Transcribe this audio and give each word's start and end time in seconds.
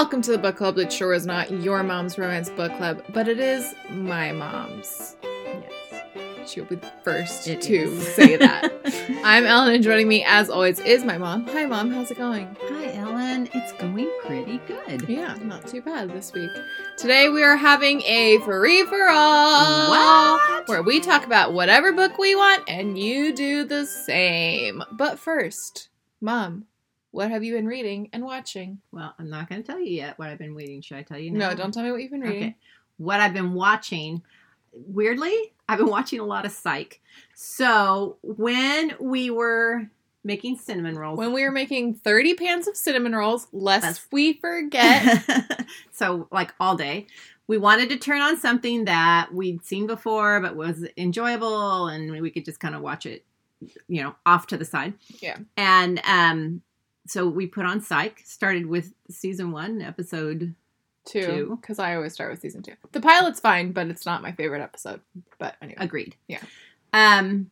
Welcome 0.00 0.22
to 0.22 0.30
the 0.30 0.38
book 0.38 0.56
club 0.56 0.76
that 0.76 0.90
sure 0.90 1.12
is 1.12 1.26
not 1.26 1.50
your 1.50 1.82
mom's 1.82 2.16
romance 2.16 2.48
book 2.48 2.74
club, 2.78 3.04
but 3.12 3.28
it 3.28 3.38
is 3.38 3.74
my 3.90 4.32
mom's. 4.32 5.14
Yes. 5.22 6.50
She'll 6.50 6.64
be 6.64 6.76
the 6.76 6.90
first 7.04 7.46
It 7.46 7.60
to 7.60 7.74
is. 7.74 8.14
say 8.14 8.36
that. 8.36 8.72
I'm 9.24 9.44
Ellen, 9.44 9.74
and 9.74 9.84
joining 9.84 10.08
me, 10.08 10.24
as 10.24 10.48
always, 10.48 10.80
is 10.80 11.04
my 11.04 11.18
mom. 11.18 11.46
Hi, 11.48 11.66
mom. 11.66 11.90
How's 11.90 12.10
it 12.10 12.16
going? 12.16 12.56
Hi, 12.62 12.94
Ellen. 12.94 13.50
It's 13.52 13.72
going 13.72 14.10
pretty 14.24 14.56
good. 14.66 15.06
Yeah, 15.06 15.36
not 15.42 15.66
too 15.68 15.82
bad 15.82 16.08
this 16.08 16.32
week. 16.32 16.50
Today 16.96 17.28
we 17.28 17.42
are 17.42 17.56
having 17.58 18.00
a 18.06 18.38
free 18.38 18.84
for 18.86 19.06
all, 19.10 19.90
What? 19.90 20.66
where 20.66 20.82
we 20.82 21.00
talk 21.00 21.26
about 21.26 21.52
whatever 21.52 21.92
book 21.92 22.16
we 22.16 22.34
want, 22.34 22.64
and 22.66 22.98
you 22.98 23.34
do 23.34 23.64
the 23.64 23.84
same. 23.84 24.82
But 24.92 25.18
first, 25.18 25.90
mom, 26.22 26.64
what 27.10 27.30
have 27.30 27.42
you 27.42 27.54
been 27.54 27.66
reading 27.66 28.08
and 28.12 28.24
watching? 28.24 28.80
Well, 28.92 29.14
I'm 29.18 29.28
not 29.28 29.48
going 29.48 29.62
to 29.62 29.66
tell 29.66 29.80
you 29.80 29.92
yet 29.92 30.18
what 30.18 30.28
I've 30.28 30.38
been 30.38 30.54
reading. 30.54 30.80
Should 30.80 30.96
I 30.96 31.02
tell 31.02 31.18
you 31.18 31.30
now? 31.30 31.50
No, 31.50 31.54
don't 31.54 31.72
tell 31.72 31.82
me 31.82 31.90
what 31.90 32.00
you've 32.00 32.10
been 32.10 32.20
reading. 32.20 32.42
Okay. 32.42 32.56
What 32.98 33.20
I've 33.20 33.34
been 33.34 33.54
watching, 33.54 34.22
weirdly, 34.72 35.52
I've 35.68 35.78
been 35.78 35.88
watching 35.88 36.20
a 36.20 36.24
lot 36.24 36.44
of 36.44 36.52
Psych. 36.52 37.00
So 37.34 38.18
when 38.22 38.94
we 39.00 39.30
were 39.30 39.88
making 40.22 40.58
cinnamon 40.58 40.98
rolls, 40.98 41.18
When 41.18 41.32
we 41.32 41.42
were 41.42 41.50
making 41.50 41.94
30 41.94 42.34
pans 42.34 42.68
of 42.68 42.76
cinnamon 42.76 43.14
rolls, 43.14 43.48
lest 43.52 44.06
we 44.12 44.34
forget. 44.34 45.66
so 45.92 46.28
like 46.30 46.54
all 46.60 46.76
day, 46.76 47.06
we 47.46 47.58
wanted 47.58 47.88
to 47.88 47.96
turn 47.96 48.20
on 48.20 48.36
something 48.36 48.84
that 48.84 49.32
we'd 49.32 49.64
seen 49.64 49.86
before 49.86 50.40
but 50.40 50.54
was 50.54 50.86
enjoyable, 50.96 51.88
and 51.88 52.20
we 52.20 52.30
could 52.30 52.44
just 52.44 52.60
kind 52.60 52.74
of 52.74 52.82
watch 52.82 53.06
it, 53.06 53.24
you 53.88 54.02
know, 54.02 54.14
off 54.24 54.46
to 54.48 54.56
the 54.56 54.64
side. 54.64 54.94
Yeah. 55.20 55.38
And 55.56 56.00
um, 56.04 56.62
so 57.06 57.26
we 57.28 57.46
put 57.46 57.64
on 57.66 57.80
Psych. 57.80 58.20
Started 58.24 58.66
with 58.66 58.92
season 59.10 59.52
one, 59.52 59.80
episode 59.82 60.54
two, 61.06 61.58
because 61.60 61.78
I 61.78 61.96
always 61.96 62.12
start 62.12 62.30
with 62.30 62.40
season 62.40 62.62
two. 62.62 62.74
The 62.92 63.00
pilot's 63.00 63.40
fine, 63.40 63.72
but 63.72 63.88
it's 63.88 64.06
not 64.06 64.22
my 64.22 64.32
favorite 64.32 64.62
episode. 64.62 65.00
But 65.38 65.56
anyway, 65.62 65.78
Agreed. 65.80 66.16
Yeah. 66.28 66.42
Um, 66.92 67.50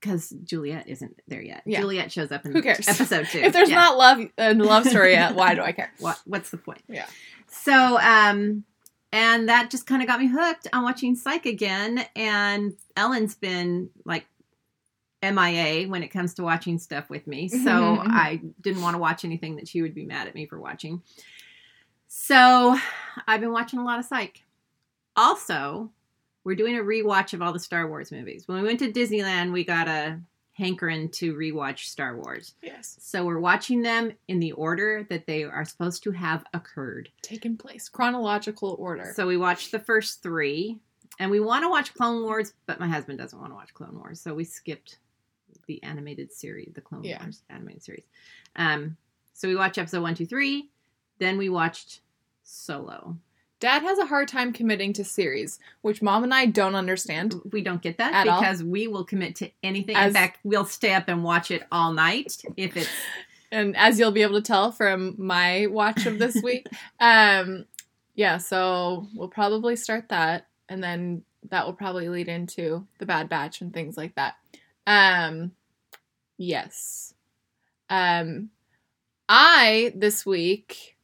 because 0.00 0.30
Juliet 0.44 0.86
isn't 0.88 1.20
there 1.26 1.42
yet. 1.42 1.62
Yeah. 1.64 1.80
Juliet 1.80 2.12
shows 2.12 2.30
up 2.30 2.44
in 2.46 2.52
Who 2.52 2.62
cares? 2.62 2.86
episode 2.86 3.26
two. 3.26 3.38
if 3.42 3.52
there's 3.52 3.70
Yeah. 3.70 3.76
not 3.76 3.96
love 3.96 4.20
and 4.38 4.60
love 4.62 4.86
story 4.86 5.12
yet, 5.12 5.34
why 5.34 5.54
do 5.54 5.62
I 5.62 5.72
care? 5.72 5.90
what, 5.98 6.20
what's 6.26 6.50
the 6.50 6.58
point? 6.58 6.82
Yeah. 6.88 7.06
So, 7.48 7.98
um, 7.98 8.64
and 9.12 9.48
that 9.48 9.70
just 9.70 9.86
kind 9.86 10.02
of 10.02 10.08
got 10.08 10.20
me 10.20 10.28
hooked 10.28 10.68
on 10.72 10.84
watching 10.84 11.16
Psych 11.16 11.46
again. 11.46 12.04
And 12.14 12.74
Ellen's 12.96 13.34
been 13.34 13.90
like 14.04 14.26
MIA 15.32 15.88
when 15.88 16.02
it 16.02 16.08
comes 16.08 16.34
to 16.34 16.42
watching 16.42 16.78
stuff 16.78 17.08
with 17.10 17.26
me. 17.26 17.48
So 17.48 17.56
Mhm, 17.56 17.98
mhm. 18.04 18.10
I 18.10 18.40
didn't 18.60 18.82
want 18.82 18.94
to 18.94 18.98
watch 18.98 19.24
anything 19.24 19.56
that 19.56 19.68
she 19.68 19.82
would 19.82 19.94
be 19.94 20.04
mad 20.04 20.26
at 20.28 20.34
me 20.34 20.46
for 20.46 20.58
watching. 20.60 21.02
So 22.08 22.76
I've 23.26 23.40
been 23.40 23.52
watching 23.52 23.78
a 23.78 23.84
lot 23.84 23.98
of 23.98 24.04
Psych. 24.04 24.42
Also, 25.16 25.90
we're 26.44 26.54
doing 26.56 26.76
a 26.78 26.82
rewatch 26.82 27.32
of 27.32 27.42
all 27.42 27.52
the 27.52 27.58
Star 27.58 27.88
Wars 27.88 28.12
movies. 28.12 28.46
When 28.46 28.58
we 28.60 28.66
went 28.66 28.78
to 28.80 28.92
Disneyland, 28.92 29.52
we 29.52 29.64
got 29.64 29.88
a 29.88 30.20
hankering 30.52 31.10
to 31.10 31.34
rewatch 31.34 31.80
Star 31.80 32.16
Wars. 32.16 32.54
Yes, 32.62 32.96
So 33.00 33.24
we're 33.26 33.38
watching 33.40 33.82
them 33.82 34.12
in 34.28 34.40
the 34.40 34.52
order 34.52 35.06
that 35.10 35.26
they 35.26 35.44
are 35.44 35.64
supposed 35.66 36.02
to 36.04 36.12
have 36.12 36.44
occurred. 36.54 37.10
taken 37.20 37.56
place 37.58 37.88
chronological 37.90 38.76
order. 38.78 39.12
So 39.14 39.26
we 39.26 39.36
watched 39.36 39.70
the 39.70 39.78
first 39.80 40.22
three, 40.22 40.78
and 41.18 41.30
we 41.30 41.40
want 41.40 41.64
to 41.64 41.68
watch 41.68 41.92
Clone 41.92 42.22
Wars, 42.22 42.54
but 42.66 42.80
my 42.80 42.88
husband 42.88 43.18
doesn't 43.18 43.38
want 43.38 43.50
to 43.50 43.54
watch 43.54 43.74
Clone 43.74 43.98
Wars, 43.98 44.18
so 44.20 44.34
we 44.34 44.44
skipped 44.44 44.98
the 45.66 45.82
animated 45.82 46.32
series, 46.32 46.72
the 46.74 46.80
Clone 46.80 47.04
Yeah. 47.04 47.22
Wars 47.22 47.42
animated 47.50 47.82
series. 47.82 48.04
Um, 48.56 48.96
so 49.34 49.48
we 49.48 49.56
watched 49.56 49.78
episode 49.78 50.02
one, 50.02 50.14
two, 50.14 50.26
three. 50.26 50.70
Then 51.18 51.38
we 51.38 51.48
watched 51.48 52.00
Solo. 52.42 53.16
Dad 53.58 53.82
has 53.82 53.98
a 53.98 54.04
hard 54.06 54.28
time 54.28 54.52
committing 54.52 54.92
to 54.94 55.04
series, 55.04 55.58
which 55.80 56.02
mom 56.02 56.24
and 56.24 56.34
I 56.34 56.44
don't 56.46 56.74
understand. 56.74 57.34
We 57.52 57.62
don't 57.62 57.80
get 57.80 57.96
that 57.98 58.12
At 58.12 58.28
all? 58.28 58.38
because 58.40 58.62
we 58.62 58.86
will 58.86 59.04
commit 59.04 59.34
to 59.36 59.50
anything. 59.62 59.96
As- 59.96 60.08
In 60.08 60.12
fact, 60.14 60.40
we'll 60.44 60.66
stay 60.66 60.92
up 60.92 61.08
and 61.08 61.24
watch 61.24 61.50
it 61.50 61.62
all 61.72 61.92
night 61.92 62.42
if 62.56 62.76
it's 62.76 62.88
And 63.52 63.76
as 63.76 63.98
you'll 63.98 64.10
be 64.10 64.22
able 64.22 64.34
to 64.34 64.42
tell 64.42 64.72
from 64.72 65.14
my 65.18 65.68
watch 65.68 66.04
of 66.04 66.18
this 66.18 66.36
week, 66.42 66.66
um, 67.00 67.64
yeah, 68.16 68.38
so 68.38 69.06
we'll 69.14 69.28
probably 69.28 69.76
start 69.76 70.08
that, 70.08 70.48
and 70.68 70.82
then 70.82 71.22
that 71.50 71.64
will 71.64 71.72
probably 71.72 72.08
lead 72.08 72.28
into 72.28 72.84
the 72.98 73.06
Bad 73.06 73.28
Batch 73.28 73.60
and 73.60 73.72
things 73.72 73.96
like 73.96 74.16
that. 74.16 74.34
Um, 74.86 75.52
yes. 76.38 77.14
Um, 77.90 78.50
I 79.28 79.92
this 79.96 80.24
week, 80.26 80.96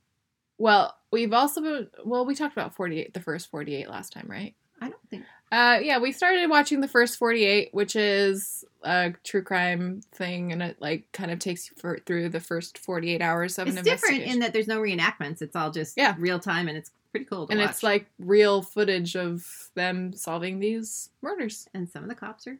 well, 0.58 0.96
we've 1.10 1.32
also 1.32 1.60
been, 1.60 1.88
well, 2.04 2.24
we 2.24 2.34
talked 2.34 2.56
about 2.56 2.74
forty 2.74 3.00
eight, 3.00 3.14
the 3.14 3.20
first 3.20 3.50
forty 3.50 3.74
eight 3.74 3.88
last 3.88 4.12
time, 4.12 4.26
right? 4.28 4.54
I 4.80 4.88
don't 4.88 5.08
think 5.10 5.24
Uh, 5.52 5.78
yeah, 5.82 5.98
we 5.98 6.10
started 6.12 6.48
watching 6.50 6.80
the 6.80 6.88
first 6.88 7.16
48, 7.18 7.68
which 7.72 7.94
is 7.94 8.64
a 8.82 9.12
true 9.22 9.42
crime 9.42 10.00
thing, 10.12 10.50
and 10.50 10.60
it 10.62 10.78
like 10.80 11.06
kind 11.12 11.30
of 11.30 11.38
takes 11.38 11.70
you 11.70 11.76
for, 11.78 11.98
through 12.04 12.30
the 12.30 12.40
first 12.40 12.78
48 12.78 13.20
hours 13.22 13.58
of 13.58 13.68
it's 13.68 13.76
an 13.76 13.84
different 13.84 14.22
in 14.22 14.38
that 14.40 14.52
there's 14.52 14.66
no 14.66 14.80
reenactments. 14.80 15.40
It's 15.42 15.54
all 15.54 15.70
just 15.70 15.96
Yeah. 15.96 16.16
real 16.18 16.40
time, 16.40 16.66
and 16.68 16.76
it's 16.76 16.90
pretty 17.12 17.26
cool 17.26 17.46
to 17.46 17.52
and 17.52 17.60
watch. 17.60 17.70
it's 17.70 17.82
like 17.84 18.06
real 18.18 18.60
footage 18.62 19.14
of 19.14 19.70
them 19.74 20.12
solving 20.14 20.58
these 20.58 21.10
murders. 21.20 21.68
and 21.74 21.88
some 21.88 22.02
of 22.02 22.08
the 22.08 22.14
cops 22.16 22.46
are 22.48 22.58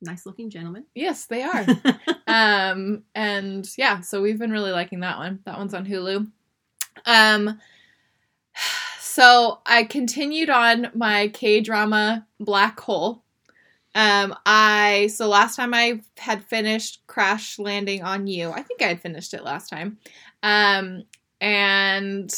nice 0.00 0.26
looking 0.26 0.50
gentlemen. 0.50 0.84
Yes, 0.94 1.26
they 1.26 1.42
are. 1.42 1.66
um, 2.26 3.04
and 3.14 3.68
yeah, 3.76 4.00
so 4.00 4.20
we've 4.20 4.38
been 4.38 4.50
really 4.50 4.72
liking 4.72 5.00
that 5.00 5.18
one. 5.18 5.40
That 5.44 5.58
one's 5.58 5.74
on 5.74 5.86
Hulu. 5.86 6.30
Um, 7.06 7.58
so 9.00 9.60
I 9.66 9.84
continued 9.84 10.50
on 10.50 10.90
my 10.94 11.28
K 11.28 11.60
drama 11.60 12.26
Black 12.40 12.80
Hole. 12.80 13.22
Um, 13.96 14.34
I 14.44 15.08
so 15.12 15.28
last 15.28 15.56
time 15.56 15.72
I 15.72 16.00
had 16.18 16.44
finished 16.44 17.02
Crash 17.06 17.58
Landing 17.58 18.02
on 18.02 18.26
You. 18.26 18.50
I 18.50 18.62
think 18.62 18.82
I 18.82 18.86
had 18.86 19.00
finished 19.00 19.34
it 19.34 19.44
last 19.44 19.68
time. 19.68 19.98
Um, 20.42 21.04
and 21.40 22.34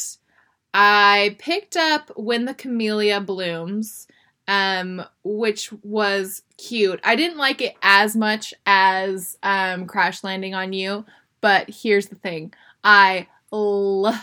I 0.73 1.35
picked 1.39 1.75
up 1.75 2.11
When 2.15 2.45
the 2.45 2.53
Camellia 2.53 3.19
Blooms, 3.21 4.07
um, 4.47 5.03
which 5.23 5.71
was 5.83 6.43
cute. 6.57 6.99
I 7.03 7.15
didn't 7.15 7.37
like 7.37 7.61
it 7.61 7.75
as 7.81 8.15
much 8.15 8.53
as 8.65 9.37
um, 9.43 9.85
Crash 9.87 10.23
Landing 10.23 10.55
on 10.55 10.73
You, 10.73 11.05
but 11.41 11.69
here's 11.69 12.07
the 12.07 12.15
thing: 12.15 12.53
I 12.83 13.27
love 13.51 14.15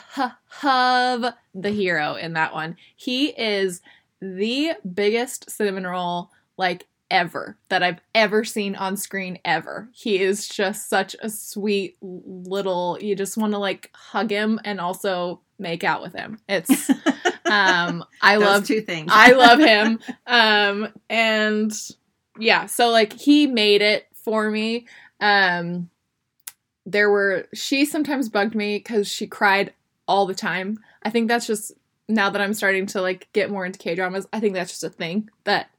the 0.63 1.71
hero 1.71 2.15
in 2.15 2.35
that 2.35 2.55
one. 2.55 2.77
He 2.97 3.29
is 3.29 3.81
the 4.21 4.73
biggest 4.95 5.51
cinnamon 5.51 5.87
roll 5.87 6.31
like 6.57 6.87
ever 7.11 7.57
that 7.69 7.83
I've 7.83 8.01
ever 8.15 8.45
seen 8.45 8.75
on 8.75 8.97
screen 8.97 9.39
ever. 9.45 9.89
He 9.93 10.21
is 10.21 10.49
just 10.49 10.89
such 10.89 11.15
a 11.23 11.31
sweet 11.31 11.97
little 12.01 12.99
you 13.01 13.15
just 13.15 13.37
want 13.37 13.53
to 13.53 13.59
like 13.59 13.91
hug 13.95 14.31
him 14.31 14.61
and 14.65 14.81
also 14.81 15.41
make 15.59 15.85
out 15.85 16.03
with 16.03 16.15
him. 16.15 16.39
It's 16.49 16.91
um 17.55 18.05
I 18.21 18.37
love 18.37 18.67
two 18.67 18.81
things. 18.81 19.11
I 19.13 19.33
love 19.33 19.59
him. 19.73 19.99
Um 20.27 20.89
and 21.09 21.73
yeah, 22.39 22.67
so 22.67 22.91
like 22.91 23.13
he 23.13 23.47
made 23.47 23.83
it 23.83 24.07
for 24.13 24.51
me. 24.51 24.87
Um 25.21 25.91
there 26.87 27.11
were 27.11 27.47
she 27.55 27.85
sometimes 27.85 28.29
bugged 28.29 28.55
me 28.55 28.81
cuz 28.81 29.09
she 29.09 29.27
cried 29.27 29.73
all 30.07 30.27
the 30.27 30.35
time. 30.35 30.79
I 31.03 31.11
think 31.11 31.29
that's 31.29 31.47
just 31.47 31.73
now 32.09 32.29
that 32.31 32.43
I'm 32.43 32.55
starting 32.55 32.87
to 32.87 33.01
like 33.01 33.29
get 33.33 33.51
more 33.51 33.65
into 33.65 33.79
K-dramas, 33.79 34.27
I 34.33 34.41
think 34.41 34.55
that's 34.55 34.71
just 34.73 34.85
a 34.85 34.91
thing 34.91 35.31
that 35.45 35.71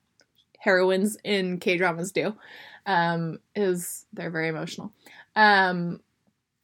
heroines 0.59 1.17
in 1.23 1.59
K-dramas 1.59 2.11
do. 2.11 2.35
Um 2.85 3.39
is 3.55 4.05
they're 4.13 4.31
very 4.31 4.47
emotional. 4.47 4.91
Um 5.35 5.99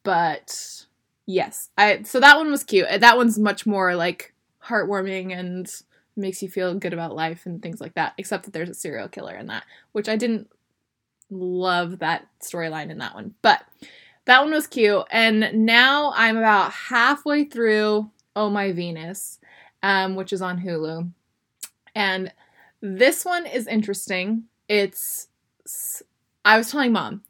but 0.04 0.86
yes. 1.26 1.70
I 1.78 2.04
so 2.04 2.20
that 2.20 2.38
one 2.38 2.50
was 2.50 2.64
cute. 2.64 2.88
That 3.00 3.18
one's 3.18 3.38
much 3.38 3.66
more 3.66 3.96
like 3.96 4.34
heartwarming 4.66 5.38
and 5.38 5.72
makes 6.16 6.42
you 6.44 6.50
feel 6.50 6.76
good 6.76 6.94
about 6.94 7.16
life 7.16 7.46
and 7.46 7.62
things 7.62 7.80
like 7.80 7.94
that 7.94 8.14
except 8.18 8.44
that 8.44 8.54
there's 8.54 8.70
a 8.70 8.74
serial 8.74 9.08
killer 9.08 9.34
in 9.34 9.48
that 9.48 9.64
which 9.94 10.10
i 10.10 10.16
didn't 10.16 10.50
love 11.32 12.00
that 12.00 12.28
storyline 12.42 12.90
in 12.92 13.00
that 13.00 13.16
one. 13.16 13.34
But 13.42 13.64
that 14.26 14.42
one 14.42 14.52
was 14.52 14.68
cute 14.68 15.04
and 15.10 15.66
now 15.66 16.14
i'm 16.16 16.38
about 16.38 16.72
halfway 16.72 17.46
through 17.46 18.12
oh 18.36 18.50
my 18.50 18.72
venus 18.72 19.40
um, 19.84 20.16
which 20.16 20.32
is 20.32 20.44
on 20.44 20.62
hulu. 20.62 21.10
And 21.96 22.32
this 22.82 23.26
one 23.26 23.48
is 23.48 23.66
interesting. 23.66 24.44
It's 24.68 25.28
i 26.44 26.58
was 26.58 26.72
telling 26.72 26.92
mom 26.92 27.24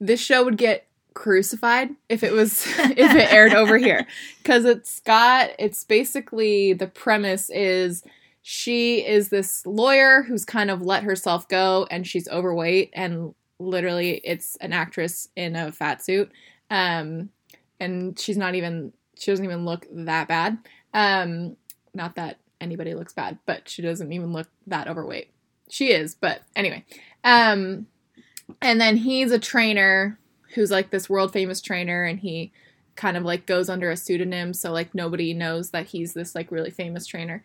this 0.00 0.20
show 0.20 0.44
would 0.44 0.56
get 0.56 0.86
crucified 1.14 1.90
if 2.08 2.22
it 2.22 2.32
was 2.32 2.66
if 2.78 3.14
it 3.14 3.32
aired 3.32 3.54
over 3.54 3.78
here 3.78 4.06
because 4.38 4.64
it's 4.64 5.00
got 5.00 5.50
it's 5.58 5.84
basically 5.84 6.72
the 6.72 6.86
premise 6.86 7.50
is 7.50 8.02
she 8.42 9.06
is 9.06 9.28
this 9.28 9.64
lawyer 9.66 10.22
who's 10.22 10.44
kind 10.44 10.70
of 10.70 10.82
let 10.82 11.02
herself 11.02 11.48
go 11.48 11.86
and 11.90 12.06
she's 12.06 12.28
overweight 12.28 12.90
and 12.92 13.34
literally 13.58 14.20
it's 14.24 14.56
an 14.56 14.72
actress 14.72 15.28
in 15.36 15.54
a 15.54 15.70
fat 15.70 16.02
suit 16.02 16.30
um 16.70 17.28
and 17.78 18.18
she's 18.18 18.36
not 18.36 18.54
even 18.54 18.92
she 19.22 19.30
doesn't 19.30 19.44
even 19.44 19.64
look 19.64 19.86
that 19.90 20.26
bad. 20.26 20.58
Um, 20.94 21.56
not 21.94 22.16
that 22.16 22.38
anybody 22.60 22.94
looks 22.94 23.12
bad, 23.12 23.38
but 23.46 23.68
she 23.68 23.80
doesn't 23.80 24.12
even 24.12 24.32
look 24.32 24.48
that 24.66 24.88
overweight. 24.88 25.30
She 25.68 25.92
is, 25.92 26.14
but 26.14 26.42
anyway. 26.56 26.84
Um, 27.22 27.86
and 28.60 28.80
then 28.80 28.96
he's 28.96 29.30
a 29.30 29.38
trainer 29.38 30.18
who's 30.54 30.70
like 30.70 30.90
this 30.90 31.08
world 31.08 31.32
famous 31.32 31.60
trainer, 31.60 32.04
and 32.04 32.20
he 32.20 32.52
kind 32.94 33.16
of 33.16 33.24
like 33.24 33.46
goes 33.46 33.68
under 33.68 33.90
a 33.90 33.96
pseudonym, 33.96 34.52
so 34.52 34.72
like 34.72 34.94
nobody 34.94 35.32
knows 35.34 35.70
that 35.70 35.86
he's 35.86 36.12
this 36.12 36.34
like 36.34 36.50
really 36.50 36.70
famous 36.70 37.06
trainer. 37.06 37.42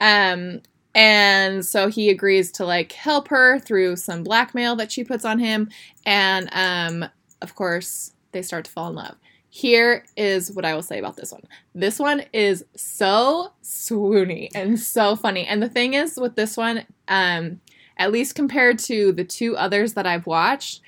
Um, 0.00 0.62
and 0.94 1.64
so 1.64 1.88
he 1.88 2.10
agrees 2.10 2.50
to 2.52 2.64
like 2.64 2.92
help 2.92 3.28
her 3.28 3.58
through 3.58 3.96
some 3.96 4.24
blackmail 4.24 4.74
that 4.76 4.90
she 4.90 5.04
puts 5.04 5.24
on 5.24 5.38
him, 5.38 5.70
and 6.04 6.48
um, 6.52 7.08
of 7.40 7.54
course 7.54 8.12
they 8.32 8.42
start 8.42 8.64
to 8.64 8.70
fall 8.70 8.88
in 8.88 8.94
love. 8.96 9.16
Here 9.50 10.04
is 10.16 10.52
what 10.52 10.64
I 10.64 10.74
will 10.74 10.82
say 10.82 10.98
about 10.98 11.16
this 11.16 11.32
one. 11.32 11.44
This 11.74 11.98
one 11.98 12.22
is 12.32 12.64
so 12.76 13.52
swoony 13.62 14.50
and 14.54 14.78
so 14.78 15.16
funny. 15.16 15.46
And 15.46 15.62
the 15.62 15.70
thing 15.70 15.94
is 15.94 16.18
with 16.18 16.36
this 16.36 16.56
one, 16.56 16.84
um, 17.08 17.60
at 17.96 18.12
least 18.12 18.34
compared 18.34 18.78
to 18.80 19.10
the 19.12 19.24
two 19.24 19.56
others 19.56 19.94
that 19.94 20.06
I've 20.06 20.26
watched, 20.26 20.82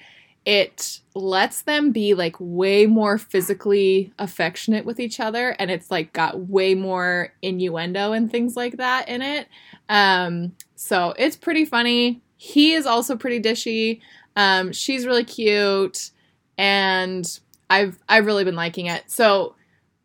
it 0.47 1.01
lets 1.15 1.63
them 1.63 1.93
be 1.93 2.15
like 2.15 2.35
way 2.39 2.87
more 2.87 3.19
physically 3.19 4.13
affectionate 4.19 4.85
with 4.85 4.99
each 4.99 5.21
other 5.21 5.51
and 5.59 5.71
it's 5.71 5.91
like 5.91 6.13
got 6.13 6.49
way 6.49 6.75
more 6.75 7.33
innuendo 7.43 8.13
and 8.13 8.31
things 8.31 8.57
like 8.57 8.79
that 8.79 9.09
in 9.09 9.21
it. 9.21 9.49
Um, 9.89 10.53
so 10.77 11.15
it's 11.19 11.37
pretty 11.37 11.65
funny. 11.65 12.23
He 12.37 12.73
is 12.73 12.87
also 12.87 13.17
pretty 13.17 13.41
dishy. 13.41 14.01
Um, 14.35 14.73
she's 14.73 15.05
really 15.05 15.25
cute 15.25 16.11
and 16.57 17.41
I've 17.69 17.99
I've 18.09 18.27
really 18.27 18.45
been 18.45 18.57
liking 18.57 18.87
it. 18.87 19.11
So 19.11 19.55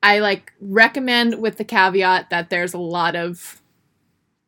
I 0.03 0.19
like 0.19 0.53
recommend 0.59 1.41
with 1.41 1.57
the 1.57 1.63
caveat 1.63 2.29
that 2.29 2.49
there's 2.49 2.73
a 2.73 2.79
lot 2.79 3.15
of 3.15 3.61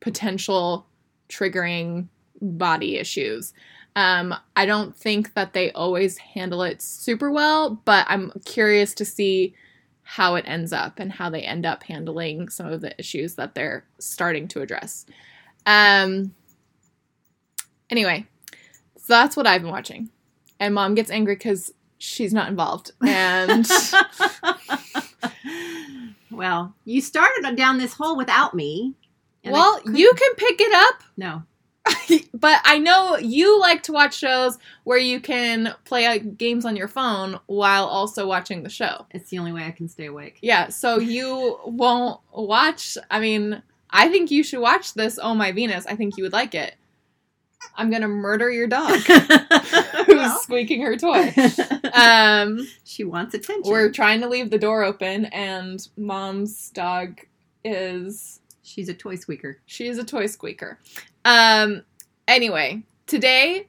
potential 0.01 0.85
triggering 1.29 2.07
body 2.41 2.97
issues. 2.97 3.53
Um, 3.97 4.35
I 4.55 4.67
don't 4.67 4.95
think 4.95 5.33
that 5.33 5.53
they 5.53 5.71
always 5.71 6.19
handle 6.19 6.61
it 6.61 6.83
super 6.83 7.31
well, 7.31 7.81
but 7.83 8.05
I'm 8.07 8.31
curious 8.45 8.93
to 8.93 9.05
see 9.05 9.55
how 10.03 10.35
it 10.35 10.45
ends 10.47 10.71
up 10.71 10.99
and 10.99 11.11
how 11.11 11.31
they 11.31 11.41
end 11.41 11.65
up 11.65 11.81
handling 11.81 12.47
some 12.47 12.67
of 12.67 12.81
the 12.81 12.93
issues 12.99 13.33
that 13.35 13.55
they're 13.55 13.85
starting 13.97 14.47
to 14.49 14.61
address. 14.61 15.07
Um, 15.65 16.35
anyway, 17.89 18.27
so 18.97 19.13
that's 19.13 19.35
what 19.35 19.47
I've 19.47 19.63
been 19.63 19.71
watching. 19.71 20.11
And 20.59 20.75
mom 20.75 20.93
gets 20.93 21.09
angry 21.09 21.33
because 21.33 21.73
she's 21.97 22.35
not 22.35 22.49
involved. 22.49 22.91
And 23.01 23.67
well, 26.29 26.75
you 26.85 27.01
started 27.01 27.55
down 27.55 27.79
this 27.79 27.93
hole 27.93 28.15
without 28.15 28.53
me. 28.53 28.93
well, 29.43 29.81
you 29.91 30.13
can 30.15 30.35
pick 30.35 30.61
it 30.61 30.73
up, 30.75 31.01
no. 31.17 31.41
but 32.33 32.61
I 32.65 32.77
know 32.79 33.17
you 33.17 33.59
like 33.59 33.83
to 33.83 33.91
watch 33.91 34.17
shows 34.17 34.57
where 34.83 34.97
you 34.97 35.19
can 35.19 35.75
play 35.85 36.05
uh, 36.05 36.17
games 36.17 36.65
on 36.65 36.75
your 36.75 36.87
phone 36.87 37.39
while 37.45 37.85
also 37.85 38.27
watching 38.27 38.63
the 38.63 38.69
show. 38.69 39.05
It's 39.11 39.29
the 39.29 39.39
only 39.39 39.51
way 39.51 39.65
I 39.65 39.71
can 39.71 39.87
stay 39.87 40.05
awake. 40.05 40.39
Yeah, 40.41 40.69
so 40.69 40.99
you 40.99 41.59
won't 41.65 42.19
watch. 42.31 42.97
I 43.09 43.19
mean, 43.19 43.61
I 43.89 44.09
think 44.09 44.31
you 44.31 44.43
should 44.43 44.59
watch 44.59 44.93
this. 44.93 45.19
Oh 45.21 45.35
my 45.35 45.51
Venus! 45.51 45.85
I 45.85 45.95
think 45.95 46.17
you 46.17 46.23
would 46.23 46.33
like 46.33 46.55
it. 46.55 46.75
I'm 47.75 47.89
gonna 47.89 48.07
murder 48.07 48.51
your 48.51 48.67
dog 48.67 48.99
who's 50.05 50.41
squeaking 50.41 50.81
her 50.81 50.95
toy. 50.95 51.33
Um, 51.93 52.67
she 52.83 53.03
wants 53.03 53.33
attention. 53.33 53.71
we're 53.71 53.91
trying 53.91 54.21
to 54.21 54.27
leave 54.27 54.49
the 54.49 54.59
door 54.59 54.83
open, 54.83 55.25
and 55.25 55.87
mom's 55.97 56.69
dog 56.71 57.19
is 57.63 58.39
She's 58.67 58.89
a 58.89 58.93
toy 58.93 59.15
squeaker. 59.15 59.59
she's 59.65 59.97
a 59.97 60.03
toy 60.03 60.27
squeaker. 60.27 60.77
Um, 61.27 61.83
anyway, 62.25 62.83
today 63.05 63.67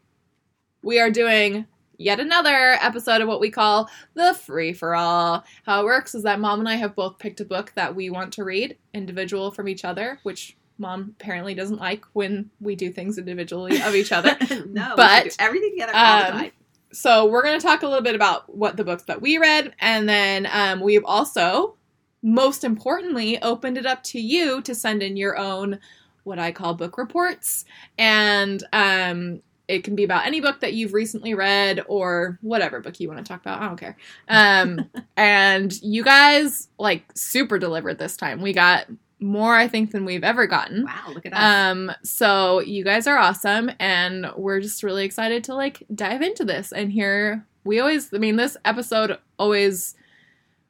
we 0.82 1.00
are 1.00 1.10
doing 1.10 1.66
yet 1.96 2.20
another 2.20 2.78
episode 2.80 3.20
of 3.20 3.26
what 3.26 3.40
we 3.40 3.50
call 3.50 3.90
the 4.14 4.32
free 4.34 4.72
for 4.72 4.94
all. 4.94 5.42
How 5.64 5.80
it 5.80 5.84
works 5.84 6.14
is 6.14 6.22
that 6.22 6.38
mom 6.38 6.60
and 6.60 6.68
I 6.68 6.76
have 6.76 6.94
both 6.94 7.18
picked 7.18 7.40
a 7.40 7.44
book 7.44 7.72
that 7.74 7.96
we 7.96 8.10
want 8.10 8.32
to 8.34 8.44
read, 8.44 8.76
individual 8.94 9.50
from 9.50 9.66
each 9.66 9.84
other, 9.84 10.20
which 10.22 10.56
mom 10.78 11.16
apparently 11.20 11.52
doesn't 11.52 11.80
like 11.80 12.04
when 12.12 12.48
we 12.60 12.76
do 12.76 12.92
things 12.92 13.18
individually 13.18 13.82
of 13.82 13.92
each 13.96 14.12
other. 14.12 14.36
no, 14.68 14.92
But, 14.94 15.24
we 15.24 15.30
do 15.30 15.36
everything 15.40 15.70
together 15.72 15.92
all 15.96 16.20
the 16.20 16.26
um, 16.26 16.38
time. 16.38 16.52
so 16.92 17.26
we're 17.26 17.42
going 17.42 17.58
to 17.58 17.66
talk 17.66 17.82
a 17.82 17.88
little 17.88 18.04
bit 18.04 18.14
about 18.14 18.54
what 18.54 18.76
the 18.76 18.84
books 18.84 19.02
that 19.08 19.20
we 19.20 19.36
read, 19.36 19.74
and 19.80 20.08
then 20.08 20.46
um, 20.52 20.78
we've 20.78 21.04
also, 21.04 21.74
most 22.22 22.62
importantly, 22.62 23.42
opened 23.42 23.78
it 23.78 23.84
up 23.84 24.04
to 24.04 24.20
you 24.20 24.62
to 24.62 24.76
send 24.76 25.02
in 25.02 25.16
your 25.16 25.36
own 25.36 25.80
what 26.28 26.38
I 26.38 26.52
call 26.52 26.74
book 26.74 26.98
reports, 26.98 27.64
and 27.98 28.62
um, 28.72 29.42
it 29.68 29.84
can 29.84 29.94
be 29.94 30.04
about 30.04 30.26
any 30.26 30.40
book 30.40 30.60
that 30.60 30.72
you've 30.72 30.94
recently 30.94 31.34
read 31.34 31.84
or 31.88 32.38
whatever 32.40 32.80
book 32.80 32.98
you 33.00 33.08
want 33.08 33.24
to 33.24 33.28
talk 33.28 33.42
about. 33.42 33.60
I 33.60 33.66
don't 33.66 33.76
care. 33.76 33.96
Um, 34.28 34.88
and 35.16 35.72
you 35.82 36.02
guys 36.02 36.68
like 36.78 37.04
super 37.14 37.58
delivered 37.58 37.98
this 37.98 38.16
time. 38.16 38.40
We 38.40 38.52
got 38.52 38.86
more, 39.20 39.54
I 39.54 39.68
think, 39.68 39.90
than 39.90 40.04
we've 40.04 40.24
ever 40.24 40.46
gotten. 40.46 40.84
Wow, 40.84 41.12
look 41.12 41.26
at 41.26 41.32
that. 41.32 41.70
Um, 41.70 41.92
so 42.02 42.60
you 42.60 42.84
guys 42.84 43.06
are 43.06 43.18
awesome, 43.18 43.70
and 43.78 44.26
we're 44.36 44.60
just 44.60 44.82
really 44.82 45.04
excited 45.04 45.44
to 45.44 45.54
like 45.54 45.82
dive 45.94 46.22
into 46.22 46.44
this. 46.44 46.72
And 46.72 46.90
here 46.90 47.46
we 47.64 47.80
always, 47.80 48.12
I 48.14 48.18
mean, 48.18 48.36
this 48.36 48.56
episode 48.64 49.18
always 49.38 49.94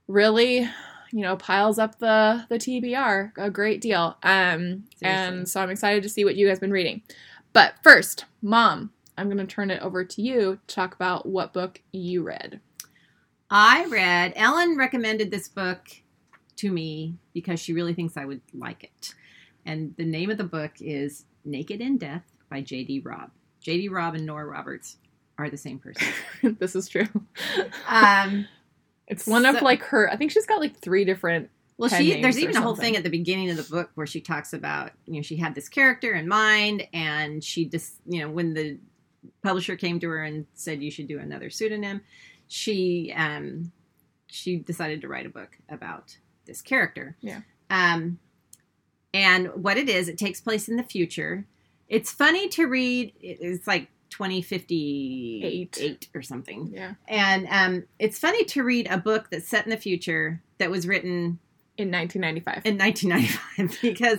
really, 0.08 0.68
you 1.12 1.22
know, 1.22 1.36
piles 1.36 1.78
up 1.78 1.98
the 1.98 2.46
the 2.48 2.56
TBR 2.58 3.32
a 3.36 3.50
great 3.50 3.80
deal. 3.80 4.16
Um, 4.22 4.84
Seriously. 4.96 5.02
and 5.02 5.48
so 5.48 5.60
I'm 5.60 5.70
excited 5.70 6.02
to 6.02 6.08
see 6.08 6.24
what 6.24 6.36
you 6.36 6.48
guys 6.48 6.58
been 6.58 6.70
reading. 6.70 7.02
But 7.52 7.74
first, 7.82 8.24
Mom, 8.42 8.92
I'm 9.16 9.28
gonna 9.28 9.46
turn 9.46 9.70
it 9.70 9.82
over 9.82 10.04
to 10.04 10.22
you 10.22 10.58
to 10.66 10.74
talk 10.74 10.94
about 10.94 11.26
what 11.26 11.52
book 11.52 11.82
you 11.92 12.22
read. 12.22 12.60
I 13.50 13.86
read, 13.86 14.34
Ellen 14.36 14.76
recommended 14.76 15.30
this 15.30 15.48
book 15.48 15.88
to 16.56 16.70
me 16.70 17.16
because 17.32 17.60
she 17.60 17.72
really 17.72 17.94
thinks 17.94 18.16
I 18.16 18.26
would 18.26 18.42
like 18.52 18.84
it. 18.84 19.14
And 19.64 19.94
the 19.96 20.04
name 20.04 20.30
of 20.30 20.38
the 20.38 20.44
book 20.44 20.72
is 20.80 21.24
Naked 21.44 21.80
in 21.80 21.98
Death 21.98 22.24
by 22.50 22.60
J.D. 22.60 23.00
Robb. 23.00 23.30
J.D. 23.60 23.88
Robb 23.88 24.14
and 24.14 24.26
Nora 24.26 24.46
Roberts 24.46 24.96
are 25.38 25.48
the 25.48 25.56
same 25.56 25.78
person. 25.78 26.08
this 26.58 26.74
is 26.76 26.88
true. 26.88 27.06
Um, 27.88 28.46
It's 29.08 29.26
one 29.26 29.46
of 29.46 29.60
like 29.62 29.82
her. 29.84 30.10
I 30.10 30.16
think 30.16 30.30
she's 30.30 30.46
got 30.46 30.60
like 30.60 30.78
three 30.78 31.04
different. 31.04 31.50
well, 31.78 31.88
she 31.88 32.20
there's 32.20 32.38
even 32.38 32.56
a 32.56 32.60
whole 32.60 32.76
thing 32.76 32.96
at 32.96 33.02
the 33.02 33.10
beginning 33.10 33.50
of 33.50 33.56
the 33.56 33.62
book 33.64 33.90
where 33.94 34.06
she 34.06 34.20
talks 34.20 34.52
about 34.52 34.92
you 35.06 35.14
know 35.14 35.22
she 35.22 35.36
had 35.36 35.54
this 35.54 35.68
character 35.68 36.12
in 36.12 36.28
mind 36.28 36.86
and 36.92 37.42
she 37.42 37.64
just 37.64 37.94
you 38.06 38.20
know 38.20 38.30
when 38.30 38.54
the 38.54 38.78
publisher 39.42 39.76
came 39.76 39.98
to 40.00 40.08
her 40.08 40.22
and 40.22 40.46
said 40.54 40.82
you 40.82 40.90
should 40.90 41.08
do 41.08 41.18
another 41.18 41.50
pseudonym, 41.50 42.02
she 42.48 43.12
um 43.16 43.72
she 44.26 44.56
decided 44.56 45.00
to 45.00 45.08
write 45.08 45.26
a 45.26 45.30
book 45.30 45.56
about 45.68 46.16
this 46.44 46.62
character. 46.62 47.16
Yeah. 47.20 47.40
Um, 47.70 48.18
and 49.14 49.48
what 49.54 49.76
it 49.76 49.88
is, 49.88 50.08
it 50.08 50.18
takes 50.18 50.40
place 50.40 50.68
in 50.68 50.76
the 50.76 50.82
future. 50.82 51.46
It's 51.88 52.12
funny 52.12 52.48
to 52.50 52.66
read. 52.66 53.14
It's 53.20 53.66
like 53.66 53.88
2058 54.18 55.78
eight 55.80 56.08
or 56.12 56.22
something. 56.22 56.70
Yeah, 56.72 56.94
And 57.06 57.46
um, 57.50 57.84
it's 58.00 58.18
funny 58.18 58.44
to 58.46 58.64
read 58.64 58.88
a 58.90 58.98
book 58.98 59.28
that's 59.30 59.48
set 59.48 59.64
in 59.64 59.70
the 59.70 59.76
future 59.76 60.42
that 60.58 60.70
was 60.70 60.88
written 60.88 61.38
in 61.76 61.92
1995. 61.92 62.66
in 62.66 62.76
1995 62.76 63.80
because 63.82 64.18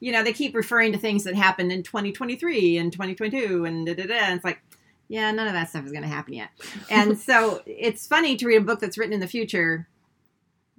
you 0.00 0.10
know 0.10 0.24
they 0.24 0.32
keep 0.32 0.56
referring 0.56 0.90
to 0.90 0.98
things 0.98 1.22
that 1.22 1.36
happened 1.36 1.70
in 1.70 1.84
2023 1.84 2.78
and 2.78 2.92
2022 2.92 3.64
and 3.64 3.86
da, 3.86 3.94
da, 3.94 4.06
da, 4.08 4.14
and 4.14 4.34
it's 4.34 4.44
like 4.44 4.60
yeah 5.06 5.30
none 5.30 5.46
of 5.46 5.52
that 5.52 5.68
stuff 5.68 5.84
is 5.84 5.92
going 5.92 6.02
to 6.02 6.08
happen 6.08 6.32
yet 6.34 6.48
and 6.90 7.16
so 7.30 7.62
it's 7.64 8.08
funny 8.08 8.34
to 8.34 8.44
read 8.44 8.56
a 8.56 8.64
book 8.64 8.80
that's 8.80 8.98
written 8.98 9.12
in 9.14 9.20
the 9.20 9.28
future 9.28 9.86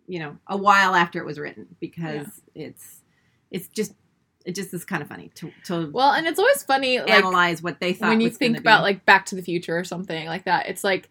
you 0.05 0.19
know 0.19 0.37
a 0.47 0.57
while 0.57 0.95
after 0.95 1.17
it 1.17 1.25
was 1.25 1.39
written 1.39 1.65
because 1.79 2.41
it's 2.53 2.99
it's 3.49 3.69
just 3.69 3.93
it 4.47 4.55
just 4.55 4.73
is 4.73 4.85
kind 4.85 5.03
of 5.03 5.09
funny 5.09 5.29
to, 5.35 5.51
to 5.65 5.91
Well, 5.91 6.13
and 6.13 6.25
it's 6.25 6.39
always 6.39 6.63
funny 6.63 6.99
like 6.99 7.09
analyze 7.09 7.61
what 7.61 7.81
they 7.81 7.91
thought 7.91 8.09
when 8.09 8.21
you 8.21 8.29
think 8.29 8.57
about 8.57 8.79
be. 8.79 8.83
like 8.83 9.05
Back 9.05 9.25
to 9.27 9.35
the 9.35 9.41
Future 9.41 9.77
or 9.77 9.83
something 9.83 10.25
like 10.25 10.45
that. 10.45 10.67
It's 10.69 10.85
like 10.85 11.09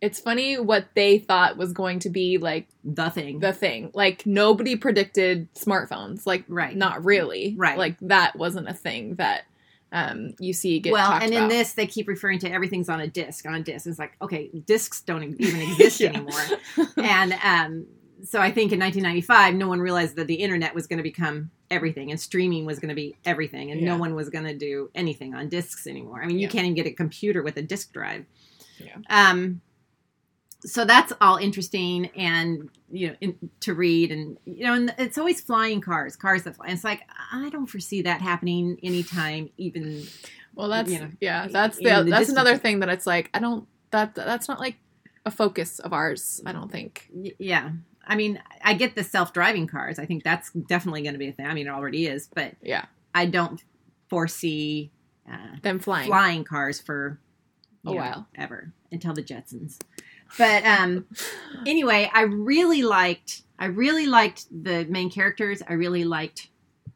it's 0.00 0.20
funny 0.20 0.58
what 0.58 0.86
they 0.94 1.18
thought 1.18 1.56
was 1.56 1.72
going 1.72 1.98
to 2.00 2.10
be 2.10 2.38
like 2.38 2.68
the 2.84 3.10
thing 3.10 3.40
the 3.40 3.52
thing. 3.52 3.90
Like 3.92 4.24
nobody 4.24 4.76
predicted 4.76 5.52
smartphones. 5.54 6.26
Like 6.26 6.44
right 6.48 6.76
not 6.76 7.04
really. 7.04 7.56
Right. 7.58 7.76
Like 7.76 7.96
that 8.02 8.36
wasn't 8.36 8.68
a 8.68 8.74
thing 8.74 9.16
that 9.16 9.46
um 9.90 10.34
you 10.38 10.52
see 10.52 10.80
get 10.80 10.92
well 10.92 11.12
and 11.12 11.32
in 11.32 11.46
this 11.46 11.74
they 11.74 11.86
keep 11.86 12.08
referring 12.08 12.40
to 12.40 12.50
everything's 12.50 12.88
on 12.88 13.00
a 13.00 13.06
disc 13.06 13.46
on 13.46 13.54
a 13.54 13.62
disc 13.62 13.86
it's 13.86 14.00
like 14.00 14.16
okay 14.20 14.50
discs 14.66 15.00
don't 15.02 15.22
even 15.22 15.60
exist 15.60 16.00
Yeah. 16.00 16.08
anymore 16.08 16.42
and 16.96 17.32
um, 17.44 17.86
so 18.24 18.40
I 18.40 18.50
think 18.50 18.72
in 18.72 18.80
1995, 18.80 19.54
no 19.54 19.68
one 19.68 19.80
realized 19.80 20.16
that 20.16 20.26
the 20.26 20.34
internet 20.36 20.74
was 20.74 20.86
going 20.86 20.96
to 20.98 21.02
become 21.02 21.50
everything, 21.70 22.10
and 22.10 22.18
streaming 22.20 22.64
was 22.64 22.78
going 22.78 22.88
to 22.88 22.94
be 22.94 23.16
everything, 23.24 23.70
and 23.70 23.80
Yeah. 23.80 23.88
no 23.94 23.98
one 23.98 24.14
was 24.14 24.28
going 24.30 24.44
to 24.46 24.54
do 24.56 24.90
anything 24.94 25.34
on 25.34 25.48
discs 25.48 25.86
anymore. 25.86 26.22
I 26.22 26.26
mean, 26.26 26.38
you 26.38 26.46
Yeah. 26.46 26.52
can't 26.52 26.64
even 26.64 26.74
get 26.74 26.86
a 26.86 26.92
computer 26.92 27.42
with 27.42 27.56
a 27.56 27.62
disk 27.62 27.92
drive. 27.92 28.24
Yeah. 28.78 28.96
Um. 29.08 29.60
so 30.64 30.84
that's 30.84 31.12
all 31.20 31.36
interesting 31.36 32.06
and 32.16 32.70
you 32.90 33.08
know 33.08 33.14
in, 33.20 33.38
to 33.60 33.74
read 33.74 34.10
and 34.10 34.36
you 34.46 34.64
know 34.64 34.72
and 34.72 34.92
it's 34.98 35.16
always 35.18 35.40
flying 35.40 35.80
cars 35.82 36.16
cars 36.16 36.42
that 36.44 36.56
fly 36.56 36.66
and 36.66 36.74
it's 36.74 36.82
like 36.82 37.02
i 37.30 37.48
don't 37.50 37.66
foresee 37.66 38.02
that 38.02 38.20
happening 38.22 38.76
anytime 38.82 39.48
even 39.58 40.02
Well, 40.54 40.68
that's 40.70 40.90
you 40.90 40.98
know, 41.00 41.10
yeah. 41.20 41.46
That's 41.46 41.76
the, 41.76 41.84
the 41.84 41.90
that's 41.90 42.06
distance. 42.06 42.28
another 42.30 42.56
thing 42.56 42.80
that 42.80 42.88
it's 42.88 43.06
like 43.06 43.28
I 43.34 43.38
don't 43.38 43.68
that 43.90 44.14
that's 44.14 44.48
not 44.48 44.58
like 44.58 44.76
a 45.26 45.30
focus 45.30 45.78
of 45.78 45.92
ours. 45.92 46.40
I 46.46 46.52
don't 46.52 46.72
think. 46.72 47.10
yeah 47.38 47.70
i 48.06 48.14
mean 48.16 48.40
i 48.62 48.72
get 48.74 48.94
the 48.94 49.04
self-driving 49.04 49.66
cars 49.66 49.98
i 49.98 50.06
think 50.06 50.22
that's 50.22 50.50
definitely 50.52 51.02
going 51.02 51.12
to 51.14 51.18
be 51.18 51.28
a 51.28 51.32
thing 51.32 51.46
i 51.46 51.54
mean 51.54 51.66
it 51.66 51.70
already 51.70 52.06
is 52.06 52.28
but 52.34 52.52
Yeah, 52.62 52.84
i 53.14 53.26
don't 53.26 53.62
foresee 54.08 54.90
uh, 55.30 55.56
them 55.62 55.78
flying. 55.78 56.06
flying 56.06 56.44
cars 56.44 56.80
for 56.80 57.18
A 57.84 57.88
know, 57.90 57.96
while. 57.96 58.26
ever 58.36 58.72
until 58.92 59.12
the 59.12 59.22
Jetsons. 59.22 59.78
But 60.38 60.64
um, 60.64 61.06
anyway, 61.66 62.08
I 62.14 62.22
really 62.22 62.82
liked 62.82 63.42
I 63.58 63.66
really 63.66 64.06
liked 64.06 64.46
the 64.50 64.84
main 64.84 65.10
characters. 65.10 65.62
I 65.68 65.72
really 65.72 66.04
liked 66.04 66.48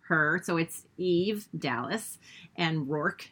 her. 0.02 0.40
So 0.44 0.56
it's 0.58 0.84
Eve 0.96 1.48
Dallas 1.58 2.18
and 2.56 2.86
Roarke. 2.86 3.28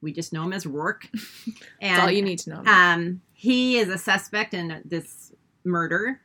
We 0.00 0.12
just 0.12 0.32
know 0.32 0.42
him 0.42 0.52
as 0.52 0.64
Roarke. 0.64 1.06
And 1.12 1.54
That's 1.96 2.02
all 2.02 2.10
you 2.10 2.22
need 2.22 2.40
to 2.40 2.50
know. 2.50 2.62
um, 2.64 3.20
he 3.32 3.78
is 3.78 3.88
a 3.88 3.98
suspect 3.98 4.52
in 4.54 4.82
this 4.84 5.32
murder, 5.64 6.20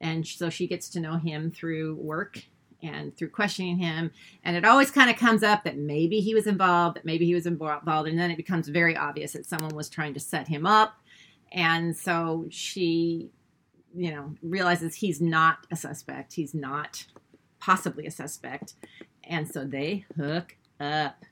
and 0.00 0.26
so 0.26 0.50
she 0.50 0.66
gets 0.66 0.88
to 0.90 1.00
know 1.00 1.16
him 1.16 1.50
through 1.50 1.96
work 1.96 2.42
and 2.82 3.16
through 3.16 3.30
questioning 3.30 3.78
him. 3.78 4.12
And 4.44 4.56
it 4.56 4.64
always 4.64 4.90
kind 4.90 5.10
of 5.10 5.16
comes 5.16 5.42
up 5.42 5.64
that 5.64 5.76
maybe 5.76 6.20
he 6.20 6.34
was 6.34 6.46
involved, 6.46 6.96
that 6.96 7.04
maybe 7.04 7.26
he 7.26 7.34
was 7.34 7.46
involved, 7.46 7.86
and 7.86 8.18
then 8.18 8.30
it 8.30 8.36
becomes 8.36 8.68
very 8.68 8.96
obvious 8.96 9.32
that 9.32 9.46
someone 9.46 9.74
was 9.74 9.88
trying 9.88 10.14
to 10.14 10.20
set 10.20 10.48
him 10.48 10.66
up. 10.66 10.94
And 11.50 11.96
so 11.96 12.46
she, 12.50 13.30
you 13.96 14.10
know, 14.12 14.34
realizes 14.42 14.96
he's 14.96 15.20
not 15.20 15.66
a 15.70 15.76
suspect. 15.76 16.34
He's 16.34 16.54
not 16.54 17.06
possibly 17.58 18.06
a 18.06 18.10
suspect, 18.10 18.74
and 19.24 19.50
so 19.50 19.64
they 19.64 20.04
hook 20.16 20.56
up, 20.78 21.24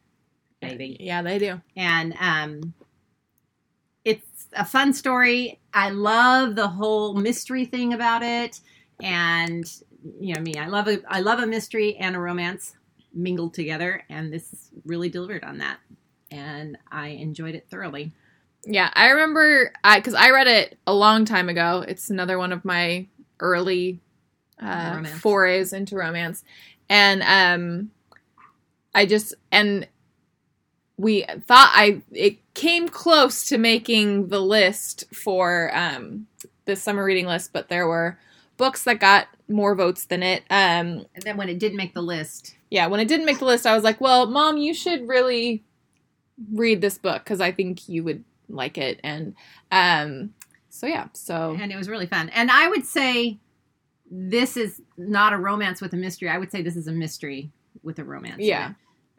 baby 0.60 0.96
yeah, 0.98 1.22
they 1.22 1.38
do. 1.38 1.60
and 1.76 2.14
um 2.18 2.74
it's 4.06 4.46
a 4.54 4.64
fun 4.64 4.94
story. 4.94 5.60
I 5.74 5.90
love 5.90 6.54
the 6.54 6.68
whole 6.68 7.14
mystery 7.14 7.66
thing 7.66 7.92
about 7.92 8.22
it. 8.22 8.60
And 9.02 9.70
you 10.20 10.32
know 10.34 10.40
me 10.40 10.54
i 10.56 10.68
love 10.68 10.86
a 10.86 11.00
i 11.08 11.18
love 11.18 11.40
a 11.40 11.46
mystery 11.46 11.96
and 11.96 12.14
a 12.14 12.18
romance 12.18 12.76
mingled 13.12 13.52
together. 13.52 14.04
And 14.08 14.32
this 14.32 14.70
really 14.84 15.08
delivered 15.08 15.44
on 15.44 15.58
that. 15.58 15.78
And 16.30 16.78
i 16.90 17.08
enjoyed 17.08 17.54
it 17.54 17.68
thoroughly. 17.68 18.12
Yeah, 18.64 18.90
I 18.94 19.08
remember 19.08 19.72
I 19.84 19.98
because 19.98 20.14
I 20.14 20.30
read 20.30 20.46
it 20.46 20.78
a 20.86 20.94
long 20.94 21.24
time 21.24 21.48
ago. 21.48 21.84
It's 21.86 22.08
another 22.08 22.38
one 22.38 22.52
of 22.52 22.64
my 22.64 23.06
early 23.40 24.00
uh, 24.60 25.04
forays 25.04 25.72
into 25.72 25.96
romance, 25.96 26.42
and 26.88 27.22
um, 27.22 27.90
I 28.94 29.06
just 29.06 29.34
and 29.52 29.86
we 30.98 31.24
thought 31.46 31.70
I 31.74 32.02
it 32.12 32.38
came 32.54 32.88
close 32.88 33.44
to 33.48 33.58
making 33.58 34.28
the 34.28 34.40
list 34.40 35.04
for 35.14 35.70
um 35.76 36.26
the 36.64 36.76
summer 36.76 37.04
reading 37.04 37.26
list, 37.26 37.52
but 37.52 37.68
there 37.68 37.86
were 37.86 38.18
books 38.56 38.84
that 38.84 38.98
got 38.98 39.28
more 39.48 39.74
votes 39.74 40.06
than 40.06 40.22
it. 40.22 40.42
Um, 40.50 41.06
and 41.14 41.22
then 41.22 41.36
when 41.36 41.48
it 41.48 41.58
didn't 41.58 41.76
make 41.76 41.94
the 41.94 42.02
list 42.02 42.56
yeah, 42.70 42.88
when 42.88 42.98
it 42.98 43.06
didn't 43.06 43.26
make 43.26 43.38
the 43.38 43.44
list, 43.44 43.64
I 43.64 43.74
was 43.76 43.84
like, 43.84 44.00
well, 44.00 44.26
mom, 44.26 44.56
you 44.56 44.74
should 44.74 45.06
really 45.06 45.62
read 46.52 46.80
this 46.80 46.98
book 46.98 47.22
because 47.22 47.40
I 47.40 47.52
think 47.52 47.88
you 47.88 48.02
would 48.02 48.24
like 48.48 48.76
it. 48.76 48.98
And 49.04 49.36
um, 49.70 50.34
so, 50.68 50.86
yeah, 50.86 51.06
so 51.12 51.56
and 51.58 51.70
it 51.72 51.76
was 51.76 51.88
really 51.88 52.06
fun 52.06 52.28
and 52.30 52.50
i 52.50 52.68
would 52.68 52.84
say 52.84 53.38
this 54.10 54.58
is 54.58 54.82
not 54.98 55.32
a 55.32 55.36
romance 55.38 55.80
with 55.80 55.94
a 55.94 55.96
mystery 55.96 56.28
i 56.28 56.36
would 56.36 56.52
say 56.52 56.60
this 56.60 56.76
is 56.76 56.86
a 56.86 56.92
mystery 56.92 57.50
with 57.82 57.98
a 57.98 58.04
romance 58.04 58.40
Yeah. 58.40 58.72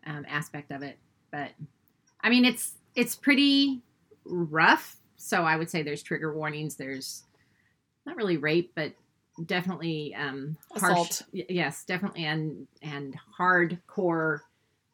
it, 0.06 0.10
um, 0.10 0.26
aspect 0.30 0.72
of 0.72 0.84
it 0.84 1.00
but 1.32 1.52
i 2.22 2.30
mean 2.30 2.46
it's 2.46 2.74
it's 2.96 3.16
pretty 3.16 3.82
rough 4.26 4.98
so 5.16 5.44
i 5.44 5.56
would 5.56 5.70
say 5.70 5.82
there's 5.82 6.04
trigger 6.04 6.34
warnings 6.34 6.76
there's 6.76 7.24
not 8.06 8.16
really 8.16 8.38
rape 8.38 8.72
but 8.76 8.94
definitely 9.46 10.16
um 10.16 10.58
harsh 10.72 11.10
Assault. 11.10 11.22
yes 11.32 11.84
definitely 11.86 12.26
and 12.26 12.68
and 12.82 13.16
hardcore 13.40 14.40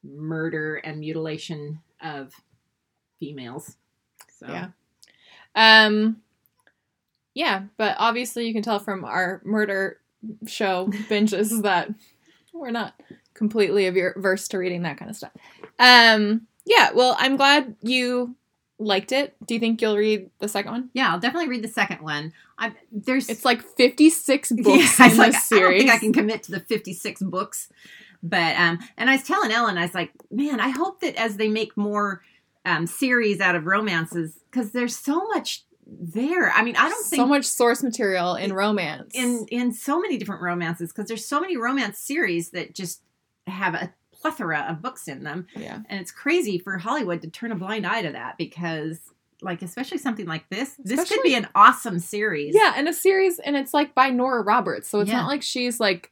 murder 0.04 0.76
and 0.78 1.00
mutilation 1.00 1.80
of 2.02 2.34
females 3.20 3.78
so 4.44 4.48
yeah. 4.48 4.68
Um, 5.56 6.22
yeah, 7.34 7.64
but 7.78 7.96
obviously 8.00 8.48
you 8.48 8.54
can 8.54 8.64
tell 8.64 8.80
from 8.80 9.06
our 9.06 9.42
murder 9.44 10.00
show 10.48 10.88
binges 11.10 11.62
that 11.64 11.90
we're 12.54 12.72
not 12.72 12.94
completely 13.34 13.88
averse 13.88 14.48
to 14.50 14.58
reading 14.58 14.84
that 14.84 14.98
kind 14.98 15.10
of 15.10 15.18
stuff. 15.18 15.32
Um, 15.80 16.48
yeah, 16.66 16.92
well, 16.94 17.16
I'm 17.20 17.36
glad 17.36 17.76
you 17.82 18.36
liked 18.80 19.12
it. 19.12 19.36
Do 19.46 19.54
you 19.54 19.60
think 19.60 19.82
you'll 19.82 19.98
read 19.98 20.30
the 20.40 20.48
second 20.48 20.72
one? 20.72 20.90
Yeah, 20.94 21.12
I'll 21.12 21.20
definitely 21.20 21.50
read 21.50 21.64
the 21.64 21.68
second 21.68 22.02
one. 22.02 22.34
I'm, 22.58 22.76
there's 22.92 23.30
It's 23.30 23.46
like 23.46 23.62
56 23.62 24.52
books 24.52 24.68
Yeah, 24.68 24.74
in 24.74 24.80
it's 24.80 24.98
this 24.98 25.18
like, 25.18 25.36
I 25.36 25.60
don't 25.60 25.78
think 25.78 25.90
I 25.90 25.98
can 25.98 26.14
commit 26.14 26.44
to 26.44 26.52
the 26.52 26.60
56 26.60 27.22
books. 27.24 27.70
But 28.22 28.56
um 28.56 28.80
and 28.98 29.10
I 29.10 29.14
was 29.16 29.24
telling 29.24 29.52
Ellen, 29.52 29.78
I 29.78 29.82
was 29.82 29.94
like, 29.94 30.12
man, 30.32 30.60
I 30.62 30.70
hope 30.70 31.02
that 31.02 31.16
as 31.16 31.36
they 31.38 31.50
make 31.50 31.76
more 31.76 32.22
um 32.66 32.88
series 32.88 33.42
out 33.42 33.56
of 33.56 33.66
romances, 33.66 34.40
because 34.50 34.72
there's 34.72 34.96
so 34.98 35.28
much 35.28 35.66
there. 35.86 36.50
I 36.52 36.64
mean, 36.64 36.78
I 36.78 36.88
don't 36.90 37.06
think 37.06 37.20
so 37.20 37.26
much 37.28 37.44
source 37.46 37.84
material 37.84 38.36
in 38.36 38.54
romance. 38.54 39.12
in 39.14 39.46
in 39.50 39.74
so 39.74 40.00
many 40.00 40.18
different 40.18 40.42
romances, 40.42 40.94
because 40.94 41.10
there's 41.10 41.26
so 41.26 41.42
many 41.42 41.58
romance 41.58 42.00
series 42.00 42.52
that 42.52 42.74
just 42.74 43.02
have 43.48 43.74
a 43.74 43.94
plethora 44.12 44.66
of 44.70 44.82
books 44.82 45.08
in 45.08 45.24
them. 45.24 45.48
yeah. 45.56 45.80
And 45.90 46.00
it's 46.00 46.12
crazy 46.12 46.58
for 46.58 46.78
Hollywood 46.78 47.22
to 47.24 47.30
turn 47.30 47.52
a 47.52 47.56
blind 47.56 47.86
eye 47.86 48.02
to 48.04 48.12
that 48.12 48.38
because 48.38 49.00
like 49.42 49.62
especially 49.62 49.98
something 49.98 50.26
like 50.26 50.48
this, 50.50 50.76
this 50.82 51.10
could 51.10 51.22
be 51.24 51.36
an 51.36 51.48
awesome 51.54 52.00
series. 52.00 52.56
Yeah, 52.56 52.74
and 52.78 52.88
a 52.88 52.94
series, 52.94 53.40
and 53.40 53.58
it's 53.58 53.74
like 53.74 53.94
by 53.94 54.10
Nora 54.10 54.42
Roberts, 54.42 54.88
so 54.88 55.02
it's 55.02 55.10
Yeah. 55.10 55.18
not 55.18 55.28
like 55.28 55.42
she's 55.42 55.82
like 55.82 56.12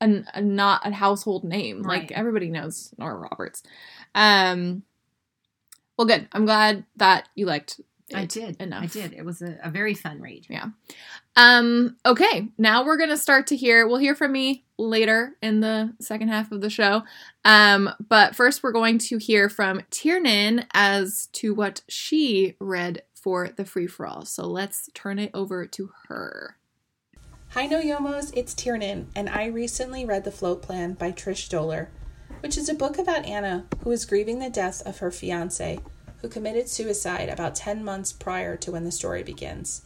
an, 0.00 0.26
a 0.34 0.40
not 0.40 0.86
a 0.86 0.92
household 0.92 1.42
name. 1.42 1.82
Right. 1.82 2.02
Like 2.02 2.12
everybody 2.12 2.48
knows 2.48 2.94
Nora 2.96 3.16
Roberts. 3.16 3.64
Um, 4.14 4.84
well, 5.98 6.06
good. 6.06 6.28
I'm 6.32 6.44
glad 6.44 6.84
that 6.96 7.28
you 7.34 7.46
liked. 7.46 7.80
It 8.10 8.16
I 8.16 8.24
did. 8.24 8.60
enough. 8.60 8.82
I 8.82 8.86
did. 8.86 9.12
It 9.12 9.24
was 9.24 9.42
a, 9.42 9.58
a 9.62 9.70
very 9.70 9.94
fun 9.94 10.20
read. 10.20 10.46
Yeah. 10.48 10.66
Um, 11.36 11.96
okay, 12.04 12.48
now 12.58 12.84
we're 12.84 12.98
gonna 12.98 13.16
start 13.16 13.46
to 13.48 13.56
hear. 13.56 13.86
We'll 13.86 13.98
hear 13.98 14.14
from 14.14 14.32
me 14.32 14.64
later 14.78 15.36
in 15.42 15.60
the 15.60 15.94
second 16.00 16.28
half 16.28 16.52
of 16.52 16.60
the 16.60 16.70
show. 16.70 17.02
Um, 17.44 17.90
but 18.08 18.34
first 18.34 18.62
we're 18.62 18.72
going 18.72 18.98
to 18.98 19.18
hear 19.18 19.48
from 19.48 19.82
Tiernan 19.90 20.66
as 20.74 21.26
to 21.34 21.54
what 21.54 21.82
she 21.88 22.56
read 22.60 23.02
for 23.14 23.48
the 23.48 23.64
free 23.64 23.86
for 23.86 24.06
all. 24.06 24.24
So 24.24 24.46
let's 24.46 24.88
turn 24.94 25.18
it 25.18 25.30
over 25.34 25.66
to 25.66 25.90
her. 26.08 26.56
Hi 27.50 27.66
No 27.66 27.80
Yomos, 27.80 28.32
it's 28.34 28.54
Tiernan, 28.54 29.08
and 29.14 29.28
I 29.28 29.46
recently 29.46 30.04
read 30.04 30.24
The 30.24 30.30
Float 30.30 30.62
Plan 30.62 30.94
by 30.94 31.10
Trish 31.10 31.48
Doller, 31.48 31.88
which 32.40 32.56
is 32.56 32.68
a 32.68 32.74
book 32.74 32.96
about 32.96 33.26
Anna 33.26 33.66
who 33.82 33.90
is 33.90 34.04
grieving 34.06 34.38
the 34.38 34.48
death 34.48 34.82
of 34.86 34.98
her 35.00 35.10
fiance, 35.10 35.80
who 36.20 36.28
committed 36.28 36.68
suicide 36.68 37.28
about 37.28 37.54
10 37.54 37.84
months 37.84 38.12
prior 38.12 38.56
to 38.56 38.72
when 38.72 38.84
the 38.84 38.92
story 38.92 39.22
begins. 39.22 39.82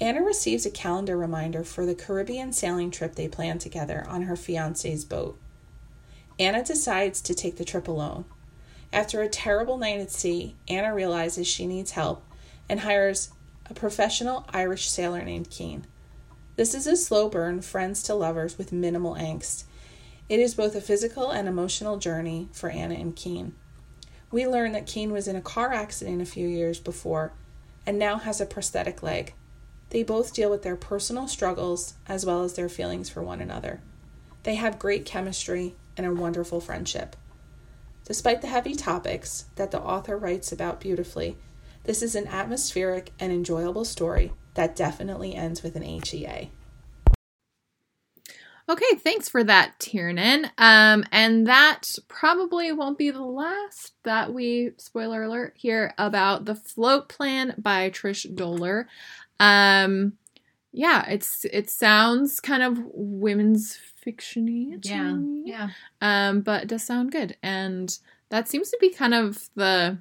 Anna 0.00 0.22
receives 0.22 0.64
a 0.64 0.70
calendar 0.70 1.16
reminder 1.16 1.64
for 1.64 1.84
the 1.84 1.94
Caribbean 1.94 2.52
sailing 2.52 2.90
trip 2.90 3.16
they 3.16 3.26
plan 3.26 3.58
together 3.58 4.06
on 4.08 4.22
her 4.22 4.36
fiance's 4.36 5.04
boat. 5.04 5.36
Anna 6.38 6.64
decides 6.64 7.20
to 7.22 7.34
take 7.34 7.56
the 7.56 7.64
trip 7.64 7.88
alone. 7.88 8.24
After 8.92 9.20
a 9.20 9.28
terrible 9.28 9.76
night 9.76 9.98
at 9.98 10.12
sea, 10.12 10.54
Anna 10.68 10.94
realizes 10.94 11.48
she 11.48 11.66
needs 11.66 11.90
help 11.92 12.24
and 12.68 12.80
hires 12.80 13.30
a 13.68 13.74
professional 13.74 14.46
Irish 14.50 14.88
sailor 14.88 15.24
named 15.24 15.50
Keane. 15.50 15.86
This 16.56 16.74
is 16.74 16.86
a 16.86 16.96
slow 16.96 17.28
burn, 17.28 17.60
friends 17.60 18.02
to 18.04 18.14
lovers 18.14 18.56
with 18.56 18.72
minimal 18.72 19.14
angst. 19.14 19.64
It 20.28 20.40
is 20.40 20.54
both 20.54 20.74
a 20.74 20.80
physical 20.80 21.30
and 21.30 21.48
emotional 21.48 21.98
journey 21.98 22.48
for 22.52 22.70
Anna 22.70 22.94
and 22.94 23.14
Keane. 23.14 23.54
We 24.30 24.46
learn 24.46 24.72
that 24.72 24.86
Keane 24.86 25.12
was 25.12 25.26
in 25.26 25.36
a 25.36 25.40
car 25.40 25.72
accident 25.72 26.20
a 26.20 26.26
few 26.26 26.46
years 26.46 26.78
before 26.78 27.32
and 27.86 27.98
now 27.98 28.18
has 28.18 28.40
a 28.40 28.46
prosthetic 28.46 29.02
leg. 29.02 29.34
They 29.90 30.02
both 30.02 30.34
deal 30.34 30.50
with 30.50 30.62
their 30.62 30.76
personal 30.76 31.28
struggles 31.28 31.94
as 32.06 32.26
well 32.26 32.42
as 32.42 32.54
their 32.54 32.68
feelings 32.68 33.08
for 33.08 33.22
one 33.22 33.40
another. 33.40 33.80
They 34.42 34.56
have 34.56 34.78
great 34.78 35.06
chemistry 35.06 35.74
and 35.96 36.06
a 36.06 36.12
wonderful 36.12 36.60
friendship. 36.60 37.16
Despite 38.04 38.42
the 38.42 38.48
heavy 38.48 38.74
topics 38.74 39.46
that 39.56 39.70
the 39.70 39.80
author 39.80 40.16
writes 40.16 40.52
about 40.52 40.80
beautifully, 40.80 41.36
this 41.84 42.02
is 42.02 42.14
an 42.14 42.26
atmospheric 42.26 43.12
and 43.18 43.32
enjoyable 43.32 43.84
story 43.84 44.32
that 44.54 44.76
definitely 44.76 45.34
ends 45.34 45.62
with 45.62 45.76
an 45.76 45.82
HEA. 45.82 46.50
Okay, 48.68 48.96
thanks 48.98 49.30
for 49.30 49.42
that, 49.44 49.78
Tiernan. 49.78 50.50
Um, 50.58 51.04
and 51.10 51.46
that 51.46 51.84
probably 52.06 52.70
won't 52.70 52.98
be 52.98 53.10
the 53.10 53.22
last 53.22 53.94
that 54.02 54.34
we 54.34 54.72
spoiler 54.76 55.22
alert 55.22 55.54
here 55.56 55.94
about 55.96 56.44
the 56.44 56.54
float 56.54 57.08
plan 57.08 57.54
by 57.56 57.88
Trish 57.88 58.26
Doller. 58.34 58.84
Um, 59.40 60.14
yeah, 60.72 61.08
it's 61.08 61.46
it 61.46 61.70
sounds 61.70 62.40
kind 62.40 62.62
of 62.62 62.78
women's 62.92 63.78
fictiony. 64.06 64.78
Yeah. 64.84 65.14
me. 65.14 65.44
Yeah. 65.46 65.70
Um, 66.02 66.42
but 66.42 66.64
it 66.64 66.68
does 66.68 66.84
sound 66.84 67.10
good, 67.10 67.36
and 67.42 67.98
that 68.28 68.48
seems 68.48 68.70
to 68.70 68.78
be 68.80 68.90
kind 68.90 69.14
of 69.14 69.48
the 69.54 69.98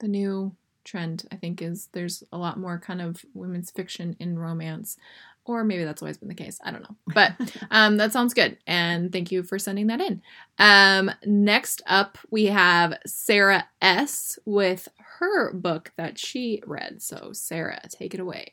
the 0.00 0.08
new 0.08 0.56
trend. 0.84 1.26
I 1.30 1.36
think 1.36 1.62
is 1.62 1.88
there's 1.92 2.24
a 2.32 2.38
lot 2.38 2.58
more 2.58 2.78
kind 2.78 3.00
of 3.00 3.24
women's 3.34 3.70
fiction 3.70 4.16
in 4.18 4.38
romance, 4.38 4.96
or 5.44 5.64
maybe 5.64 5.84
that's 5.84 6.02
always 6.02 6.18
been 6.18 6.28
the 6.28 6.34
case. 6.34 6.58
I 6.64 6.70
don't 6.70 6.82
know, 6.82 6.96
but 7.14 7.32
um, 7.70 7.96
that 7.98 8.12
sounds 8.12 8.34
good, 8.34 8.58
and 8.66 9.12
thank 9.12 9.30
you 9.30 9.42
for 9.42 9.58
sending 9.58 9.88
that 9.88 10.00
in. 10.00 10.22
Um, 10.58 11.10
next 11.24 11.82
up, 11.86 12.18
we 12.30 12.46
have 12.46 12.98
Sarah 13.06 13.66
S 13.80 14.38
with 14.44 14.88
her 15.18 15.52
book 15.52 15.92
that 15.96 16.18
she 16.18 16.62
read. 16.66 17.02
So 17.02 17.30
Sarah, 17.32 17.80
take 17.88 18.14
it 18.14 18.20
away. 18.20 18.52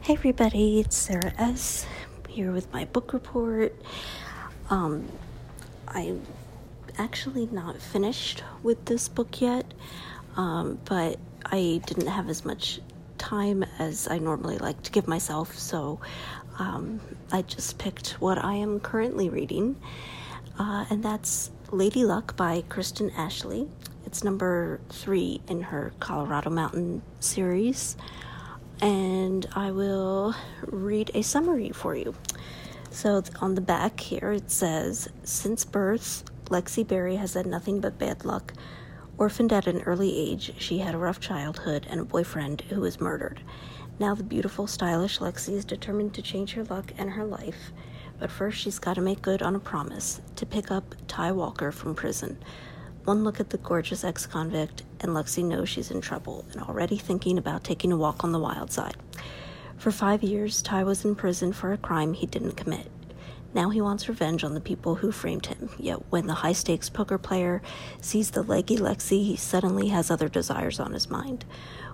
Hey 0.00 0.14
everybody, 0.14 0.80
it's 0.80 0.96
Sarah 0.96 1.32
S. 1.38 1.86
here 2.28 2.52
with 2.52 2.72
my 2.72 2.84
book 2.84 3.12
report. 3.12 3.74
Um, 4.70 5.08
I'm 5.88 6.22
actually 6.98 7.46
not 7.46 7.80
finished 7.80 8.42
with 8.62 8.84
this 8.84 9.08
book 9.08 9.40
yet, 9.40 9.72
um, 10.36 10.78
but 10.84 11.18
I 11.44 11.80
didn't 11.86 12.08
have 12.08 12.28
as 12.28 12.44
much 12.44 12.80
time 13.18 13.64
as 13.78 14.08
I 14.08 14.18
normally 14.18 14.58
like 14.58 14.82
to 14.84 14.90
give 14.90 15.08
myself, 15.08 15.56
so 15.58 16.00
um, 16.58 17.00
I 17.32 17.42
just 17.42 17.78
picked 17.78 18.20
what 18.20 18.42
I 18.42 18.54
am 18.54 18.80
currently 18.80 19.28
reading, 19.28 19.76
uh, 20.58 20.86
and 20.90 21.02
that's 21.02 21.50
Lady 21.70 22.04
Luck 22.04 22.36
by 22.36 22.62
Kristen 22.68 23.10
Ashley. 23.10 23.68
It's 24.06 24.22
number 24.22 24.80
three 24.88 25.40
in 25.48 25.62
her 25.62 25.92
Colorado 25.98 26.50
Mountain 26.50 27.02
series 27.20 27.96
and 28.80 29.46
I 29.54 29.70
will 29.70 30.34
read 30.66 31.10
a 31.14 31.22
summary 31.22 31.70
for 31.70 31.94
you. 31.94 32.14
So, 32.90 33.22
on 33.40 33.54
the 33.54 33.60
back 33.60 34.00
here 34.00 34.32
it 34.32 34.50
says 34.50 35.08
Since 35.24 35.64
birth, 35.64 36.24
Lexi 36.46 36.86
Berry 36.86 37.16
has 37.16 37.34
had 37.34 37.46
nothing 37.46 37.80
but 37.80 37.98
bad 37.98 38.24
luck. 38.24 38.52
Orphaned 39.18 39.52
at 39.52 39.66
an 39.66 39.82
early 39.82 40.14
age, 40.14 40.52
she 40.58 40.78
had 40.78 40.94
a 40.94 40.98
rough 40.98 41.20
childhood 41.20 41.86
and 41.88 42.00
a 42.00 42.04
boyfriend 42.04 42.60
who 42.68 42.82
was 42.82 43.00
murdered. 43.00 43.40
Now, 43.98 44.14
the 44.14 44.22
beautiful, 44.22 44.66
stylish 44.66 45.20
Lexi 45.20 45.54
is 45.54 45.64
determined 45.64 46.12
to 46.14 46.22
change 46.22 46.52
her 46.52 46.64
luck 46.64 46.92
and 46.98 47.10
her 47.10 47.24
life. 47.24 47.72
But 48.18 48.30
first, 48.30 48.58
she's 48.58 48.78
got 48.78 48.94
to 48.94 49.00
make 49.00 49.22
good 49.22 49.40
on 49.40 49.54
a 49.54 49.60
promise 49.60 50.20
to 50.36 50.44
pick 50.44 50.70
up 50.70 50.94
Ty 51.08 51.32
Walker 51.32 51.72
from 51.72 51.94
prison. 51.94 52.36
One 53.04 53.24
look 53.24 53.40
at 53.40 53.48
the 53.48 53.58
gorgeous 53.58 54.04
ex 54.04 54.26
convict, 54.26 54.82
and 55.00 55.12
Lexi 55.12 55.42
knows 55.42 55.70
she's 55.70 55.90
in 55.90 56.02
trouble 56.02 56.44
and 56.52 56.62
already 56.62 56.98
thinking 56.98 57.38
about 57.38 57.64
taking 57.64 57.92
a 57.92 57.96
walk 57.96 58.22
on 58.22 58.32
the 58.32 58.38
wild 58.38 58.70
side. 58.70 58.96
For 59.78 59.90
five 59.90 60.22
years, 60.22 60.60
Ty 60.60 60.84
was 60.84 61.06
in 61.06 61.14
prison 61.14 61.54
for 61.54 61.72
a 61.72 61.78
crime 61.78 62.12
he 62.12 62.26
didn't 62.26 62.56
commit. 62.56 62.90
Now 63.54 63.70
he 63.70 63.80
wants 63.80 64.08
revenge 64.08 64.44
on 64.44 64.54
the 64.54 64.60
people 64.60 64.96
who 64.96 65.10
framed 65.10 65.46
him. 65.46 65.70
Yet 65.78 65.98
when 66.10 66.26
the 66.26 66.34
high 66.34 66.52
stakes 66.52 66.90
poker 66.90 67.18
player 67.18 67.62
sees 68.00 68.30
the 68.30 68.42
leggy 68.42 68.76
Lexi, 68.76 69.24
he 69.24 69.36
suddenly 69.36 69.88
has 69.88 70.10
other 70.10 70.28
desires 70.28 70.78
on 70.78 70.92
his 70.92 71.08
mind. 71.08 71.44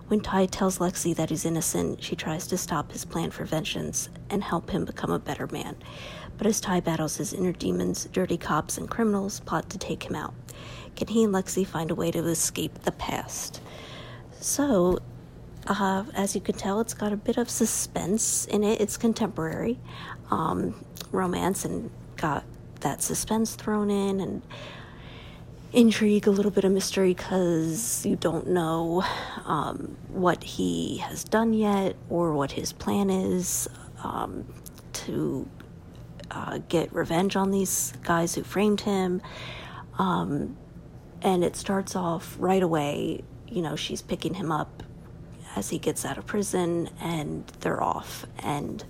When 0.09 0.21
Ty 0.21 0.47
tells 0.47 0.79
Lexi 0.79 1.15
that 1.17 1.31
he's 1.31 1.45
innocent, 1.45 2.03
she 2.03 2.17
tries 2.17 2.47
to 2.49 2.59
stop 2.59 2.93
his 2.93 3.05
plan 3.05 3.31
for 3.31 3.45
vengeance 3.45 4.09
and 4.29 4.43
help 4.43 4.71
him 4.71 4.85
become 4.85 5.11
a 5.11 5.19
better 5.19 5.47
man. 5.47 5.77
But 6.37 6.47
as 6.47 6.61
Ty 6.61 6.81
battles 6.81 7.17
his 7.17 7.33
inner 7.33 7.53
demons, 7.53 8.07
dirty 8.13 8.37
cops 8.37 8.77
and 8.77 8.91
criminals 8.91 9.41
plot 9.41 9.71
to 9.71 9.79
take 9.79 10.03
him 10.03 10.17
out. 10.17 10.35
Can 10.97 11.09
he 11.09 11.25
and 11.25 11.33
Lexi 11.33 11.67
find 11.67 11.91
a 11.91 11.95
way 11.95 12.11
to 12.11 12.27
escape 12.27 12.83
the 12.83 12.93
past? 12.93 13.61
So, 14.41 14.99
uh, 15.67 16.05
as 16.15 16.35
you 16.35 16.41
can 16.41 16.57
tell, 16.57 16.81
it's 16.81 16.95
got 16.95 17.13
a 17.13 17.17
bit 17.17 17.37
of 17.39 17.49
suspense 17.49 18.47
in 18.47 18.65
it. 18.65 18.81
It's 18.81 18.97
contemporary 18.97 19.79
um, 20.31 20.85
romance 21.13 21.65
and 21.65 21.91
got 22.17 22.45
that 22.81 23.03
suspense 23.03 23.55
thrown 23.55 23.91
in 23.91 24.21
and 24.21 24.43
intrigue, 25.73 26.27
a 26.27 26.31
little 26.31 26.51
bit 26.51 26.65
of 26.65 26.73
mystery 26.73 27.15
because 27.15 28.05
you 28.05 28.17
don't 28.17 28.47
know 28.49 29.03
um, 29.47 29.97
what 30.09 30.43
he 30.45 30.99
has 30.99 31.25
done 31.25 31.55
yet 31.55 31.97
or 32.11 32.33
what 32.33 32.53
his 32.53 32.73
plan 32.73 33.09
is 33.09 33.69
um, 34.03 34.45
to 34.93 35.49
uh, 36.31 36.59
get 36.69 36.93
revenge 36.93 37.37
on 37.37 37.51
these 37.51 37.93
guys 38.03 38.35
who 38.35 38.43
framed 38.43 38.83
him. 38.83 39.23
Um, 39.99 40.57
and 41.23 41.45
it 41.45 41.57
starts 41.57 41.95
off 41.95 42.37
right 42.39 42.63
away. 42.63 43.23
You 43.49 43.63
know, 43.63 43.77
she's 43.77 44.03
picking 44.03 44.35
him 44.35 44.51
up 44.51 44.83
as 45.55 45.69
he 45.71 45.79
gets 45.79 46.05
out 46.05 46.19
of 46.19 46.27
prison, 46.27 46.89
and 47.01 47.47
they're 47.61 47.83
off. 47.83 48.27
And 48.39 48.85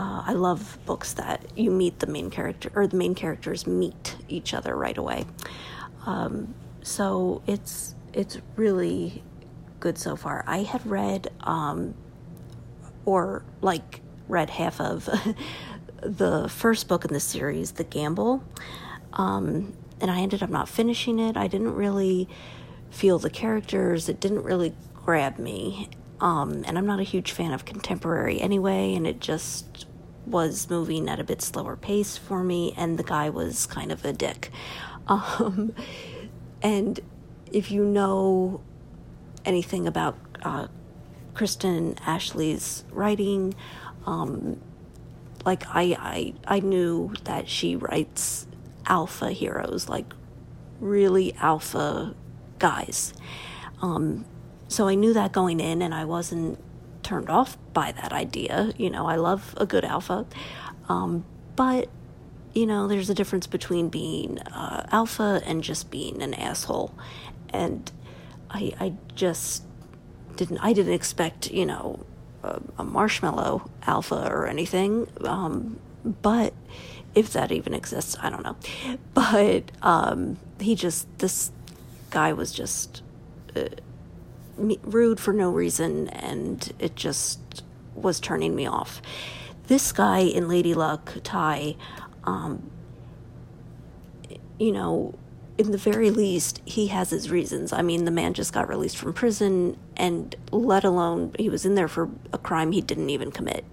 uh, 0.00 0.22
I 0.24 0.32
love 0.32 0.78
books 0.86 1.12
that 1.12 1.44
you 1.58 1.70
meet 1.70 1.98
the 1.98 2.06
main 2.06 2.30
character, 2.30 2.72
or 2.74 2.86
the 2.86 2.96
main 2.96 3.14
characters 3.14 3.66
meet 3.66 4.16
each 4.30 4.54
other 4.54 4.74
right 4.74 4.96
away. 4.96 5.26
Um, 6.06 6.54
so 6.80 7.42
it's 7.46 7.94
it's 8.14 8.38
really 8.56 9.22
good 9.78 9.98
so 9.98 10.16
far. 10.16 10.42
I 10.46 10.62
had 10.62 10.86
read, 10.86 11.28
um, 11.40 11.94
or 13.04 13.44
like 13.60 14.00
read 14.26 14.48
half 14.48 14.80
of 14.80 15.06
the 16.02 16.48
first 16.48 16.88
book 16.88 17.04
in 17.04 17.12
the 17.12 17.20
series, 17.20 17.72
The 17.72 17.84
Gamble. 17.84 18.42
Um, 19.12 19.74
and 20.00 20.10
I 20.10 20.20
ended 20.20 20.42
up 20.42 20.48
not 20.48 20.66
finishing 20.66 21.18
it. 21.18 21.36
I 21.36 21.46
didn't 21.46 21.74
really 21.74 22.26
feel 22.88 23.18
the 23.18 23.28
characters. 23.28 24.08
It 24.08 24.18
didn't 24.18 24.44
really 24.44 24.74
grab 24.94 25.38
me. 25.38 25.90
Um, 26.22 26.64
and 26.66 26.78
I'm 26.78 26.86
not 26.86 27.00
a 27.00 27.02
huge 27.02 27.32
fan 27.32 27.52
of 27.52 27.66
contemporary 27.66 28.40
anyway, 28.40 28.94
and 28.94 29.06
it 29.06 29.20
just 29.20 29.86
was 30.26 30.68
moving 30.70 31.08
at 31.08 31.18
a 31.18 31.24
bit 31.24 31.42
slower 31.42 31.76
pace 31.76 32.16
for 32.16 32.42
me, 32.42 32.74
and 32.76 32.98
the 32.98 33.02
guy 33.02 33.30
was 33.30 33.66
kind 33.66 33.92
of 33.92 34.04
a 34.04 34.12
dick. 34.12 34.50
Um, 35.08 35.74
and 36.62 37.00
if 37.50 37.72
you 37.72 37.84
know 37.84 38.60
anything 39.44 39.88
about 39.88 40.16
uh, 40.42 40.68
Kristen 41.34 41.96
Ashley's 42.06 42.84
writing, 42.92 43.54
um, 44.06 44.60
like 45.44 45.64
I, 45.66 45.96
I 46.46 46.56
I 46.56 46.60
knew 46.60 47.12
that 47.24 47.48
she 47.48 47.74
writes 47.74 48.46
alpha 48.86 49.32
heroes, 49.32 49.88
like 49.88 50.12
really 50.80 51.34
alpha 51.34 52.14
guys. 52.58 53.14
Um, 53.82 54.24
so 54.68 54.86
I 54.86 54.94
knew 54.94 55.12
that 55.14 55.32
going 55.32 55.60
in, 55.60 55.82
and 55.82 55.94
I 55.94 56.04
wasn't 56.04 56.58
turned 57.10 57.28
off 57.28 57.58
by 57.74 57.90
that 57.90 58.12
idea. 58.12 58.72
You 58.76 58.88
know, 58.88 59.06
I 59.06 59.16
love 59.16 59.54
a 59.56 59.66
good 59.66 59.84
alpha, 59.84 60.26
um, 60.88 61.24
but 61.56 61.88
you 62.54 62.66
know, 62.66 62.86
there's 62.86 63.10
a 63.10 63.14
difference 63.14 63.46
between 63.48 63.88
being 63.88 64.38
uh, 64.38 64.86
alpha 64.92 65.42
and 65.44 65.62
just 65.62 65.90
being 65.90 66.22
an 66.22 66.34
asshole, 66.34 66.94
and 67.50 67.90
I 68.48 68.72
I 68.78 68.92
just 69.14 69.64
didn't 70.36 70.58
I 70.58 70.72
didn't 70.72 70.92
expect 70.92 71.50
you 71.50 71.66
know 71.66 72.04
a, 72.44 72.60
a 72.78 72.84
marshmallow 72.84 73.68
alpha 73.86 74.28
or 74.30 74.46
anything, 74.46 75.08
um, 75.24 75.80
but 76.04 76.54
if 77.16 77.32
that 77.32 77.50
even 77.50 77.74
exists, 77.74 78.16
I 78.22 78.30
don't 78.30 78.44
know. 78.44 78.56
But 79.14 79.72
um, 79.82 80.36
he 80.60 80.76
just 80.76 81.06
this 81.18 81.50
guy 82.10 82.32
was 82.32 82.52
just 82.52 83.02
uh, 83.56 83.64
rude 84.82 85.20
for 85.20 85.32
no 85.32 85.50
reason, 85.50 86.08
and 86.08 86.72
it 86.78 86.96
just 86.96 87.62
was 87.94 88.20
turning 88.20 88.54
me 88.54 88.66
off. 88.66 89.00
This 89.66 89.92
guy 89.92 90.20
in 90.20 90.48
Lady 90.48 90.74
Luck, 90.74 91.14
Ty, 91.22 91.76
um, 92.24 92.70
you 94.58 94.72
know, 94.72 95.14
in 95.58 95.72
the 95.72 95.78
very 95.78 96.10
least, 96.10 96.60
he 96.64 96.88
has 96.88 97.10
his 97.10 97.30
reasons. 97.30 97.72
I 97.72 97.82
mean, 97.82 98.04
the 98.04 98.10
man 98.10 98.34
just 98.34 98.52
got 98.52 98.68
released 98.68 98.96
from 98.96 99.12
prison, 99.12 99.78
and 99.96 100.34
let 100.50 100.84
alone 100.84 101.32
he 101.38 101.48
was 101.48 101.66
in 101.66 101.74
there 101.74 101.88
for 101.88 102.08
a 102.32 102.38
crime 102.38 102.72
he 102.72 102.80
didn't 102.80 103.10
even 103.10 103.30
commit. 103.30 103.64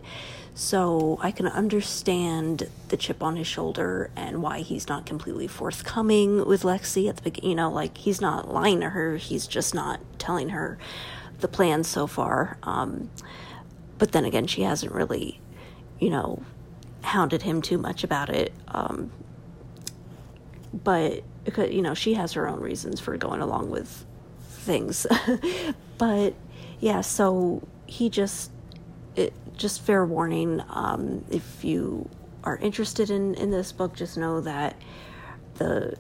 So 0.58 1.20
I 1.22 1.30
can 1.30 1.46
understand 1.46 2.68
the 2.88 2.98
chip 2.98 3.22
on 3.22 3.36
his 3.36 3.46
shoulder 3.46 4.10
and 4.16 4.42
why 4.42 4.62
he's 4.62 4.88
not 4.88 5.06
completely 5.06 5.46
forthcoming 5.46 6.48
with 6.48 6.64
Lexi 6.64 7.08
at 7.08 7.18
the 7.18 7.22
beginning. 7.22 7.52
You 7.52 7.56
know, 7.58 7.72
like 7.72 7.96
he's 7.96 8.20
not 8.20 8.52
lying 8.52 8.80
to 8.80 8.90
her, 8.90 9.18
he's 9.18 9.46
just 9.46 9.76
not 9.76 10.00
telling 10.18 10.50
her 10.50 10.80
the 11.42 11.48
plan 11.48 11.84
so 11.84 12.08
far. 12.08 12.58
Um, 12.64 13.12
but 14.00 14.14
then 14.14 14.26
again, 14.26 14.48
she 14.48 14.64
hasn't 14.64 14.92
really, 14.92 15.40
you 16.00 16.10
know, 16.10 16.42
hounded 17.04 17.44
him 17.44 17.62
too 17.62 17.78
much 17.78 18.04
about 18.04 18.30
it. 18.30 18.52
Um, 18.68 19.12
but 20.74 21.24
you 21.72 21.82
know 21.82 21.94
she 21.94 22.16
has 22.16 22.34
her 22.34 22.48
own 22.48 22.60
reasons 22.60 23.00
for 23.00 23.16
going 23.16 23.42
along 23.42 23.70
with 23.70 24.06
things 24.50 25.08
but 25.98 26.34
yeah 26.82 27.00
so 27.00 27.66
he 27.86 28.10
just 28.10 28.52
it 29.18 29.34
just 29.56 29.82
fair 29.82 30.06
warning 30.06 30.62
um, 30.70 31.26
if 31.30 31.64
you 31.66 32.10
are 32.44 32.58
interested 32.58 33.10
in 33.10 33.36
in 33.36 33.52
this 33.52 33.72
book 33.72 33.96
just 33.96 34.18
know 34.18 34.40
that 34.40 34.76
the 35.56 35.96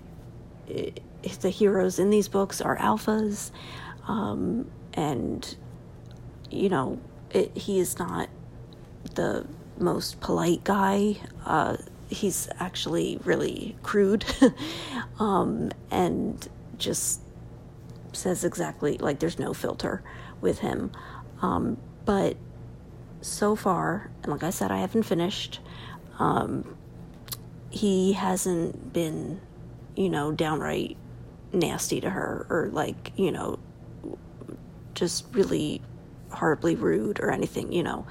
it, 0.67 1.01
the 1.41 1.49
heroes 1.49 1.99
in 1.99 2.09
these 2.09 2.27
books 2.27 2.61
are 2.61 2.77
alphas 2.77 3.51
um, 4.07 4.69
and 4.93 5.57
you 6.49 6.69
know 6.69 6.99
it, 7.31 7.55
he 7.57 7.79
is 7.79 7.99
not 7.99 8.29
the 9.15 9.45
most 9.79 10.19
polite 10.19 10.63
guy. 10.63 11.17
Uh, 11.45 11.77
he's 12.09 12.47
actually 12.59 13.19
really 13.23 13.75
crude 13.83 14.25
um, 15.19 15.71
and 15.91 16.47
just 16.77 17.21
says 18.13 18.43
exactly 18.43 18.97
like 18.97 19.19
there's 19.19 19.39
no 19.39 19.53
filter 19.53 20.01
with 20.41 20.59
him. 20.59 20.91
Um, 21.41 21.77
but 22.05 22.37
so 23.21 23.55
far, 23.55 24.09
and 24.23 24.31
like 24.31 24.43
I 24.43 24.49
said, 24.49 24.71
I 24.71 24.79
haven't 24.79 25.03
finished. 25.03 25.59
Um, 26.19 26.77
he 27.69 28.13
hasn't 28.13 28.93
been, 28.93 29.41
you 29.95 30.09
know, 30.09 30.31
downright 30.31 30.97
nasty 31.53 32.01
to 32.01 32.09
her 32.09 32.45
or 32.49 32.69
like, 32.71 33.11
you 33.15 33.31
know, 33.31 33.59
just 34.93 35.25
really 35.31 35.81
horribly 36.31 36.75
rude 36.75 37.19
or 37.19 37.31
anything, 37.31 37.71
you 37.71 37.83
know. 37.83 38.05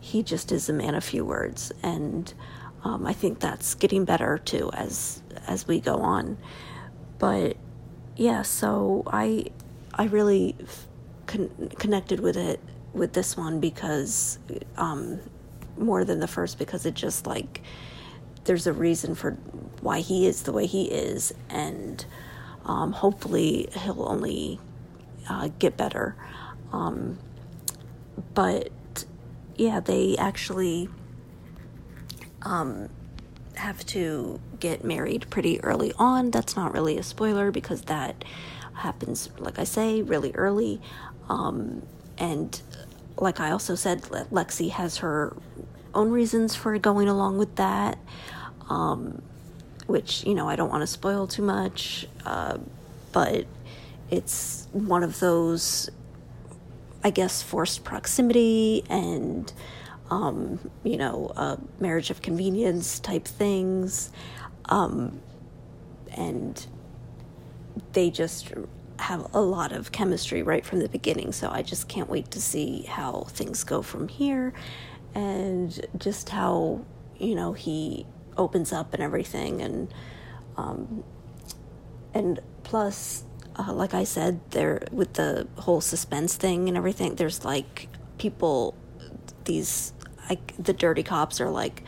He 0.00 0.22
just 0.22 0.50
is 0.50 0.68
a 0.68 0.72
man 0.72 0.94
of 0.94 1.04
few 1.04 1.24
words, 1.24 1.72
and 1.82 2.32
um, 2.84 3.06
I 3.06 3.12
think 3.12 3.40
that's 3.40 3.74
getting 3.74 4.06
better 4.06 4.38
too 4.38 4.70
as 4.72 5.22
as 5.46 5.68
we 5.68 5.80
go 5.80 5.96
on. 5.96 6.38
But 7.18 7.58
yeah, 8.16 8.40
so 8.42 9.02
I 9.06 9.46
I 9.94 10.04
really 10.04 10.56
con- 11.26 11.70
connected 11.78 12.20
with 12.20 12.36
it 12.38 12.60
with 12.92 13.12
this 13.12 13.36
one 13.36 13.60
because 13.60 14.38
um, 14.76 15.20
more 15.76 16.04
than 16.04 16.20
the 16.20 16.28
first 16.28 16.58
because 16.58 16.84
it 16.86 16.94
just 16.94 17.26
like 17.26 17.62
there's 18.44 18.66
a 18.66 18.72
reason 18.72 19.14
for 19.14 19.32
why 19.80 20.00
he 20.00 20.26
is 20.26 20.42
the 20.42 20.52
way 20.52 20.66
he 20.66 20.84
is, 20.84 21.32
and 21.48 22.04
um, 22.64 22.92
hopefully 22.92 23.68
he'll 23.72 24.08
only 24.08 24.58
uh, 25.28 25.48
get 25.58 25.76
better. 25.76 26.16
Um, 26.72 27.18
but 28.34 29.04
yeah, 29.56 29.80
they 29.80 30.16
actually 30.16 30.88
um, 32.42 32.88
have 33.56 33.84
to 33.86 34.40
get 34.58 34.84
married 34.84 35.26
pretty 35.30 35.60
early 35.62 35.92
on. 35.98 36.30
That's 36.30 36.56
not 36.56 36.72
really 36.72 36.96
a 36.98 37.02
spoiler 37.02 37.50
because 37.50 37.82
that 37.82 38.24
happens, 38.74 39.28
like 39.38 39.58
I 39.58 39.64
say, 39.64 40.02
really 40.02 40.32
early. 40.34 40.80
Um, 41.28 41.82
and 42.18 42.60
like 43.20 43.38
I 43.38 43.50
also 43.50 43.74
said, 43.74 44.02
Lexi 44.02 44.70
has 44.70 44.98
her 44.98 45.36
own 45.94 46.10
reasons 46.10 46.54
for 46.54 46.76
going 46.78 47.08
along 47.08 47.38
with 47.38 47.54
that, 47.56 47.98
um, 48.68 49.22
which, 49.86 50.24
you 50.24 50.34
know, 50.34 50.48
I 50.48 50.56
don't 50.56 50.70
want 50.70 50.82
to 50.82 50.86
spoil 50.86 51.26
too 51.26 51.42
much, 51.42 52.06
uh, 52.24 52.58
but 53.12 53.44
it's 54.10 54.68
one 54.72 55.02
of 55.02 55.20
those, 55.20 55.90
I 57.04 57.10
guess, 57.10 57.42
forced 57.42 57.84
proximity 57.84 58.84
and, 58.88 59.52
um, 60.10 60.58
you 60.82 60.96
know, 60.96 61.32
uh, 61.36 61.56
marriage 61.78 62.10
of 62.10 62.22
convenience 62.22 62.98
type 63.00 63.26
things. 63.26 64.10
Um, 64.66 65.20
and 66.16 66.66
they 67.92 68.10
just 68.10 68.52
have 69.00 69.26
a 69.34 69.40
lot 69.40 69.72
of 69.72 69.92
chemistry 69.92 70.42
right 70.42 70.64
from 70.64 70.80
the 70.80 70.88
beginning. 70.88 71.32
So 71.32 71.50
I 71.50 71.62
just 71.62 71.88
can't 71.88 72.08
wait 72.08 72.30
to 72.32 72.40
see 72.40 72.82
how 72.82 73.24
things 73.28 73.64
go 73.64 73.82
from 73.82 74.08
here 74.08 74.52
and 75.14 75.80
just 75.98 76.28
how, 76.28 76.84
you 77.18 77.34
know, 77.34 77.52
he 77.52 78.06
opens 78.36 78.72
up 78.72 78.94
and 78.94 79.02
everything. 79.02 79.60
And, 79.60 79.92
um, 80.56 81.04
and 82.14 82.40
plus, 82.62 83.24
uh, 83.56 83.72
like 83.72 83.94
I 83.94 84.04
said, 84.04 84.40
there 84.50 84.82
with 84.92 85.14
the 85.14 85.46
whole 85.56 85.80
suspense 85.80 86.36
thing 86.36 86.68
and 86.68 86.76
everything, 86.76 87.16
there's 87.16 87.44
like 87.44 87.88
people, 88.18 88.74
these, 89.44 89.92
like 90.28 90.54
the 90.58 90.72
dirty 90.72 91.02
cops 91.02 91.40
are 91.40 91.50
like, 91.50 91.82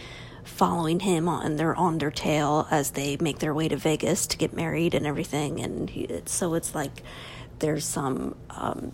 following 0.63 1.01
him 1.01 1.27
and 1.27 1.59
they're 1.59 1.75
on 1.75 1.99
their 1.99 2.13
tail 2.13 2.69
as 2.71 2.93
they 2.93 3.17
make 3.17 3.41
their 3.41 3.53
way 3.53 3.67
to 3.67 3.77
Vegas 3.77 4.29
to 4.29 4.37
get 4.37 4.53
married 4.53 4.95
and 4.95 5.05
everything. 5.05 5.59
And 5.59 5.91
he, 5.91 6.09
so 6.27 6.55
it's 6.55 6.73
like 6.73 7.03
there's 7.59 7.85
some, 7.85 8.37
um, 8.49 8.93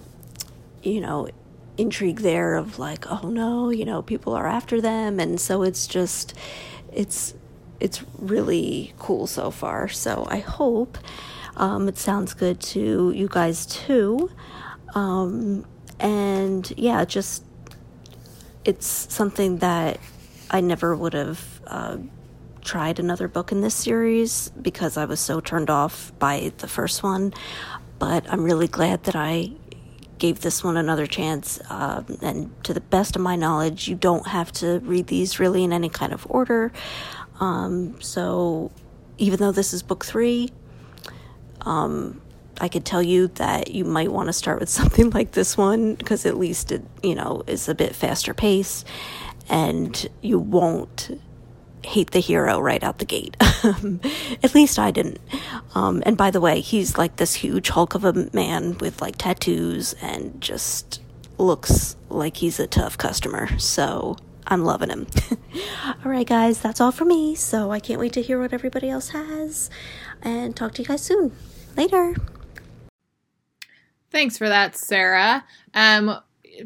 you 0.82 1.02
know, 1.02 1.28
intrigue 1.76 2.20
there 2.20 2.54
of 2.54 2.78
like, 2.78 3.04
oh 3.10 3.28
no, 3.28 3.68
you 3.68 3.84
know, 3.84 4.00
people 4.00 4.32
are 4.32 4.46
after 4.46 4.80
them. 4.80 5.20
And 5.20 5.38
so 5.38 5.62
it's 5.62 5.86
just, 5.86 6.32
it's, 6.90 7.34
it's 7.80 8.02
really 8.16 8.94
cool 8.98 9.26
so 9.26 9.50
far. 9.50 9.88
So 9.88 10.26
I 10.30 10.38
hope 10.38 10.96
um, 11.54 11.86
it 11.86 11.98
sounds 11.98 12.32
good 12.32 12.60
to 12.60 13.12
you 13.14 13.28
guys 13.30 13.66
too. 13.66 14.30
Um, 14.94 15.66
and 16.00 16.72
yeah, 16.78 17.04
just 17.04 17.44
it's 18.64 18.86
something 18.86 19.58
that 19.58 20.00
I 20.50 20.62
never 20.62 20.96
would 20.96 21.12
have 21.12 21.57
uh, 21.68 21.98
tried 22.62 22.98
another 22.98 23.28
book 23.28 23.52
in 23.52 23.60
this 23.60 23.74
series 23.74 24.50
because 24.60 24.96
I 24.96 25.04
was 25.04 25.20
so 25.20 25.40
turned 25.40 25.70
off 25.70 26.12
by 26.18 26.52
the 26.58 26.68
first 26.68 27.02
one. 27.02 27.32
But 27.98 28.30
I'm 28.30 28.44
really 28.44 28.68
glad 28.68 29.04
that 29.04 29.16
I 29.16 29.52
gave 30.18 30.40
this 30.40 30.62
one 30.62 30.76
another 30.76 31.06
chance. 31.06 31.60
Um, 31.70 32.18
and 32.22 32.64
to 32.64 32.74
the 32.74 32.80
best 32.80 33.16
of 33.16 33.22
my 33.22 33.36
knowledge, 33.36 33.88
you 33.88 33.94
don't 33.94 34.26
have 34.26 34.52
to 34.52 34.80
read 34.80 35.06
these 35.06 35.40
really 35.40 35.64
in 35.64 35.72
any 35.72 35.88
kind 35.88 36.12
of 36.12 36.26
order. 36.28 36.72
Um, 37.40 38.00
so 38.00 38.70
even 39.16 39.38
though 39.38 39.52
this 39.52 39.72
is 39.72 39.82
book 39.82 40.04
three, 40.04 40.50
um, 41.62 42.20
I 42.60 42.68
could 42.68 42.84
tell 42.84 43.02
you 43.02 43.28
that 43.28 43.70
you 43.70 43.84
might 43.84 44.10
want 44.10 44.28
to 44.28 44.32
start 44.32 44.60
with 44.60 44.68
something 44.80 45.10
like 45.10 45.32
this 45.32 45.56
one 45.56 45.94
because 45.94 46.26
at 46.26 46.36
least 46.36 46.72
it, 46.72 46.84
you 47.02 47.14
know, 47.14 47.42
is 47.46 47.68
a 47.68 47.74
bit 47.74 47.94
faster 47.94 48.34
paced 48.34 48.86
and 49.48 50.08
you 50.20 50.38
won't 50.38 51.18
hate 51.84 52.10
the 52.10 52.20
hero 52.20 52.58
right 52.58 52.82
out 52.82 52.98
the 52.98 53.04
gate. 53.04 53.36
At 54.42 54.54
least 54.54 54.78
I 54.78 54.90
didn't. 54.90 55.20
Um, 55.74 56.02
and 56.06 56.16
by 56.16 56.30
the 56.30 56.40
way, 56.40 56.60
he's 56.60 56.98
like 56.98 57.16
this 57.16 57.34
huge 57.34 57.68
hulk 57.70 57.94
of 57.94 58.04
a 58.04 58.28
man 58.32 58.78
with 58.78 59.00
like 59.00 59.16
tattoos 59.16 59.94
and 60.02 60.40
just 60.40 61.00
looks 61.38 61.96
like 62.08 62.36
he's 62.36 62.58
a 62.58 62.66
tough 62.66 62.98
customer. 62.98 63.58
So 63.58 64.16
I'm 64.46 64.64
loving 64.64 64.90
him. 64.90 65.06
all 66.04 66.10
right, 66.10 66.26
guys, 66.26 66.60
that's 66.60 66.80
all 66.80 66.92
for 66.92 67.04
me. 67.04 67.34
So 67.34 67.70
I 67.70 67.80
can't 67.80 68.00
wait 68.00 68.12
to 68.14 68.22
hear 68.22 68.40
what 68.40 68.52
everybody 68.52 68.88
else 68.88 69.10
has 69.10 69.70
and 70.22 70.56
talk 70.56 70.74
to 70.74 70.82
you 70.82 70.88
guys 70.88 71.02
soon. 71.02 71.32
Later. 71.76 72.14
Thanks 74.10 74.38
for 74.38 74.48
that, 74.48 74.76
Sarah. 74.76 75.44
Um, 75.74 76.18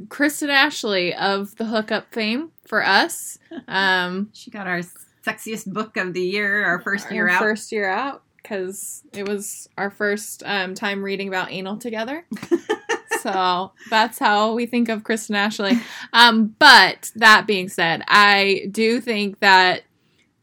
Kristen 0.08 0.48
Ashley 0.48 1.14
of 1.14 1.56
the 1.56 1.66
Hookup 1.66 2.12
fame 2.12 2.52
for 2.64 2.84
us. 2.84 3.38
Um, 3.68 4.30
she 4.32 4.50
got 4.50 4.66
our 4.66 4.80
sexiest 5.26 5.72
book 5.72 5.96
of 5.96 6.12
the 6.12 6.22
year, 6.22 6.64
our 6.64 6.80
first 6.80 7.10
year 7.10 7.28
out. 7.28 7.40
First 7.40 7.72
year 7.72 7.88
out 7.88 8.22
because 8.42 9.02
it 9.12 9.28
was 9.28 9.68
our 9.78 9.90
first 9.90 10.42
um, 10.44 10.74
time 10.74 11.02
reading 11.02 11.28
about 11.28 11.50
anal 11.50 11.78
together. 11.78 12.24
so 13.20 13.72
that's 13.88 14.18
how 14.18 14.54
we 14.54 14.66
think 14.66 14.88
of 14.88 15.04
Kristen 15.04 15.36
Ashley. 15.36 15.78
Um, 16.12 16.54
but 16.58 17.10
that 17.16 17.46
being 17.46 17.68
said, 17.68 18.02
I 18.08 18.66
do 18.70 19.00
think 19.00 19.40
that 19.40 19.84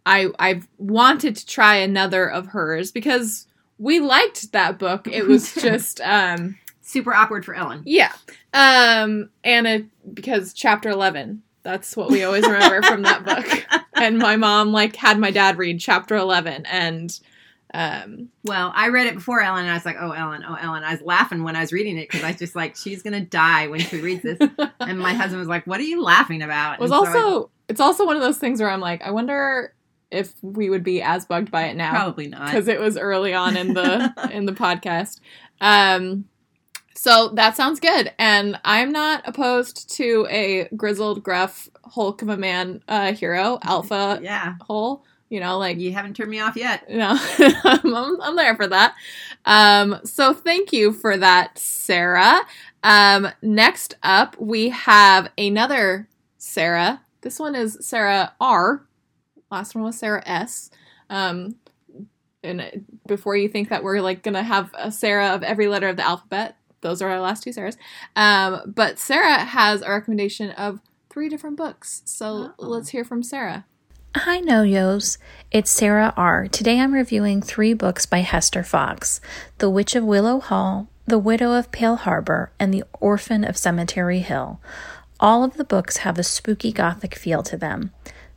I 0.05 0.27
I've 0.39 0.67
wanted 0.77 1.35
to 1.35 1.45
try 1.45 1.75
another 1.75 2.29
of 2.29 2.47
hers 2.47 2.91
because 2.91 3.47
we 3.77 3.99
liked 3.99 4.51
that 4.53 4.79
book. 4.79 5.07
It 5.07 5.27
was 5.27 5.53
just 5.61 6.01
um, 6.01 6.57
super 6.81 7.13
awkward 7.13 7.45
for 7.45 7.53
Ellen. 7.53 7.83
Yeah. 7.85 8.13
Um, 8.53 9.29
and 9.43 9.67
it 9.67 9.85
because 10.13 10.53
chapter 10.53 10.89
eleven. 10.89 11.43
That's 11.63 11.95
what 11.95 12.09
we 12.09 12.23
always 12.23 12.45
remember 12.45 12.81
from 12.81 13.03
that 13.03 13.25
book. 13.25 13.45
And 13.95 14.17
my 14.17 14.37
mom 14.37 14.71
like 14.71 14.95
had 14.95 15.19
my 15.19 15.29
dad 15.29 15.57
read 15.57 15.81
chapter 15.81 16.15
eleven, 16.15 16.65
and 16.67 17.19
um, 17.73 18.29
well, 18.45 18.71
I 18.73 18.87
read 18.87 19.07
it 19.07 19.15
before 19.15 19.41
Ellen, 19.41 19.63
and 19.63 19.71
I 19.71 19.73
was 19.73 19.85
like, 19.85 19.97
"Oh, 19.99 20.11
Ellen, 20.11 20.43
oh, 20.47 20.55
Ellen." 20.55 20.83
I 20.83 20.93
was 20.93 21.01
laughing 21.01 21.43
when 21.43 21.57
I 21.57 21.59
was 21.59 21.73
reading 21.73 21.97
it 21.97 22.07
because 22.07 22.23
I 22.23 22.29
was 22.29 22.39
just 22.39 22.55
like, 22.55 22.77
"She's 22.77 23.03
gonna 23.03 23.21
die 23.21 23.67
when 23.67 23.81
she 23.81 23.99
reads 23.99 24.23
this." 24.23 24.39
and 24.79 24.99
my 24.99 25.13
husband 25.13 25.39
was 25.39 25.49
like, 25.49 25.67
"What 25.67 25.81
are 25.81 25.83
you 25.83 26.01
laughing 26.01 26.41
about?" 26.41 26.75
It 26.75 26.79
was 26.79 26.91
so 26.91 26.97
also 26.97 27.43
I, 27.43 27.47
it's 27.67 27.81
also 27.81 28.05
one 28.05 28.15
of 28.15 28.21
those 28.21 28.37
things 28.37 28.61
where 28.61 28.69
I'm 28.69 28.79
like, 28.79 29.03
I 29.03 29.11
wonder 29.11 29.73
if 30.11 30.33
we 30.41 30.69
would 30.69 30.83
be 30.83 31.01
as 31.01 31.25
bugged 31.25 31.51
by 31.51 31.65
it 31.65 31.75
now. 31.75 31.91
Probably 31.91 32.27
not, 32.27 32.45
because 32.45 32.67
it 32.67 32.79
was 32.79 32.97
early 32.97 33.33
on 33.33 33.57
in 33.57 33.73
the 33.73 34.13
in 34.31 34.45
the 34.45 34.53
podcast. 34.53 35.19
Um, 35.61 36.25
so 36.95 37.29
that 37.29 37.55
sounds 37.55 37.79
good. 37.79 38.11
And 38.19 38.59
I'm 38.65 38.91
not 38.91 39.27
opposed 39.27 39.89
to 39.95 40.27
a 40.29 40.67
grizzled, 40.75 41.23
gruff 41.23 41.69
Hulk 41.85 42.21
of 42.21 42.29
a 42.29 42.37
man 42.37 42.83
uh, 42.87 43.13
hero, 43.13 43.59
alpha 43.63 44.19
yeah. 44.21 44.55
hole. 44.61 45.03
You 45.29 45.39
know, 45.39 45.59
like 45.59 45.77
you 45.77 45.93
haven't 45.93 46.15
turned 46.15 46.31
me 46.31 46.39
off 46.39 46.55
yet. 46.55 46.85
No, 46.89 47.17
I'm, 47.63 48.21
I'm, 48.21 48.35
there 48.35 48.55
for 48.55 48.67
that. 48.67 48.95
Um, 49.45 49.99
so 50.03 50.33
thank 50.33 50.73
you 50.73 50.91
for 50.91 51.17
that, 51.17 51.57
Sarah. 51.57 52.41
Um, 52.83 53.29
next 53.41 53.95
up, 54.01 54.35
we 54.39 54.69
have 54.69 55.31
another 55.37 56.07
Sarah. 56.37 57.01
This 57.21 57.39
one 57.39 57.55
is 57.55 57.77
Sarah 57.81 58.33
R. 58.41 58.85
Last 59.51 59.75
one 59.75 59.83
was 59.83 59.99
Sarah 59.99 60.23
S. 60.25 60.71
Um, 61.09 61.55
and 62.43 62.85
before 63.07 63.35
you 63.35 63.49
think 63.49 63.69
that 63.69 63.83
we're 63.83 64.01
like 64.01 64.23
gonna 64.23 64.43
have 64.43 64.71
a 64.77 64.91
Sarah 64.91 65.29
of 65.29 65.43
every 65.43 65.67
letter 65.67 65.89
of 65.89 65.97
the 65.97 66.05
alphabet, 66.05 66.55
those 66.81 67.01
are 67.01 67.09
our 67.09 67.19
last 67.21 67.43
two 67.43 67.51
Sarahs. 67.51 67.77
Um, 68.15 68.73
but 68.75 68.99
Sarah 68.99 69.39
has 69.39 69.81
a 69.81 69.89
recommendation 69.89 70.51
of 70.51 70.79
three 71.09 71.29
different 71.29 71.57
books. 71.57 72.01
So 72.05 72.51
Oh. 72.59 72.65
let's 72.67 72.89
hear 72.89 73.03
from 73.03 73.23
Sarah. 73.23 73.65
Hi, 74.15 74.39
No-Yos. 74.39 75.17
It's 75.51 75.69
Sarah 75.69 76.13
R. 76.17 76.47
Today 76.47 76.79
I'm 76.79 76.93
reviewing 76.93 77.41
three 77.41 77.73
books 77.73 78.05
by 78.05 78.19
Hester 78.19 78.63
Fox 78.63 79.21
The 79.59 79.69
Witch 79.69 79.95
of 79.95 80.03
Willow 80.03 80.39
Hall, 80.39 80.87
The 81.05 81.19
Widow 81.19 81.53
of 81.53 81.71
Pale 81.71 81.97
Harbor, 81.97 82.51
and 82.59 82.73
The 82.73 82.83
Orphan 82.99 83.43
of 83.43 83.55
Cemetery 83.57 84.19
Hill. 84.19 84.59
All 85.19 85.43
of 85.43 85.57
the 85.57 85.63
books 85.63 85.97
have 85.97 86.17
a 86.17 86.23
spooky 86.23 86.71
gothic 86.71 87.13
feel 87.15 87.43
to 87.43 87.57
them. 87.57 87.91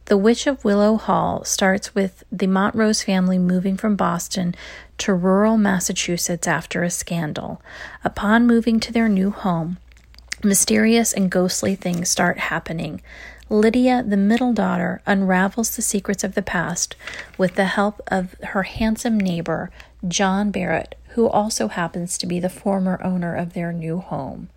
The 0.07 0.17
Witch 0.19 0.47
of 0.49 0.65
Willow 0.65 0.97
Hall 0.97 1.45
starts 1.45 1.95
with 1.95 2.25
the 2.31 2.49
Montrose 2.49 3.03
family 3.05 3.39
moving 3.39 3.77
from 3.77 3.95
Boston 3.97 4.55
to 5.03 5.12
rural 5.12 5.57
Massachusetts 5.57 6.47
after 6.47 6.85
a 6.85 6.91
scandal. 6.91 7.61
Upon 8.05 8.47
moving 8.47 8.79
to 8.79 8.93
their 8.93 9.09
new 9.09 9.33
home, 9.33 9.79
mysterious 10.45 11.12
and 11.12 11.29
ghostly 11.29 11.75
things 11.75 12.09
start 12.09 12.38
happening. 12.38 13.03
Lydia, 13.49 14.05
the 14.07 14.17
middle 14.17 14.53
daughter, 14.53 15.03
unravels 15.05 15.75
the 15.75 15.83
secrets 15.83 16.23
of 16.23 16.37
the 16.37 16.43
past 16.43 16.95
with 17.37 17.57
the 17.57 17.65
help 17.65 18.01
of 18.07 18.37
her 18.51 18.62
handsome 18.62 19.19
neighbor, 19.19 19.73
John 20.07 20.53
Barrett, 20.53 20.95
who 21.15 21.29
also 21.29 21.67
happens 21.67 22.17
to 22.19 22.27
be 22.27 22.38
the 22.38 22.49
former 22.49 23.03
owner 23.03 23.35
of 23.35 23.55
their 23.55 23.73
new 23.73 23.99
home. 23.99 24.51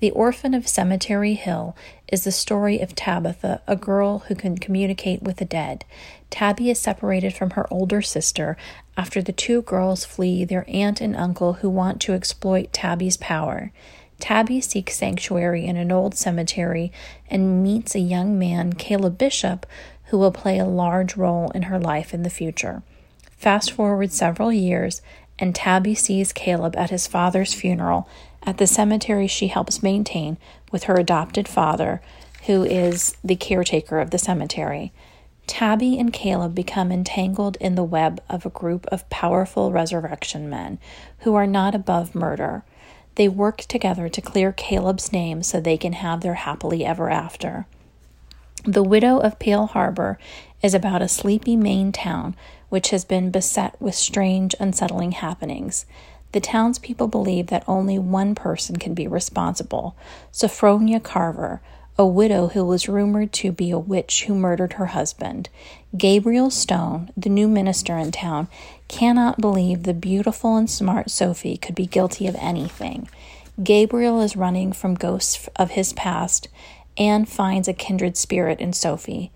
The 0.00 0.10
Orphan 0.12 0.54
of 0.54 0.68
Cemetery 0.68 1.34
Hill 1.34 1.74
is 2.06 2.22
the 2.22 2.30
story 2.30 2.78
of 2.78 2.94
Tabitha, 2.94 3.62
a 3.66 3.74
girl 3.74 4.20
who 4.20 4.36
can 4.36 4.56
communicate 4.56 5.24
with 5.24 5.38
the 5.38 5.44
dead. 5.44 5.84
Tabby 6.30 6.70
is 6.70 6.78
separated 6.78 7.34
from 7.34 7.50
her 7.50 7.66
older 7.68 8.00
sister 8.00 8.56
after 8.96 9.20
the 9.20 9.32
two 9.32 9.62
girls 9.62 10.04
flee 10.04 10.44
their 10.44 10.64
aunt 10.68 11.00
and 11.00 11.16
uncle 11.16 11.54
who 11.54 11.68
want 11.68 12.00
to 12.02 12.12
exploit 12.12 12.72
Tabby's 12.72 13.16
power. 13.16 13.72
Tabby 14.20 14.60
seeks 14.60 14.94
sanctuary 14.94 15.66
in 15.66 15.76
an 15.76 15.90
old 15.90 16.14
cemetery 16.14 16.92
and 17.28 17.64
meets 17.64 17.96
a 17.96 18.00
young 18.00 18.38
man, 18.38 18.74
Caleb 18.74 19.18
Bishop, 19.18 19.66
who 20.06 20.18
will 20.18 20.32
play 20.32 20.60
a 20.60 20.64
large 20.64 21.16
role 21.16 21.50
in 21.56 21.62
her 21.62 21.78
life 21.78 22.14
in 22.14 22.22
the 22.22 22.30
future. 22.30 22.82
Fast 23.36 23.72
forward 23.72 24.12
several 24.12 24.52
years, 24.52 25.02
and 25.40 25.56
Tabby 25.56 25.94
sees 25.96 26.32
Caleb 26.32 26.76
at 26.76 26.90
his 26.90 27.08
father's 27.08 27.54
funeral 27.54 28.08
at 28.42 28.58
the 28.58 28.66
cemetery 28.66 29.26
she 29.26 29.48
helps 29.48 29.82
maintain 29.82 30.38
with 30.70 30.84
her 30.84 30.94
adopted 30.94 31.48
father, 31.48 32.00
who 32.46 32.62
is 32.64 33.16
the 33.22 33.36
caretaker 33.36 34.00
of 34.00 34.10
the 34.10 34.18
cemetery. 34.18 34.92
Tabby 35.46 35.98
and 35.98 36.12
Caleb 36.12 36.54
become 36.54 36.92
entangled 36.92 37.56
in 37.56 37.74
the 37.74 37.82
web 37.82 38.22
of 38.28 38.44
a 38.44 38.50
group 38.50 38.86
of 38.88 39.08
powerful 39.08 39.72
resurrection 39.72 40.48
men 40.48 40.78
who 41.20 41.34
are 41.34 41.46
not 41.46 41.74
above 41.74 42.14
murder. 42.14 42.64
They 43.14 43.28
work 43.28 43.62
together 43.62 44.08
to 44.08 44.20
clear 44.20 44.52
Caleb's 44.52 45.10
name 45.10 45.42
so 45.42 45.58
they 45.58 45.76
can 45.76 45.94
have 45.94 46.20
their 46.20 46.34
happily 46.34 46.84
ever 46.84 47.10
after. 47.10 47.66
The 48.64 48.82
Widow 48.82 49.18
of 49.18 49.38
Pale 49.38 49.68
Harbor 49.68 50.18
is 50.62 50.74
about 50.74 51.02
a 51.02 51.08
sleepy 51.08 51.56
Maine 51.56 51.92
town 51.92 52.36
which 52.68 52.90
has 52.90 53.04
been 53.04 53.30
beset 53.30 53.80
with 53.80 53.94
strange, 53.94 54.54
unsettling 54.60 55.12
happenings. 55.12 55.86
The 56.32 56.40
townspeople 56.40 57.08
believe 57.08 57.46
that 57.48 57.64
only 57.66 57.98
one 57.98 58.34
person 58.34 58.76
can 58.76 58.94
be 58.94 59.06
responsible 59.06 59.96
Sophronia 60.32 61.02
Carver, 61.02 61.60
a 61.98 62.06
widow 62.06 62.48
who 62.48 62.64
was 62.64 62.88
rumored 62.88 63.32
to 63.32 63.50
be 63.50 63.70
a 63.70 63.78
witch 63.78 64.24
who 64.24 64.34
murdered 64.34 64.74
her 64.74 64.86
husband. 64.86 65.48
Gabriel 65.96 66.50
Stone, 66.50 67.10
the 67.16 67.28
new 67.28 67.48
minister 67.48 67.96
in 67.98 68.12
town, 68.12 68.46
cannot 68.86 69.40
believe 69.40 69.82
the 69.82 69.94
beautiful 69.94 70.56
and 70.56 70.70
smart 70.70 71.10
Sophie 71.10 71.56
could 71.56 71.74
be 71.74 71.86
guilty 71.86 72.28
of 72.28 72.36
anything. 72.36 73.08
Gabriel 73.62 74.20
is 74.20 74.36
running 74.36 74.72
from 74.72 74.94
ghosts 74.94 75.48
of 75.56 75.72
his 75.72 75.92
past 75.92 76.48
and 76.96 77.28
finds 77.28 77.66
a 77.66 77.72
kindred 77.72 78.16
spirit 78.16 78.60
in 78.60 78.72
Sophie. 78.72 79.32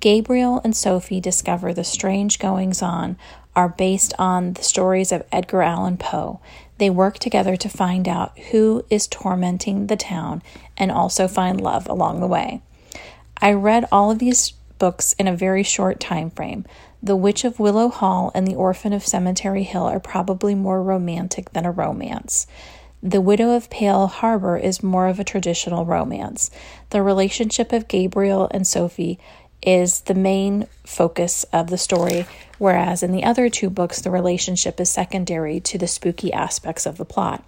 Gabriel 0.00 0.60
and 0.64 0.74
Sophie 0.74 1.20
discover 1.20 1.72
the 1.72 1.84
strange 1.84 2.38
goings 2.38 2.82
on 2.82 3.16
are 3.54 3.68
based 3.68 4.14
on 4.18 4.54
the 4.54 4.62
stories 4.62 5.12
of 5.12 5.24
Edgar 5.32 5.62
Allan 5.62 5.96
Poe. 5.96 6.40
They 6.78 6.90
work 6.90 7.18
together 7.18 7.56
to 7.56 7.68
find 7.68 8.08
out 8.08 8.38
who 8.50 8.84
is 8.88 9.06
tormenting 9.06 9.86
the 9.86 9.96
town 9.96 10.42
and 10.76 10.90
also 10.90 11.28
find 11.28 11.60
love 11.60 11.86
along 11.88 12.20
the 12.20 12.26
way. 12.26 12.62
I 13.38 13.52
read 13.52 13.86
all 13.90 14.10
of 14.10 14.18
these 14.18 14.52
books 14.78 15.12
in 15.14 15.28
a 15.28 15.36
very 15.36 15.62
short 15.62 16.00
time 16.00 16.30
frame. 16.30 16.64
The 17.02 17.16
Witch 17.16 17.44
of 17.44 17.58
Willow 17.58 17.88
Hall 17.88 18.30
and 18.34 18.46
The 18.46 18.54
Orphan 18.54 18.92
of 18.92 19.06
Cemetery 19.06 19.62
Hill 19.62 19.84
are 19.84 20.00
probably 20.00 20.54
more 20.54 20.82
romantic 20.82 21.52
than 21.52 21.64
a 21.64 21.70
romance. 21.70 22.46
The 23.02 23.22
Widow 23.22 23.56
of 23.56 23.70
Pale 23.70 24.08
Harbor 24.08 24.58
is 24.58 24.82
more 24.82 25.06
of 25.06 25.18
a 25.18 25.24
traditional 25.24 25.86
romance. 25.86 26.50
The 26.90 27.02
relationship 27.02 27.72
of 27.72 27.88
Gabriel 27.88 28.48
and 28.50 28.66
Sophie 28.66 29.18
is 29.62 30.02
the 30.02 30.14
main 30.14 30.66
focus 30.84 31.44
of 31.52 31.68
the 31.68 31.78
story, 31.78 32.26
whereas 32.58 33.02
in 33.02 33.12
the 33.12 33.24
other 33.24 33.48
two 33.48 33.70
books, 33.70 34.00
the 34.00 34.10
relationship 34.10 34.80
is 34.80 34.90
secondary 34.90 35.60
to 35.60 35.78
the 35.78 35.86
spooky 35.86 36.32
aspects 36.32 36.86
of 36.86 36.96
the 36.96 37.04
plot. 37.04 37.44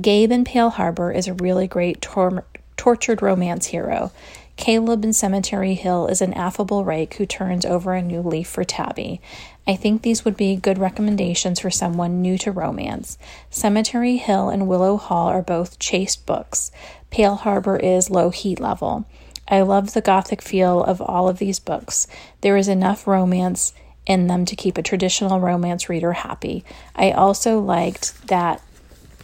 Gabe 0.00 0.32
in 0.32 0.44
Pale 0.44 0.70
Harbor 0.70 1.10
is 1.10 1.26
a 1.26 1.34
really 1.34 1.66
great 1.66 2.02
tor- 2.02 2.44
tortured 2.76 3.22
romance 3.22 3.66
hero. 3.66 4.12
Caleb 4.56 5.04
in 5.04 5.12
Cemetery 5.12 5.74
Hill 5.74 6.06
is 6.06 6.22
an 6.22 6.32
affable 6.32 6.84
rake 6.84 7.14
who 7.14 7.26
turns 7.26 7.66
over 7.66 7.94
a 7.94 8.02
new 8.02 8.20
leaf 8.20 8.48
for 8.48 8.64
Tabby. 8.64 9.20
I 9.66 9.76
think 9.76 10.02
these 10.02 10.24
would 10.24 10.36
be 10.36 10.56
good 10.56 10.78
recommendations 10.78 11.60
for 11.60 11.70
someone 11.70 12.22
new 12.22 12.38
to 12.38 12.52
romance. 12.52 13.18
Cemetery 13.50 14.16
Hill 14.16 14.48
and 14.48 14.66
Willow 14.66 14.96
Hall 14.96 15.28
are 15.28 15.42
both 15.42 15.78
chaste 15.78 16.24
books. 16.24 16.70
Pale 17.10 17.36
Harbor 17.36 17.76
is 17.76 18.10
low 18.10 18.30
heat 18.30 18.58
level. 18.58 19.04
I 19.48 19.60
love 19.62 19.94
the 19.94 20.00
gothic 20.00 20.42
feel 20.42 20.82
of 20.82 21.00
all 21.00 21.28
of 21.28 21.38
these 21.38 21.58
books. 21.58 22.06
There 22.40 22.56
is 22.56 22.68
enough 22.68 23.06
romance 23.06 23.72
in 24.06 24.26
them 24.26 24.44
to 24.44 24.56
keep 24.56 24.78
a 24.78 24.82
traditional 24.82 25.40
romance 25.40 25.88
reader 25.88 26.12
happy. 26.12 26.64
I 26.94 27.10
also 27.10 27.60
liked 27.60 28.28
that 28.28 28.62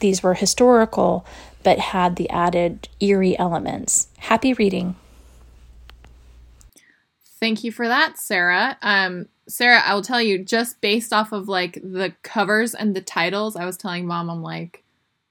these 0.01 0.23
were 0.23 0.35
historical 0.35 1.25
but 1.63 1.79
had 1.79 2.17
the 2.17 2.29
added 2.31 2.89
eerie 3.01 3.39
elements. 3.39 4.09
Happy 4.19 4.53
reading. 4.53 4.97
Thank 7.39 7.65
you 7.65 7.73
for 7.73 7.89
that, 7.89 8.19
Sarah. 8.19 8.77
Um, 8.83 9.29
Sarah, 9.49 9.81
I 9.85 9.95
will 9.95 10.03
tell 10.03 10.23
you, 10.23 10.45
just 10.45 10.81
based 10.81 11.13
off 11.13 11.33
of 11.33 11.49
like 11.49 11.75
the 11.75 12.15
covers 12.23 12.75
and 12.75 12.95
the 12.95 13.01
titles, 13.01 13.57
I 13.57 13.65
was 13.65 13.77
telling 13.77 14.07
mom, 14.07 14.31
I'm 14.31 14.43
like, 14.43 14.85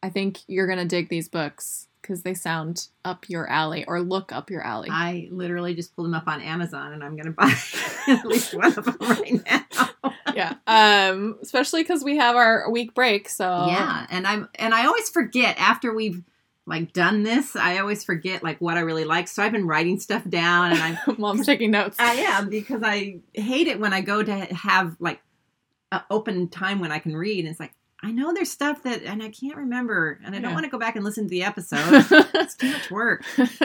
I 0.04 0.10
think 0.10 0.40
you're 0.48 0.68
gonna 0.68 0.86
dig 0.86 1.10
these 1.10 1.30
books 1.30 1.88
because 2.02 2.24
they 2.24 2.34
sound 2.34 2.88
up 3.06 3.30
your 3.30 3.48
alley 3.48 3.86
or 3.86 4.02
look 4.02 4.32
up 4.32 4.50
your 4.50 4.62
alley. 4.62 4.90
I 4.92 5.28
literally 5.32 5.74
just 5.74 5.96
pulled 5.96 6.08
them 6.08 6.14
up 6.14 6.28
on 6.28 6.42
Amazon, 6.42 6.94
and 6.94 7.04
I'm 7.04 7.16
going 7.16 7.26
to 7.26 7.32
buy 7.32 7.54
at 8.08 8.26
least 8.26 8.54
one 8.54 8.78
of 8.78 8.86
them 8.86 8.98
right 9.00 9.42
now. 9.46 10.14
yeah. 10.36 10.56
Um, 10.68 11.38
especially 11.42 11.84
because 11.84 12.04
we 12.04 12.18
have 12.18 12.36
our 12.36 12.70
week 12.72 12.94
break. 12.94 13.30
So 13.30 13.46
Yeah, 13.68 14.08
and 14.10 14.26
I'm 14.26 14.50
and 14.56 14.74
I 14.74 14.86
always 14.86 15.10
forget 15.10 15.60
after 15.60 15.94
we've 15.94 16.24
like 16.66 16.94
done 16.94 17.24
this. 17.24 17.56
I 17.56 17.80
always 17.80 18.04
forget 18.04 18.44
like 18.44 18.60
what 18.62 18.78
I 18.78 18.82
really 18.82 19.06
like. 19.06 19.28
So 19.28 19.44
I've 19.44 19.52
been 19.52 19.68
writing 19.68 20.00
stuff 20.00 20.28
down, 20.28 20.72
and 20.72 20.82
I'm 20.82 20.98
mom's 21.20 21.46
taking 21.46 21.72
notes. 21.72 21.98
I 22.00 22.14
am 22.14 22.50
because 22.50 22.82
I 22.84 23.20
hate 23.34 23.68
it 23.68 23.80
when 23.80 23.94
I 23.94 24.02
go 24.02 24.24
to 24.24 24.36
have 24.54 24.96
like 25.00 25.22
an 25.92 26.02
open 26.10 26.48
time 26.48 26.80
when 26.80 26.92
I 26.92 27.00
can 27.00 27.16
read. 27.16 27.40
And 27.40 27.50
it's 27.50 27.60
like 27.60 27.74
I 28.04 28.12
know 28.12 28.34
there's 28.34 28.52
stuff 28.52 28.84
that 28.84 29.04
and 29.04 29.22
I 29.22 29.30
can't 29.30 29.56
remember, 29.56 30.20
and 30.24 30.36
I 30.36 30.40
don't 30.40 30.54
want 30.54 30.66
to 30.66 30.72
go 30.72 30.80
back 30.80 30.96
and 30.96 31.06
listen 31.06 31.26
to 31.26 31.30
the 31.30 31.44
episode. 31.44 31.80
it's 32.34 32.56
too 32.56 32.72
much 32.72 32.90
work. 32.90 33.24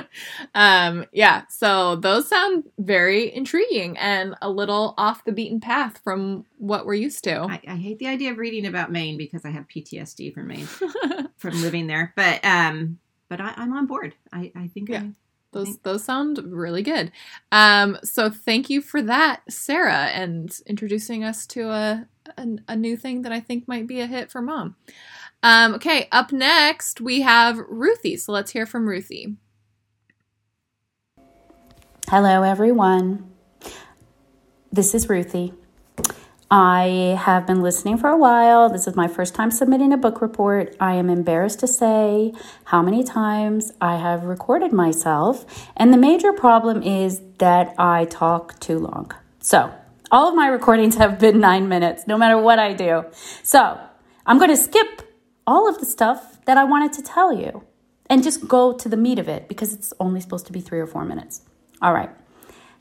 um, 0.54 1.06
yeah, 1.12 1.44
so 1.48 1.96
those 1.96 2.28
sound 2.28 2.64
very 2.78 3.34
intriguing 3.34 3.96
and 3.96 4.34
a 4.42 4.50
little 4.50 4.94
off 4.98 5.24
the 5.24 5.32
beaten 5.32 5.60
path 5.60 6.00
from 6.04 6.44
what 6.58 6.84
we're 6.84 6.94
used 6.94 7.24
to. 7.24 7.42
I, 7.42 7.60
I 7.66 7.76
hate 7.76 7.98
the 7.98 8.08
idea 8.08 8.30
of 8.30 8.38
reading 8.38 8.66
about 8.66 8.92
Maine 8.92 9.16
because 9.16 9.44
I 9.44 9.50
have 9.50 9.66
PTSD 9.68 10.34
from 10.34 10.48
Maine 10.48 10.66
from 11.38 11.62
living 11.62 11.86
there. 11.86 12.12
But 12.14 12.44
um, 12.44 12.98
but 13.28 13.40
I, 13.40 13.54
I'm 13.56 13.72
on 13.72 13.86
board. 13.86 14.14
I 14.32 14.52
I 14.54 14.68
think 14.68 14.90
Yeah. 14.90 15.00
I, 15.00 15.12
those 15.52 15.78
those 15.78 16.04
sound 16.04 16.38
really 16.44 16.82
good. 16.82 17.10
Um, 17.50 17.98
so 18.04 18.28
thank 18.28 18.68
you 18.68 18.82
for 18.82 19.00
that, 19.02 19.40
Sarah, 19.48 20.06
and 20.06 20.54
introducing 20.66 21.24
us 21.24 21.46
to 21.48 21.70
a, 21.70 22.06
a 22.36 22.46
a 22.68 22.76
new 22.76 22.96
thing 22.96 23.22
that 23.22 23.32
I 23.32 23.40
think 23.40 23.66
might 23.68 23.86
be 23.86 24.00
a 24.00 24.06
hit 24.06 24.30
for 24.30 24.40
mom. 24.42 24.76
Um, 25.42 25.74
okay, 25.74 26.08
up 26.12 26.32
next 26.32 27.00
we 27.00 27.22
have 27.22 27.58
Ruthie. 27.68 28.16
So 28.16 28.32
let's 28.32 28.52
hear 28.52 28.66
from 28.66 28.88
Ruthie. 28.88 29.36
Hello, 32.08 32.42
everyone. 32.42 33.30
This 34.72 34.94
is 34.94 35.08
Ruthie. 35.08 35.54
I 36.50 37.18
have 37.18 37.46
been 37.46 37.60
listening 37.60 37.98
for 37.98 38.08
a 38.08 38.16
while. 38.16 38.68
This 38.68 38.86
is 38.86 38.94
my 38.94 39.08
first 39.08 39.34
time 39.34 39.50
submitting 39.50 39.92
a 39.92 39.96
book 39.96 40.20
report. 40.20 40.76
I 40.78 40.94
am 40.94 41.10
embarrassed 41.10 41.58
to 41.60 41.66
say 41.66 42.32
how 42.66 42.82
many 42.82 43.02
times 43.02 43.72
I 43.80 43.96
have 43.96 44.24
recorded 44.24 44.72
myself, 44.72 45.44
and 45.76 45.92
the 45.92 45.96
major 45.96 46.32
problem 46.32 46.84
is 46.84 47.20
that 47.38 47.74
I 47.76 48.04
talk 48.04 48.60
too 48.60 48.78
long. 48.78 49.12
So, 49.40 49.72
all 50.10 50.28
of 50.28 50.34
my 50.34 50.48
recordings 50.48 50.96
have 50.96 51.18
been 51.18 51.40
nine 51.40 51.68
minutes, 51.68 52.06
no 52.06 52.16
matter 52.16 52.38
what 52.38 52.58
I 52.58 52.72
do. 52.72 53.04
So, 53.42 53.78
I'm 54.24 54.38
going 54.38 54.50
to 54.50 54.56
skip 54.56 55.02
all 55.46 55.68
of 55.68 55.78
the 55.78 55.86
stuff 55.86 56.44
that 56.46 56.56
I 56.56 56.64
wanted 56.64 56.92
to 56.94 57.02
tell 57.02 57.32
you 57.32 57.64
and 58.08 58.22
just 58.22 58.48
go 58.48 58.72
to 58.72 58.88
the 58.88 58.96
meat 58.96 59.18
of 59.18 59.28
it 59.28 59.48
because 59.48 59.72
it's 59.72 59.92
only 60.00 60.20
supposed 60.20 60.46
to 60.46 60.52
be 60.52 60.60
three 60.60 60.80
or 60.80 60.86
four 60.86 61.04
minutes. 61.04 61.42
All 61.82 61.92
right. 61.92 62.10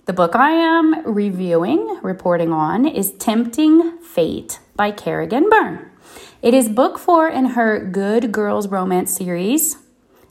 The 0.05 0.13
book 0.13 0.35
I 0.35 0.51
am 0.51 1.03
reviewing, 1.05 1.99
reporting 2.03 2.51
on, 2.51 2.85
is 2.85 3.11
Tempting 3.13 3.97
Fate 3.99 4.59
by 4.75 4.91
Kerrigan 4.91 5.49
Byrne. 5.49 5.91
It 6.41 6.53
is 6.53 6.69
book 6.69 6.99
four 6.99 7.27
in 7.27 7.45
her 7.47 7.83
Goode 7.83 8.31
Girls 8.31 8.67
Romance 8.67 9.15
series. 9.15 9.77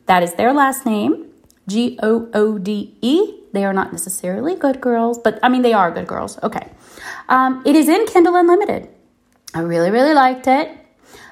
That 0.06 0.22
is 0.22 0.34
their 0.34 0.52
last 0.52 0.86
name, 0.86 1.26
G 1.66 1.98
O 2.02 2.30
O 2.32 2.58
D 2.58 2.96
E. 3.00 3.43
They 3.54 3.64
are 3.64 3.72
not 3.72 3.92
necessarily 3.92 4.56
good 4.56 4.80
girls, 4.80 5.18
but 5.18 5.38
I 5.42 5.48
mean, 5.48 5.62
they 5.62 5.72
are 5.72 5.90
good 5.90 6.08
girls. 6.08 6.38
Okay. 6.42 6.68
Um, 7.28 7.62
it 7.64 7.76
is 7.76 7.88
in 7.88 8.04
Kindle 8.06 8.36
Unlimited. 8.36 8.88
I 9.54 9.60
really, 9.60 9.90
really 9.90 10.12
liked 10.12 10.48
it. 10.48 10.68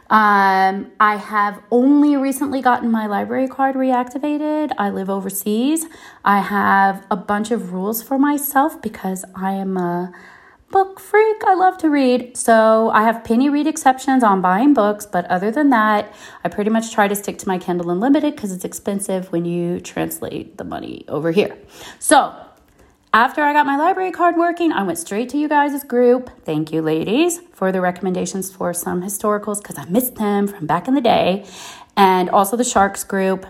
Um, 0.08 0.92
I 1.00 1.16
have 1.16 1.60
only 1.70 2.16
recently 2.16 2.60
gotten 2.60 2.90
my 2.90 3.06
library 3.06 3.48
card 3.48 3.74
reactivated. 3.74 4.70
I 4.78 4.90
live 4.90 5.10
overseas. 5.10 5.86
I 6.24 6.40
have 6.40 7.04
a 7.10 7.16
bunch 7.16 7.50
of 7.50 7.72
rules 7.72 8.02
for 8.02 8.18
myself 8.18 8.80
because 8.80 9.24
I 9.34 9.52
am 9.54 9.76
a 9.76 10.12
book 10.72 10.98
freak. 10.98 11.44
I 11.44 11.54
love 11.54 11.78
to 11.78 11.88
read. 11.88 12.36
So 12.36 12.90
I 12.90 13.04
have 13.04 13.22
penny 13.22 13.48
read 13.48 13.68
exceptions 13.68 14.24
on 14.24 14.40
buying 14.40 14.74
books, 14.74 15.06
but 15.06 15.24
other 15.26 15.52
than 15.52 15.70
that, 15.70 16.12
I 16.42 16.48
pretty 16.48 16.70
much 16.70 16.92
try 16.92 17.06
to 17.06 17.14
stick 17.14 17.38
to 17.38 17.48
my 17.48 17.58
Kindle 17.58 17.90
Unlimited 17.90 18.34
because 18.34 18.50
it's 18.50 18.64
expensive 18.64 19.30
when 19.30 19.44
you 19.44 19.78
translate 19.78 20.58
the 20.58 20.64
money 20.64 21.04
over 21.06 21.30
here. 21.30 21.56
So 22.00 22.34
after 23.14 23.42
I 23.42 23.52
got 23.52 23.66
my 23.66 23.76
library 23.76 24.10
card 24.10 24.36
working, 24.36 24.72
I 24.72 24.82
went 24.82 24.98
straight 24.98 25.28
to 25.28 25.38
you 25.38 25.46
guys' 25.46 25.84
group. 25.84 26.30
Thank 26.46 26.72
you, 26.72 26.80
ladies, 26.80 27.40
for 27.52 27.70
the 27.70 27.82
recommendations 27.82 28.50
for 28.50 28.72
some 28.72 29.02
historicals 29.02 29.62
because 29.62 29.76
I 29.76 29.84
missed 29.84 30.14
them 30.14 30.48
from 30.48 30.66
back 30.66 30.88
in 30.88 30.94
the 30.94 31.02
day, 31.02 31.44
and 31.94 32.30
also 32.30 32.56
the 32.56 32.64
Sharks 32.64 33.04
group. 33.04 33.44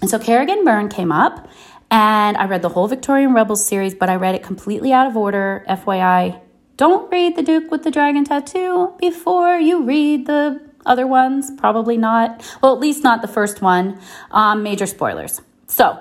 And 0.00 0.08
so 0.08 0.18
Kerrigan 0.18 0.64
Byrne 0.64 0.88
came 0.88 1.12
up, 1.12 1.46
and 1.90 2.38
I 2.38 2.46
read 2.46 2.62
the 2.62 2.70
whole 2.70 2.88
Victorian 2.88 3.34
Rebels 3.34 3.64
series, 3.64 3.94
but 3.94 4.08
I 4.08 4.16
read 4.16 4.34
it 4.34 4.42
completely 4.42 4.90
out 4.90 5.06
of 5.06 5.18
order. 5.18 5.66
FYI, 5.68 6.40
don't 6.76 7.10
read 7.10 7.36
The 7.36 7.42
Duke 7.42 7.70
with 7.70 7.84
the 7.84 7.90
Dragon 7.90 8.24
Tattoo 8.24 8.94
before 8.98 9.56
you 9.56 9.84
read 9.84 10.26
the 10.26 10.60
other 10.84 11.06
ones. 11.06 11.50
Probably 11.56 11.96
not. 11.96 12.42
Well, 12.62 12.74
at 12.74 12.80
least 12.80 13.04
not 13.04 13.22
the 13.22 13.28
first 13.28 13.62
one. 13.62 13.98
Um, 14.30 14.62
major 14.62 14.86
spoilers. 14.86 15.40
So, 15.66 15.98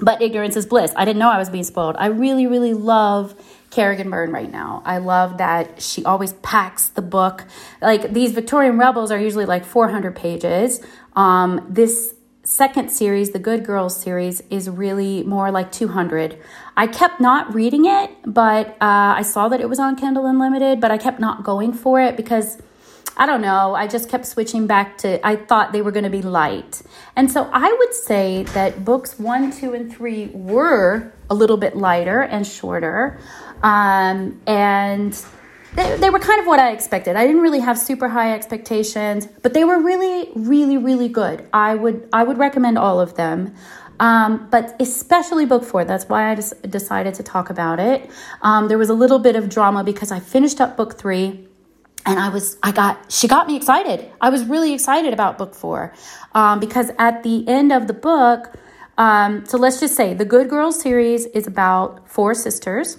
but 0.00 0.22
ignorance 0.22 0.56
is 0.56 0.66
bliss. 0.66 0.92
I 0.96 1.04
didn't 1.04 1.18
know 1.18 1.30
I 1.30 1.38
was 1.38 1.50
being 1.50 1.64
spoiled. 1.64 1.96
I 1.98 2.06
really, 2.06 2.46
really 2.46 2.74
love 2.74 3.34
Kerrigan 3.70 4.10
Byrne 4.10 4.32
right 4.32 4.50
now. 4.50 4.82
I 4.84 4.98
love 4.98 5.38
that 5.38 5.80
she 5.80 6.04
always 6.04 6.32
packs 6.34 6.88
the 6.88 7.02
book. 7.02 7.44
Like 7.80 8.12
these 8.12 8.32
Victorian 8.32 8.78
Rebels 8.78 9.10
are 9.10 9.18
usually 9.18 9.46
like 9.46 9.64
400 9.64 10.14
pages. 10.16 10.80
Um, 11.16 11.66
this 11.68 12.14
second 12.50 12.90
series, 12.90 13.30
the 13.30 13.38
Goode 13.38 13.64
Girls 13.64 14.00
series, 14.00 14.42
is 14.50 14.68
really 14.68 15.22
more 15.22 15.52
like 15.52 15.70
200. 15.70 16.36
I 16.76 16.88
kept 16.88 17.20
not 17.20 17.54
reading 17.54 17.86
it, 17.86 18.10
but 18.26 18.70
uh, 18.80 19.14
I 19.20 19.22
saw 19.22 19.48
that 19.48 19.60
it 19.60 19.68
was 19.68 19.78
on 19.78 19.94
Kindle 19.94 20.26
Unlimited, 20.26 20.80
but 20.80 20.90
I 20.90 20.98
kept 20.98 21.20
not 21.20 21.44
going 21.44 21.72
for 21.72 22.00
it 22.00 22.16
because 22.16 22.60
I 23.16 23.26
don't 23.26 23.40
know. 23.40 23.74
I 23.74 23.86
just 23.86 24.08
kept 24.08 24.26
switching 24.26 24.66
back 24.66 24.98
to, 24.98 25.24
I 25.24 25.36
thought 25.36 25.72
they 25.72 25.80
were 25.80 25.92
going 25.92 26.04
to 26.04 26.10
be 26.10 26.22
light. 26.22 26.82
And 27.14 27.30
so 27.30 27.48
I 27.52 27.72
would 27.72 27.94
say 27.94 28.42
that 28.54 28.84
books 28.84 29.18
one, 29.18 29.52
two, 29.52 29.72
and 29.72 29.92
three 29.92 30.26
were 30.28 31.12
a 31.28 31.34
little 31.34 31.56
bit 31.56 31.76
lighter 31.76 32.22
and 32.22 32.44
shorter. 32.44 33.20
Um, 33.62 34.40
and 34.46 35.14
they, 35.74 35.96
they 35.96 36.10
were 36.10 36.18
kind 36.18 36.40
of 36.40 36.46
what 36.46 36.58
I 36.58 36.72
expected. 36.72 37.16
I 37.16 37.26
didn't 37.26 37.42
really 37.42 37.60
have 37.60 37.78
super 37.78 38.08
high 38.08 38.32
expectations, 38.34 39.26
but 39.42 39.54
they 39.54 39.64
were 39.64 39.80
really, 39.80 40.30
really, 40.34 40.76
really 40.78 41.08
good. 41.08 41.48
I 41.52 41.74
would, 41.74 42.08
I 42.12 42.24
would 42.24 42.38
recommend 42.38 42.78
all 42.78 43.00
of 43.00 43.14
them. 43.14 43.54
Um, 44.00 44.48
but 44.50 44.74
especially 44.80 45.44
book 45.44 45.62
four. 45.62 45.84
That's 45.84 46.08
why 46.08 46.30
I 46.30 46.34
just 46.34 46.62
decided 46.62 47.14
to 47.14 47.22
talk 47.22 47.50
about 47.50 47.78
it. 47.78 48.10
Um, 48.40 48.68
there 48.68 48.78
was 48.78 48.88
a 48.88 48.94
little 48.94 49.18
bit 49.18 49.36
of 49.36 49.50
drama 49.50 49.84
because 49.84 50.10
I 50.10 50.20
finished 50.20 50.60
up 50.60 50.76
book 50.76 50.98
three 50.98 51.46
and 52.06 52.18
I 52.18 52.30
was, 52.30 52.56
I 52.62 52.72
got, 52.72 53.12
she 53.12 53.28
got 53.28 53.46
me 53.46 53.56
excited. 53.56 54.10
I 54.20 54.30
was 54.30 54.46
really 54.46 54.72
excited 54.72 55.12
about 55.12 55.36
book 55.36 55.54
four 55.54 55.92
um, 56.34 56.60
because 56.60 56.90
at 56.98 57.22
the 57.22 57.46
end 57.46 57.72
of 57.72 57.88
the 57.88 57.92
book, 57.92 58.56
um, 58.96 59.44
so 59.44 59.58
let's 59.58 59.80
just 59.80 59.96
say 59.96 60.14
the 60.14 60.24
Goode 60.24 60.48
Girls 60.48 60.80
series 60.80 61.26
is 61.26 61.46
about 61.46 62.08
four 62.08 62.32
sisters. 62.34 62.98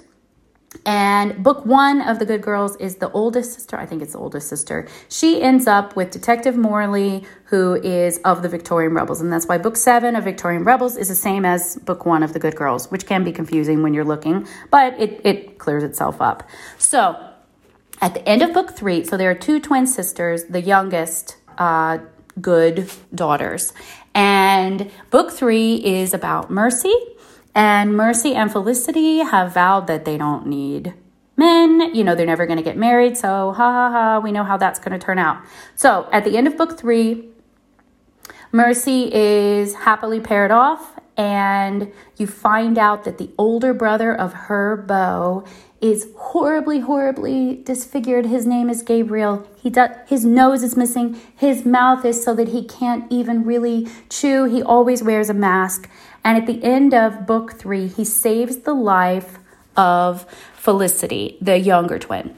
And 0.85 1.43
book 1.43 1.65
one 1.65 2.01
of 2.01 2.17
the 2.17 2.25
Goode 2.25 2.41
Girls 2.41 2.75
is 2.77 2.95
the 2.95 3.11
oldest 3.11 3.53
sister. 3.53 3.77
I 3.77 3.85
think 3.85 4.01
it's 4.01 4.13
the 4.13 4.19
oldest 4.19 4.47
sister. 4.47 4.87
She 5.09 5.41
ends 5.41 5.67
up 5.67 5.95
with 5.95 6.11
Detective 6.11 6.55
Morley, 6.55 7.23
who 7.45 7.75
is 7.75 8.19
of 8.19 8.41
the 8.41 8.49
Victorian 8.49 8.93
Rebels. 8.93 9.21
And 9.21 9.31
that's 9.31 9.45
why 9.45 9.57
book 9.57 9.75
seven 9.75 10.15
of 10.15 10.23
Victorian 10.23 10.63
Rebels 10.63 10.97
is 10.97 11.09
the 11.09 11.15
same 11.15 11.45
as 11.45 11.75
book 11.75 12.05
one 12.05 12.23
of 12.23 12.33
the 12.33 12.39
Goode 12.39 12.55
Girls, 12.55 12.89
which 12.89 13.05
can 13.05 13.23
be 13.23 13.31
confusing 13.31 13.83
when 13.83 13.93
you're 13.93 14.05
looking, 14.05 14.47
but 14.71 14.99
it, 14.99 15.21
it 15.23 15.59
clears 15.59 15.83
itself 15.83 16.21
up. 16.21 16.49
So 16.77 17.31
at 17.99 18.13
the 18.13 18.27
end 18.27 18.41
of 18.41 18.53
book 18.53 18.71
three, 18.71 19.03
so 19.03 19.17
there 19.17 19.29
are 19.29 19.35
two 19.35 19.59
twin 19.59 19.85
sisters, 19.85 20.45
the 20.45 20.61
youngest 20.61 21.35
uh, 21.57 21.99
good 22.39 22.89
daughters. 23.13 23.73
And 24.15 24.89
book 25.09 25.31
three 25.31 25.75
is 25.75 26.13
about 26.13 26.49
Mercy. 26.49 26.95
And 27.53 27.95
Mercy 27.95 28.33
and 28.33 28.51
Felicity 28.51 29.19
have 29.19 29.53
vowed 29.53 29.87
that 29.87 30.05
they 30.05 30.17
don't 30.17 30.47
need 30.47 30.93
men. 31.35 31.93
You 31.93 32.03
know, 32.03 32.15
they're 32.15 32.25
never 32.25 32.45
going 32.45 32.57
to 32.57 32.63
get 32.63 32.77
married. 32.77 33.17
So, 33.17 33.51
ha 33.51 33.71
ha 33.71 33.91
ha, 33.91 34.19
we 34.19 34.31
know 34.31 34.43
how 34.43 34.57
that's 34.57 34.79
going 34.79 34.97
to 34.97 35.03
turn 35.03 35.19
out. 35.19 35.41
So, 35.75 36.07
at 36.11 36.23
the 36.23 36.37
end 36.37 36.47
of 36.47 36.55
book 36.55 36.79
three, 36.79 37.29
Mercy 38.51 39.13
is 39.13 39.75
happily 39.75 40.19
paired 40.19 40.51
off, 40.51 40.99
and 41.17 41.91
you 42.17 42.27
find 42.27 42.77
out 42.77 43.03
that 43.05 43.17
the 43.17 43.31
older 43.37 43.73
brother 43.73 44.13
of 44.13 44.33
her 44.33 44.77
beau 44.77 45.45
is 45.81 46.07
horribly, 46.15 46.79
horribly 46.79 47.55
disfigured. 47.63 48.27
His 48.27 48.45
name 48.45 48.69
is 48.69 48.83
Gabriel. 48.83 49.47
He 49.55 49.69
does, 49.71 49.89
his 50.07 50.23
nose 50.23 50.61
is 50.61 50.77
missing. 50.77 51.19
His 51.35 51.65
mouth 51.65 52.05
is 52.05 52.23
so 52.23 52.35
that 52.35 52.49
he 52.49 52.63
can't 52.63 53.11
even 53.11 53.43
really 53.43 53.87
chew. 54.07 54.45
He 54.45 54.61
always 54.61 55.01
wears 55.01 55.29
a 55.29 55.33
mask. 55.33 55.89
And 56.23 56.37
at 56.37 56.45
the 56.45 56.63
end 56.63 56.93
of 56.93 57.25
book 57.25 57.53
three, 57.53 57.87
he 57.87 58.05
saves 58.05 58.57
the 58.57 58.73
life 58.73 59.39
of 59.75 60.25
Felicity, 60.55 61.37
the 61.41 61.57
younger 61.57 61.97
twin. 61.97 62.37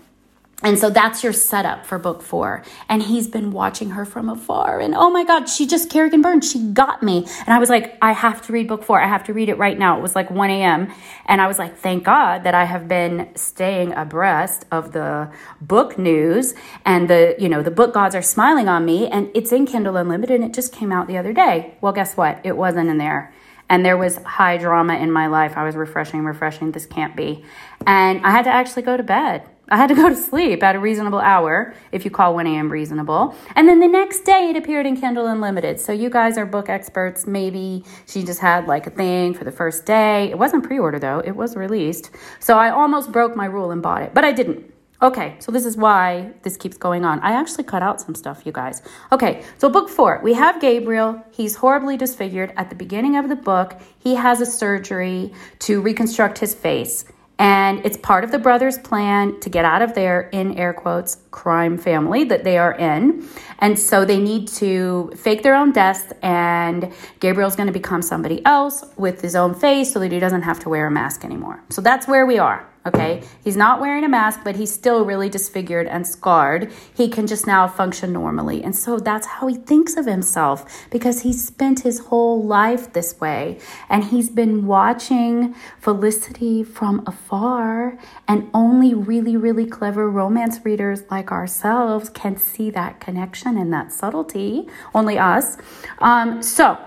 And 0.63 0.79
so 0.79 0.89
that's 0.89 1.25
your 1.25 1.33
setup 1.33 1.85
for 1.85 1.99
book 1.99 2.21
four. 2.21 2.63
And 2.87 3.03
he's 3.03 3.27
been 3.27 3.51
watching 3.51 3.91
her 3.91 4.05
from 4.05 4.29
afar. 4.29 4.79
And 4.79 4.95
oh 4.95 5.09
my 5.09 5.25
God, 5.25 5.49
she 5.49 5.67
just, 5.67 5.89
Kerrigan 5.89 6.21
Byrne, 6.21 6.39
she 6.39 6.69
got 6.69 7.03
me. 7.03 7.27
And 7.39 7.49
I 7.49 7.59
was 7.59 7.69
like, 7.69 7.97
I 8.01 8.13
have 8.13 8.41
to 8.43 8.53
read 8.53 8.69
book 8.69 8.81
four. 8.81 9.01
I 9.01 9.07
have 9.07 9.25
to 9.25 9.33
read 9.33 9.49
it 9.49 9.57
right 9.57 9.77
now. 9.77 9.97
It 9.97 10.01
was 10.01 10.15
like 10.15 10.31
1 10.31 10.49
a.m. 10.49 10.89
And 11.25 11.41
I 11.41 11.47
was 11.47 11.59
like, 11.59 11.77
thank 11.77 12.05
God 12.05 12.43
that 12.45 12.55
I 12.55 12.63
have 12.63 12.87
been 12.87 13.29
staying 13.35 13.91
abreast 13.91 14.65
of 14.71 14.93
the 14.93 15.29
book 15.59 15.97
news 15.97 16.53
and 16.85 17.09
the, 17.09 17.35
you 17.37 17.49
know, 17.49 17.61
the 17.61 17.71
book 17.71 17.93
gods 17.93 18.15
are 18.15 18.21
smiling 18.21 18.69
on 18.69 18.85
me. 18.85 19.07
And 19.09 19.29
it's 19.33 19.51
in 19.51 19.65
Kindle 19.65 19.97
Unlimited 19.97 20.39
and 20.39 20.49
it 20.49 20.53
just 20.53 20.71
came 20.71 20.93
out 20.93 21.07
the 21.07 21.17
other 21.17 21.33
day. 21.33 21.75
Well, 21.81 21.91
guess 21.91 22.15
what? 22.15 22.39
It 22.45 22.55
wasn't 22.55 22.89
in 22.89 22.99
there 22.99 23.33
and 23.73 23.83
there 23.83 23.97
was 23.97 24.17
high 24.17 24.57
drama 24.57 24.97
in 24.97 25.11
my 25.11 25.25
life. 25.25 25.53
I 25.57 25.63
was 25.63 25.75
refreshing, 25.75 26.23
refreshing. 26.23 26.73
This 26.73 26.85
can't 26.85 27.15
be. 27.15 27.43
And 27.87 28.23
I 28.23 28.29
had 28.29 28.43
to 28.43 28.51
actually 28.51 28.83
go 28.83 28.95
to 28.95 29.01
bed. 29.01 29.49
I 29.67 29.77
had 29.77 29.87
to 29.89 29.95
go 30.03 30.09
to 30.09 30.15
sleep 30.15 30.61
at 30.61 30.75
a 30.75 30.79
reasonable 30.79 31.17
hour, 31.17 31.73
if 31.91 32.05
you 32.05 32.11
call 32.11 32.35
1 32.35 32.45
a.m. 32.45 32.71
reasonable. 32.71 33.35
And 33.55 33.67
then 33.67 33.79
the 33.79 33.87
next 33.87 34.25
day 34.25 34.51
it 34.51 34.55
appeared 34.55 34.85
in 34.85 34.95
Kindle 34.95 35.25
Unlimited. 35.25 35.79
So 35.79 35.91
you 35.91 36.11
guys 36.11 36.37
are 36.37 36.45
book 36.45 36.69
experts. 36.69 37.25
Maybe 37.25 37.83
she 38.05 38.23
just 38.23 38.41
had 38.41 38.67
like 38.67 38.85
a 38.85 38.91
thing 38.91 39.33
for 39.33 39.43
the 39.43 39.51
first 39.51 39.87
day. 39.87 40.29
It 40.29 40.37
wasn't 40.37 40.63
pre 40.63 40.77
order 40.77 40.99
though, 40.99 41.23
it 41.25 41.35
was 41.35 41.55
released. 41.55 42.11
So 42.39 42.59
I 42.59 42.69
almost 42.69 43.11
broke 43.11 43.35
my 43.35 43.47
rule 43.47 43.71
and 43.71 43.81
bought 43.81 44.03
it, 44.03 44.13
but 44.13 44.23
I 44.23 44.33
didn't. 44.33 44.72
Okay, 45.03 45.35
so 45.39 45.51
this 45.51 45.65
is 45.65 45.75
why 45.75 46.31
this 46.43 46.55
keeps 46.55 46.77
going 46.77 47.03
on. 47.03 47.19
I 47.19 47.33
actually 47.33 47.65
cut 47.65 47.83
out 47.83 47.99
some 47.99 48.15
stuff, 48.15 48.45
you 48.45 48.53
guys. 48.53 48.81
Okay, 49.11 49.43
so 49.57 49.69
book 49.69 49.89
four, 49.89 50.21
we 50.23 50.33
have 50.33 50.61
Gabriel. 50.61 51.21
He's 51.29 51.57
horribly 51.57 51.97
disfigured. 51.97 52.53
At 52.55 52.69
the 52.69 52.75
beginning 52.77 53.17
of 53.17 53.27
the 53.27 53.35
book, 53.35 53.77
he 53.99 54.15
has 54.15 54.39
a 54.39 54.45
surgery 54.45 55.33
to 55.59 55.81
reconstruct 55.81 56.37
his 56.37 56.55
face. 56.55 57.03
And 57.37 57.85
it's 57.85 57.97
part 57.97 58.23
of 58.23 58.31
the 58.31 58.39
brothers' 58.39 58.77
plan 58.77 59.41
to 59.41 59.49
get 59.49 59.65
out 59.65 59.81
of 59.81 59.93
their, 59.93 60.29
in 60.29 60.57
air 60.57 60.71
quotes, 60.71 61.17
crime 61.31 61.77
family 61.77 62.23
that 62.23 62.45
they 62.45 62.57
are 62.57 62.71
in. 62.71 63.27
And 63.59 63.77
so 63.77 64.05
they 64.05 64.19
need 64.19 64.47
to 64.59 65.11
fake 65.17 65.43
their 65.43 65.55
own 65.55 65.73
death, 65.73 66.13
and 66.21 66.93
Gabriel's 67.19 67.57
to 67.57 67.71
become 67.73 68.03
somebody 68.03 68.45
else 68.45 68.85
with 68.95 69.19
his 69.19 69.35
own 69.35 69.53
face 69.53 69.91
so 69.91 69.99
that 69.99 70.13
he 70.13 70.19
doesn't 70.19 70.43
have 70.43 70.59
to 70.61 70.69
wear 70.69 70.87
a 70.87 70.91
mask 70.91 71.25
anymore. 71.25 71.61
So 71.69 71.81
that's 71.81 72.07
where 72.07 72.25
we 72.25 72.39
are. 72.39 72.69
Okay. 72.85 73.23
He's 73.43 73.55
not 73.55 73.79
wearing 73.79 74.03
a 74.03 74.09
mask, 74.09 74.41
but 74.43 74.57
he's 74.57 74.73
still 74.73 75.05
really 75.05 75.29
disfigured 75.29 75.87
and 75.87 76.05
scarred. 76.05 76.69
He 76.93 77.07
can 77.07 77.27
just 77.27 77.47
now 77.47 77.65
function 77.67 78.11
normally. 78.11 78.61
And 78.61 78.75
so 78.75 78.99
that's 78.99 79.25
how 79.25 79.47
he 79.47 79.55
thinks 79.55 79.95
of 79.95 80.05
himself 80.05 80.89
because 80.89 81.21
he's 81.21 81.45
spent 81.45 81.81
his 81.81 81.99
whole 81.99 82.43
life 82.43 82.91
this 82.91 83.19
way. 83.21 83.59
And 83.89 84.03
he's 84.03 84.29
been 84.29 84.65
watching 84.67 85.55
Felicity 85.79 86.63
from 86.63 87.03
afar. 87.07 87.97
And 88.27 88.49
only 88.53 88.93
really, 88.93 89.37
really 89.37 89.65
clever 89.65 90.09
romance 90.09 90.59
readers 90.65 91.03
like 91.09 91.31
ourselves 91.31 92.09
can 92.09 92.35
see 92.35 92.69
that 92.71 92.99
connection 92.99 93.57
and 93.57 93.71
that 93.71 93.93
subtlety. 93.93 94.67
Only 94.93 95.17
us. 95.17 95.57
Um, 95.99 96.43
so, 96.43 96.77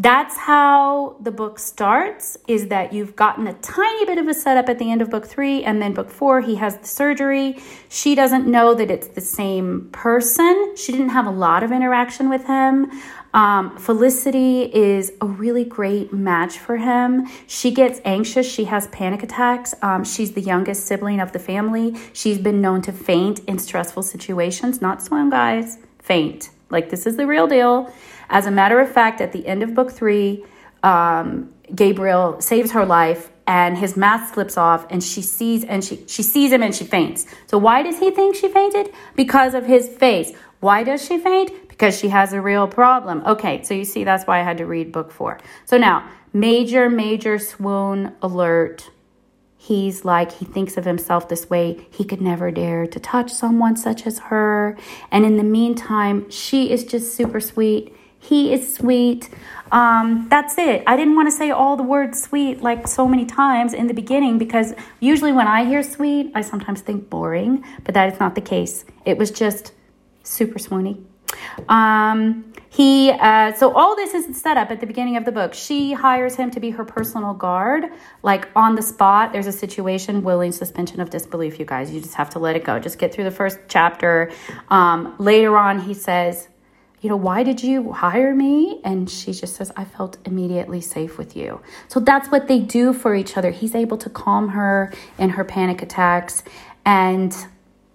that's 0.00 0.36
how 0.36 1.16
the 1.20 1.32
book 1.32 1.58
starts 1.58 2.38
is 2.46 2.68
that 2.68 2.92
you've 2.92 3.16
gotten 3.16 3.48
a 3.48 3.54
tiny 3.54 4.06
bit 4.06 4.16
of 4.16 4.28
a 4.28 4.34
setup 4.34 4.68
at 4.68 4.78
the 4.78 4.92
end 4.92 5.02
of 5.02 5.10
book 5.10 5.26
three 5.26 5.64
and 5.64 5.82
then 5.82 5.92
book 5.92 6.08
four 6.08 6.40
he 6.40 6.54
has 6.54 6.76
the 6.76 6.86
surgery. 6.86 7.60
She 7.88 8.14
doesn't 8.14 8.46
know 8.46 8.74
that 8.74 8.92
it's 8.92 9.08
the 9.08 9.20
same 9.20 9.88
person. 9.90 10.76
She 10.76 10.92
didn't 10.92 11.08
have 11.08 11.26
a 11.26 11.32
lot 11.32 11.64
of 11.64 11.72
interaction 11.72 12.30
with 12.30 12.46
him. 12.46 12.92
Um, 13.34 13.76
felicity 13.76 14.72
is 14.72 15.12
a 15.20 15.26
really 15.26 15.64
great 15.64 16.12
match 16.12 16.58
for 16.58 16.76
him. 16.76 17.26
She 17.48 17.72
gets 17.72 18.00
anxious. 18.04 18.48
She 18.48 18.64
has 18.66 18.86
panic 18.88 19.24
attacks. 19.24 19.74
Um, 19.82 20.04
she's 20.04 20.30
the 20.32 20.40
youngest 20.40 20.86
sibling 20.86 21.18
of 21.18 21.32
the 21.32 21.40
family. 21.40 21.96
She's 22.12 22.38
been 22.38 22.60
known 22.60 22.82
to 22.82 22.92
faint 22.92 23.40
in 23.40 23.58
stressful 23.58 24.04
situations. 24.04 24.80
Not 24.80 25.02
swim 25.02 25.28
guys 25.28 25.78
faint. 25.98 26.50
Like 26.70 26.90
this 26.90 27.04
is 27.04 27.16
the 27.16 27.26
real 27.26 27.48
deal 27.48 27.92
as 28.30 28.46
a 28.46 28.50
matter 28.50 28.80
of 28.80 28.90
fact, 28.90 29.20
at 29.20 29.32
the 29.32 29.46
end 29.46 29.62
of 29.62 29.74
book 29.74 29.90
three, 29.90 30.44
um, 30.82 31.52
Gabriel 31.74 32.40
saves 32.40 32.72
her 32.72 32.84
life 32.84 33.30
and 33.46 33.78
his 33.78 33.96
mask 33.96 34.34
slips 34.34 34.56
off 34.56 34.86
and 34.90 35.02
she 35.02 35.22
sees 35.22 35.64
and 35.64 35.82
she, 35.84 36.04
she 36.06 36.22
sees 36.22 36.52
him 36.52 36.62
and 36.62 36.74
she 36.74 36.84
faints. 36.84 37.26
So 37.46 37.58
why 37.58 37.82
does 37.82 37.98
he 37.98 38.10
think 38.10 38.36
she 38.36 38.48
fainted? 38.48 38.92
Because 39.16 39.54
of 39.54 39.66
his 39.66 39.88
face. 39.88 40.32
Why 40.60 40.82
does 40.84 41.04
she 41.04 41.18
faint? 41.18 41.68
Because 41.68 41.98
she 41.98 42.08
has 42.08 42.32
a 42.32 42.40
real 42.40 42.66
problem. 42.68 43.22
Okay, 43.24 43.62
so 43.62 43.74
you 43.74 43.84
see 43.84 44.04
that's 44.04 44.26
why 44.26 44.40
I 44.40 44.42
had 44.42 44.58
to 44.58 44.66
read 44.66 44.92
book 44.92 45.10
four. 45.10 45.38
So 45.64 45.78
now, 45.78 46.08
major, 46.32 46.90
major 46.90 47.38
swoon 47.38 48.14
alert 48.20 48.90
he's 49.60 50.04
like 50.04 50.32
he 50.32 50.44
thinks 50.44 50.76
of 50.76 50.84
himself 50.84 51.28
this 51.28 51.50
way 51.50 51.86
he 51.90 52.04
could 52.04 52.20
never 52.20 52.50
dare 52.50 52.86
to 52.86 53.00
touch 53.00 53.30
someone 53.30 53.76
such 53.76 54.06
as 54.06 54.20
her 54.20 54.78
and 55.10 55.26
in 55.26 55.36
the 55.36 55.42
meantime 55.42 56.30
she 56.30 56.70
is 56.70 56.84
just 56.84 57.14
super 57.14 57.40
sweet 57.40 57.92
he 58.18 58.52
is 58.52 58.74
sweet. 58.74 59.28
Um, 59.70 60.26
that's 60.30 60.56
it. 60.58 60.82
I 60.86 60.96
didn't 60.96 61.14
want 61.14 61.28
to 61.28 61.32
say 61.32 61.50
all 61.50 61.76
the 61.76 61.82
words 61.82 62.22
sweet 62.22 62.62
like 62.62 62.88
so 62.88 63.06
many 63.06 63.26
times 63.26 63.74
in 63.74 63.86
the 63.86 63.94
beginning 63.94 64.38
because 64.38 64.74
usually 65.00 65.32
when 65.32 65.46
I 65.46 65.64
hear 65.64 65.82
sweet, 65.82 66.32
I 66.34 66.40
sometimes 66.40 66.80
think 66.80 67.10
boring, 67.10 67.64
but 67.84 67.94
that 67.94 68.12
is 68.12 68.18
not 68.18 68.34
the 68.34 68.40
case. 68.40 68.84
It 69.04 69.18
was 69.18 69.30
just 69.30 69.72
super 70.22 70.58
swoony. 70.58 71.04
Um, 71.68 72.52
he 72.70 73.10
uh, 73.10 73.52
so 73.54 73.74
all 73.74 73.96
this 73.96 74.14
is 74.14 74.40
set 74.40 74.56
up 74.56 74.70
at 74.70 74.80
the 74.80 74.86
beginning 74.86 75.16
of 75.16 75.24
the 75.24 75.32
book. 75.32 75.54
She 75.54 75.92
hires 75.92 76.36
him 76.36 76.50
to 76.50 76.60
be 76.60 76.70
her 76.70 76.84
personal 76.84 77.32
guard, 77.34 77.86
like 78.22 78.48
on 78.54 78.74
the 78.74 78.82
spot. 78.82 79.32
There's 79.32 79.46
a 79.46 79.52
situation, 79.52 80.22
willing 80.22 80.52
suspension 80.52 81.00
of 81.00 81.10
disbelief. 81.10 81.58
You 81.58 81.64
guys, 81.64 81.90
you 81.90 82.00
just 82.00 82.14
have 82.14 82.30
to 82.30 82.38
let 82.38 82.56
it 82.56 82.64
go. 82.64 82.78
Just 82.78 82.98
get 82.98 83.12
through 83.12 83.24
the 83.24 83.30
first 83.30 83.58
chapter. 83.68 84.30
Um, 84.68 85.14
later 85.18 85.56
on, 85.56 85.80
he 85.80 85.94
says, 85.94 86.48
you 87.00 87.08
know, 87.08 87.16
why 87.16 87.42
did 87.42 87.62
you 87.62 87.92
hire 87.92 88.34
me? 88.34 88.80
And 88.84 89.08
she 89.08 89.32
just 89.32 89.56
says, 89.56 89.70
I 89.76 89.84
felt 89.84 90.18
immediately 90.24 90.80
safe 90.80 91.16
with 91.18 91.36
you. 91.36 91.60
So 91.88 92.00
that's 92.00 92.28
what 92.28 92.48
they 92.48 92.58
do 92.58 92.92
for 92.92 93.14
each 93.14 93.36
other. 93.36 93.50
He's 93.50 93.74
able 93.74 93.98
to 93.98 94.10
calm 94.10 94.48
her 94.48 94.92
in 95.18 95.30
her 95.30 95.44
panic 95.44 95.82
attacks. 95.82 96.42
And 96.84 97.36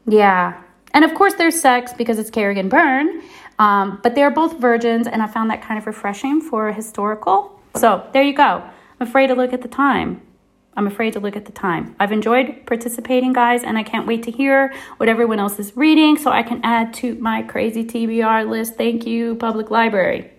yeah. 0.08 0.62
And 0.94 1.04
of 1.04 1.14
course, 1.16 1.34
there's 1.36 1.60
sex 1.60 1.92
because 1.94 2.20
it's 2.20 2.30
Kerrigan 2.30 2.70
Byrne. 2.70 3.22
Um, 3.60 4.00
but 4.02 4.16
they're 4.16 4.32
both 4.32 4.60
virgins, 4.60 5.08
and 5.08 5.22
I 5.22 5.28
found 5.28 5.50
that 5.52 5.62
kind 5.62 5.78
of 5.78 5.86
refreshing 5.86 6.42
for 6.42 6.72
historical. 6.72 7.62
So 7.76 8.08
there 8.12 8.24
you 8.24 8.34
go. 8.34 8.44
I'm 8.44 9.08
afraid 9.08 9.28
to 9.28 9.36
look 9.36 9.54
at 9.54 9.62
the 9.62 9.68
time. 9.68 10.22
I'm 10.76 10.88
afraid 10.88 11.14
to 11.14 11.20
look 11.20 11.36
at 11.36 11.46
the 11.46 11.52
time. 11.52 11.96
I've 12.00 12.12
enjoyed 12.12 12.66
participating, 12.66 13.34
guys, 13.34 13.64
and 13.64 13.78
I 13.78 13.84
can't 13.84 14.08
wait 14.08 14.24
to 14.24 14.32
hear 14.32 14.74
what 14.98 15.08
everyone 15.10 15.40
else 15.40 15.60
is 15.60 15.76
reading 15.78 16.18
so 16.18 16.32
I 16.32 16.44
can 16.44 16.62
add 16.64 16.94
to 16.96 17.16
my 17.16 17.44
crazy 17.44 17.84
TBR 17.84 18.50
list. 18.50 18.76
Thank 18.76 19.06
you, 19.06 19.36
Public 19.36 19.70
Library. 19.72 20.32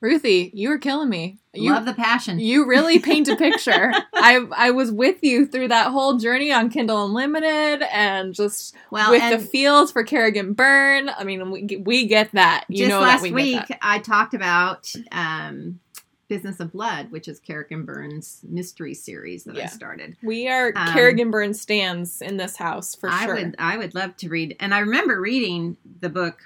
Ruthie, 0.00 0.50
you 0.54 0.68
were 0.68 0.78
killing 0.78 1.08
me. 1.08 1.38
You, 1.54 1.72
Love 1.72 1.86
the 1.86 1.94
passion. 1.94 2.38
You 2.38 2.66
really 2.66 2.98
paint 2.98 3.28
a 3.28 3.36
picture. 3.46 3.90
I 4.12 4.46
I 4.54 4.70
was 4.70 4.92
with 4.92 5.16
you 5.22 5.46
through 5.46 5.68
that 5.68 5.90
whole 5.90 6.18
journey 6.18 6.52
on 6.52 6.68
Kindle 6.68 7.06
Unlimited 7.06 7.82
and 7.90 8.34
just 8.34 8.74
Well, 8.90 9.10
with 9.10 9.22
and- 9.22 9.40
the 9.40 9.44
feels 9.44 9.90
for 9.90 10.04
Kerrigan 10.04 10.52
Byrne. 10.52 11.08
I 11.08 11.24
mean, 11.24 11.50
we 11.50 11.76
we 11.82 12.06
get 12.06 12.30
that. 12.32 12.64
You 12.68 12.78
Just 12.86 12.88
know 12.90 13.00
last 13.00 13.22
that 13.22 13.30
we 13.30 13.34
week, 13.34 13.54
get 13.60 13.68
that. 13.68 13.78
I 13.80 13.98
talked 14.00 14.34
about 14.34 14.92
um, 15.12 15.80
Business 16.28 16.60
of 16.60 16.72
Blood, 16.72 17.10
which 17.10 17.28
is 17.28 17.38
Kerrigan 17.40 17.84
Byrne's 17.84 18.40
mystery 18.48 18.94
series 18.94 19.44
that 19.44 19.56
I 19.56 19.66
started. 19.66 20.16
We 20.22 20.48
are 20.48 20.72
Um, 20.74 20.92
Kerrigan 20.92 21.30
Byrne 21.30 21.54
stands 21.54 22.20
in 22.20 22.36
this 22.36 22.56
house 22.56 22.94
for 22.94 23.08
I 23.08 23.26
sure. 23.26 23.34
would 23.36 23.54
I 23.58 23.76
would 23.76 23.94
love 23.94 24.16
to 24.18 24.28
read, 24.28 24.56
and 24.60 24.74
I 24.74 24.80
remember 24.80 25.20
reading 25.20 25.76
the 26.00 26.08
book, 26.08 26.40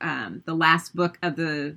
um, 0.00 0.42
the 0.46 0.54
last 0.54 0.94
book 0.96 1.18
of 1.22 1.36
the 1.36 1.76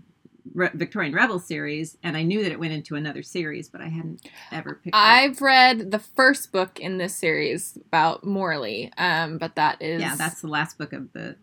Re- 0.53 0.71
Victorian 0.73 1.13
Rebel 1.13 1.39
series, 1.39 1.97
and 2.03 2.17
I 2.17 2.23
knew 2.23 2.43
that 2.43 2.51
it 2.51 2.59
went 2.59 2.73
into 2.73 2.95
another 2.95 3.23
series, 3.23 3.69
but 3.69 3.81
I 3.81 3.87
hadn't 3.87 4.27
ever 4.51 4.75
picked. 4.83 4.95
up. 4.95 5.01
I've 5.01 5.41
read 5.41 5.91
the 5.91 5.99
first 5.99 6.51
book 6.51 6.79
in 6.79 6.97
this 6.97 7.15
series 7.15 7.77
about 7.87 8.25
Morley, 8.25 8.91
um, 8.97 9.37
but 9.37 9.55
that 9.55 9.81
is 9.81 10.01
yeah, 10.01 10.15
that's 10.15 10.41
the 10.41 10.47
last 10.47 10.77
book 10.77 10.91
of 10.91 11.13
the 11.13 11.37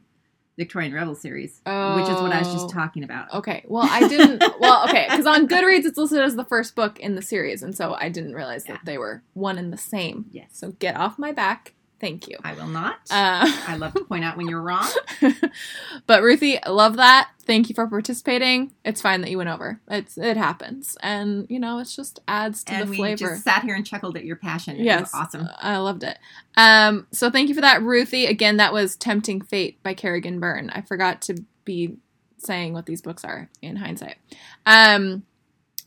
Victorian 0.57 0.93
Rebel 0.93 1.15
series, 1.15 1.61
which 1.65 2.09
is 2.09 2.21
what 2.21 2.33
I 2.33 2.41
was 2.41 2.49
Oh. 2.49 2.53
just 2.53 2.71
talking 2.71 3.03
about. 3.03 3.33
Okay. 3.33 3.65
Well, 3.67 3.89
I 3.91 4.07
didn't. 4.09 4.43
well, 4.61 4.85
okay, 4.89 5.07
because 5.09 5.27
on 5.27 5.49
Goodreads 5.49 5.85
it's 5.87 5.97
listed 5.97 6.21
as 6.21 6.37
the 6.37 6.45
first 6.45 6.75
book 6.77 7.01
in 7.01 7.15
the 7.15 7.23
series, 7.23 7.63
and 7.63 7.75
so 7.75 7.95
I 7.95 8.09
didn't 8.11 8.35
realize 8.35 8.65
Yeah. 8.67 8.75
that 8.75 8.85
they 8.85 8.99
were 8.99 9.23
one 9.35 9.57
and 9.59 9.73
the 9.73 9.79
same. 9.79 10.27
Yes, 10.31 10.49
So 10.53 10.73
get 10.73 10.97
off 10.97 11.19
my 11.19 11.33
back. 11.33 11.75
Thank 11.99 12.29
you. 12.29 12.39
I 12.43 12.55
will 12.55 12.67
not. 12.67 12.95
Uh, 13.11 13.45
I 13.69 13.77
love 13.77 13.93
to 13.93 14.05
point 14.05 14.25
out 14.25 14.37
when 14.39 14.49
you're 14.49 14.63
wrong. 14.63 14.89
but 16.07 16.23
Ruthie, 16.23 16.63
I 16.63 16.71
love 16.71 16.97
that. 16.97 17.31
Thank 17.51 17.69
you 17.69 17.75
for 17.75 17.89
participating. 17.89 18.71
It's 18.85 19.03
fine 19.03 19.23
that 19.23 19.31
you 19.33 19.37
went 19.37 19.51
over. 19.51 19.81
It's 19.89 20.17
it 20.17 20.37
happens, 20.37 20.97
and 21.01 21.49
you 21.51 21.59
know, 21.59 21.81
it 21.81 21.87
just 21.87 22.21
adds 22.29 22.63
to 22.63 22.75
and 22.75 22.87
the 22.87 22.91
we 22.91 22.97
flavor. 22.97 23.17
just 23.31 23.43
sat 23.43 23.65
here 23.65 23.75
and 23.75 23.85
chuckled 23.85 24.17
at 24.17 24.25
your 24.25 24.37
passion. 24.37 24.77
It 24.77 24.79
was 24.79 24.87
Yes, 24.87 25.11
awesome. 25.13 25.49
I 25.59 25.79
loved 25.79 26.05
it. 26.05 26.17
Um, 26.57 27.09
so 27.11 27.29
thank 27.29 27.49
you 27.49 27.57
for 27.57 27.61
that, 27.61 27.83
Ruthie. 27.83 28.27
Again, 28.27 28.59
that 28.59 28.73
was 28.73 28.95
"Tempting 28.95 29.41
Fate" 29.41 29.83
by 29.83 29.95
Kerrigan 29.95 30.39
Byrne. 30.39 30.71
I 30.71 30.83
forgot 30.83 31.23
to 31.23 31.45
be 31.65 31.97
saying 32.39 32.73
what 32.73 32.87
these 32.87 33.03
books 33.03 33.25
are 33.25 33.51
in 33.61 33.75
hindsight. 33.75 34.19
Um, 34.65 35.25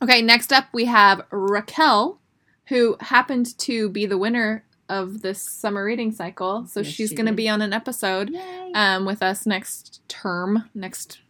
okay, 0.02 0.20
next 0.20 0.52
up 0.52 0.66
we 0.74 0.84
have 0.84 1.22
Raquel, 1.30 2.20
who 2.66 2.98
happened 3.00 3.56
to 3.60 3.88
be 3.88 4.04
the 4.04 4.18
winner 4.18 4.66
of 4.90 5.22
this 5.22 5.40
summer 5.40 5.82
reading 5.86 6.12
cycle. 6.12 6.66
So 6.66 6.80
Yes, 6.80 6.92
she's 6.92 7.08
she 7.08 7.14
going 7.14 7.24
to 7.24 7.32
be 7.32 7.48
on 7.48 7.62
an 7.62 7.72
episode 7.72 8.30
um, 8.74 9.06
with 9.06 9.22
us 9.22 9.46
next 9.46 10.06
term, 10.08 10.68
next 10.74 11.20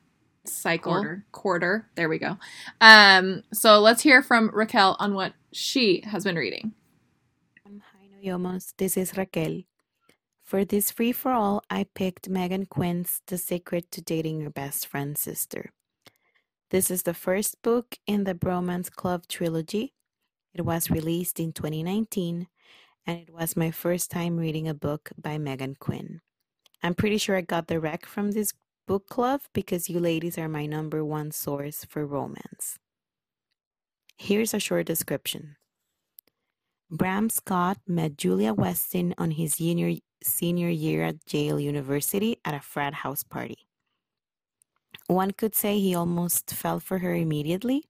cycle, 0.46 0.92
Quarter. 0.92 1.24
quarter. 1.32 1.90
There 1.94 2.08
we 2.08 2.18
go. 2.18 2.36
Um, 2.80 3.42
so 3.52 3.80
let's 3.80 4.02
hear 4.02 4.22
from 4.22 4.50
Raquel 4.52 4.96
on 4.98 5.14
what 5.14 5.32
she 5.52 6.02
has 6.06 6.24
been 6.24 6.36
reading. 6.36 6.72
Um, 7.66 7.82
Hi, 7.92 8.08
Noyomos. 8.14 8.74
This 8.76 8.96
is 8.96 9.16
Raquel. 9.16 9.62
For 10.42 10.64
this 10.64 10.90
free 10.90 11.12
for 11.12 11.32
all, 11.32 11.62
I 11.70 11.86
picked 11.94 12.30
Meghan 12.30 12.68
Quinn's 12.68 13.22
The 13.26 13.38
Secret 13.38 13.90
to 13.92 14.02
Dating 14.02 14.40
Your 14.40 14.50
Best 14.50 14.86
Friend's 14.86 15.20
Sister. 15.20 15.70
This 16.70 16.90
is 16.90 17.02
the 17.04 17.14
first 17.14 17.62
book 17.62 17.96
in 18.06 18.24
the 18.24 18.34
Bromance 18.34 18.90
Club 18.90 19.26
trilogy. 19.28 19.94
It 20.52 20.62
was 20.62 20.90
released 20.90 21.40
in 21.40 21.52
2019, 21.52 22.46
and 23.06 23.18
it 23.18 23.30
was 23.32 23.56
my 23.56 23.70
first 23.70 24.10
time 24.10 24.36
reading 24.36 24.68
a 24.68 24.74
book 24.74 25.10
by 25.20 25.38
Meghan 25.38 25.78
Quinn. 25.78 26.20
I'm 26.82 26.94
pretty 26.94 27.16
sure 27.18 27.36
I 27.36 27.40
got 27.40 27.66
the 27.66 27.80
rec 27.80 28.04
from 28.04 28.32
this 28.32 28.52
book 28.86 29.08
club 29.08 29.40
because 29.52 29.88
you 29.88 29.98
ladies 29.98 30.38
are 30.38 30.48
my 30.48 30.66
number 30.66 31.04
one 31.04 31.30
source 31.30 31.84
for 31.84 32.06
romance. 32.06 32.78
Here's 34.16 34.54
a 34.54 34.60
short 34.60 34.86
description. 34.86 35.56
Bram 36.90 37.28
Scott 37.30 37.78
met 37.86 38.16
Julia 38.16 38.52
Weston 38.52 39.14
on 39.18 39.32
his 39.32 39.54
senior, 39.54 39.96
senior 40.22 40.68
year 40.68 41.02
at 41.04 41.16
Yale 41.32 41.58
University 41.58 42.36
at 42.44 42.54
a 42.54 42.60
frat 42.60 42.94
house 42.94 43.22
party. 43.22 43.66
One 45.06 45.32
could 45.32 45.54
say 45.54 45.78
he 45.78 45.94
almost 45.94 46.54
fell 46.54 46.80
for 46.80 46.98
her 46.98 47.14
immediately, 47.14 47.84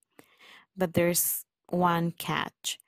but 0.76 0.94
there's 0.94 1.44
one 1.68 2.12
catch. 2.12 2.78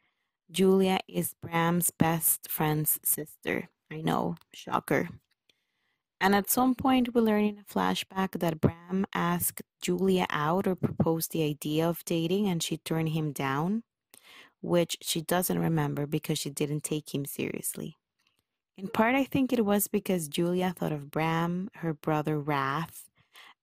Julia 0.51 1.01
is 1.09 1.35
Bram's 1.43 1.91
best 1.91 2.51
friend's 2.51 2.99
sister. 3.05 3.69
I 3.91 4.01
know, 4.01 4.37
shocker. 4.55 5.09
And 6.21 6.35
at 6.35 6.51
some 6.51 6.75
point, 6.75 7.15
we 7.15 7.21
learn 7.21 7.45
in 7.45 7.59
a 7.59 7.65
flashback 7.65 8.39
that 8.41 8.61
Bram 8.61 9.07
asked 9.15 9.63
Julia 9.83 10.27
out 10.31 10.67
or 10.67 10.75
proposed 10.75 11.33
the 11.33 11.43
idea 11.45 11.89
of 11.89 12.05
dating 12.05 12.49
and 12.49 12.63
she 12.63 12.79
turned 12.79 13.11
him 13.11 13.33
down. 13.33 13.83
which 14.63 14.97
she 15.03 15.21
doesn't 15.23 15.59
remember 15.59 16.07
because 16.07 16.39
she 16.39 16.51
didn't 16.51 16.83
take 16.85 17.15
him 17.15 17.25
seriously. 17.25 17.97
In 18.77 18.89
part, 18.89 19.15
I 19.15 19.25
think 19.25 19.53
it 19.53 19.65
was 19.65 19.89
because 19.89 20.29
Julia 20.29 20.73
thought 20.77 20.93
of 20.93 21.11
Bram, 21.11 21.71
her 21.77 21.95
brother 21.95 22.41
Wrath, 22.41 23.11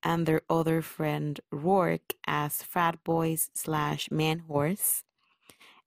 and 0.04 0.26
their 0.26 0.42
other 0.50 0.82
friend 0.82 1.40
Roarke 1.54 2.16
as 2.28 2.64
frat 2.64 3.04
boys 3.04 3.50
slash 3.56 4.12
man 4.12 4.40
horse, 4.40 5.04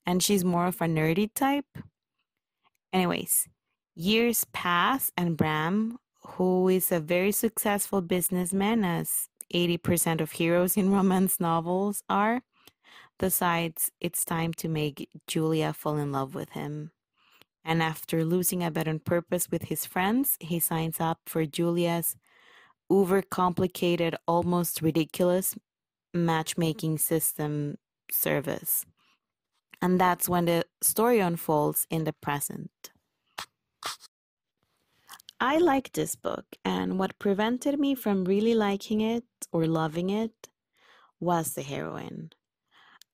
and 0.07 0.23
she's 0.23 0.45
more 0.45 0.67
of 0.67 0.81
a 0.81 0.87
nerdy 0.87 1.31
type. 1.35 1.67
Anyways, 2.93 3.49
years 3.95 4.45
pass, 4.53 5.13
and 5.17 5.37
Bram, 5.37 5.99
who 6.27 6.69
is 6.69 6.91
a 6.93 7.01
very 7.01 7.33
successful 7.33 8.03
businessman, 8.03 8.85
as 8.85 9.29
80% 9.55 10.21
of 10.21 10.33
heroes 10.33 10.77
in 10.77 10.91
romance 10.99 11.41
novels 11.41 12.03
are, 12.09 12.43
decides 13.19 13.91
it's 14.01 14.25
time 14.25 14.53
to 14.55 14.69
make 14.69 15.09
Julia 15.27 15.73
fall 15.73 15.97
in 15.97 16.13
love 16.13 16.35
with 16.35 16.51
him. 16.51 16.91
And 17.65 17.83
after 17.83 18.25
losing 18.25 18.63
a 18.63 18.71
bet 18.71 18.87
on 18.87 19.01
purpose 19.01 19.49
with 19.51 19.65
his 19.65 19.87
friends, 19.87 20.37
he 20.41 20.61
signs 20.61 21.01
up 21.01 21.19
for 21.27 21.47
Julia's 21.47 22.17
uber 22.89 23.23
complicated, 23.23 24.15
almost 24.29 24.83
ridiculous 24.83 25.57
matchmaking 26.15 26.99
system 26.99 27.77
service. 28.11 28.85
And 29.83 30.01
that's 30.01 30.29
when 30.29 30.47
the 30.47 30.65
story 30.83 31.19
unfolds 31.19 31.87
in 31.91 32.05
the 32.05 32.13
present. 32.13 32.71
I 35.41 35.59
like 35.59 35.93
this 35.93 36.17
book, 36.17 36.47
and 36.65 36.99
what 36.99 37.19
prevented 37.19 37.79
me 37.79 37.95
from 37.95 38.25
really 38.25 38.55
liking 38.55 39.03
it 39.03 39.25
or 39.53 39.67
loving 39.67 40.09
it 40.09 40.49
was 41.21 41.53
the 41.55 41.63
heroine. 41.63 42.31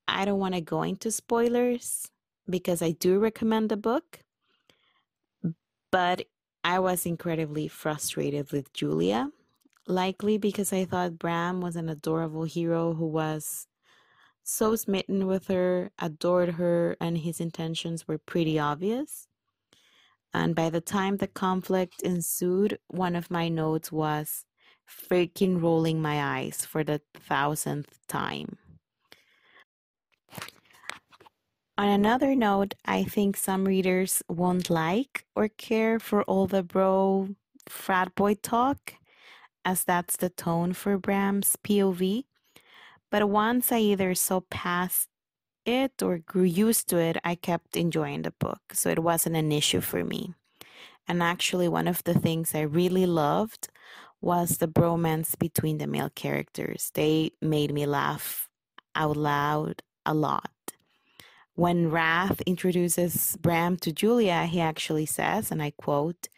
I 0.07 0.25
don't 0.25 0.39
want 0.39 0.55
to 0.55 0.61
go 0.61 0.83
into 0.83 1.11
spoilers 1.11 2.11
because 2.49 2.81
I 2.81 2.93
do 2.93 3.19
recommend 3.19 3.71
the 3.71 3.77
book, 3.77 4.21
but 5.91 6.27
I 6.63 6.79
was 6.79 7.07
incredibly 7.07 7.67
frustrated 7.67 8.53
with 8.53 8.73
Julia, 8.73 9.31
likely 9.89 10.39
because 10.39 10.73
I 10.73 10.85
thought 10.85 11.19
Bram 11.19 11.61
was 11.61 11.75
an 11.75 11.89
adorable 11.89 12.45
hero 12.45 12.95
who 12.95 13.07
was 13.07 13.67
so 14.45 14.77
smitten 14.77 15.27
with 15.27 15.49
her, 15.49 15.91
adored 15.99 16.51
her, 16.51 16.97
and 17.01 17.19
his 17.19 17.41
intentions 17.41 18.07
were 18.07 18.19
pretty 18.19 18.61
obvious. 18.61 19.27
And 20.35 20.55
by 20.55 20.71
the 20.71 20.81
time 20.81 21.19
the 21.19 21.27
conflict 21.29 22.03
ensued, 22.03 22.79
one 22.89 23.17
of 23.17 23.31
my 23.31 23.49
notes 23.49 23.93
was 23.93 24.45
freaking 24.89 25.61
rolling 25.63 26.01
my 26.01 26.39
eyes 26.39 26.65
for 26.65 26.85
the 26.85 27.01
thousandth 27.15 27.99
time. 28.09 28.59
On 31.79 31.89
another 31.89 32.35
note, 32.35 32.75
I 32.85 33.03
think 33.05 33.37
some 33.37 33.65
readers 33.65 34.23
won't 34.29 34.71
like 34.71 35.25
or 35.35 35.49
care 35.49 35.99
for 35.99 36.23
all 36.25 36.47
the 36.47 36.63
bro 36.63 37.31
frat 37.69 38.15
boy 38.15 38.35
talk, 38.35 38.95
as 39.65 39.85
that's 39.85 40.17
the 40.17 40.29
tone 40.29 40.75
for 40.75 40.99
Bram's 40.99 41.57
POV. 41.65 42.25
But 43.11 43.29
once 43.29 43.73
I 43.73 43.79
either 43.79 44.15
saw 44.15 44.41
past 44.51 45.09
it 45.65 46.03
or 46.03 46.19
grew 46.19 46.45
used 46.45 46.89
to 46.89 46.99
it, 46.99 47.17
I 47.25 47.35
kept 47.35 47.77
enjoying 47.77 48.23
the 48.23 48.33
book, 48.33 48.61
so 48.73 48.91
it 48.91 49.03
wasn't 49.03 49.37
an 49.37 49.53
issue 49.53 49.81
for 49.81 50.05
me. 50.05 50.35
And 51.09 51.23
actually, 51.23 51.69
one 51.69 51.89
of 51.89 52.05
the 52.05 52.15
things 52.15 52.55
I 52.55 52.63
really 52.63 53.07
loved 53.07 53.69
was 54.21 54.59
the 54.59 54.69
bromance 54.69 55.37
between 55.39 55.79
the 55.79 55.87
male 55.87 56.11
characters. 56.15 56.91
They 56.95 57.33
made 57.41 57.75
me 57.75 57.87
laugh 57.87 58.49
out 58.95 59.17
loud 59.17 59.83
a 60.07 60.15
lot. 60.15 60.51
When 61.55 61.91
Wrath 61.91 62.41
introduces 62.43 63.37
Bram 63.41 63.77
to 63.79 63.93
Julia, 63.93 64.45
he 64.45 64.61
actually 64.61 65.07
says, 65.07 65.51
and 65.51 65.63
I 65.63 65.73
quote, 65.73 66.29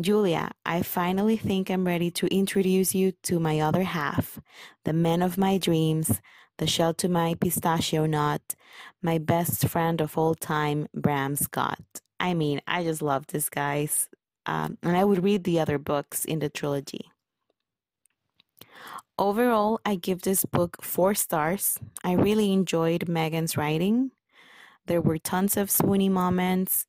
Julia, 0.00 0.52
I 0.64 0.82
finally 0.82 1.36
think 1.36 1.68
I'm 1.68 1.86
ready 1.86 2.10
to 2.12 2.26
introduce 2.28 2.94
you 2.94 3.12
to 3.24 3.40
my 3.40 3.60
other 3.60 3.82
half, 3.82 4.40
the 4.84 4.92
man 4.92 5.20
of 5.20 5.36
my 5.36 5.58
dreams, 5.58 6.20
the 6.62 6.68
shell 6.68 6.94
to 6.94 7.08
my 7.08 7.34
pistachio 7.34 8.06
nut, 8.06 8.54
my 9.02 9.18
best 9.18 9.66
friend 9.66 10.00
of 10.00 10.16
all 10.16 10.36
time, 10.36 10.86
Bram 10.94 11.34
Scott. 11.34 11.82
I 12.20 12.34
mean, 12.34 12.60
I 12.68 12.84
just 12.84 13.02
love 13.02 13.26
this, 13.26 13.50
guys. 13.50 14.08
Um, 14.46 14.78
and 14.80 14.96
I 14.96 15.02
would 15.02 15.24
read 15.24 15.42
the 15.42 15.58
other 15.58 15.76
books 15.76 16.24
in 16.24 16.38
the 16.38 16.48
trilogy. 16.48 17.10
Overall, 19.18 19.80
I 19.84 19.96
give 19.96 20.22
this 20.22 20.44
book 20.44 20.84
four 20.84 21.14
stars. 21.14 21.80
I 22.04 22.12
really 22.12 22.52
enjoyed 22.52 23.06
Meghan's 23.06 23.56
writing. 23.56 24.12
There 24.86 25.00
were 25.00 25.18
tons 25.18 25.56
of 25.56 25.68
swoony 25.68 26.10
moments, 26.10 26.86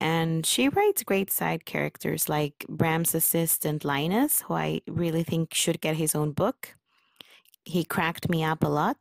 and 0.00 0.46
she 0.46 0.70
writes 0.70 1.02
great 1.02 1.30
side 1.30 1.66
characters 1.66 2.30
like 2.30 2.64
Bram's 2.66 3.14
assistant 3.14 3.84
Linus, 3.84 4.40
who 4.40 4.54
I 4.54 4.80
really 4.86 5.22
think 5.22 5.52
should 5.52 5.82
get 5.82 5.96
his 5.96 6.14
own 6.14 6.32
book. 6.32 6.76
He 7.70 7.84
cracked 7.84 8.28
me 8.28 8.42
up 8.42 8.64
a 8.64 8.68
lot. 8.68 8.98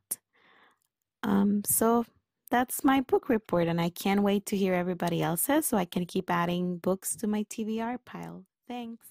Um, 1.23 1.63
so 1.65 2.05
that's 2.49 2.83
my 2.83 3.01
book 3.01 3.29
report, 3.29 3.67
and 3.67 3.81
I 3.81 3.89
can't 3.89 4.21
wait 4.21 4.45
to 4.47 4.57
hear 4.57 4.73
everybody 4.73 5.21
else's 5.21 5.65
so 5.65 5.77
I 5.77 5.85
can 5.85 6.05
keep 6.05 6.29
adding 6.29 6.77
books 6.77 7.15
to 7.17 7.27
my 7.27 7.43
TBR 7.43 7.97
pile. 8.05 8.43
Thanks. 8.67 9.07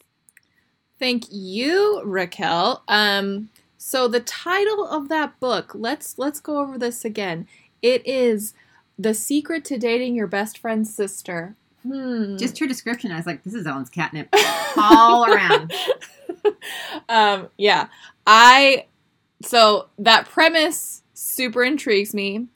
Thank 0.98 1.24
you, 1.30 2.02
Raquel. 2.04 2.82
Um, 2.88 3.50
so 3.76 4.08
the 4.08 4.20
title 4.20 4.86
of 4.86 5.08
that 5.08 5.38
book, 5.38 5.72
let's 5.74 6.18
let's 6.18 6.40
go 6.40 6.58
over 6.60 6.78
this 6.78 7.04
again. 7.04 7.46
It 7.82 8.06
is 8.06 8.54
The 8.98 9.14
Secret 9.14 9.64
to 9.66 9.78
Dating 9.78 10.14
Your 10.14 10.26
Best 10.26 10.58
Friend's 10.58 10.94
Sister. 10.94 11.54
Hmm. 11.82 12.36
Just 12.36 12.58
her 12.58 12.66
description, 12.66 13.12
I 13.12 13.16
was 13.16 13.26
like, 13.26 13.44
this 13.44 13.54
is 13.54 13.66
Ellen's 13.66 13.90
catnip 13.90 14.28
all 14.76 15.24
around. 15.32 15.72
um, 17.08 17.48
yeah. 17.56 17.88
I 18.26 18.86
so 19.42 19.88
that 19.98 20.28
premise 20.28 21.02
super 21.14 21.62
intrigues 21.64 22.14
me. 22.14 22.46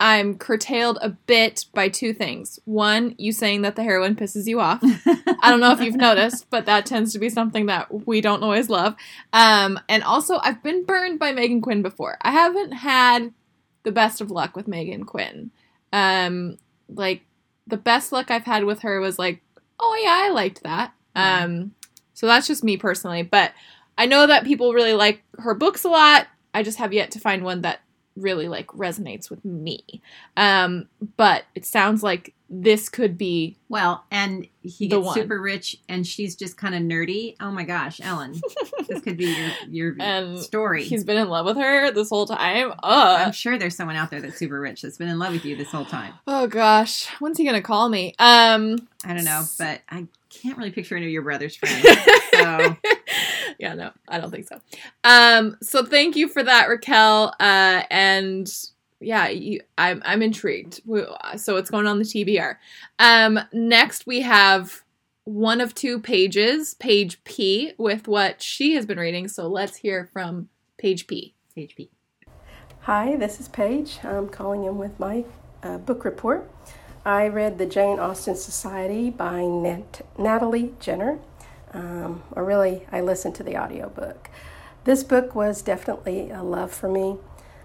I'm 0.00 0.38
curtailed 0.38 0.98
a 1.02 1.08
bit 1.08 1.66
by 1.74 1.88
two 1.88 2.12
things. 2.12 2.60
One, 2.64 3.16
you 3.18 3.32
saying 3.32 3.62
that 3.62 3.74
the 3.74 3.82
heroine 3.82 4.14
pisses 4.14 4.46
you 4.46 4.60
off. 4.60 4.78
I 5.42 5.50
don't 5.50 5.58
know 5.58 5.72
if 5.72 5.80
you've 5.80 5.96
noticed, 5.96 6.48
but 6.50 6.66
that 6.66 6.86
tends 6.86 7.12
to 7.12 7.18
be 7.18 7.28
something 7.28 7.66
that 7.66 8.06
we 8.06 8.20
don't 8.20 8.44
always 8.44 8.70
love. 8.70 8.94
Um, 9.32 9.80
and 9.88 10.04
also, 10.04 10.38
I've 10.40 10.62
been 10.62 10.84
burned 10.84 11.18
by 11.18 11.32
Meghan 11.32 11.62
Quinn 11.62 11.82
before. 11.82 12.16
I 12.22 12.30
haven't 12.30 12.72
had 12.72 13.32
the 13.82 13.90
best 13.90 14.20
of 14.20 14.30
luck 14.30 14.54
with 14.54 14.68
Meghan 14.68 15.04
Quinn. 15.04 15.50
Um, 15.92 16.58
like 16.88 17.22
the 17.66 17.76
best 17.76 18.12
luck 18.12 18.30
I've 18.30 18.44
had 18.44 18.64
with 18.64 18.80
her 18.80 19.00
was 19.00 19.18
like, 19.18 19.42
oh 19.80 20.00
yeah, 20.02 20.26
I 20.26 20.30
liked 20.30 20.62
that. 20.62 20.92
Um, 21.16 21.74
so 22.14 22.26
that's 22.26 22.46
just 22.46 22.62
me 22.62 22.76
personally, 22.76 23.22
but 23.22 23.52
I 23.98 24.06
know 24.06 24.26
that 24.26 24.44
people 24.44 24.72
really 24.72 24.94
like 24.94 25.22
her 25.40 25.52
books 25.54 25.84
a 25.84 25.88
lot. 25.90 26.26
I 26.54 26.62
just 26.62 26.78
have 26.78 26.94
yet 26.94 27.10
to 27.10 27.20
find 27.20 27.44
one 27.44 27.60
that 27.62 27.80
really 28.16 28.48
like 28.48 28.66
resonates 28.68 29.28
with 29.30 29.44
me. 29.44 29.82
Um, 30.36 30.88
but 31.16 31.44
it 31.54 31.64
sounds 31.66 32.02
like 32.02 32.34
this 32.50 32.88
could 32.88 33.18
be 33.18 33.56
Well, 33.68 34.04
and 34.10 34.48
he 34.62 34.88
gets 34.88 35.04
one. 35.04 35.14
super 35.14 35.38
rich, 35.40 35.76
and 35.88 36.06
she's 36.06 36.34
just 36.34 36.56
kind 36.56 36.74
of 36.74 36.80
nerdy. 36.82 37.36
Oh 37.40 37.50
my 37.50 37.62
gosh, 37.64 38.00
Ellen, 38.02 38.40
this 38.88 39.02
could 39.02 39.18
be 39.18 39.52
your 39.68 39.94
your 39.94 40.36
story. 40.42 40.82
He's 40.84 41.04
been 41.04 41.18
in 41.18 41.28
love 41.28 41.44
with 41.46 41.58
her 41.58 41.90
this 41.92 42.08
whole 42.08 42.26
time. 42.26 42.72
I'm 42.82 43.28
Uh 43.28 43.30
sure 43.32 43.58
there's 43.58 43.76
someone 43.76 43.96
out 43.96 44.10
there 44.10 44.20
that's 44.22 44.38
super 44.38 44.58
rich 44.58 44.80
that's 44.82 44.96
been 44.96 45.08
in 45.08 45.18
love 45.18 45.32
with 45.34 45.44
you 45.44 45.56
this 45.56 45.70
whole 45.70 45.84
time. 45.84 46.14
oh 46.26 46.46
gosh, 46.46 47.06
when's 47.20 47.36
he 47.38 47.44
gonna 47.44 47.60
call 47.62 47.88
me? 47.90 48.14
Um, 48.18 48.88
I 49.04 49.12
don't 49.14 49.24
know, 49.24 49.44
but 49.58 49.82
I 49.90 50.06
can't 50.30 50.56
really 50.58 50.70
picture 50.70 50.96
any 50.96 51.06
of 51.06 51.12
your 51.12 51.22
brother's 51.22 51.56
friends. 51.56 51.82
So 52.32 52.76
yeah, 53.58 53.74
no, 53.74 53.90
I 54.08 54.18
don't 54.18 54.30
think 54.30 54.48
so. 54.48 54.60
Um, 55.04 55.56
so 55.62 55.84
thank 55.84 56.16
you 56.16 56.28
for 56.28 56.42
that, 56.42 56.68
Raquel. 56.68 57.34
Uh, 57.40 57.82
and 57.90 58.50
yeah, 59.00 59.28
you, 59.28 59.60
I'm 59.76 60.02
I'm 60.04 60.22
intrigued. 60.22 60.80
So 61.36 61.54
what's 61.54 61.70
going 61.70 61.86
on 61.86 61.98
the 61.98 62.04
TBR. 62.04 62.56
Um, 62.98 63.40
next 63.52 64.06
we 64.06 64.22
have 64.22 64.82
one 65.24 65.60
of 65.60 65.74
two 65.74 66.00
pages, 66.00 66.74
page 66.74 67.22
P, 67.24 67.72
with 67.76 68.08
what 68.08 68.42
she 68.42 68.74
has 68.74 68.86
been 68.86 68.98
reading. 68.98 69.28
So 69.28 69.46
let's 69.46 69.76
hear 69.76 70.08
from 70.12 70.48
page 70.78 71.06
P. 71.06 71.34
Page 71.54 71.76
P. 71.76 71.90
Hi, 72.80 73.16
this 73.16 73.38
is 73.38 73.48
Paige. 73.48 73.98
I'm 74.02 74.28
calling 74.30 74.64
in 74.64 74.78
with 74.78 74.98
my 74.98 75.24
uh, 75.62 75.76
book 75.76 76.06
report. 76.06 76.50
I 77.08 77.26
read 77.26 77.56
The 77.56 77.64
Jane 77.64 77.98
Austen 77.98 78.36
Society 78.36 79.08
by 79.08 79.40
Nat- 79.40 80.02
Natalie 80.18 80.74
Jenner. 80.78 81.18
Um, 81.72 82.22
or 82.32 82.44
really, 82.44 82.86
I 82.92 83.00
listened 83.00 83.34
to 83.36 83.42
the 83.42 83.56
audiobook. 83.56 84.28
This 84.84 85.02
book 85.04 85.34
was 85.34 85.62
definitely 85.62 86.28
a 86.28 86.42
love 86.42 86.70
for 86.70 86.86
me. 86.86 87.16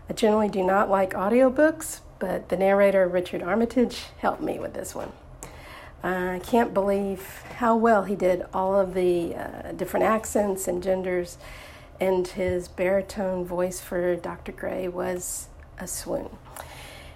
I 0.09 0.13
generally 0.13 0.47
do 0.47 0.63
not 0.63 0.89
like 0.89 1.11
audiobooks, 1.11 1.99
but 2.19 2.47
the 2.47 2.55
narrator, 2.55 3.05
Richard 3.05 3.43
Armitage, 3.43 4.05
helped 4.19 4.41
me 4.41 4.59
with 4.59 4.75
this 4.75 4.95
one. 4.95 5.11
I 6.01 6.39
can't 6.41 6.73
believe 6.73 7.43
how 7.57 7.75
well 7.75 8.05
he 8.05 8.15
did 8.15 8.45
all 8.53 8.79
of 8.79 8.93
the 8.93 9.35
uh, 9.35 9.71
different 9.73 10.05
accents 10.05 10.69
and 10.69 10.81
genders, 10.81 11.37
and 11.99 12.25
his 12.25 12.69
baritone 12.69 13.43
voice 13.43 13.81
for 13.81 14.15
Dr. 14.15 14.53
Gray 14.53 14.87
was 14.87 15.49
a 15.79 15.85
swoon. 15.85 16.29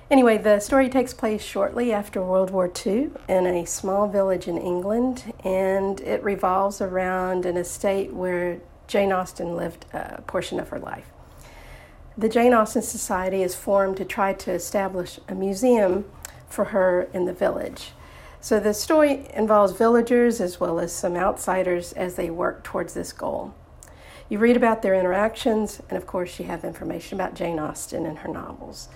Anyway, 0.09 0.37
the 0.37 0.59
story 0.61 0.87
takes 0.87 1.13
place 1.13 1.43
shortly 1.43 1.91
after 1.91 2.23
World 2.23 2.49
War 2.49 2.71
II 2.85 3.09
in 3.27 3.45
a 3.45 3.65
small 3.65 4.07
village 4.07 4.47
in 4.47 4.57
England, 4.57 5.33
and 5.43 5.99
it 5.99 6.23
revolves 6.23 6.79
around 6.79 7.45
an 7.45 7.57
estate 7.57 8.13
where 8.13 8.59
Jane 8.87 9.11
Austen 9.11 9.57
lived 9.57 9.85
a 9.91 10.21
portion 10.21 10.61
of 10.61 10.69
her 10.69 10.79
life. 10.79 11.11
The 12.17 12.29
Jane 12.29 12.53
Austen 12.53 12.83
Society 12.83 13.43
is 13.43 13.53
formed 13.53 13.97
to 13.97 14.05
try 14.05 14.31
to 14.31 14.51
establish 14.51 15.19
a 15.27 15.35
museum 15.35 16.05
for 16.47 16.65
her 16.65 17.09
in 17.13 17.25
the 17.25 17.33
village. 17.33 17.91
So 18.39 18.61
the 18.61 18.73
story 18.73 19.27
involves 19.33 19.73
villagers 19.73 20.39
as 20.39 20.57
well 20.57 20.79
as 20.79 20.93
some 20.93 21.17
outsiders 21.17 21.91
as 21.91 22.15
they 22.15 22.29
work 22.29 22.63
towards 22.63 22.93
this 22.93 23.11
goal. 23.11 23.53
You 24.29 24.39
read 24.39 24.55
about 24.55 24.81
their 24.81 24.93
interactions, 24.93 25.81
and 25.89 25.97
of 25.97 26.07
course, 26.07 26.39
you 26.39 26.45
have 26.45 26.63
information 26.63 27.19
about 27.19 27.33
Jane 27.33 27.59
Austen 27.59 28.05
and 28.05 28.19
her 28.19 28.29
novels. 28.29 28.87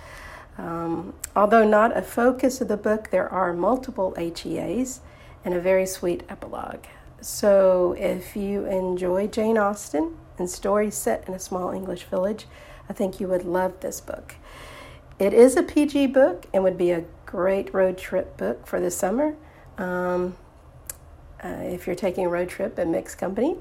Um, 0.57 1.13
although 1.35 1.65
not 1.65 1.95
a 1.95 2.01
focus 2.01 2.61
of 2.61 2.67
the 2.67 2.77
book, 2.77 3.09
there 3.09 3.29
are 3.29 3.53
multiple 3.53 4.13
HEAs 4.17 5.01
and 5.43 5.53
a 5.53 5.59
very 5.59 5.85
sweet 5.85 6.23
epilogue. 6.29 6.85
So, 7.21 7.95
if 7.99 8.35
you 8.35 8.65
enjoy 8.65 9.27
Jane 9.27 9.57
Austen 9.57 10.17
and 10.37 10.49
stories 10.49 10.95
set 10.95 11.27
in 11.27 11.33
a 11.33 11.39
small 11.39 11.71
English 11.71 12.03
village, 12.05 12.47
I 12.89 12.93
think 12.93 13.19
you 13.19 13.27
would 13.27 13.45
love 13.45 13.79
this 13.79 14.01
book. 14.01 14.35
It 15.19 15.33
is 15.33 15.55
a 15.55 15.61
PG 15.61 16.07
book 16.07 16.47
and 16.51 16.63
would 16.63 16.77
be 16.77 16.91
a 16.91 17.05
great 17.27 17.71
road 17.73 17.97
trip 17.97 18.37
book 18.37 18.65
for 18.65 18.79
the 18.79 18.89
summer. 18.89 19.35
Um, 19.77 20.35
uh, 21.43 21.47
if 21.47 21.85
you're 21.85 21.95
taking 21.95 22.25
a 22.25 22.29
road 22.29 22.49
trip 22.49 22.77
in 22.77 22.91
mixed 22.91 23.17
company, 23.17 23.57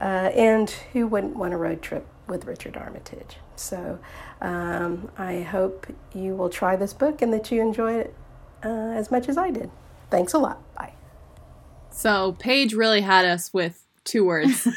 uh, 0.00 0.30
and 0.34 0.70
who 0.92 1.06
wouldn't 1.06 1.36
want 1.36 1.52
a 1.52 1.56
road 1.56 1.82
trip 1.82 2.06
with 2.26 2.44
Richard 2.44 2.76
Armitage? 2.76 3.36
So 3.56 3.98
um, 4.40 5.10
I 5.18 5.40
hope 5.42 5.86
you 6.14 6.34
will 6.34 6.50
try 6.50 6.76
this 6.76 6.92
book 6.92 7.22
and 7.22 7.32
that 7.32 7.50
you 7.50 7.60
enjoy 7.60 7.94
it 7.94 8.14
uh, 8.64 8.68
as 8.68 9.10
much 9.10 9.28
as 9.28 9.36
I 9.36 9.50
did. 9.50 9.70
Thanks 10.10 10.32
a 10.32 10.38
lot. 10.38 10.60
Bye. 10.74 10.92
So 11.90 12.32
Paige 12.38 12.74
really 12.74 13.00
had 13.02 13.24
us 13.24 13.52
with 13.52 13.84
two 14.04 14.24
words. 14.24 14.66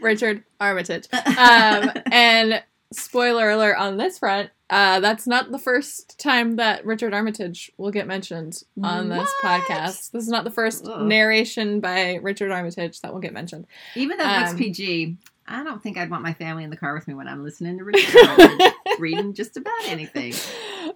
Richard 0.00 0.44
Armitage. 0.60 1.08
Um, 1.12 1.90
and 2.12 2.62
spoiler 2.92 3.50
alert 3.50 3.76
on 3.76 3.96
this 3.96 4.18
front, 4.18 4.50
uh, 4.70 5.00
that's 5.00 5.26
not 5.26 5.50
the 5.52 5.58
first 5.58 6.18
time 6.18 6.56
that 6.56 6.84
Richard 6.84 7.12
Armitage 7.14 7.70
will 7.76 7.90
get 7.90 8.06
mentioned 8.06 8.62
on 8.82 9.08
this 9.08 9.32
What? 9.42 9.62
podcast. 9.62 10.10
This 10.12 10.22
is 10.24 10.28
not 10.28 10.44
the 10.44 10.50
first 10.50 10.86
Ugh. 10.86 11.02
narration 11.06 11.80
by 11.80 12.14
Richard 12.16 12.50
Armitage 12.52 13.00
that 13.00 13.12
will 13.12 13.20
get 13.20 13.32
mentioned. 13.32 13.66
Even 13.94 14.18
though 14.18 14.24
it's 14.40 14.52
Um, 14.52 14.58
PG, 14.58 15.16
I 15.48 15.62
don't 15.64 15.82
think 15.82 15.96
I'd 15.96 16.10
want 16.10 16.22
my 16.22 16.32
family 16.32 16.64
in 16.64 16.70
the 16.70 16.76
car 16.76 16.94
with 16.94 17.06
me 17.06 17.14
when 17.14 17.28
I'm 17.28 17.42
listening 17.44 17.78
to 17.78 17.84
Richard 17.84 18.72
reading 18.98 19.32
just 19.34 19.56
about 19.56 19.86
anything. 19.86 20.34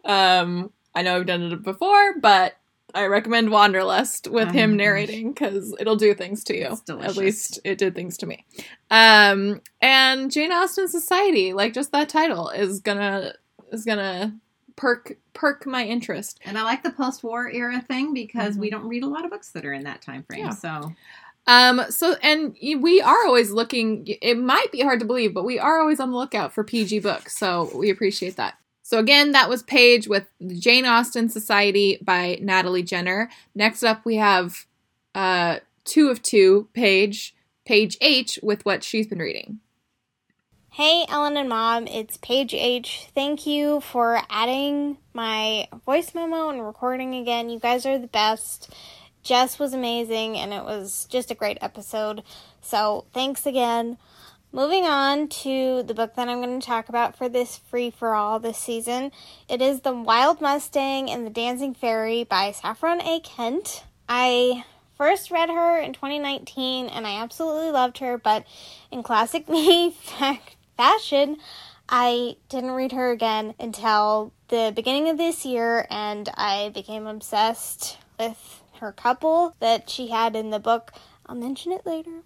Um, 0.05 0.73
I 0.95 1.03
know 1.03 1.17
I've 1.17 1.27
done 1.27 1.43
it 1.43 1.63
before, 1.63 2.19
but 2.19 2.57
I 2.95 3.07
recommend 3.07 3.51
Wanderlust 3.51 4.27
with 4.29 4.49
Oh 4.49 4.53
him 4.53 4.77
narrating 4.77 5.33
because 5.33 5.75
it'll 5.79 5.95
do 5.97 6.13
things 6.15 6.43
to 6.45 6.57
you. 6.57 6.67
It's 6.71 6.81
delicious. 6.81 7.17
At 7.17 7.23
least 7.23 7.61
it 7.65 7.79
did 7.79 7.95
things 7.95 8.17
to 8.19 8.27
me. 8.27 8.45
Um, 8.91 9.61
and 9.81 10.31
Jane 10.31 10.51
Austen 10.53 10.89
Society, 10.89 11.53
like 11.53 11.73
just 11.73 11.93
that 11.93 12.09
title, 12.09 12.49
is 12.51 12.81
gonna 12.81 13.35
is 13.73 13.85
gonna 13.85 14.37
perk 14.75 15.17
perk 15.33 15.65
my 15.67 15.85
interest. 15.85 16.41
And 16.45 16.59
I 16.59 16.63
like 16.65 16.83
the 16.83 16.91
post-war 16.91 17.49
era 17.53 17.81
thing 17.81 18.13
because 18.13 18.57
we 18.57 18.67
Mhm. 18.69 18.71
don't 18.73 18.89
read 18.89 19.05
a 19.05 19.09
lot 19.09 19.25
of 19.25 19.31
books 19.31 19.51
that 19.53 19.65
are 19.65 19.73
in 19.73 19.85
that 19.85 20.03
time 20.03 20.25
frame. 20.25 20.47
Yeah. 20.47 20.51
So 20.51 20.93
Um, 21.51 21.83
so 21.91 22.15
and 22.23 22.57
we 22.79 23.01
are 23.01 23.27
always 23.27 23.51
looking. 23.51 24.07
It 24.07 24.39
might 24.39 24.71
be 24.71 24.83
hard 24.83 25.01
to 25.01 25.07
believe, 25.07 25.35
but 25.35 25.45
we 25.45 25.59
are 25.59 25.81
always 25.81 25.99
on 25.99 26.13
the 26.13 26.17
lookout 26.17 26.53
for 26.53 26.63
PG 26.63 27.01
books. 27.01 27.37
So 27.37 27.69
we 27.75 27.91
appreciate 27.91 28.37
that. 28.37 28.55
So 28.85 29.01
again, 29.01 29.33
that 29.33 29.49
was 29.49 29.65
Paige 29.65 30.07
with 30.07 30.29
the 30.41 30.57
Jane 30.57 30.87
Austen 30.87 31.29
Society 31.29 31.99
by 32.03 32.39
Natalie 32.41 32.85
Jenner. 32.85 33.31
Next 33.57 33.83
up, 33.83 34.05
we 34.05 34.15
have 34.15 34.65
uh, 35.17 35.59
two 35.85 36.09
of 36.09 36.23
two, 36.23 36.69
Paige, 36.73 37.35
Paige 37.65 37.99
H, 38.01 38.39
with 38.45 38.65
what 38.65 38.85
she's 38.85 39.09
been 39.09 39.19
reading. 39.19 39.59
Hey, 40.71 41.05
Ellen 41.09 41.37
and 41.37 41.49
Mom, 41.49 41.89
it's 41.89 42.17
Paige 42.19 42.55
H. 42.55 43.09
Thank 43.13 43.45
you 43.45 43.81
for 43.81 44.23
adding 44.31 44.99
my 45.13 45.67
voice 45.85 46.15
memo 46.15 46.51
and 46.51 46.65
recording 46.65 47.17
again. 47.17 47.51
You 47.51 47.59
guys 47.59 47.85
are 47.87 47.99
the 47.99 48.07
best. 48.07 48.73
Jess 49.23 49.59
was 49.59 49.75
amazing, 49.75 50.37
and 50.39 50.53
it 50.53 50.65
was 50.65 51.07
just 51.11 51.31
a 51.31 51.35
great 51.35 51.59
episode. 51.61 52.23
So, 52.61 53.05
thanks 53.13 53.47
again. 53.47 53.99
Moving 54.53 54.85
on 54.85 55.29
to 55.29 55.85
the 55.85 55.95
book 55.95 56.17
that 56.17 56.29
I'm 56.29 56.43
going 56.43 56.59
to 56.59 56.67
talk 56.67 56.89
about 56.89 57.17
for 57.17 57.29
this 57.29 57.57
free 57.57 57.91
for 57.91 58.17
all 58.17 58.41
this 58.41 58.59
season. 58.59 59.13
It 59.49 59.63
is 59.63 59.83
The 59.83 59.93
Wild 59.93 60.41
Mustang 60.41 61.09
and 61.09 61.25
the 61.25 61.31
Dancing 61.31 61.73
Fairy 61.73 62.25
by 62.25 62.51
Saffron 62.51 63.01
A. 63.01 63.21
Kent. 63.21 63.85
I 64.09 64.65
first 64.97 65.31
read 65.31 65.51
her 65.51 65.79
in 65.79 65.93
2019 65.93 66.89
and 66.89 67.07
I 67.07 67.23
absolutely 67.23 67.71
loved 67.71 67.99
her, 67.99 68.19
but 68.19 68.45
in 68.91 69.05
classic 69.05 69.49
me 69.49 69.97
fashion, 70.77 71.37
I 71.89 72.37
didn't 72.49 72.73
read 72.73 72.91
her 72.91 73.13
again 73.13 73.55
until 73.61 74.33
the 74.49 74.73
beginning 74.75 75.09
of 75.09 75.17
this 75.17 75.47
year 75.47 75.87
and 75.91 76.29
I 76.35 76.71
became 76.75 77.07
obsessed 77.07 77.99
with 78.19 78.60
her 78.81 78.93
couple 78.93 79.55
that 79.61 79.89
she 79.89 80.09
had 80.09 80.37
in 80.37 80.51
the 80.51 80.59
book. 80.59 80.93
I'll 81.27 81.37
mention 81.37 81.73
it 81.73 81.87
later. 81.87 82.23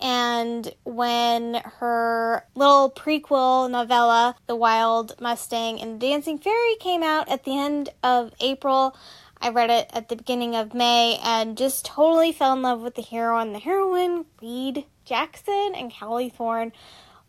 And 0.00 0.74
when 0.84 1.54
her 1.78 2.44
little 2.54 2.90
prequel 2.90 3.70
novella, 3.70 4.36
The 4.46 4.56
Wild 4.56 5.20
Mustang 5.20 5.80
and 5.80 5.98
the 5.98 6.08
Dancing 6.08 6.38
Fairy, 6.38 6.76
came 6.78 7.02
out 7.02 7.28
at 7.28 7.44
the 7.44 7.58
end 7.58 7.90
of 8.02 8.32
April, 8.40 8.96
I 9.40 9.50
read 9.50 9.70
it 9.70 9.90
at 9.92 10.08
the 10.08 10.16
beginning 10.16 10.54
of 10.54 10.74
May 10.74 11.18
and 11.22 11.58
just 11.58 11.84
totally 11.84 12.32
fell 12.32 12.54
in 12.54 12.62
love 12.62 12.80
with 12.80 12.94
the 12.94 13.02
hero 13.02 13.38
and 13.38 13.54
the 13.54 13.58
heroine, 13.58 14.26
Reed 14.40 14.84
Jackson 15.04 15.72
and 15.74 15.92
Callie 15.92 16.30
Thorne. 16.30 16.72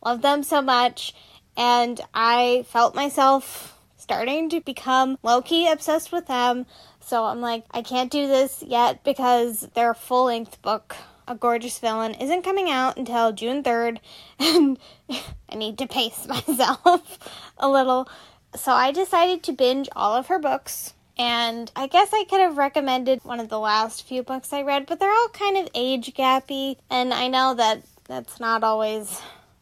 Love 0.03 0.22
them 0.22 0.43
so 0.43 0.61
much. 0.61 1.13
And 1.55 1.99
I 2.13 2.65
felt 2.70 2.95
myself 2.95 3.78
starting 3.97 4.49
to 4.49 4.61
become 4.61 5.18
low 5.22 5.41
key 5.41 5.68
obsessed 5.68 6.11
with 6.11 6.28
them. 6.28 6.65
So 7.07 7.23
I'm 7.23 7.39
like, 7.39 7.63
I 7.71 7.83
can't 7.83 8.11
do 8.11 8.27
this 8.27 8.61
yet 8.61 9.01
because 9.05 9.61
their 9.75 9.93
full 9.93 10.25
length 10.25 10.61
book, 10.61 10.93
A 11.25 11.35
Gorgeous 11.35 11.79
Villain, 11.79 12.13
isn't 12.15 12.41
coming 12.41 12.69
out 12.69 12.97
until 12.97 13.31
June 13.31 13.63
3rd. 13.63 13.99
And 14.39 14.77
I 15.49 15.55
need 15.55 15.77
to 15.77 15.87
pace 15.87 16.27
myself 16.47 17.17
a 17.57 17.69
little. 17.69 18.09
So 18.57 18.73
I 18.73 18.91
decided 18.91 19.41
to 19.43 19.53
binge 19.53 19.87
all 19.95 20.15
of 20.15 20.27
her 20.27 20.37
books. 20.37 20.95
And 21.17 21.71
I 21.77 21.87
guess 21.87 22.09
I 22.11 22.25
could 22.29 22.41
have 22.41 22.57
recommended 22.57 23.23
one 23.23 23.39
of 23.39 23.47
the 23.47 23.57
last 23.57 24.05
few 24.05 24.21
books 24.21 24.51
I 24.51 24.63
read, 24.63 24.85
but 24.85 24.99
they're 24.99 25.09
all 25.09 25.29
kind 25.29 25.55
of 25.57 25.69
age 25.73 26.13
gappy. 26.13 26.75
And 26.89 27.13
I 27.13 27.29
know 27.29 27.53
that 27.53 27.83
that's 28.03 28.41
not 28.41 28.65
always 28.65 29.21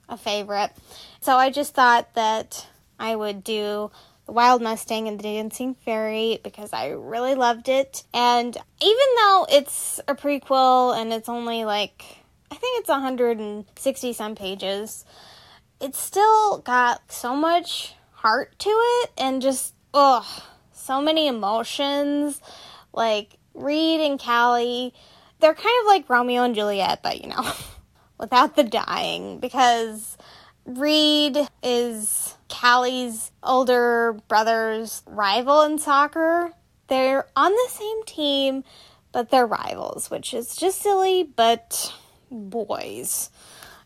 a 0.09 0.17
favorite. 0.17 0.71
So 1.21 1.35
I 1.35 1.51
just 1.51 1.75
thought 1.75 2.11
that 2.15 2.65
I 2.99 3.15
would 3.15 3.43
do 3.43 3.91
The 4.26 4.32
Wild 4.32 4.61
Mustang 4.61 5.07
and 5.07 5.19
the 5.19 5.23
Dancing 5.23 5.76
Fairy 5.76 6.39
because 6.43 6.73
I 6.73 6.89
really 6.89 7.36
loved 7.36 7.69
it. 7.69 8.03
And 8.13 8.57
even 8.82 9.07
though 9.17 9.45
it's 9.49 9.99
a 10.07 10.15
prequel 10.15 10.97
and 10.99 11.13
it's 11.13 11.30
only 11.30 11.63
like, 11.63 12.03
I 12.49 12.55
think 12.55 12.80
it's 12.80 12.89
160 12.89 14.13
some 14.13 14.36
pages, 14.36 15.05
it's 15.80 15.99
still 15.99 16.59
got 16.59 17.11
so 17.11 17.36
much 17.36 17.93
heart 18.11 18.57
to 18.59 18.69
it 18.69 19.11
and 19.17 19.41
just, 19.41 19.76
ugh, 19.93 20.26
so 20.71 21.01
many 21.01 21.28
emotions. 21.28 22.41
Like, 22.93 23.38
Reed 23.53 24.01
and 24.01 24.19
Callie, 24.19 24.93
they're 25.39 25.53
kind 25.53 25.76
of 25.82 25.88
like 25.88 26.09
Romeo 26.09 26.43
and 26.43 26.55
Juliet, 26.55 27.01
but 27.03 27.21
you 27.21 27.30
know, 27.30 27.51
without 28.19 28.55
the 28.55 28.63
dying 28.63 29.39
because 29.39 30.14
Reed 30.66 31.38
is 31.61 32.36
Callie's 32.49 33.32
older 33.43 34.20
brother's 34.28 35.03
rival 35.05 35.61
in 35.61 35.78
soccer. 35.78 36.51
They're 36.88 37.28
on 37.36 37.51
the 37.51 37.68
same 37.70 38.03
team, 38.05 38.63
but 39.11 39.30
they're 39.30 39.45
rivals, 39.45 40.09
which 40.09 40.34
is 40.34 40.55
just 40.55 40.82
silly, 40.82 41.24
but 41.24 41.93
boys. 42.32 43.30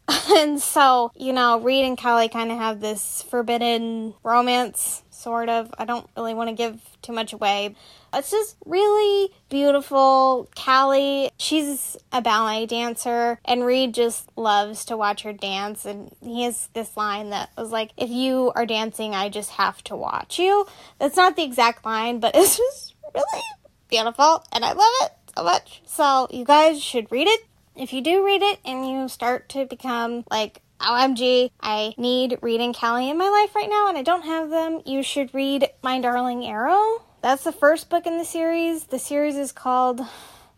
and 0.35 0.61
so, 0.61 1.11
you 1.15 1.33
know, 1.33 1.59
Reed 1.59 1.85
and 1.85 1.97
Callie 1.97 2.29
kind 2.29 2.51
of 2.51 2.57
have 2.57 2.79
this 2.79 3.23
forbidden 3.29 4.13
romance, 4.23 5.03
sort 5.19 5.49
of. 5.49 5.73
I 5.77 5.85
don't 5.85 6.09
really 6.15 6.33
want 6.33 6.49
to 6.49 6.55
give 6.55 6.79
too 7.01 7.11
much 7.11 7.33
away. 7.33 7.75
It's 8.13 8.31
just 8.31 8.55
really 8.65 9.31
beautiful. 9.49 10.49
Callie, 10.55 11.31
she's 11.37 11.97
a 12.11 12.21
ballet 12.21 12.65
dancer, 12.65 13.39
and 13.45 13.65
Reed 13.65 13.93
just 13.93 14.29
loves 14.35 14.85
to 14.85 14.97
watch 14.97 15.23
her 15.23 15.33
dance. 15.33 15.85
And 15.85 16.15
he 16.21 16.43
has 16.43 16.69
this 16.73 16.95
line 16.97 17.29
that 17.29 17.49
was 17.57 17.71
like, 17.71 17.91
If 17.97 18.09
you 18.09 18.51
are 18.55 18.65
dancing, 18.65 19.13
I 19.13 19.29
just 19.29 19.51
have 19.51 19.83
to 19.85 19.95
watch 19.95 20.39
you. 20.39 20.65
That's 20.99 21.17
not 21.17 21.35
the 21.35 21.43
exact 21.43 21.85
line, 21.85 22.19
but 22.19 22.31
it's 22.35 22.57
just 22.57 22.95
really 23.13 23.43
beautiful, 23.89 24.43
and 24.51 24.63
I 24.63 24.73
love 24.73 24.93
it 25.01 25.11
so 25.35 25.43
much. 25.43 25.81
So, 25.85 26.27
you 26.31 26.45
guys 26.45 26.81
should 26.81 27.11
read 27.11 27.27
it. 27.27 27.45
If 27.75 27.93
you 27.93 28.01
do 28.01 28.25
read 28.25 28.41
it 28.41 28.59
and 28.65 28.89
you 28.89 29.07
start 29.07 29.47
to 29.49 29.65
become 29.65 30.25
like 30.29 30.61
OMG, 30.79 31.51
I 31.61 31.93
need 31.97 32.39
Reed 32.41 32.61
and 32.61 32.75
Callie 32.75 33.09
in 33.09 33.17
my 33.17 33.29
life 33.29 33.55
right 33.55 33.69
now, 33.69 33.89
and 33.89 33.97
I 33.97 34.01
don't 34.01 34.25
have 34.25 34.49
them. 34.49 34.81
You 34.85 35.03
should 35.03 35.33
read 35.33 35.69
My 35.83 35.99
Darling 35.99 36.45
Arrow. 36.45 37.03
That's 37.21 37.43
the 37.43 37.51
first 37.51 37.89
book 37.89 38.07
in 38.07 38.17
the 38.17 38.25
series. 38.25 38.85
The 38.85 38.99
series 38.99 39.35
is 39.35 39.51
called 39.51 40.01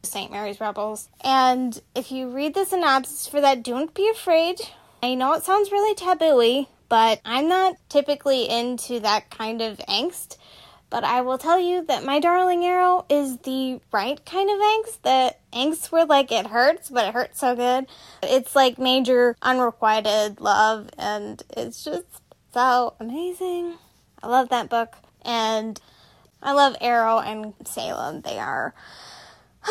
St. 0.03 0.31
Mary's 0.31 0.61
Rebels. 0.61 1.09
And 1.23 1.81
if 1.95 2.11
you 2.11 2.29
read 2.29 2.53
the 2.53 2.65
synopsis 2.65 3.27
for 3.27 3.41
that, 3.41 3.63
don't 3.63 3.93
be 3.93 4.09
afraid. 4.09 4.59
I 5.01 5.15
know 5.15 5.33
it 5.33 5.43
sounds 5.43 5.71
really 5.71 5.95
taboo 5.95 6.67
but 6.91 7.21
I'm 7.23 7.47
not 7.47 7.77
typically 7.87 8.49
into 8.49 8.99
that 8.99 9.29
kind 9.29 9.61
of 9.61 9.77
angst. 9.87 10.35
But 10.91 11.05
I 11.05 11.21
will 11.21 11.37
tell 11.37 11.57
you 11.57 11.85
that 11.85 12.03
My 12.03 12.19
Darling 12.19 12.65
Arrow 12.65 13.05
is 13.09 13.37
the 13.37 13.79
right 13.93 14.23
kind 14.25 14.49
of 14.49 14.59
angst. 14.59 15.01
The 15.03 15.35
angst 15.53 15.89
where 15.89 16.05
like 16.05 16.33
it 16.33 16.47
hurts, 16.47 16.89
but 16.89 17.07
it 17.07 17.13
hurts 17.13 17.39
so 17.39 17.55
good. 17.55 17.87
It's 18.21 18.57
like 18.57 18.77
major 18.77 19.37
unrequited 19.41 20.41
love, 20.41 20.89
and 20.97 21.41
it's 21.55 21.85
just 21.85 22.03
so 22.53 22.95
amazing. 22.99 23.75
I 24.21 24.27
love 24.27 24.49
that 24.49 24.69
book, 24.69 24.97
and 25.23 25.79
I 26.43 26.51
love 26.51 26.75
Arrow 26.81 27.19
and 27.19 27.53
Salem. 27.63 28.19
They 28.21 28.37
are 28.37 28.73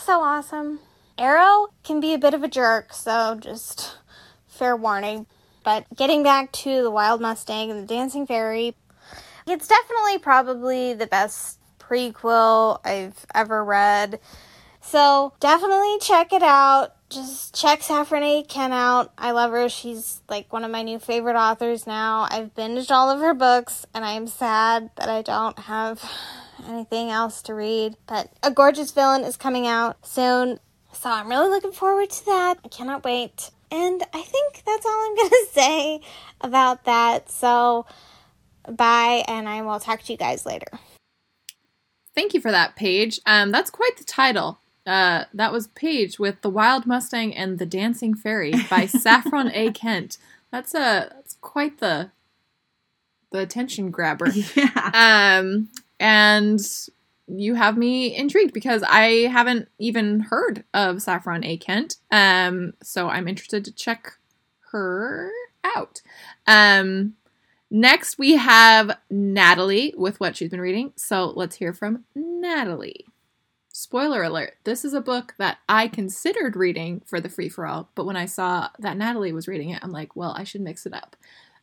so 0.00 0.20
awesome. 0.20 0.78
Arrow 1.18 1.70
can 1.82 1.98
be 1.98 2.14
a 2.14 2.18
bit 2.18 2.34
of 2.34 2.44
a 2.44 2.48
jerk, 2.48 2.94
so 2.94 3.36
just 3.40 3.96
fair 4.46 4.76
warning. 4.76 5.26
But 5.64 5.86
getting 5.96 6.22
back 6.22 6.52
to 6.52 6.82
the 6.84 6.90
Wild 6.90 7.20
Mustang 7.20 7.72
and 7.72 7.82
the 7.82 7.86
Dancing 7.86 8.28
Fairy, 8.28 8.76
it's 9.50 9.68
definitely 9.68 10.18
probably 10.18 10.94
the 10.94 11.06
best 11.06 11.58
prequel 11.78 12.80
I've 12.84 13.26
ever 13.34 13.64
read. 13.64 14.20
So 14.80 15.32
definitely 15.40 15.98
check 16.00 16.32
it 16.32 16.42
out. 16.42 16.94
Just 17.10 17.54
check 17.54 17.82
Saffron 17.82 18.22
A. 18.22 18.42
Ken 18.44 18.72
out. 18.72 19.12
I 19.18 19.32
love 19.32 19.50
her. 19.50 19.68
She's 19.68 20.22
like 20.28 20.52
one 20.52 20.64
of 20.64 20.70
my 20.70 20.82
new 20.82 20.98
favorite 20.98 21.36
authors 21.36 21.86
now. 21.86 22.28
I've 22.30 22.54
binged 22.54 22.90
all 22.90 23.10
of 23.10 23.18
her 23.18 23.34
books, 23.34 23.84
and 23.92 24.04
I 24.04 24.12
am 24.12 24.28
sad 24.28 24.90
that 24.96 25.08
I 25.08 25.22
don't 25.22 25.58
have 25.58 26.08
anything 26.68 27.10
else 27.10 27.42
to 27.42 27.54
read. 27.54 27.96
But 28.06 28.30
A 28.42 28.50
Gorgeous 28.50 28.92
Villain 28.92 29.24
is 29.24 29.36
coming 29.36 29.66
out 29.66 30.06
soon. 30.06 30.60
So 30.92 31.10
I'm 31.10 31.28
really 31.28 31.48
looking 31.48 31.72
forward 31.72 32.10
to 32.10 32.24
that. 32.26 32.58
I 32.64 32.68
cannot 32.68 33.04
wait. 33.04 33.50
And 33.72 34.02
I 34.12 34.22
think 34.22 34.62
that's 34.64 34.86
all 34.86 35.06
I'm 35.06 35.16
going 35.16 35.30
to 35.30 35.46
say 35.50 36.00
about 36.40 36.84
that. 36.84 37.30
So 37.30 37.86
bye, 38.68 39.24
and 39.28 39.48
I 39.48 39.62
will 39.62 39.80
talk 39.80 40.02
to 40.02 40.12
you 40.12 40.18
guys 40.18 40.46
later. 40.46 40.66
Thank 42.14 42.34
you 42.34 42.40
for 42.40 42.50
that, 42.50 42.76
Paige. 42.76 43.20
Um, 43.26 43.50
that's 43.50 43.70
quite 43.70 43.96
the 43.96 44.04
title. 44.04 44.58
Uh, 44.86 45.24
that 45.34 45.52
was 45.52 45.68
Paige 45.68 46.18
with 46.18 46.40
The 46.42 46.50
Wild 46.50 46.86
Mustang 46.86 47.34
and 47.34 47.58
the 47.58 47.66
Dancing 47.66 48.14
Fairy 48.14 48.52
by 48.68 48.86
Saffron 48.86 49.50
A. 49.52 49.70
Kent. 49.72 50.18
That's 50.50 50.74
a 50.74 51.10
that's 51.14 51.36
quite 51.40 51.78
the 51.78 52.10
the 53.30 53.40
attention 53.40 53.90
grabber. 53.90 54.26
Yeah. 54.56 55.38
Um, 55.40 55.68
and 56.00 56.60
you 57.28 57.54
have 57.54 57.76
me 57.76 58.16
intrigued 58.16 58.52
because 58.52 58.82
I 58.82 59.28
haven't 59.30 59.68
even 59.78 60.20
heard 60.20 60.64
of 60.74 61.02
Saffron 61.02 61.44
A. 61.44 61.56
Kent. 61.56 61.96
Um, 62.10 62.72
so 62.82 63.08
I'm 63.08 63.28
interested 63.28 63.64
to 63.66 63.72
check 63.72 64.14
her 64.72 65.30
out. 65.62 66.00
Um, 66.46 67.14
next 67.70 68.18
we 68.18 68.36
have 68.36 68.98
Natalie 69.08 69.94
with 69.96 70.20
what 70.20 70.36
she's 70.36 70.50
been 70.50 70.60
reading. 70.60 70.92
So 70.96 71.32
let's 71.34 71.56
hear 71.56 71.72
from 71.72 72.04
Natalie. 72.14 73.06
Spoiler 73.72 74.22
alert, 74.22 74.56
this 74.64 74.84
is 74.84 74.92
a 74.92 75.00
book 75.00 75.34
that 75.38 75.58
I 75.68 75.88
considered 75.88 76.56
reading 76.56 77.02
for 77.06 77.20
the 77.20 77.28
free 77.28 77.48
for 77.48 77.66
all, 77.66 77.88
but 77.94 78.04
when 78.04 78.16
I 78.16 78.26
saw 78.26 78.68
that 78.78 78.96
Natalie 78.96 79.32
was 79.32 79.48
reading 79.48 79.70
it, 79.70 79.78
I'm 79.82 79.92
like, 79.92 80.16
well, 80.16 80.34
I 80.36 80.44
should 80.44 80.60
mix 80.60 80.86
it 80.86 80.92
up. 80.92 81.16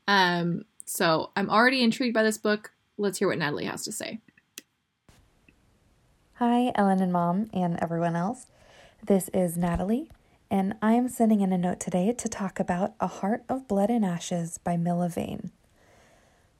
Um, 0.07 0.63
so 0.85 1.31
I'm 1.35 1.49
already 1.49 1.83
intrigued 1.83 2.13
by 2.13 2.23
this 2.23 2.37
book. 2.37 2.71
Let's 2.97 3.19
hear 3.19 3.27
what 3.27 3.37
Natalie 3.37 3.65
has 3.65 3.83
to 3.83 3.91
say. 3.91 4.19
Hi, 6.35 6.71
Ellen 6.75 7.01
and 7.01 7.11
Mom, 7.11 7.49
and 7.53 7.77
everyone 7.81 8.15
else. 8.15 8.47
This 9.05 9.29
is 9.33 9.57
Natalie, 9.57 10.09
and 10.49 10.75
I 10.81 10.93
am 10.93 11.09
sending 11.09 11.41
in 11.41 11.51
a 11.51 11.57
note 11.57 11.79
today 11.79 12.13
to 12.13 12.29
talk 12.29 12.59
about 12.59 12.93
A 12.99 13.07
Heart 13.07 13.43
of 13.49 13.67
Blood 13.67 13.89
and 13.89 14.05
Ashes 14.05 14.57
by 14.59 14.77
Mila 14.77 15.09
Vane. 15.09 15.51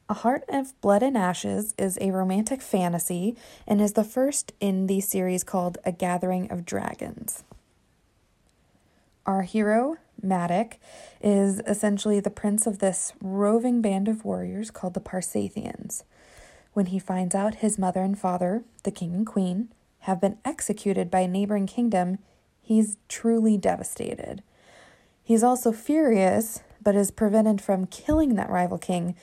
A 0.10 0.14
Heart 0.14 0.45
of 0.47 0.80
Blood 0.80 1.03
and 1.03 1.18
Ashes 1.18 1.76
is 1.78 1.97
a 1.99 2.12
romantic 2.12 2.62
fantasy 2.62 3.36
and 3.68 3.82
is 3.82 3.91
the 3.91 4.05
first 4.05 4.53
in 4.62 4.88
the 4.88 5.01
series 5.01 5.43
called 5.43 5.80
A 5.84 5.91
Gathering 5.91 6.49
of 6.49 6.66
Dragons. 6.66 7.43
Our 9.26 9.41
hero, 9.41 9.97
Madoc, 10.22 10.78
is 11.20 11.60
essentially 11.68 12.22
the 12.22 12.30
prince 12.30 12.66
of 12.66 12.80
this 12.80 13.12
roving 13.22 13.82
band 13.82 14.08
of 14.08 14.24
warriors 14.24 14.72
called 14.72 14.93
the 14.93 15.01
Parsathians. 15.01 16.03
When 16.72 16.86
he 16.86 16.99
finds 16.99 17.36
out 17.36 17.55
his 17.55 17.78
mother 17.78 18.01
and 18.01 18.18
father, 18.18 18.64
the 18.84 18.91
king 18.91 19.14
and 19.14 19.28
queen, 19.28 19.74
have 20.01 20.22
been 20.22 20.38
executed 20.45 21.12
by 21.12 21.22
a 21.22 21.28
neighboring 21.28 21.68
kingdom, 21.68 22.20
he's 22.62 22.95
truly 23.10 23.58
devastated. 23.58 24.41
He's 25.22 25.43
also 25.43 25.74
furious, 25.74 26.62
but 26.82 26.95
is 26.95 27.12
prevented 27.12 27.60
from 27.60 27.88
killing 27.88 28.36
that 28.36 28.49
rival 28.49 28.78
king 28.78 29.14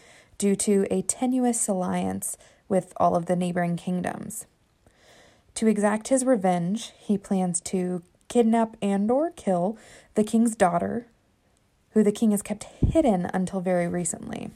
due 0.44 0.54
to 0.54 0.86
a 0.90 1.00
tenuous 1.00 1.66
alliance 1.68 2.36
with 2.68 2.92
all 2.98 3.16
of 3.16 3.24
the 3.24 3.34
neighboring 3.34 3.78
kingdoms. 3.78 4.44
To 5.54 5.66
exact 5.66 6.08
his 6.08 6.22
revenge, 6.22 6.92
he 6.98 7.16
plans 7.16 7.62
to 7.62 8.02
kidnap 8.28 8.76
and 8.82 9.10
or 9.10 9.30
kill 9.30 9.78
the 10.16 10.22
king's 10.22 10.54
daughter, 10.54 11.06
who 11.92 12.02
the 12.02 12.12
king 12.12 12.32
has 12.32 12.42
kept 12.42 12.64
hidden 12.64 13.30
until 13.32 13.62
very 13.62 13.88
recently. 13.88 14.50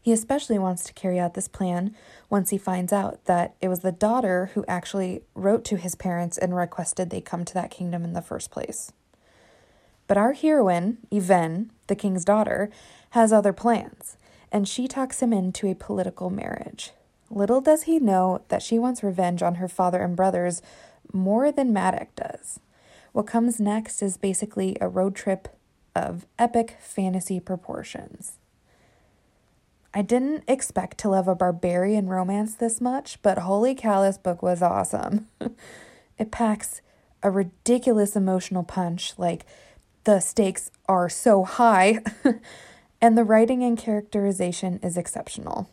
He 0.00 0.12
especially 0.12 0.56
wants 0.56 0.84
to 0.84 0.92
carry 0.92 1.18
out 1.18 1.34
this 1.34 1.48
plan 1.48 1.92
once 2.30 2.50
he 2.50 2.58
finds 2.58 2.92
out 2.92 3.24
that 3.24 3.56
it 3.60 3.66
was 3.66 3.80
the 3.80 3.90
daughter 3.90 4.52
who 4.54 4.64
actually 4.68 5.22
wrote 5.34 5.64
to 5.64 5.76
his 5.76 5.96
parents 5.96 6.38
and 6.38 6.54
requested 6.54 7.10
they 7.10 7.20
come 7.20 7.44
to 7.44 7.54
that 7.54 7.72
kingdom 7.72 8.04
in 8.04 8.12
the 8.12 8.22
first 8.22 8.52
place. 8.52 8.92
But 10.06 10.16
our 10.16 10.32
heroine, 10.32 10.98
Yvain, 11.10 11.72
the 11.88 11.96
king's 11.96 12.24
daughter, 12.24 12.70
has 13.12 13.32
other 13.32 13.52
plans, 13.52 14.16
and 14.50 14.68
she 14.68 14.86
talks 14.86 15.20
him 15.20 15.32
into 15.32 15.68
a 15.68 15.74
political 15.74 16.30
marriage. 16.30 16.92
Little 17.30 17.60
does 17.60 17.84
he 17.84 17.98
know 17.98 18.42
that 18.48 18.62
she 18.62 18.78
wants 18.78 19.02
revenge 19.02 19.42
on 19.42 19.56
her 19.56 19.68
father 19.68 20.02
and 20.02 20.14
brothers 20.14 20.60
more 21.12 21.50
than 21.52 21.72
Madoc 21.72 22.08
does. 22.16 22.60
What 23.12 23.26
comes 23.26 23.60
next 23.60 24.02
is 24.02 24.16
basically 24.16 24.76
a 24.80 24.88
road 24.88 25.14
trip 25.14 25.48
of 25.94 26.26
epic 26.38 26.76
fantasy 26.80 27.38
proportions. 27.38 28.38
I 29.94 30.00
didn't 30.00 30.44
expect 30.48 30.96
to 30.98 31.10
love 31.10 31.28
a 31.28 31.34
barbarian 31.34 32.08
romance 32.08 32.54
this 32.54 32.80
much, 32.80 33.20
but 33.20 33.38
holy 33.38 33.74
cow, 33.74 34.02
this 34.02 34.16
book 34.16 34.42
was 34.42 34.62
awesome. 34.62 35.28
it 36.18 36.30
packs 36.30 36.80
a 37.22 37.30
ridiculous 37.30 38.16
emotional 38.16 38.62
punch, 38.62 39.12
like 39.18 39.44
the 40.04 40.20
stakes 40.20 40.70
are 40.88 41.10
so 41.10 41.44
high, 41.44 42.00
and 43.02 43.18
the 43.18 43.24
writing 43.24 43.64
and 43.64 43.76
characterization 43.76 44.78
is 44.80 44.96
exceptional. 44.96 45.68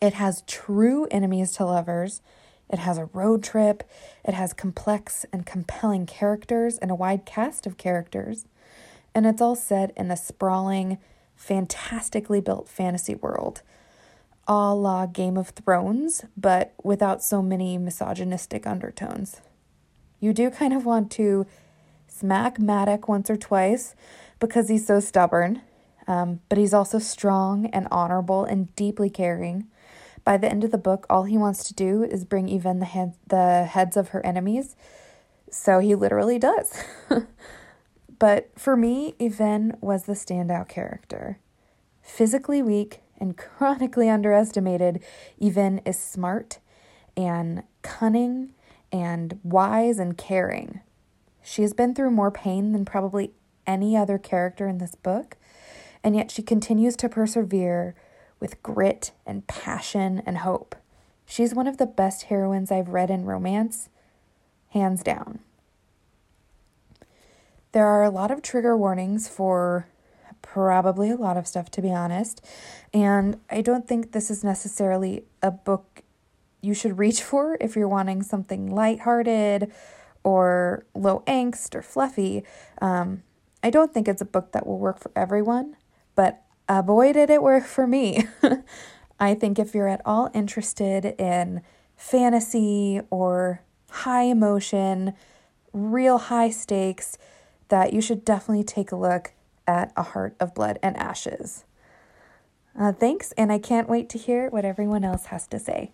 It 0.00 0.14
has 0.14 0.42
true 0.48 1.06
enemies 1.08 1.52
to 1.52 1.64
lovers. 1.64 2.20
It 2.68 2.80
has 2.80 2.98
a 2.98 3.08
road 3.12 3.44
trip. 3.44 3.88
It 4.24 4.34
has 4.34 4.52
complex 4.52 5.24
and 5.32 5.46
compelling 5.46 6.04
characters 6.04 6.78
and 6.78 6.90
a 6.90 6.96
wide 6.96 7.24
cast 7.24 7.64
of 7.64 7.76
characters. 7.76 8.46
And 9.14 9.24
it's 9.24 9.40
all 9.40 9.54
set 9.54 9.92
in 9.96 10.10
a 10.10 10.16
sprawling, 10.16 10.98
fantastically 11.36 12.40
built 12.40 12.68
fantasy 12.68 13.14
world, 13.14 13.62
a 14.48 14.74
la 14.74 15.06
Game 15.06 15.36
of 15.36 15.50
Thrones, 15.50 16.24
but 16.36 16.72
without 16.82 17.22
so 17.22 17.40
many 17.40 17.78
misogynistic 17.78 18.66
undertones. 18.66 19.40
You 20.18 20.32
do 20.32 20.50
kind 20.50 20.72
of 20.72 20.84
want 20.84 21.12
to 21.12 21.46
smack 22.08 22.58
Madoc 22.58 23.06
once 23.06 23.30
or 23.30 23.36
twice 23.36 23.94
because 24.40 24.68
he's 24.68 24.86
so 24.86 24.98
stubborn, 24.98 25.62
um, 26.06 26.40
but 26.48 26.58
he's 26.58 26.74
also 26.74 26.98
strong 26.98 27.66
and 27.66 27.88
honorable 27.90 28.44
and 28.44 28.74
deeply 28.76 29.10
caring. 29.10 29.66
By 30.24 30.36
the 30.36 30.48
end 30.48 30.64
of 30.64 30.70
the 30.70 30.78
book, 30.78 31.06
all 31.10 31.24
he 31.24 31.36
wants 31.36 31.64
to 31.64 31.74
do 31.74 32.02
is 32.04 32.24
bring 32.24 32.48
even 32.48 32.78
the, 32.78 32.86
head, 32.86 33.14
the 33.26 33.64
heads 33.64 33.96
of 33.96 34.10
her 34.10 34.24
enemies. 34.24 34.76
So 35.50 35.80
he 35.80 35.94
literally 35.94 36.38
does. 36.38 36.82
But 38.22 38.50
for 38.56 38.76
me, 38.76 39.16
Yvain 39.18 39.76
was 39.80 40.04
the 40.04 40.12
standout 40.12 40.68
character. 40.68 41.40
Physically 42.02 42.62
weak 42.62 43.00
and 43.18 43.36
chronically 43.36 44.08
underestimated, 44.08 45.02
Yvain 45.40 45.80
is 45.84 45.98
smart 45.98 46.60
and 47.16 47.64
cunning 47.82 48.52
and 48.92 49.40
wise 49.42 49.98
and 49.98 50.16
caring. 50.16 50.82
She 51.42 51.62
has 51.62 51.74
been 51.74 51.96
through 51.96 52.12
more 52.12 52.30
pain 52.30 52.70
than 52.70 52.84
probably 52.84 53.32
any 53.66 53.96
other 53.96 54.18
character 54.18 54.68
in 54.68 54.78
this 54.78 54.94
book, 54.94 55.36
and 56.04 56.16
yet 56.16 56.30
she 56.30 56.42
continues 56.42 56.96
to 56.96 57.08
persevere 57.08 57.94
with 58.40 58.62
grit 58.62 59.12
and 59.24 59.46
passion 59.46 60.22
and 60.26 60.38
hope. 60.38 60.74
She's 61.24 61.54
one 61.54 61.66
of 61.66 61.78
the 61.78 61.86
best 61.86 62.24
heroines 62.24 62.70
I've 62.70 62.88
read 62.88 63.10
in 63.10 63.24
romance, 63.24 63.88
hands 64.70 65.02
down. 65.02 65.40
There 67.72 67.86
are 67.86 68.02
a 68.02 68.10
lot 68.10 68.30
of 68.30 68.42
trigger 68.42 68.76
warnings 68.76 69.28
for 69.28 69.86
probably 70.42 71.10
a 71.10 71.16
lot 71.16 71.36
of 71.36 71.46
stuff, 71.46 71.70
to 71.70 71.80
be 71.80 71.90
honest. 71.90 72.44
And 72.92 73.40
I 73.48 73.62
don't 73.62 73.88
think 73.88 74.12
this 74.12 74.30
is 74.30 74.44
necessarily 74.44 75.24
a 75.42 75.50
book 75.50 76.02
you 76.60 76.74
should 76.74 76.98
reach 76.98 77.22
for 77.22 77.56
if 77.60 77.76
you're 77.76 77.88
wanting 77.88 78.22
something 78.22 78.74
lighthearted 78.74 79.72
or 80.24 80.84
low 80.94 81.22
angst 81.26 81.74
or 81.74 81.82
fluffy. 81.82 82.44
Um, 82.80 83.22
I 83.62 83.70
don't 83.70 83.94
think 83.94 84.08
it's 84.08 84.20
a 84.20 84.26
book 84.26 84.52
that 84.52 84.66
will 84.66 84.78
work 84.78 84.98
for 84.98 85.12
everyone, 85.14 85.76
but 86.14 86.42
uh, 86.68 86.82
boy, 86.82 87.12
did 87.12 87.30
it 87.30 87.42
work 87.42 87.64
for 87.64 87.86
me. 87.86 88.26
I 89.20 89.34
think 89.34 89.58
if 89.58 89.74
you're 89.74 89.88
at 89.88 90.00
all 90.04 90.30
interested 90.34 91.04
in 91.20 91.62
fantasy 91.96 93.00
or 93.10 93.62
high 93.90 94.24
emotion, 94.24 95.14
real 95.72 96.18
high 96.18 96.50
stakes, 96.50 97.18
that 97.68 97.92
you 97.92 98.00
should 98.00 98.24
definitely 98.24 98.64
take 98.64 98.90
a 98.90 98.96
look 98.96 99.32
at 99.66 99.92
A 99.96 100.02
Heart 100.02 100.34
of 100.40 100.54
Blood 100.54 100.78
and 100.82 100.96
Ashes. 100.96 101.64
Uh, 102.78 102.92
thanks, 102.92 103.32
and 103.32 103.52
I 103.52 103.58
can't 103.58 103.88
wait 103.88 104.08
to 104.10 104.18
hear 104.18 104.48
what 104.50 104.64
everyone 104.64 105.04
else 105.04 105.26
has 105.26 105.46
to 105.48 105.58
say. 105.58 105.92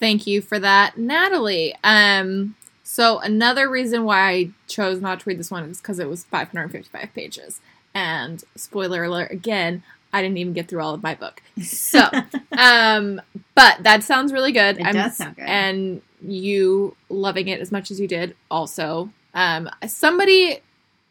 Thank 0.00 0.26
you 0.26 0.42
for 0.42 0.58
that, 0.58 0.98
Natalie. 0.98 1.74
Um, 1.84 2.56
so 2.82 3.18
another 3.18 3.70
reason 3.70 4.04
why 4.04 4.28
I 4.28 4.50
chose 4.68 5.00
not 5.00 5.20
to 5.20 5.28
read 5.28 5.38
this 5.38 5.50
one 5.50 5.64
is 5.64 5.80
because 5.80 5.98
it 5.98 6.08
was 6.08 6.24
555 6.24 7.14
pages. 7.14 7.60
And 7.94 8.42
spoiler 8.56 9.04
alert 9.04 9.30
again, 9.30 9.82
I 10.12 10.22
didn't 10.22 10.38
even 10.38 10.52
get 10.52 10.68
through 10.68 10.80
all 10.80 10.94
of 10.94 11.02
my 11.02 11.14
book. 11.14 11.42
So, 11.62 12.08
um, 12.58 13.20
but 13.54 13.82
that 13.82 14.02
sounds 14.04 14.32
really 14.32 14.52
good. 14.52 14.78
It 14.78 14.92
does 14.92 15.16
sound 15.16 15.36
good. 15.36 15.44
And 15.44 16.02
you 16.22 16.96
loving 17.08 17.48
it 17.48 17.60
as 17.60 17.72
much 17.72 17.90
as 17.90 18.00
you 18.00 18.08
did 18.08 18.36
also. 18.50 19.10
Um, 19.34 19.68
somebody 19.86 20.60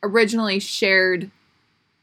originally 0.01 0.59
shared, 0.59 1.29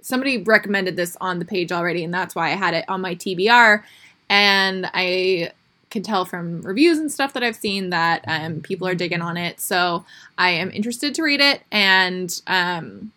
somebody 0.03 0.39
recommended 0.39 0.97
this 0.97 1.17
on 1.21 1.39
the 1.39 1.45
page 1.45 1.73
already, 1.73 2.05
and 2.05 2.13
that's 2.13 2.35
why 2.35 2.49
I 2.49 2.55
had 2.55 2.75
it 2.75 2.85
on 2.89 3.01
my 3.01 3.15
TBR. 3.15 3.83
And 4.29 4.89
I 4.93 5.53
can 5.91 6.03
tell 6.03 6.25
from 6.25 6.63
reviews 6.63 6.99
and 6.99 7.11
stuff 7.11 7.33
that 7.33 7.43
I've 7.43 7.57
seen 7.57 7.91
that 7.91 8.25
um, 8.29 8.61
people 8.61 8.87
are 8.87 8.95
digging 8.95 9.23
on 9.23 9.37
it. 9.37 9.61
So 9.61 10.05
I 10.39 10.51
am 10.51 10.71
interested 10.71 11.15
to 11.15 11.23
read 11.23 11.41
it, 11.41 11.63
and 11.73 12.41
um, 12.47 13.13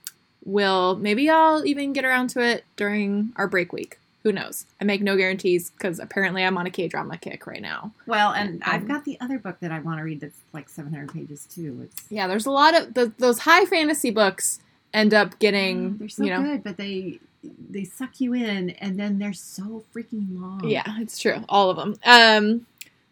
will 0.46 0.96
maybe 0.96 1.30
I'll 1.30 1.66
even 1.66 1.94
get 1.94 2.06
around 2.06 2.30
to 2.32 2.41
it 2.41 2.64
during 2.76 3.34
our 3.36 3.48
break 3.48 3.74
week. 3.74 4.00
Who 4.24 4.32
knows? 4.32 4.66
I 4.80 4.86
make 4.86 5.02
no 5.02 5.18
guarantees 5.18 5.70
because 5.72 6.00
apparently 6.00 6.44
I'm 6.46 6.58
on 6.58 6.66
a 6.66 6.70
K 6.70 6.88
drama 6.88 7.18
kick 7.18 7.46
right 7.46 7.62
now. 7.62 7.91
Well, 8.08 8.32
and 8.32 8.64
Um, 8.64 8.70
I've 8.72 8.88
got 8.88 9.04
the 9.04 9.20
other 9.20 9.38
book 9.38 9.58
that 9.60 9.72
I 9.72 9.80
want 9.80 10.00
to 10.00 10.04
read 10.04 10.22
that's 10.22 10.38
like 10.54 10.70
700 10.70 11.12
pages 11.14 11.46
too. 11.46 11.82
It's 11.84 12.06
Yeah, 12.10 12.28
there's 12.28 12.46
a 12.46 12.52
lot 12.52 12.74
of 12.74 12.94
the, 12.94 13.12
those 13.18 13.39
high 13.39 13.66
fantasy 13.66 14.12
books 14.12 14.60
end 14.94 15.14
up 15.14 15.39
getting, 15.39 15.98
they're 15.98 16.08
so 16.08 16.24
you 16.24 16.30
know, 16.30 16.41
good, 16.41 16.64
but 16.64 16.78
they 16.78 17.20
they 17.70 17.84
suck 17.84 18.22
you 18.22 18.34
in, 18.34 18.70
and 18.70 18.98
then 18.98 19.20
they're 19.20 19.34
so 19.34 19.84
freaking 19.94 20.39
long. 20.39 20.66
Yeah, 20.66 20.84
it's 21.00 21.20
true. 21.20 21.44
All 21.50 21.70
of 21.70 21.76
them. 21.76 21.96
Um, 22.06 22.66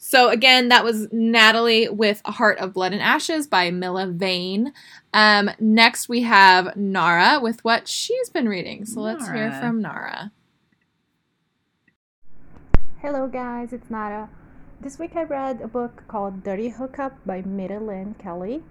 so 0.03 0.29
again, 0.29 0.69
that 0.69 0.83
was 0.83 1.07
Natalie 1.11 1.87
with 1.87 2.23
A 2.25 2.31
Heart 2.31 2.57
of 2.57 2.73
Blood 2.73 2.91
and 2.91 3.03
Ashes 3.03 3.45
by 3.45 3.69
Mila 3.69 4.07
Vane. 4.07 4.73
Um, 5.13 5.51
next 5.59 6.09
we 6.09 6.23
have 6.23 6.75
Nara 6.75 7.39
with 7.39 7.63
what 7.63 7.87
she's 7.87 8.27
been 8.27 8.49
reading. 8.49 8.83
So 8.83 8.99
let's 8.99 9.29
hear 9.29 9.51
from 9.51 9.79
Nara. 9.79 10.31
Hello 12.99 13.27
guys, 13.27 13.73
it's 13.73 13.91
Nara. 13.91 14.27
This 14.81 14.97
week 14.97 15.15
I 15.15 15.21
read 15.21 15.61
a 15.61 15.67
book 15.67 16.01
called 16.07 16.43
Dirty 16.43 16.69
Hookup 16.69 17.23
by 17.23 17.43
Mira 17.43 17.79
Lynn 17.79 18.15
Kelly. 18.17 18.63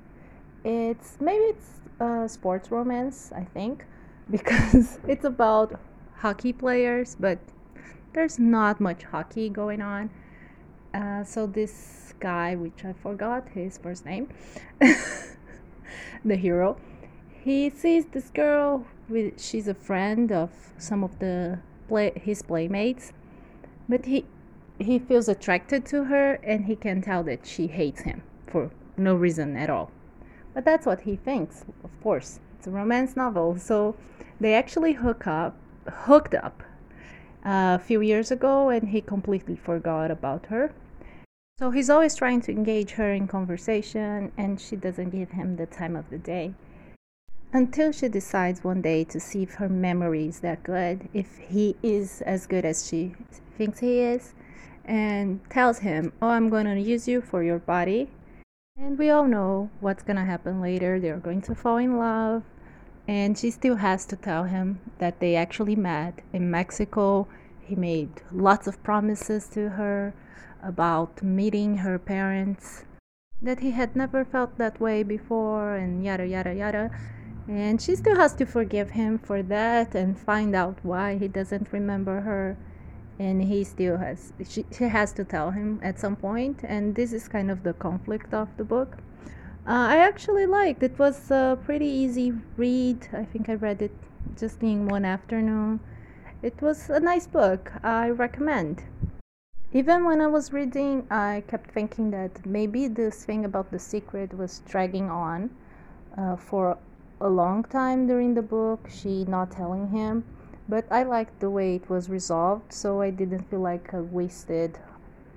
It's 0.65 1.17
maybe 1.21 1.45
it's 1.45 1.71
a 2.01 2.29
sports 2.29 2.73
romance, 2.73 3.31
I 3.37 3.45
think, 3.45 3.85
because 4.33 4.99
it's 5.07 5.25
about 5.25 5.79
hockey 6.17 6.53
players, 6.53 7.17
but 7.21 7.39
there's 8.15 8.41
not 8.41 8.81
much 8.81 9.05
hockey 9.05 9.49
going 9.49 9.81
on. 9.81 10.11
Uh, 10.93 11.23
so 11.25 11.47
this 11.47 12.15
guy, 12.19 12.55
which 12.57 12.85
I 12.85 12.93
forgot 12.93 13.49
his 13.55 13.79
first 13.79 14.05
name, 14.05 14.29
the 16.25 16.37
hero, 16.37 16.77
he 17.43 17.71
sees 17.71 18.07
this 18.07 18.31
girl. 18.31 18.87
With, 19.09 19.41
she's 19.41 19.69
a 19.69 19.75
friend 19.75 20.31
of 20.31 20.51
some 20.79 21.03
of 21.03 21.19
the 21.19 21.61
play, 21.89 22.13
his 22.15 22.43
playmates, 22.43 23.13
but 23.89 24.07
he 24.07 24.25
he 24.79 24.99
feels 24.99 25.29
attracted 25.29 25.85
to 25.87 26.05
her, 26.05 26.35
and 26.43 26.65
he 26.65 26.75
can 26.75 27.03
tell 27.03 27.23
that 27.25 27.47
she 27.47 27.67
hates 27.67 28.03
him 28.03 28.23
for 28.47 28.71
no 28.97 29.15
reason 29.15 29.57
at 29.57 29.69
all. 29.69 29.91
But 30.55 30.65
that's 30.65 30.87
what 30.87 31.03
he 31.03 31.17
thinks. 31.17 31.65
Of 31.85 31.91
course, 32.03 32.41
it's 32.57 32.67
a 32.67 32.71
romance 32.71 33.15
novel, 33.15 33.59
so 33.59 33.97
they 34.41 34.55
actually 34.55 34.95
hook 34.95 35.27
up, 35.27 35.57
hooked 35.87 36.35
up 36.35 36.63
a 37.45 37.79
few 37.79 38.01
years 38.01 38.31
ago, 38.31 38.69
and 38.69 38.89
he 38.89 39.01
completely 39.01 39.57
forgot 39.57 40.11
about 40.11 40.47
her. 40.47 40.73
So 41.59 41.71
he's 41.71 41.91
always 41.91 42.15
trying 42.15 42.41
to 42.43 42.53
engage 42.53 42.93
her 42.93 43.13
in 43.13 43.29
conversation, 43.29 44.33
and 44.39 44.61
she 44.61 44.77
doesn't 44.77 45.11
give 45.11 45.33
him 45.33 45.57
the 45.57 45.67
time 45.67 45.95
of 45.95 46.09
the 46.09 46.19
day. 46.19 46.55
Until 47.53 47.93
she 47.93 48.09
decides 48.09 48.65
one 48.65 48.81
day 48.81 49.05
to 49.05 49.21
see 49.21 49.43
if 49.43 49.55
her 49.55 49.69
memory 49.69 50.27
is 50.27 50.41
that 50.41 50.63
good, 50.63 51.09
if 51.13 51.37
he 51.37 51.77
is 51.83 52.23
as 52.23 52.47
good 52.47 52.65
as 52.65 52.89
she 52.89 53.15
thinks 53.59 53.81
he 53.81 53.99
is, 53.99 54.35
and 54.85 55.41
tells 55.51 55.81
him, 55.81 56.13
Oh, 56.23 56.29
I'm 56.29 56.49
going 56.49 56.67
to 56.67 56.81
use 56.81 57.07
you 57.07 57.21
for 57.21 57.43
your 57.43 57.59
body. 57.59 58.09
And 58.79 58.99
we 58.99 59.11
all 59.11 59.27
know 59.27 59.69
what's 59.81 60.03
going 60.03 60.17
to 60.17 60.25
happen 60.25 60.63
later. 60.63 60.99
They're 60.99 61.19
going 61.19 61.43
to 61.43 61.55
fall 61.55 61.77
in 61.77 61.99
love. 61.99 62.43
And 63.11 63.37
she 63.37 63.51
still 63.51 63.75
has 63.75 64.07
to 64.07 64.15
tell 64.15 64.45
him 64.45 64.79
that 64.99 65.19
they 65.19 65.35
actually 65.35 65.75
met 65.75 66.23
in 66.33 66.49
Mexico. 66.49 67.27
He 67.61 67.75
made 67.75 68.23
lots 68.31 68.69
of 68.69 68.81
promises 68.85 69.49
to 69.49 69.71
her 69.71 70.15
about 70.63 71.21
meeting 71.21 71.79
her 71.79 71.99
parents, 71.99 72.85
that 73.43 73.59
he 73.59 73.73
had 73.73 73.97
never 73.97 74.25
felt 74.25 74.59
that 74.59 74.79
way 74.79 75.03
before, 75.03 75.75
and 75.75 76.05
yada 76.05 76.25
yada 76.25 76.55
yada. 76.55 76.91
And 77.49 77.83
she 77.83 77.97
still 77.97 78.15
has 78.15 78.33
to 78.35 78.47
forgive 78.47 78.91
him 78.91 79.19
for 79.19 79.43
that 79.43 79.97
and 79.97 80.17
find 80.17 80.55
out 80.55 80.79
why 80.85 81.19
he 81.19 81.27
doesn't 81.27 81.73
remember 81.73 82.21
her. 82.21 82.57
And 83.19 83.43
he 83.43 83.65
still 83.65 83.97
has, 83.97 84.33
she, 84.49 84.65
she 84.71 84.85
has 84.85 85.13
to 85.15 85.25
tell 85.25 85.51
him 85.51 85.81
at 85.83 85.99
some 85.99 86.15
point, 86.15 86.61
and 86.63 86.95
this 86.95 87.13
is 87.13 87.27
kind 87.27 87.51
of 87.51 87.65
the 87.65 87.73
conflict 87.73 88.33
of 88.33 88.57
the 88.57 88.65
book. 88.65 88.99
Uh, 89.71 89.87
I 89.87 89.99
actually 89.99 90.47
liked 90.47 90.83
it. 90.83 90.99
was 90.99 91.31
a 91.31 91.57
pretty 91.65 91.87
easy 91.87 92.33
read. 92.57 93.07
I 93.13 93.25
think 93.25 93.49
I 93.49 93.55
read 93.55 93.81
it 93.83 93.93
just 94.37 94.61
in 94.65 94.89
one 94.89 95.05
afternoon. 95.05 95.79
It 96.43 96.61
was 96.61 96.91
a 96.91 96.99
nice 96.99 97.29
book. 97.29 97.71
I 97.85 98.11
recommend. 98.11 98.83
Even 99.73 100.05
when 100.05 100.21
I 100.21 100.27
was 100.27 100.53
reading, 100.53 101.07
I 101.09 101.45
kept 101.47 101.71
thinking 101.71 102.11
that 102.11 102.45
maybe 102.45 102.89
this 102.89 103.25
thing 103.25 103.45
about 103.45 103.71
the 103.71 103.79
secret 103.79 104.37
was 104.37 104.61
dragging 104.67 105.09
on 105.09 105.51
uh, 106.19 106.35
for 106.35 106.77
a 107.21 107.29
long 107.29 107.63
time 107.63 108.09
during 108.09 108.35
the 108.35 108.43
book, 108.43 108.89
she 108.91 109.25
not 109.27 109.53
telling 109.53 109.87
him. 109.91 110.25
But 110.69 110.85
I 110.91 111.05
liked 111.05 111.39
the 111.39 111.49
way 111.49 111.77
it 111.77 111.89
was 111.89 112.11
resolved, 112.11 112.73
so 112.73 113.01
I 113.01 113.11
didn't 113.11 113.49
feel 113.49 113.61
like 113.61 113.95
I 113.95 114.01
wasted 114.01 114.81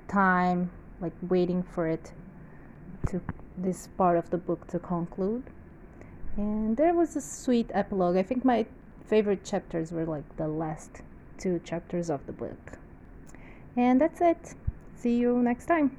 time 0.08 0.72
like 1.00 1.14
waiting 1.22 1.62
for 1.62 1.88
it 1.88 2.14
to 3.10 3.22
this 3.58 3.88
part 3.98 4.18
of 4.18 4.30
the 4.30 4.38
book 4.38 4.68
to 4.68 4.80
conclude. 4.80 5.44
And 6.36 6.78
there 6.78 6.94
was 6.94 7.16
a 7.16 7.22
sweet 7.22 7.70
epilogue. 7.74 8.18
I 8.18 8.24
think 8.24 8.44
my 8.44 8.66
favorite 9.06 9.44
chapters 9.44 9.92
were 9.92 10.06
like 10.06 10.38
the 10.38 10.48
last 10.48 11.02
two 11.38 11.60
chapters 11.64 12.10
of 12.10 12.26
the 12.26 12.32
book. 12.32 12.80
And 13.76 14.02
that's 14.02 14.22
it. 14.22 14.56
See 14.96 15.18
you 15.18 15.38
next 15.42 15.66
time. 15.66 15.98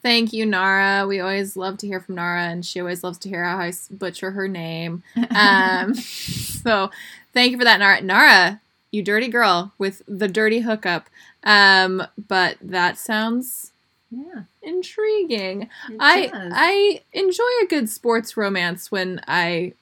Thank 0.00 0.32
you, 0.32 0.46
Nara. 0.46 1.06
We 1.06 1.18
always 1.20 1.56
love 1.56 1.78
to 1.78 1.86
hear 1.86 2.00
from 2.00 2.14
Nara, 2.14 2.44
and 2.44 2.64
she 2.64 2.80
always 2.80 3.02
loves 3.02 3.18
to 3.18 3.28
hear 3.28 3.44
how 3.44 3.58
I 3.58 3.72
butcher 3.90 4.30
her 4.32 4.48
name. 4.48 5.02
Um, 5.34 5.94
so 5.94 6.90
thank 7.32 7.52
you 7.52 7.58
for 7.58 7.64
that, 7.64 7.78
Nara. 7.78 8.00
Nara, 8.00 8.60
you 8.90 9.02
dirty 9.02 9.28
girl 9.28 9.72
with 9.78 10.02
the 10.06 10.28
dirty 10.28 10.60
hookup. 10.60 11.08
Um, 11.44 12.06
but 12.28 12.56
that 12.60 12.98
sounds 12.98 13.72
Yeah. 14.10 14.42
Intriguing. 14.68 15.62
It 15.62 15.96
I 15.98 16.26
does. 16.26 16.52
I 16.54 17.00
enjoy 17.12 17.50
a 17.62 17.66
good 17.66 17.88
sports 17.88 18.36
romance 18.36 18.92
when 18.92 19.20
I 19.26 19.72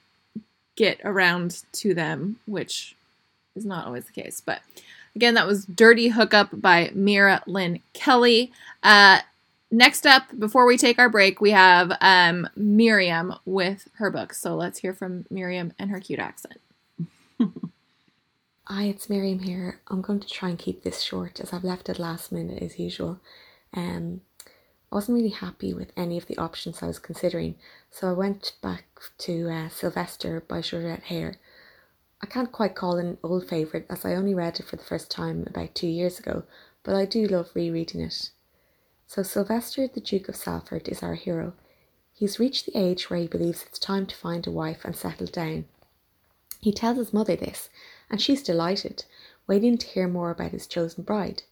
get 0.75 0.99
around 1.03 1.63
to 1.73 1.93
them, 1.93 2.37
which 2.45 2.95
is 3.55 3.65
not 3.65 3.85
always 3.85 4.05
the 4.05 4.21
case. 4.21 4.41
But 4.43 4.61
again, 5.15 5.33
that 5.33 5.47
was 5.47 5.65
Dirty 5.65 6.09
Hookup 6.09 6.49
by 6.51 6.91
Mira 6.93 7.43
Lynn 7.47 7.81
Kelly. 7.93 8.51
Uh, 8.83 9.19
next 9.71 10.05
up, 10.05 10.23
before 10.37 10.65
we 10.65 10.77
take 10.77 10.99
our 10.99 11.09
break, 11.09 11.41
we 11.41 11.51
have 11.51 11.91
um, 12.01 12.47
Miriam 12.55 13.33
with 13.45 13.89
her 13.95 14.09
book. 14.09 14.33
So 14.33 14.55
let's 14.55 14.79
hear 14.79 14.93
from 14.93 15.25
Miriam 15.29 15.73
and 15.77 15.89
her 15.91 15.99
cute 15.99 16.19
accent. 16.19 16.59
Hi, 18.65 18.83
it's 18.83 19.09
Miriam 19.09 19.39
here. 19.39 19.79
I'm 19.87 20.01
going 20.01 20.19
to 20.19 20.27
try 20.27 20.49
and 20.49 20.59
keep 20.59 20.83
this 20.83 21.01
short 21.01 21.39
as 21.39 21.53
I've 21.53 21.63
left 21.63 21.87
it 21.87 21.99
last 21.99 22.33
minute 22.33 22.61
as 22.61 22.77
usual. 22.77 23.19
Um, 23.73 24.21
I 24.89 24.95
wasn't 24.95 25.17
really 25.17 25.29
happy 25.29 25.73
with 25.73 25.91
any 25.97 26.17
of 26.17 26.27
the 26.27 26.37
options 26.37 26.81
I 26.81 26.87
was 26.87 26.97
considering, 26.97 27.55
so 27.91 28.09
I 28.09 28.13
went 28.13 28.53
back 28.61 28.85
to 29.19 29.49
uh, 29.49 29.69
Sylvester 29.69 30.41
by 30.47 30.61
Georgette 30.61 31.03
Heyer. 31.05 31.35
I 32.21 32.25
can't 32.25 32.53
quite 32.53 32.73
call 32.73 32.97
it 32.97 33.05
an 33.05 33.17
old 33.21 33.49
favourite 33.49 33.85
as 33.89 34.05
I 34.05 34.15
only 34.15 34.33
read 34.33 34.59
it 34.59 34.65
for 34.65 34.77
the 34.77 34.85
first 34.85 35.11
time 35.11 35.43
about 35.45 35.75
two 35.75 35.87
years 35.87 36.19
ago, 36.19 36.43
but 36.83 36.95
I 36.95 37.05
do 37.05 37.27
love 37.27 37.51
rereading 37.53 37.99
it. 37.99 38.31
So, 39.07 39.23
Sylvester, 39.23 39.87
the 39.87 39.99
Duke 39.99 40.29
of 40.29 40.37
Salford, 40.37 40.87
is 40.87 41.03
our 41.03 41.15
hero. 41.15 41.53
He's 42.13 42.39
reached 42.39 42.65
the 42.65 42.77
age 42.77 43.09
where 43.09 43.19
he 43.19 43.27
believes 43.27 43.63
it's 43.63 43.79
time 43.79 44.05
to 44.07 44.15
find 44.15 44.47
a 44.47 44.51
wife 44.51 44.85
and 44.85 44.95
settle 44.95 45.27
down. 45.27 45.65
He 46.61 46.71
tells 46.71 46.97
his 46.97 47.13
mother 47.13 47.35
this, 47.35 47.69
and 48.09 48.21
she's 48.21 48.41
delighted, 48.41 49.03
waiting 49.47 49.77
to 49.77 49.87
hear 49.87 50.07
more 50.07 50.31
about 50.31 50.51
his 50.51 50.65
chosen 50.65 51.03
bride. 51.03 51.43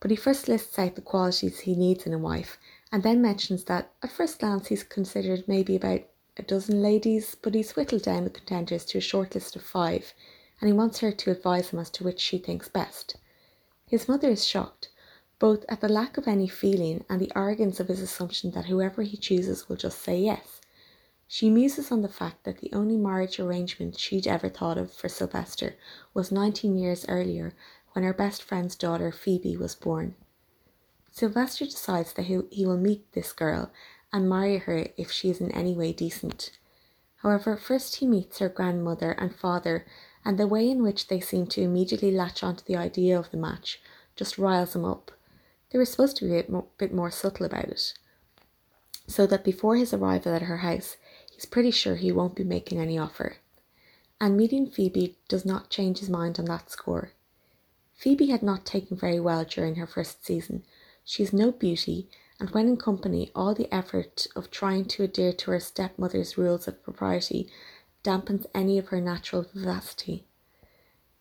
But 0.00 0.12
he 0.12 0.16
first 0.16 0.48
lists 0.48 0.78
out 0.78 0.94
the 0.94 1.02
qualities 1.02 1.60
he 1.60 1.74
needs 1.74 2.06
in 2.06 2.14
a 2.14 2.18
wife, 2.18 2.56
and 2.90 3.02
then 3.02 3.20
mentions 3.20 3.64
that 3.64 3.92
at 4.02 4.10
first 4.10 4.38
glance 4.38 4.68
he's 4.68 4.82
considered 4.82 5.46
maybe 5.46 5.76
about 5.76 6.02
a 6.36 6.42
dozen 6.42 6.80
ladies, 6.80 7.34
but 7.34 7.54
he's 7.54 7.76
whittled 7.76 8.02
down 8.02 8.24
the 8.24 8.30
contenders 8.30 8.84
to 8.86 8.98
a 8.98 9.00
short 9.02 9.34
list 9.34 9.56
of 9.56 9.62
five, 9.62 10.14
and 10.60 10.68
he 10.68 10.72
wants 10.72 11.00
her 11.00 11.12
to 11.12 11.30
advise 11.30 11.70
him 11.70 11.78
as 11.78 11.90
to 11.90 12.04
which 12.04 12.20
she 12.20 12.38
thinks 12.38 12.68
best. 12.68 13.16
His 13.86 14.08
mother 14.08 14.30
is 14.30 14.46
shocked, 14.46 14.88
both 15.38 15.64
at 15.68 15.80
the 15.80 15.88
lack 15.88 16.16
of 16.16 16.26
any 16.26 16.48
feeling 16.48 17.04
and 17.08 17.20
the 17.20 17.32
arrogance 17.36 17.80
of 17.80 17.88
his 17.88 18.00
assumption 18.00 18.52
that 18.52 18.66
whoever 18.66 19.02
he 19.02 19.16
chooses 19.16 19.68
will 19.68 19.76
just 19.76 20.00
say 20.00 20.18
yes. 20.18 20.60
She 21.26 21.50
muses 21.50 21.92
on 21.92 22.02
the 22.02 22.08
fact 22.08 22.44
that 22.44 22.58
the 22.58 22.72
only 22.72 22.96
marriage 22.96 23.38
arrangement 23.38 23.98
she'd 23.98 24.26
ever 24.26 24.48
thought 24.48 24.78
of 24.78 24.92
for 24.92 25.08
Sylvester 25.08 25.76
was 26.14 26.32
19 26.32 26.76
years 26.76 27.04
earlier 27.06 27.52
when 27.92 28.04
her 28.04 28.14
best 28.14 28.42
friend's 28.42 28.74
daughter 28.74 29.12
Phoebe 29.12 29.56
was 29.56 29.74
born. 29.74 30.14
Sylvester 31.10 31.64
decides 31.64 32.12
that 32.12 32.26
he, 32.26 32.66
will 32.66 32.76
meet 32.76 33.12
this 33.12 33.32
girl 33.32 33.70
and 34.12 34.28
marry 34.28 34.58
her 34.58 34.86
if 34.96 35.10
she 35.10 35.30
is 35.30 35.40
in 35.40 35.50
any 35.52 35.74
way 35.74 35.92
decent. 35.92 36.50
However, 37.22 37.56
first 37.56 37.96
he 37.96 38.06
meets 38.06 38.38
her 38.38 38.48
grandmother 38.48 39.12
and 39.12 39.34
father, 39.34 39.84
and 40.24 40.38
the 40.38 40.46
way 40.46 40.70
in 40.70 40.82
which 40.82 41.08
they 41.08 41.20
seem 41.20 41.46
to 41.48 41.62
immediately 41.62 42.10
latch 42.10 42.42
onto 42.42 42.64
the 42.64 42.76
idea 42.76 43.18
of 43.18 43.30
the 43.30 43.36
match 43.36 43.80
just 44.14 44.38
riles 44.38 44.74
him 44.74 44.84
up. 44.84 45.10
They 45.70 45.78
were 45.78 45.84
supposed 45.84 46.16
to 46.18 46.26
be 46.26 46.38
a 46.38 46.62
bit 46.78 46.94
more 46.94 47.10
subtle 47.10 47.46
about 47.46 47.64
it. 47.64 47.94
So 49.06 49.26
that 49.26 49.44
before 49.44 49.76
his 49.76 49.92
arrival 49.92 50.34
at 50.34 50.42
her 50.42 50.58
house, 50.58 50.96
he's 51.32 51.46
pretty 51.46 51.70
sure 51.70 51.96
he 51.96 52.12
won't 52.12 52.36
be 52.36 52.44
making 52.44 52.78
any 52.78 52.98
offer. 52.98 53.36
And 54.20 54.36
meeting 54.36 54.70
Phoebe 54.70 55.16
does 55.28 55.44
not 55.44 55.70
change 55.70 55.98
his 55.98 56.10
mind 56.10 56.38
on 56.38 56.46
that 56.46 56.70
score. 56.70 57.12
Phoebe 57.94 58.26
had 58.26 58.42
not 58.42 58.64
taken 58.64 58.96
very 58.96 59.18
well 59.18 59.44
during 59.44 59.76
her 59.76 59.86
first 59.86 60.24
season. 60.24 60.64
She 61.10 61.22
is 61.22 61.32
no 61.32 61.52
beauty, 61.52 62.06
and 62.38 62.50
when 62.50 62.68
in 62.68 62.76
company, 62.76 63.30
all 63.34 63.54
the 63.54 63.74
effort 63.74 64.26
of 64.36 64.50
trying 64.50 64.84
to 64.88 65.04
adhere 65.04 65.32
to 65.32 65.50
her 65.52 65.58
stepmother's 65.58 66.36
rules 66.36 66.68
of 66.68 66.82
propriety 66.82 67.50
dampens 68.04 68.44
any 68.54 68.76
of 68.76 68.88
her 68.88 69.00
natural 69.00 69.46
vivacity. 69.54 70.26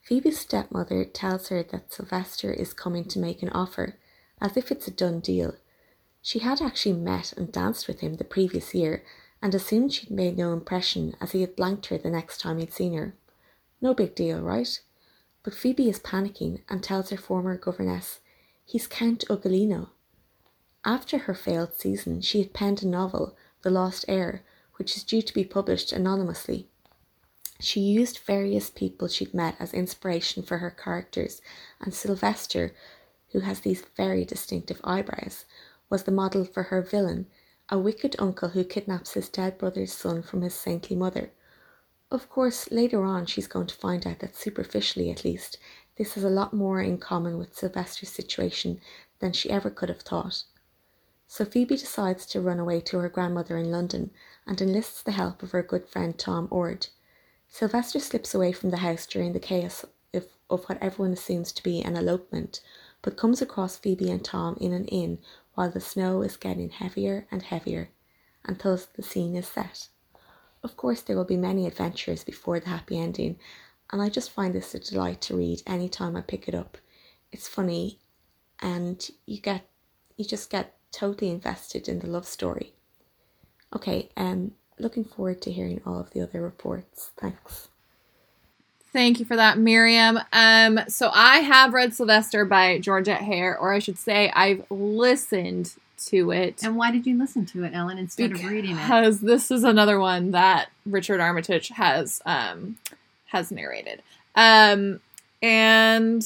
Phoebe's 0.01 0.39
stepmother 0.39 1.05
tells 1.05 1.47
her 1.47 1.63
that 1.63 1.93
Sylvester 1.93 2.51
is 2.51 2.73
coming 2.73 3.05
to 3.05 3.17
make 3.17 3.41
an 3.41 3.47
offer, 3.51 3.97
as 4.41 4.57
if 4.57 4.73
it's 4.73 4.89
a 4.89 4.91
done 4.91 5.21
deal. 5.21 5.55
She 6.21 6.39
had 6.39 6.61
actually 6.61 6.99
met 6.99 7.31
and 7.37 7.49
danced 7.49 7.87
with 7.87 8.01
him 8.01 8.17
the 8.17 8.25
previous 8.25 8.75
year 8.75 9.05
and 9.41 9.55
assumed 9.55 9.93
she'd 9.93 10.11
made 10.11 10.37
no 10.37 10.51
impression 10.51 11.15
as 11.21 11.31
he 11.31 11.39
had 11.39 11.55
blanked 11.55 11.85
her 11.85 11.97
the 11.97 12.11
next 12.11 12.41
time 12.41 12.57
he'd 12.57 12.73
seen 12.73 12.93
her. 12.93 13.15
No 13.79 13.93
big 13.93 14.15
deal, 14.15 14.41
right? 14.41 14.81
But 15.43 15.53
Phoebe 15.53 15.87
is 15.87 15.97
panicking 15.97 16.63
and 16.67 16.83
tells 16.83 17.09
her 17.09 17.17
former 17.17 17.55
governess 17.55 18.19
he's 18.67 18.85
Count 18.85 19.23
Ugolino. 19.29 19.87
After 20.83 21.19
her 21.19 21.33
failed 21.33 21.73
season, 21.75 22.19
she 22.19 22.39
had 22.39 22.53
penned 22.53 22.83
a 22.83 22.87
novel, 22.87 23.37
The 23.61 23.69
Lost 23.69 24.03
Heir, 24.09 24.43
which 24.75 24.97
is 24.97 25.05
due 25.05 25.21
to 25.21 25.33
be 25.33 25.45
published 25.45 25.93
anonymously. 25.93 26.67
She 27.61 27.79
used 27.79 28.19
various 28.19 28.69
people 28.69 29.07
she'd 29.07 29.33
met 29.33 29.55
as 29.57 29.73
inspiration 29.73 30.43
for 30.43 30.57
her 30.57 30.69
characters, 30.69 31.41
and 31.79 31.93
Sylvester, 31.93 32.75
who 33.31 33.39
has 33.39 33.61
these 33.61 33.85
very 33.95 34.25
distinctive 34.25 34.81
eyebrows, 34.83 35.45
was 35.89 36.03
the 36.03 36.11
model 36.11 36.43
for 36.43 36.63
her 36.63 36.81
villain, 36.81 37.27
a 37.69 37.79
wicked 37.79 38.17
uncle 38.19 38.49
who 38.49 38.65
kidnaps 38.65 39.13
his 39.13 39.29
dead 39.29 39.57
brother's 39.57 39.93
son 39.93 40.21
from 40.21 40.41
his 40.41 40.53
saintly 40.53 40.97
mother. 40.97 41.31
Of 42.11 42.27
course, 42.27 42.69
later 42.69 43.03
on, 43.03 43.27
she's 43.27 43.47
going 43.47 43.67
to 43.67 43.75
find 43.75 44.05
out 44.05 44.19
that 44.19 44.35
superficially, 44.35 45.09
at 45.09 45.23
least, 45.23 45.57
this 45.97 46.13
has 46.13 46.23
a 46.23 46.29
lot 46.29 46.53
more 46.53 46.81
in 46.81 46.97
common 46.97 47.37
with 47.37 47.57
Sylvester's 47.57 48.09
situation 48.09 48.79
than 49.19 49.33
she 49.33 49.49
ever 49.49 49.69
could 49.69 49.89
have 49.89 50.01
thought. 50.01 50.43
So 51.27 51.43
Phoebe 51.43 51.75
decides 51.75 52.25
to 52.27 52.41
run 52.41 52.59
away 52.59 52.79
to 52.81 52.99
her 52.99 53.09
grandmother 53.09 53.57
in 53.57 53.71
London 53.71 54.11
and 54.45 54.61
enlists 54.61 55.01
the 55.01 55.11
help 55.11 55.43
of 55.43 55.51
her 55.51 55.63
good 55.63 55.87
friend 55.87 56.17
Tom 56.17 56.47
Orde. 56.51 56.87
Sylvester 57.49 57.99
slips 57.99 58.33
away 58.33 58.51
from 58.51 58.69
the 58.69 58.77
house 58.77 59.05
during 59.05 59.33
the 59.33 59.39
chaos 59.39 59.85
of, 60.13 60.27
of 60.49 60.63
what 60.65 60.81
everyone 60.81 61.13
assumes 61.13 61.51
to 61.51 61.63
be 61.63 61.81
an 61.81 61.97
elopement, 61.97 62.61
but 63.01 63.17
comes 63.17 63.41
across 63.41 63.77
Phoebe 63.77 64.09
and 64.09 64.23
Tom 64.23 64.57
in 64.61 64.73
an 64.73 64.85
inn 64.85 65.19
while 65.55 65.69
the 65.69 65.81
snow 65.81 66.21
is 66.21 66.37
getting 66.37 66.69
heavier 66.69 67.27
and 67.31 67.41
heavier, 67.41 67.89
and 68.45 68.59
thus 68.59 68.85
the 68.85 69.03
scene 69.03 69.35
is 69.35 69.47
set. 69.47 69.87
Of 70.63 70.77
course, 70.77 71.01
there 71.01 71.15
will 71.15 71.25
be 71.25 71.37
many 71.37 71.65
adventures 71.65 72.23
before 72.23 72.59
the 72.59 72.69
happy 72.69 72.97
ending, 72.99 73.37
and 73.91 74.01
I 74.01 74.09
just 74.09 74.31
find 74.31 74.53
this 74.53 74.75
a 74.75 74.79
delight 74.79 75.21
to 75.21 75.37
read 75.37 75.63
any 75.65 75.89
time 75.89 76.15
I 76.15 76.21
pick 76.21 76.47
it 76.47 76.55
up. 76.55 76.77
It's 77.31 77.47
funny, 77.47 77.99
and 78.61 79.07
you 79.25 79.39
get 79.39 79.67
you 80.15 80.25
just 80.25 80.49
get 80.49 80.75
totally 80.91 81.29
invested 81.31 81.87
in 81.87 81.99
the 81.99 82.07
love 82.07 82.25
story. 82.25 82.73
Okay, 83.75 84.09
um, 84.17 84.53
looking 84.79 85.03
forward 85.03 85.41
to 85.43 85.51
hearing 85.51 85.81
all 85.85 85.99
of 85.99 86.11
the 86.11 86.21
other 86.21 86.41
reports. 86.41 87.11
Thanks. 87.17 87.67
Thank 88.93 89.19
you 89.19 89.25
for 89.25 89.35
that, 89.35 89.57
Miriam. 89.59 90.19
Um, 90.31 90.79
so 90.87 91.11
I 91.13 91.39
have 91.39 91.73
read 91.73 91.93
Sylvester 91.93 92.45
by 92.45 92.79
Georgette 92.79 93.21
Heyer, 93.21 93.55
or 93.59 93.73
I 93.73 93.79
should 93.79 93.97
say, 93.97 94.31
I've 94.33 94.65
listened 94.71 95.73
to 96.07 96.31
it. 96.31 96.63
And 96.63 96.77
why 96.77 96.91
did 96.91 97.05
you 97.05 97.17
listen 97.17 97.45
to 97.47 97.63
it, 97.63 97.73
Ellen, 97.73 97.97
instead 97.97 98.31
of 98.31 98.43
reading 98.45 98.71
it? 98.71 98.75
Because 98.75 99.19
this 99.19 99.51
is 99.51 99.63
another 99.63 99.99
one 99.99 100.31
that 100.31 100.69
Richard 100.85 101.19
Armitage 101.19 101.67
has 101.69 102.21
um, 102.25 102.77
has 103.27 103.51
narrated. 103.51 104.01
Um, 104.35 104.99
and 105.41 106.25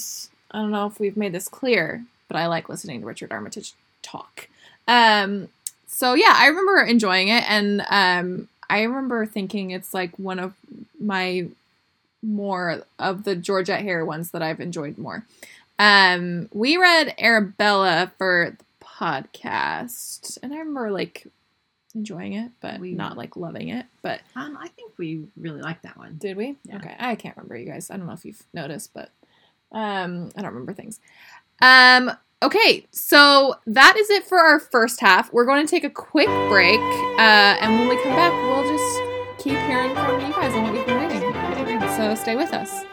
I 0.52 0.60
don't 0.60 0.72
know 0.72 0.88
if 0.88 1.00
we've 1.00 1.18
made 1.18 1.34
this 1.34 1.48
clear, 1.48 2.06
but 2.28 2.38
I 2.38 2.48
like 2.48 2.70
listening 2.70 3.02
to 3.02 3.08
Richard 3.08 3.32
Armitage 3.32 3.74
talk. 4.02 4.48
Um, 4.88 5.50
so 5.88 6.14
yeah, 6.14 6.34
I 6.36 6.48
remember 6.48 6.82
enjoying 6.84 7.28
it, 7.28 7.44
and 7.50 7.86
um, 7.90 8.48
I 8.70 8.84
remember 8.84 9.26
thinking 9.26 9.72
it's 9.72 9.94
like 9.94 10.18
one 10.18 10.40
of 10.40 10.54
my 11.00 11.48
more 12.24 12.84
of 13.00 13.24
the 13.24 13.36
Georgette 13.36 13.84
Heyer 13.84 14.06
ones 14.06 14.32
that 14.32 14.42
I've 14.42 14.60
enjoyed 14.60 14.98
more. 14.98 15.26
Um, 15.80 16.50
we 16.54 16.78
read 16.78 17.16
Arabella 17.20 18.12
for 18.18 18.56
the 18.58 18.86
podcast, 18.86 20.38
and 20.42 20.54
I 20.54 20.58
remember 20.58 20.92
like 20.92 21.28
enjoying 21.96 22.34
it, 22.34 22.52
but 22.62 22.80
We- 22.80 22.94
not 22.94 23.18
like 23.18 23.36
loving 23.36 23.70
it. 23.70 23.86
But 24.02 24.22
Um, 24.36 24.58
I 24.60 24.68
think 24.70 24.94
we 24.98 25.28
really 25.38 25.62
liked 25.62 25.84
that 25.84 25.98
one. 25.98 26.16
did 26.18 26.38
we? 26.38 26.58
Yeah. 26.64 26.78
Okay, 26.78 26.96
I 27.00 27.16
can't 27.16 27.36
remember 27.38 27.56
you 27.58 27.66
guys. 27.66 27.90
I 27.92 27.98
don't 27.98 28.08
know 28.08 28.14
if 28.14 28.26
you've 28.26 28.44
noticed, 28.54 28.94
but 28.94 29.12
um, 29.72 30.32
I 30.36 30.42
don't 30.42 30.52
remember 30.52 30.74
things. 30.74 31.00
Um, 31.62 32.12
okay, 32.44 32.88
so 32.92 33.56
that 33.68 33.96
is 33.98 34.10
it 34.10 34.24
for 34.26 34.40
our 34.40 34.60
first 34.60 35.00
half. 35.00 35.32
We're 35.32 35.46
going 35.46 35.66
to 35.66 35.70
take 35.70 35.84
a 35.84 35.90
quick 35.90 36.28
break, 36.50 36.80
uh, 37.18 37.58
and 37.62 37.80
when 37.80 37.88
we 37.88 37.96
come 38.04 38.14
back, 38.16 38.32
we'll 38.34 38.68
just 38.70 39.44
keep 39.44 39.58
hearing 39.60 39.94
from 39.96 40.20
you 40.22 40.32
guys 40.34 40.54
on 40.54 40.64
what 40.64 40.74
you've 40.76 40.86
been 40.86 41.00
reading. 41.02 41.90
So 41.96 42.16
stay 42.16 42.36
with 42.36 42.52
us. 42.54 42.84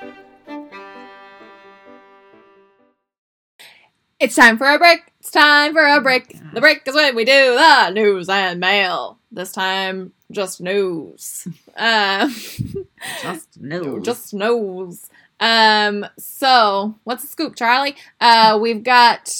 It's 4.21 4.35
time 4.35 4.59
for 4.59 4.67
a 4.67 4.79
break. 4.79 5.01
It's 5.21 5.31
time 5.31 5.73
for 5.73 5.85
a 5.87 6.01
break. 6.01 6.37
The 6.53 6.61
break 6.61 6.83
is 6.87 6.95
when 6.95 7.15
we 7.15 7.25
do 7.25 7.33
the 7.55 7.91
news 7.91 8.29
and 8.29 8.59
mail. 8.59 9.19
This 9.31 9.53
time, 9.53 10.13
just 10.31 10.61
news. 10.61 11.47
Um, 11.81 12.35
Just 13.23 13.57
news. 13.61 14.05
just 14.05 14.35
knows. 14.35 15.09
Um, 15.39 16.05
so 16.19 16.97
what's 17.05 17.23
the 17.23 17.29
scoop, 17.29 17.55
Charlie? 17.55 17.95
Uh, 18.21 18.59
we've 18.61 18.83
got 18.83 19.33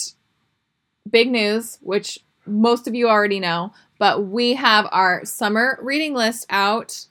big 1.09 1.29
news, 1.29 1.79
which 1.81 2.19
most 2.45 2.87
of 2.87 2.95
you 2.95 3.09
already 3.09 3.41
know, 3.41 3.73
but 3.97 4.23
we 4.27 4.53
have 4.53 4.87
our 4.93 5.25
summer 5.25 5.77
reading 5.81 6.13
list 6.13 6.45
out. 6.49 7.07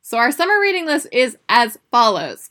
So 0.00 0.16
our 0.16 0.32
summer 0.32 0.58
reading 0.58 0.86
list 0.86 1.08
is 1.12 1.36
as 1.50 1.78
follows. 1.90 2.48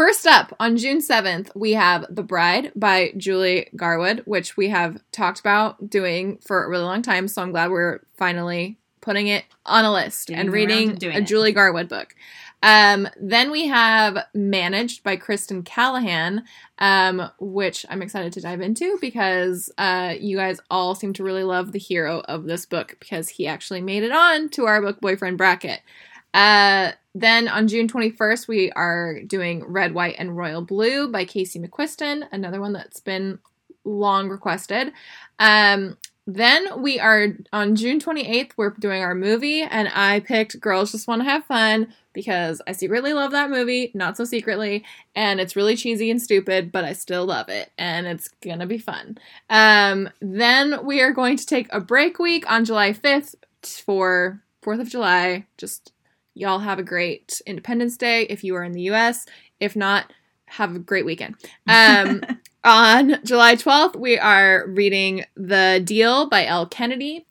First 0.00 0.26
up, 0.26 0.56
on 0.58 0.78
June 0.78 1.00
7th, 1.00 1.50
we 1.54 1.72
have 1.72 2.06
The 2.08 2.22
Bride 2.22 2.72
by 2.74 3.12
Julie 3.18 3.68
Garwood, 3.76 4.22
which 4.24 4.56
we 4.56 4.70
have 4.70 4.98
talked 5.12 5.40
about 5.40 5.90
doing 5.90 6.38
for 6.38 6.64
a 6.64 6.70
really 6.70 6.84
long 6.84 7.02
time. 7.02 7.28
So 7.28 7.42
I'm 7.42 7.50
glad 7.50 7.70
we're 7.70 8.00
finally 8.16 8.78
putting 9.02 9.26
it 9.26 9.44
on 9.66 9.84
a 9.84 9.92
list 9.92 10.28
Getting 10.28 10.40
and 10.40 10.52
reading 10.54 10.92
a 11.02 11.18
it. 11.18 11.26
Julie 11.26 11.52
Garwood 11.52 11.90
book. 11.90 12.14
Um, 12.62 13.08
then 13.20 13.50
we 13.50 13.66
have 13.66 14.24
Managed 14.32 15.02
by 15.02 15.16
Kristen 15.16 15.64
Callihan, 15.64 16.44
um, 16.78 17.30
which 17.38 17.84
I'm 17.90 18.00
excited 18.00 18.32
to 18.32 18.40
dive 18.40 18.62
into 18.62 18.96
because 19.02 19.70
uh, 19.76 20.14
you 20.18 20.38
guys 20.38 20.60
all 20.70 20.94
seem 20.94 21.12
to 21.12 21.24
really 21.24 21.44
love 21.44 21.72
the 21.72 21.78
hero 21.78 22.20
of 22.20 22.44
this 22.44 22.64
book 22.64 22.96
because 23.00 23.28
he 23.28 23.46
actually 23.46 23.82
made 23.82 24.02
it 24.02 24.12
on 24.12 24.48
to 24.50 24.64
our 24.64 24.80
book 24.80 24.98
boyfriend 25.02 25.36
bracket. 25.36 25.80
Uh, 26.32 26.92
then 27.14 27.48
on 27.48 27.66
June 27.66 27.88
21st, 27.88 28.46
we 28.46 28.70
are 28.72 29.20
doing 29.22 29.64
Red, 29.64 29.94
White, 29.94 30.16
and 30.18 30.36
Royal 30.36 30.62
Blue 30.62 31.08
by 31.08 31.24
Casey 31.24 31.58
McQuiston, 31.58 32.28
another 32.30 32.60
one 32.60 32.72
that's 32.72 33.00
been 33.00 33.38
long 33.84 34.28
requested. 34.28 34.92
Um, 35.38 35.96
then 36.26 36.80
we 36.80 37.00
are 37.00 37.28
on 37.52 37.74
June 37.74 37.98
28th, 37.98 38.52
we're 38.56 38.70
doing 38.70 39.02
our 39.02 39.14
movie, 39.14 39.62
and 39.62 39.90
I 39.92 40.20
picked 40.20 40.60
Girls 40.60 40.92
Just 40.92 41.08
Want 41.08 41.22
to 41.22 41.28
Have 41.28 41.44
Fun 41.46 41.92
because 42.12 42.62
I 42.66 42.72
secretly 42.72 43.12
love 43.12 43.32
that 43.32 43.50
movie, 43.50 43.90
not 43.94 44.16
so 44.16 44.24
secretly, 44.24 44.84
and 45.16 45.40
it's 45.40 45.56
really 45.56 45.76
cheesy 45.76 46.10
and 46.10 46.22
stupid, 46.22 46.70
but 46.70 46.84
I 46.84 46.92
still 46.92 47.26
love 47.26 47.48
it, 47.48 47.72
and 47.78 48.06
it's 48.06 48.28
gonna 48.28 48.66
be 48.66 48.78
fun. 48.78 49.18
Um, 49.48 50.10
then 50.20 50.84
we 50.84 51.00
are 51.00 51.12
going 51.12 51.36
to 51.36 51.46
take 51.46 51.66
a 51.72 51.80
break 51.80 52.18
week 52.20 52.48
on 52.50 52.64
July 52.64 52.92
5th 52.92 53.34
for 53.84 54.40
4th 54.62 54.80
of 54.80 54.88
July. 54.88 55.46
Just 55.56 55.92
y'all 56.40 56.60
have 56.60 56.78
a 56.78 56.82
great 56.82 57.42
Independence 57.46 57.98
Day 57.98 58.22
if 58.22 58.42
you 58.42 58.56
are 58.56 58.64
in 58.64 58.72
the 58.72 58.88
US. 58.92 59.26
If 59.60 59.76
not, 59.76 60.10
have 60.46 60.74
a 60.74 60.78
great 60.78 61.04
weekend. 61.04 61.36
Um, 61.68 62.22
on 62.64 63.22
July 63.24 63.56
12th, 63.56 63.96
we 63.96 64.18
are 64.18 64.64
reading 64.66 65.24
The 65.36 65.82
Deal 65.84 66.28
by 66.28 66.46
Elle 66.46 66.66
Kennedy. 66.66 67.26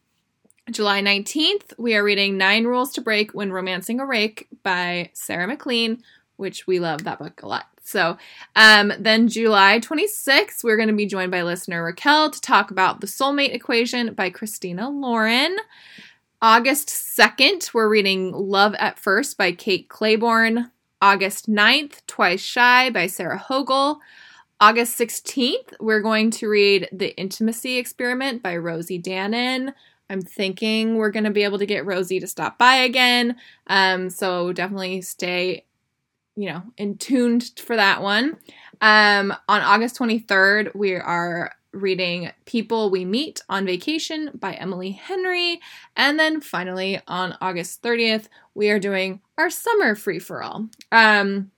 July 0.69 1.01
19th, 1.01 1.73
we 1.79 1.95
are 1.95 2.03
reading 2.03 2.37
Nine 2.37 2.65
Rules 2.65 2.91
to 2.93 3.01
Break 3.01 3.31
When 3.31 3.51
Romancing 3.51 3.99
a 3.99 4.05
Rake 4.05 4.47
by 4.61 5.09
Sarah 5.13 5.47
MacLean, 5.47 6.03
which 6.37 6.67
we 6.67 6.79
love 6.79 7.03
that 7.05 7.17
book 7.17 7.41
a 7.41 7.47
lot. 7.47 7.65
So, 7.81 8.17
um, 8.55 8.93
then 8.99 9.27
July 9.27 9.79
26th, 9.79 10.63
we're 10.63 10.77
going 10.77 10.89
to 10.89 10.95
be 10.95 11.07
joined 11.07 11.31
by 11.31 11.41
listener 11.41 11.83
Raquel 11.83 12.29
to 12.29 12.39
talk 12.39 12.69
about 12.69 13.01
The 13.01 13.07
Soulmate 13.07 13.55
Equation 13.55 14.13
by 14.13 14.29
Christina 14.29 14.87
Lauren. 14.87 15.57
August 16.41 16.87
2nd, 16.87 17.73
we're 17.73 17.89
reading 17.89 18.31
Love 18.31 18.73
at 18.75 18.97
First 18.97 19.37
by 19.37 19.51
Kate 19.51 19.89
Clayborn. 19.89 20.71
August 21.01 21.49
9th, 21.49 22.01
Twice 22.07 22.39
Shy 22.39 22.89
by 22.89 23.07
Sarah 23.07 23.37
Hogle. 23.37 23.99
August 24.61 24.97
16th, 24.97 25.73
we're 25.81 26.01
going 26.01 26.31
to 26.31 26.47
read 26.47 26.87
The 26.93 27.13
Intimacy 27.17 27.77
Experiment 27.77 28.41
by 28.41 28.55
Rosie 28.55 29.01
Danan. 29.01 29.73
I'm 30.09 30.21
thinking 30.21 30.95
we're 30.95 31.11
going 31.11 31.25
to 31.25 31.29
be 31.29 31.43
able 31.43 31.59
to 31.59 31.65
get 31.65 31.85
Rosie 31.85 32.21
to 32.21 32.27
stop 32.27 32.57
by 32.57 32.75
again. 32.75 33.35
Um, 33.67 34.09
so 34.09 34.53
definitely 34.53 35.01
stay, 35.01 35.65
you 36.37 36.49
know, 36.49 36.63
in 36.77 36.97
tuned 36.97 37.51
for 37.57 37.75
that 37.75 38.01
one. 38.01 38.37
Um, 38.79 39.33
on 39.49 39.61
August 39.61 39.99
23rd, 39.99 40.73
we 40.73 40.95
are 40.95 41.51
reading 41.71 42.31
People 42.45 42.89
We 42.89 43.05
Meet 43.05 43.41
on 43.49 43.65
Vacation 43.65 44.31
by 44.33 44.53
Emily 44.53 44.91
Henry. 44.91 45.59
And 45.95 46.19
then 46.19 46.41
finally, 46.41 47.01
on 47.07 47.37
August 47.41 47.81
30th, 47.81 48.27
we 48.53 48.69
are 48.69 48.79
doing 48.79 49.21
our 49.37 49.49
summer 49.49 49.95
free 49.95 50.19
for 50.19 50.43
all. 50.43 50.67
Um, 50.91 51.51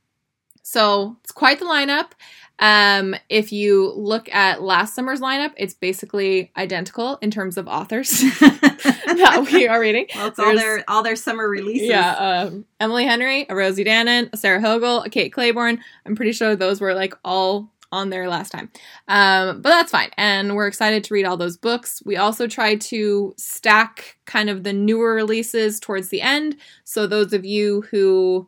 so 0.62 1.18
it's 1.24 1.32
quite 1.32 1.60
the 1.60 1.66
lineup. 1.66 2.12
Um, 2.60 3.16
if 3.28 3.52
you 3.52 3.92
look 3.94 4.30
at 4.34 4.62
last 4.62 4.94
summer's 4.94 5.20
lineup, 5.20 5.52
it's 5.58 5.74
basically 5.74 6.52
identical 6.56 7.18
in 7.18 7.32
terms 7.32 7.58
of 7.58 7.68
authors 7.68 8.12
that 8.40 9.50
we 9.52 9.68
are 9.68 9.80
reading. 9.80 10.06
Well, 10.14 10.28
it's 10.28 10.38
all 10.38 10.56
their 10.56 10.84
all 10.88 11.02
their 11.02 11.16
summer 11.16 11.50
releases. 11.50 11.90
Yeah, 11.90 12.12
um, 12.12 12.66
Emily 12.80 13.06
Henry, 13.06 13.48
a 13.50 13.56
Rosie 13.56 13.84
Danan, 13.84 14.30
a 14.32 14.38
Sarah 14.38 14.62
Hogle, 14.62 15.04
a 15.04 15.10
Kate 15.10 15.34
Clayborn. 15.34 15.80
I'm 16.06 16.16
pretty 16.16 16.34
sure 16.34 16.56
those 16.56 16.80
were 16.80 16.94
like 16.94 17.16
all 17.26 17.72
on 17.92 18.10
there 18.10 18.30
last 18.30 18.52
time. 18.52 18.72
Um, 19.08 19.62
but 19.62 19.70
that's 19.70 19.92
fine. 19.92 20.12
And 20.18 20.56
we're 20.56 20.68
excited 20.68 21.04
to 21.04 21.14
read 21.14 21.26
all 21.26 21.38
those 21.38 21.58
books. 21.58 22.02
We 22.06 22.18
also 22.18 22.48
try 22.48 22.76
to 22.76 23.34
stack 23.38 24.18
kind 24.26 24.50
of 24.50 24.64
the 24.64 24.74
newer 24.74 25.14
releases 25.14 25.80
towards 25.80 26.10
the 26.10 26.22
end. 26.22 26.58
So 26.84 27.08
those 27.08 27.34
of 27.34 27.46
you 27.46 27.82
who 27.92 28.48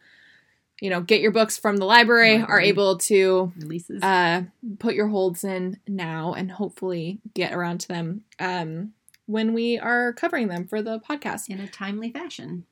you 0.82 0.90
know 0.90 1.02
get 1.02 1.22
your 1.22 1.32
books 1.32 1.58
from 1.58 1.78
the 1.78 1.86
library, 1.86 2.42
are 2.42 2.60
able 2.60 2.98
to 2.98 3.54
releases 3.58 4.04
uh, 4.04 4.44
put 4.80 4.96
your 4.96 5.08
holds 5.08 5.44
in 5.44 5.80
now 5.88 6.34
and 6.34 6.52
hopefully 6.52 7.22
get 7.34 7.54
around 7.54 7.80
to 7.80 7.88
them 7.88 8.24
um, 8.40 8.92
when 9.26 9.54
we 9.54 9.80
are 9.80 10.12
covering 10.14 10.50
them 10.50 10.68
for 10.68 10.82
the 10.82 11.00
podcast 11.00 11.48
in 11.50 11.60
a 11.60 11.68
timely 11.68 12.12
fashion. 12.12 12.66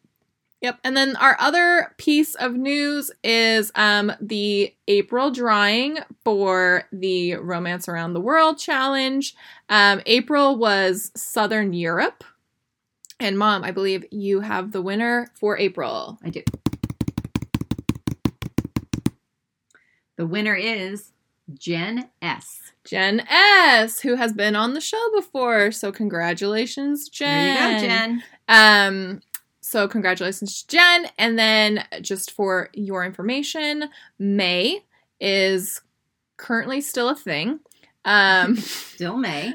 Yep. 0.62 0.80
And 0.84 0.96
then 0.96 1.16
our 1.16 1.36
other 1.40 1.96
piece 1.98 2.36
of 2.36 2.54
news 2.54 3.10
is 3.24 3.72
um, 3.74 4.12
the 4.22 4.74
April 4.88 5.32
drawing 5.32 5.98
for 6.24 6.84
the 6.92 7.36
Romance 7.36 7.90
Around 7.90 8.14
the 8.14 8.22
World 8.22 8.60
Challenge. 8.60 9.36
Um, 9.70 10.02
April 10.06 10.56
was 10.56 11.12
Southern 11.16 11.74
Europe. 11.74 12.24
And 13.20 13.40
mom, 13.40 13.64
I 13.64 13.72
believe 13.72 14.06
you 14.12 14.42
have 14.42 14.72
the 14.72 14.82
winner 14.82 15.28
for 15.34 15.58
April. 15.58 16.20
I 16.24 16.30
do. 16.30 16.44
The 20.18 20.28
winner 20.28 20.56
is 20.56 21.12
Jen 21.56 22.10
S. 22.22 22.72
Jen 22.84 23.22
S, 23.30 24.00
who 24.00 24.16
has 24.16 24.34
been 24.34 24.56
on 24.56 24.74
the 24.74 24.82
show 24.82 25.10
before. 25.16 25.72
So 25.72 25.92
congratulations, 25.92 27.10
Jen. 27.10 27.56
There 27.56 27.72
you 27.72 27.82
go, 27.82 27.88
Jen. 27.88 28.24
Um, 28.48 29.22
so 29.72 29.88
congratulations, 29.88 30.64
to 30.64 30.68
Jen. 30.68 31.08
And 31.18 31.40
then 31.40 31.86
just 32.02 32.32
for 32.32 32.70
your 32.74 33.06
information, 33.06 33.86
May 34.20 34.84
is 35.22 35.82
currently 36.36 36.82
still 36.82 37.08
a 37.08 37.16
thing. 37.16 37.62
Um, 38.04 38.58
still 38.58 39.16
May 39.16 39.54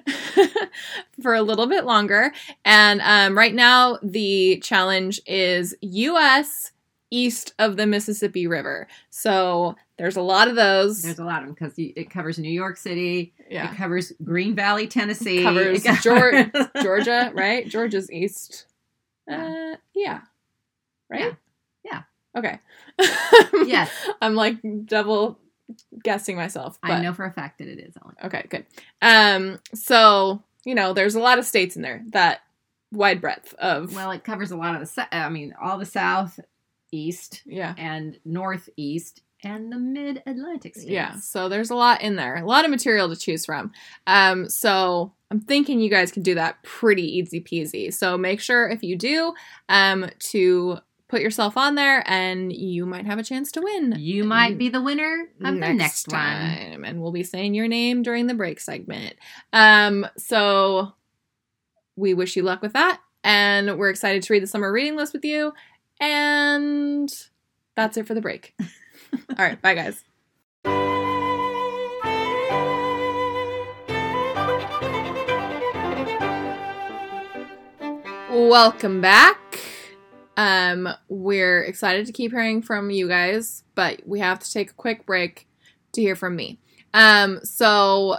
for 1.23 1.35
a 1.35 1.43
little 1.43 1.67
bit 1.67 1.85
longer. 1.85 2.33
And 2.65 3.03
um, 3.03 3.37
right 3.37 3.55
now, 3.55 3.99
the 4.03 4.59
challenge 4.61 5.21
is 5.27 5.75
U.S. 5.83 6.73
east 7.11 7.53
of 7.59 7.77
the 7.77 7.87
Mississippi 7.87 8.47
River. 8.47 8.87
So 9.11 9.77
there's 9.99 10.17
a 10.17 10.23
lot 10.23 10.49
of 10.49 10.57
those. 10.57 11.03
There's 11.03 11.19
a 11.19 11.25
lot 11.25 11.43
of 11.43 11.49
them 11.49 11.55
because 11.59 11.75
it 11.77 12.09
covers 12.09 12.39
New 12.39 12.51
York 12.51 12.79
City. 12.79 13.35
Yeah. 13.51 13.71
It 13.71 13.77
covers 13.77 14.15
Green 14.25 14.55
Valley, 14.55 14.87
Tennessee. 14.87 15.41
It 15.41 15.43
covers 15.43 15.85
It 15.85 15.89
Geor- 15.89 16.83
Georgia, 16.83 17.33
right? 17.35 17.69
Georgia's 17.69 18.11
east. 18.11 18.65
Uh, 19.31 19.77
yeah. 19.95 20.21
Right? 21.09 21.37
Yeah. 21.85 22.03
Okay. 22.37 22.59
Yes. 23.67 23.91
I'm 24.21 24.35
like 24.35 24.57
double 24.87 25.39
guessing 26.03 26.37
myself. 26.37 26.79
I 26.83 27.01
know 27.01 27.13
for 27.13 27.25
a 27.25 27.33
fact 27.33 27.59
that 27.59 27.69
it 27.69 27.79
is. 27.79 27.95
Ellen. 28.01 28.15
Okay, 28.25 28.47
good. 28.49 28.67
Um, 29.03 29.59
so 29.75 30.43
you 30.65 30.75
know, 30.75 30.93
there's 30.93 31.15
a 31.15 31.21
lot 31.21 31.39
of 31.39 31.45
states 31.47 31.77
in 31.77 31.83
there 31.83 32.03
that 32.09 32.41
wide 32.93 33.21
breadth 33.21 33.55
of 33.55 33.95
Well, 33.95 34.11
it 34.11 34.25
covers 34.25 34.51
a 34.51 34.57
lot 34.57 34.81
of 34.81 34.95
the. 34.95 35.17
I 35.17 35.29
mean, 35.29 35.55
all 35.61 35.79
the 35.79 35.87
south, 35.87 36.39
east, 36.93 37.43
yeah, 37.47 37.75
and 37.79 38.19
northeast, 38.25 39.23
and 39.43 39.73
the 39.73 39.79
mid 39.79 40.23
Atlantic 40.27 40.75
states. 40.75 40.91
yeah. 40.91 41.17
So 41.17 41.49
there's 41.49 41.71
a 41.71 41.75
lot 41.75 42.03
in 42.03 42.17
there, 42.17 42.37
a 42.37 42.45
lot 42.47 42.65
of 42.65 42.71
material 42.71 43.09
to 43.09 43.17
choose 43.17 43.45
from. 43.45 43.73
Um, 44.07 44.49
so 44.49 45.13
I'm 45.31 45.41
thinking 45.41 45.81
you 45.81 45.91
guys 45.91 46.11
can 46.13 46.23
do 46.23 46.35
that 46.37 46.63
pretty 46.63 47.19
easy 47.19 47.41
peasy. 47.41 47.93
So 47.93 48.17
make 48.17 48.41
sure 48.41 48.69
if 48.69 48.83
you 48.83 48.97
do, 48.97 49.35
um, 49.69 50.09
to 50.31 50.79
put 51.09 51.21
yourself 51.21 51.57
on 51.57 51.77
there, 51.77 52.03
and 52.07 52.53
you 52.53 52.85
might 52.85 53.07
have 53.07 53.19
a 53.19 53.23
chance 53.23 53.53
to 53.53 53.61
win. 53.61 53.95
You 53.97 54.25
might 54.25 54.59
be 54.59 54.69
the 54.69 54.83
winner 54.83 55.29
of 55.45 55.55
the 55.55 55.73
next 55.73 56.09
one. 56.09 56.21
time, 56.21 56.85
and 56.85 57.01
we'll 57.01 57.13
be 57.13 57.23
saying 57.23 57.55
your 57.55 57.69
name 57.69 58.03
during 58.03 58.27
the 58.27 58.35
break 58.35 58.59
segment. 58.59 59.15
Um, 59.53 60.07
so 60.17 60.95
we 61.95 62.13
wish 62.13 62.35
you 62.35 62.43
luck 62.43 62.61
with 62.61 62.73
that, 62.73 63.01
and 63.23 63.79
we're 63.79 63.91
excited 63.91 64.25
to 64.25 64.33
read 64.33 64.43
the 64.43 64.49
summer 64.49 64.73
reading 64.73 64.97
list 64.97 65.13
with 65.13 65.25
you. 65.25 65.53
And 66.01 67.09
that's 67.77 67.97
it 67.97 68.07
for 68.07 68.15
the 68.15 68.21
break. 68.21 68.55
All 69.13 69.45
right, 69.45 69.61
bye 69.61 69.75
guys. 69.75 70.05
Welcome 78.31 79.01
back. 79.01 79.61
Um, 80.37 80.89
we're 81.09 81.63
excited 81.63 82.07
to 82.07 82.13
keep 82.13 82.33
hearing 82.33 82.61
from 82.61 82.91
you 82.91 83.09
guys, 83.09 83.65
but 83.75 84.03
we 84.05 84.21
have 84.21 84.39
to 84.41 84.53
take 84.53 84.71
a 84.71 84.75
quick 84.75 85.07
break 85.07 85.49
to 85.93 86.01
hear 86.03 86.15
from 86.15 86.37
me. 86.37 86.59
Um, 86.93 87.41
so 87.43 88.19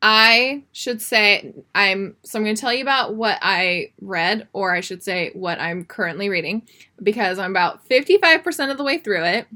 I 0.00 0.62
should 0.72 1.02
say 1.02 1.52
I'm 1.74 2.16
so 2.22 2.38
I'm 2.38 2.44
going 2.44 2.54
to 2.54 2.60
tell 2.60 2.72
you 2.72 2.82
about 2.82 3.16
what 3.16 3.38
I 3.42 3.92
read 4.00 4.46
or 4.52 4.72
I 4.72 4.80
should 4.80 5.02
say 5.02 5.30
what 5.34 5.60
I'm 5.60 5.84
currently 5.84 6.28
reading 6.28 6.68
because 7.02 7.38
I'm 7.38 7.50
about 7.50 7.88
55% 7.88 8.70
of 8.70 8.78
the 8.78 8.84
way 8.84 8.98
through 8.98 9.24
it 9.24 9.48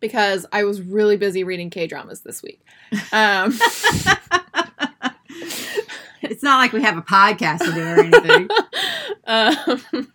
because 0.00 0.46
I 0.52 0.64
was 0.64 0.80
really 0.80 1.16
busy 1.16 1.44
reading 1.44 1.70
K-dramas 1.70 2.20
this 2.20 2.42
week. 2.42 2.60
Um 3.12 3.58
It's 6.30 6.42
not 6.42 6.58
like 6.58 6.72
we 6.72 6.82
have 6.82 6.96
a 6.96 7.02
podcast 7.02 7.58
to 7.58 7.72
do 7.72 7.82
or 7.82 8.00
anything. 8.00 8.48
um, 9.26 10.12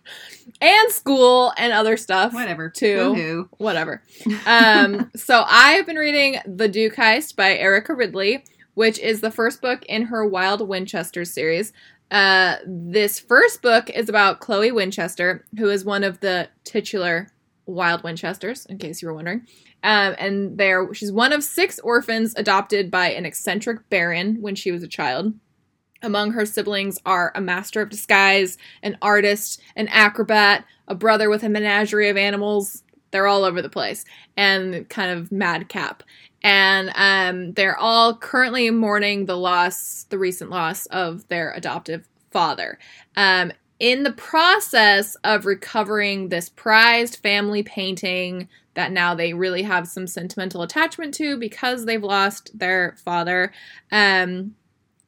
and 0.60 0.92
school 0.92 1.52
and 1.56 1.72
other 1.72 1.96
stuff. 1.96 2.34
Whatever. 2.34 2.68
Too. 2.68 2.96
Woohoo. 2.96 3.48
Whatever. 3.58 4.02
Um, 4.46 5.10
so 5.16 5.44
I've 5.46 5.86
been 5.86 5.96
reading 5.96 6.40
The 6.46 6.68
Duke 6.68 6.96
Heist 6.96 7.36
by 7.36 7.56
Erica 7.56 7.94
Ridley, 7.94 8.44
which 8.74 8.98
is 8.98 9.20
the 9.20 9.30
first 9.30 9.62
book 9.62 9.84
in 9.86 10.02
her 10.02 10.26
Wild 10.26 10.66
Winchester 10.66 11.24
series. 11.24 11.72
Uh, 12.10 12.56
this 12.66 13.20
first 13.20 13.62
book 13.62 13.88
is 13.88 14.08
about 14.08 14.40
Chloe 14.40 14.72
Winchester, 14.72 15.46
who 15.58 15.70
is 15.70 15.84
one 15.84 16.02
of 16.02 16.20
the 16.20 16.48
titular 16.64 17.28
Wild 17.66 18.02
Winchesters, 18.02 18.66
in 18.66 18.78
case 18.78 19.00
you 19.00 19.08
were 19.08 19.14
wondering. 19.14 19.46
Um, 19.82 20.14
and 20.18 20.58
there, 20.58 20.92
she's 20.94 21.12
one 21.12 21.32
of 21.32 21.42
six 21.42 21.78
orphans 21.80 22.34
adopted 22.36 22.90
by 22.90 23.10
an 23.12 23.24
eccentric 23.24 23.88
baron 23.88 24.40
when 24.40 24.54
she 24.54 24.72
was 24.72 24.82
a 24.82 24.88
child. 24.88 25.34
Among 26.02 26.32
her 26.32 26.46
siblings 26.46 26.98
are 27.04 27.32
a 27.34 27.40
master 27.40 27.82
of 27.82 27.90
disguise, 27.90 28.56
an 28.82 28.96
artist, 29.02 29.60
an 29.76 29.88
acrobat, 29.88 30.64
a 30.88 30.94
brother 30.94 31.28
with 31.28 31.42
a 31.42 31.48
menagerie 31.48 32.08
of 32.08 32.16
animals. 32.16 32.82
They're 33.10 33.26
all 33.26 33.44
over 33.44 33.60
the 33.60 33.68
place, 33.68 34.04
and 34.36 34.88
kind 34.88 35.10
of 35.18 35.32
madcap. 35.32 36.02
And 36.42 36.90
um, 36.94 37.52
they're 37.52 37.76
all 37.76 38.16
currently 38.16 38.70
mourning 38.70 39.26
the 39.26 39.36
loss, 39.36 40.06
the 40.08 40.18
recent 40.18 40.50
loss 40.50 40.86
of 40.86 41.28
their 41.28 41.52
adoptive 41.52 42.08
father. 42.30 42.78
Um, 43.16 43.52
in 43.78 44.02
the 44.02 44.12
process 44.12 45.16
of 45.24 45.46
recovering 45.46 46.28
this 46.28 46.48
prized 46.50 47.16
family 47.16 47.62
painting 47.62 48.48
that 48.74 48.92
now 48.92 49.14
they 49.14 49.34
really 49.34 49.62
have 49.62 49.88
some 49.88 50.06
sentimental 50.06 50.62
attachment 50.62 51.14
to 51.14 51.36
because 51.36 51.84
they've 51.84 52.02
lost 52.02 52.56
their 52.58 52.94
father, 53.04 53.52
um, 53.90 54.54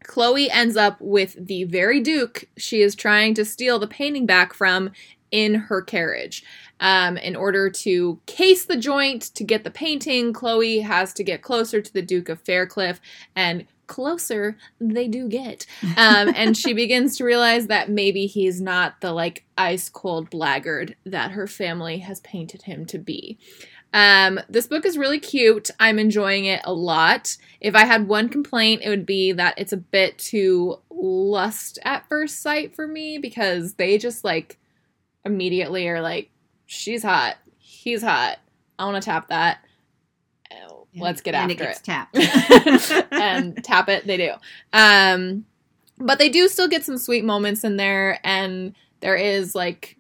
Chloe 0.04 0.50
ends 0.50 0.76
up 0.76 0.96
with 1.00 1.36
the 1.38 1.64
very 1.64 2.00
Duke 2.00 2.48
she 2.56 2.82
is 2.82 2.94
trying 2.94 3.34
to 3.34 3.44
steal 3.44 3.78
the 3.78 3.86
painting 3.86 4.26
back 4.26 4.52
from 4.52 4.90
in 5.30 5.54
her 5.54 5.80
carriage. 5.80 6.44
Um, 6.80 7.16
in 7.16 7.36
order 7.36 7.70
to 7.70 8.20
case 8.26 8.64
the 8.64 8.76
joint 8.76 9.22
to 9.34 9.44
get 9.44 9.62
the 9.62 9.70
painting, 9.70 10.32
Chloe 10.32 10.80
has 10.80 11.12
to 11.14 11.24
get 11.24 11.42
closer 11.42 11.80
to 11.80 11.92
the 11.92 12.02
Duke 12.02 12.28
of 12.28 12.40
Faircliffe, 12.40 13.00
and 13.36 13.64
closer 13.92 14.56
they 14.80 15.06
do 15.06 15.28
get. 15.28 15.66
Um, 15.98 16.32
and 16.34 16.56
she 16.56 16.72
begins 16.82 17.18
to 17.18 17.24
realize 17.24 17.66
that 17.66 17.90
maybe 17.90 18.24
he's 18.24 18.58
not 18.58 19.02
the 19.02 19.12
like 19.12 19.44
ice 19.58 19.90
cold 19.90 20.30
blackguard 20.30 20.96
that 21.04 21.32
her 21.32 21.46
family 21.46 21.98
has 21.98 22.20
painted 22.20 22.62
him 22.62 22.86
to 22.86 22.98
be. 22.98 23.38
Um, 23.92 24.40
this 24.48 24.66
book 24.66 24.86
is 24.86 24.96
really 24.96 25.20
cute. 25.20 25.70
I'm 25.78 25.98
enjoying 25.98 26.46
it 26.46 26.62
a 26.64 26.72
lot. 26.72 27.36
If 27.60 27.74
I 27.74 27.84
had 27.84 28.08
one 28.08 28.30
complaint, 28.30 28.80
it 28.82 28.88
would 28.88 29.04
be 29.04 29.32
that 29.32 29.58
it's 29.58 29.74
a 29.74 29.76
bit 29.76 30.16
too 30.16 30.78
lust 30.88 31.78
at 31.84 32.08
first 32.08 32.40
sight 32.40 32.74
for 32.74 32.88
me 32.88 33.18
because 33.18 33.74
they 33.74 33.98
just 33.98 34.24
like 34.24 34.58
immediately 35.26 35.86
are 35.88 36.00
like, 36.00 36.30
she's 36.64 37.02
hot, 37.02 37.36
he's 37.58 38.02
hot. 38.02 38.38
I 38.78 38.86
want 38.86 39.02
to 39.02 39.04
tap 39.04 39.28
that. 39.28 39.58
Oh, 40.96 41.02
Let's 41.02 41.20
get 41.20 41.34
and 41.34 41.50
after 41.50 41.64
it 41.64 41.66
gets 41.66 41.80
it. 41.80 41.84
tapped. 41.84 43.12
and 43.12 43.64
tap 43.64 43.88
it, 43.88 44.06
they 44.06 44.16
do. 44.16 44.32
Um, 44.72 45.46
but 45.98 46.18
they 46.18 46.28
do 46.28 46.48
still 46.48 46.68
get 46.68 46.84
some 46.84 46.98
sweet 46.98 47.24
moments 47.24 47.64
in 47.64 47.76
there, 47.76 48.18
and 48.24 48.74
there 49.00 49.16
is 49.16 49.54
like 49.54 49.96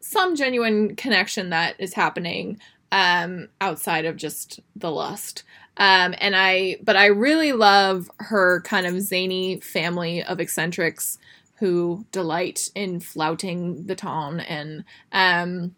some 0.00 0.34
genuine 0.34 0.96
connection 0.96 1.50
that 1.50 1.76
is 1.78 1.94
happening 1.94 2.58
um, 2.90 3.48
outside 3.60 4.04
of 4.04 4.16
just 4.16 4.60
the 4.74 4.90
lust. 4.90 5.44
Um, 5.76 6.14
and 6.18 6.34
I, 6.36 6.76
but 6.82 6.96
I 6.96 7.06
really 7.06 7.52
love 7.52 8.10
her 8.18 8.60
kind 8.62 8.86
of 8.86 9.00
zany 9.00 9.60
family 9.60 10.22
of 10.22 10.40
eccentrics 10.40 11.18
who 11.58 12.04
delight 12.10 12.68
in 12.74 12.98
flouting 12.98 13.86
the 13.86 13.94
ton 13.94 14.40
and 14.40 14.84
um, 15.12 15.74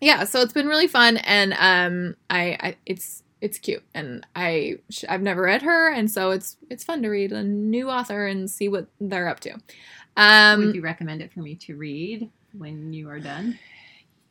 yeah. 0.00 0.24
So 0.24 0.42
it's 0.42 0.52
been 0.52 0.66
really 0.68 0.88
fun, 0.88 1.16
and 1.16 1.54
um, 1.54 2.16
I, 2.28 2.56
I 2.60 2.76
it's 2.84 3.22
it's 3.40 3.58
cute, 3.58 3.82
and 3.94 4.26
I 4.34 4.78
I've 5.08 5.22
never 5.22 5.42
read 5.42 5.62
her, 5.62 5.92
and 5.92 6.10
so 6.10 6.30
it's 6.30 6.56
it's 6.70 6.84
fun 6.84 7.02
to 7.02 7.08
read 7.08 7.32
a 7.32 7.42
new 7.42 7.90
author 7.90 8.26
and 8.26 8.50
see 8.50 8.68
what 8.68 8.86
they're 9.00 9.28
up 9.28 9.40
to. 9.40 9.58
Um, 10.16 10.66
Would 10.66 10.74
you 10.74 10.82
recommend 10.82 11.20
it 11.22 11.32
for 11.32 11.40
me 11.40 11.54
to 11.56 11.76
read 11.76 12.30
when 12.56 12.92
you 12.92 13.08
are 13.10 13.20
done? 13.20 13.58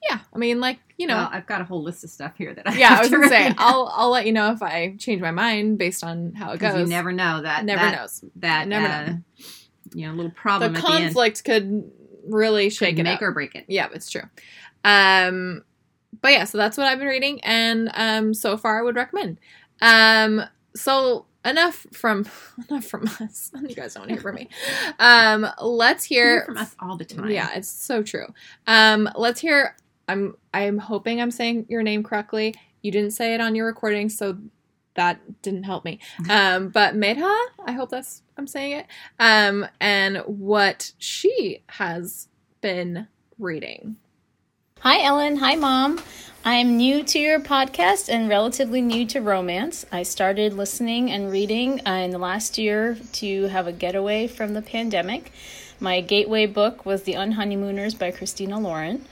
yeah, 0.09 0.19
I 0.33 0.37
mean, 0.37 0.59
like 0.59 0.79
you 0.97 1.07
know, 1.07 1.15
Well, 1.17 1.29
I've 1.31 1.45
got 1.45 1.61
a 1.61 1.63
whole 1.63 1.81
list 1.83 2.03
of 2.03 2.09
stuff 2.09 2.33
here 2.37 2.53
that 2.53 2.67
I 2.67 2.77
yeah, 2.77 2.95
I 2.97 3.01
was 3.01 3.09
gonna 3.09 3.27
say. 3.27 3.53
I'll 3.57 3.91
I'll 3.95 4.09
let 4.09 4.25
you 4.25 4.31
know 4.33 4.51
if 4.51 4.61
I 4.63 4.95
change 4.97 5.21
my 5.21 5.31
mind 5.31 5.77
based 5.77 6.03
on 6.03 6.33
how 6.33 6.51
it 6.51 6.59
goes. 6.59 6.77
You 6.79 6.85
never 6.87 7.11
know 7.11 7.41
that. 7.41 7.65
Never 7.65 7.81
that, 7.83 7.95
knows. 7.97 8.23
That 8.37 8.67
Never 8.67 8.85
uh, 8.87 9.05
know. 9.07 9.17
You 9.93 10.07
know, 10.07 10.13
a 10.13 10.15
little 10.15 10.31
problem. 10.31 10.73
the 10.73 10.79
at 10.79 10.85
the 10.85 10.91
end. 10.91 11.03
conflict 11.05 11.43
could 11.43 11.91
really 12.27 12.69
shake 12.71 12.95
Could 12.95 13.01
it 13.01 13.03
make 13.03 13.15
up. 13.17 13.21
or 13.21 13.31
break 13.31 13.53
it. 13.55 13.65
Yeah, 13.67 13.87
it's 13.93 14.09
true. 14.09 14.23
Um, 14.83 15.63
but 16.21 16.31
yeah, 16.31 16.43
so 16.45 16.57
that's 16.57 16.77
what 16.77 16.87
I've 16.87 16.99
been 16.99 17.07
reading, 17.07 17.39
and 17.43 17.89
um, 17.93 18.33
so 18.33 18.57
far 18.57 18.79
I 18.79 18.81
would 18.81 18.95
recommend. 18.95 19.39
Um, 19.81 20.43
so 20.75 21.25
enough 21.45 21.85
from 21.93 22.25
enough 22.69 22.85
from 22.85 23.07
us. 23.19 23.51
You 23.61 23.75
guys 23.75 23.93
don't 23.93 24.09
hear 24.09 24.19
from 24.19 24.35
me. 24.35 24.49
Um, 24.99 25.47
let's 25.61 26.03
hear 26.03 26.37
hear 26.37 26.45
from 26.45 26.57
us 26.57 26.75
all 26.79 26.97
the 26.97 27.05
time. 27.05 27.29
Yeah, 27.29 27.49
it's 27.53 27.69
so 27.69 28.03
true. 28.03 28.27
Um, 28.67 29.09
let's 29.15 29.39
hear. 29.39 29.75
I'm 30.07 30.35
I'm 30.53 30.77
hoping 30.77 31.19
I'm 31.19 31.31
saying 31.31 31.65
your 31.69 31.81
name 31.81 32.03
correctly. 32.03 32.53
You 32.81 32.91
didn't 32.91 33.11
say 33.11 33.33
it 33.33 33.41
on 33.41 33.55
your 33.55 33.65
recording, 33.65 34.09
so 34.09 34.37
that 34.95 35.41
didn't 35.41 35.63
help 35.63 35.85
me. 35.85 35.99
Um, 36.29 36.69
but 36.69 36.95
Medha, 36.95 37.33
I 37.65 37.71
hope 37.71 37.89
that's 37.89 38.21
I'm 38.37 38.47
saying 38.47 38.79
it. 38.79 38.87
Um, 39.19 39.67
and 39.79 40.17
what 40.25 40.91
she 40.97 41.63
has 41.67 42.27
been 42.61 43.07
reading. 43.39 43.97
Hi, 44.81 45.01
Ellen. 45.01 45.37
Hi, 45.37 45.55
Mom. 45.55 45.99
I 46.43 46.57
am 46.57 46.77
new 46.77 47.01
to 47.05 47.17
your 47.17 47.39
podcast 47.39 48.07
and 48.07 48.29
relatively 48.29 48.81
new 48.81 49.07
to 49.07 49.19
romance. 49.19 49.83
I 49.91 50.03
started 50.03 50.53
listening 50.53 51.09
and 51.09 51.31
reading 51.31 51.81
uh, 51.87 51.93
in 51.93 52.11
the 52.11 52.19
last 52.19 52.59
year 52.59 52.95
to 53.13 53.47
have 53.47 53.65
a 53.65 53.71
getaway 53.71 54.27
from 54.27 54.53
the 54.53 54.61
pandemic. 54.61 55.31
My 55.79 56.01
gateway 56.01 56.45
book 56.45 56.85
was 56.85 57.01
The 57.01 57.13
Unhoneymooners 57.13 57.97
by 57.97 58.11
Christina 58.11 58.59
Lauren. 58.59 59.07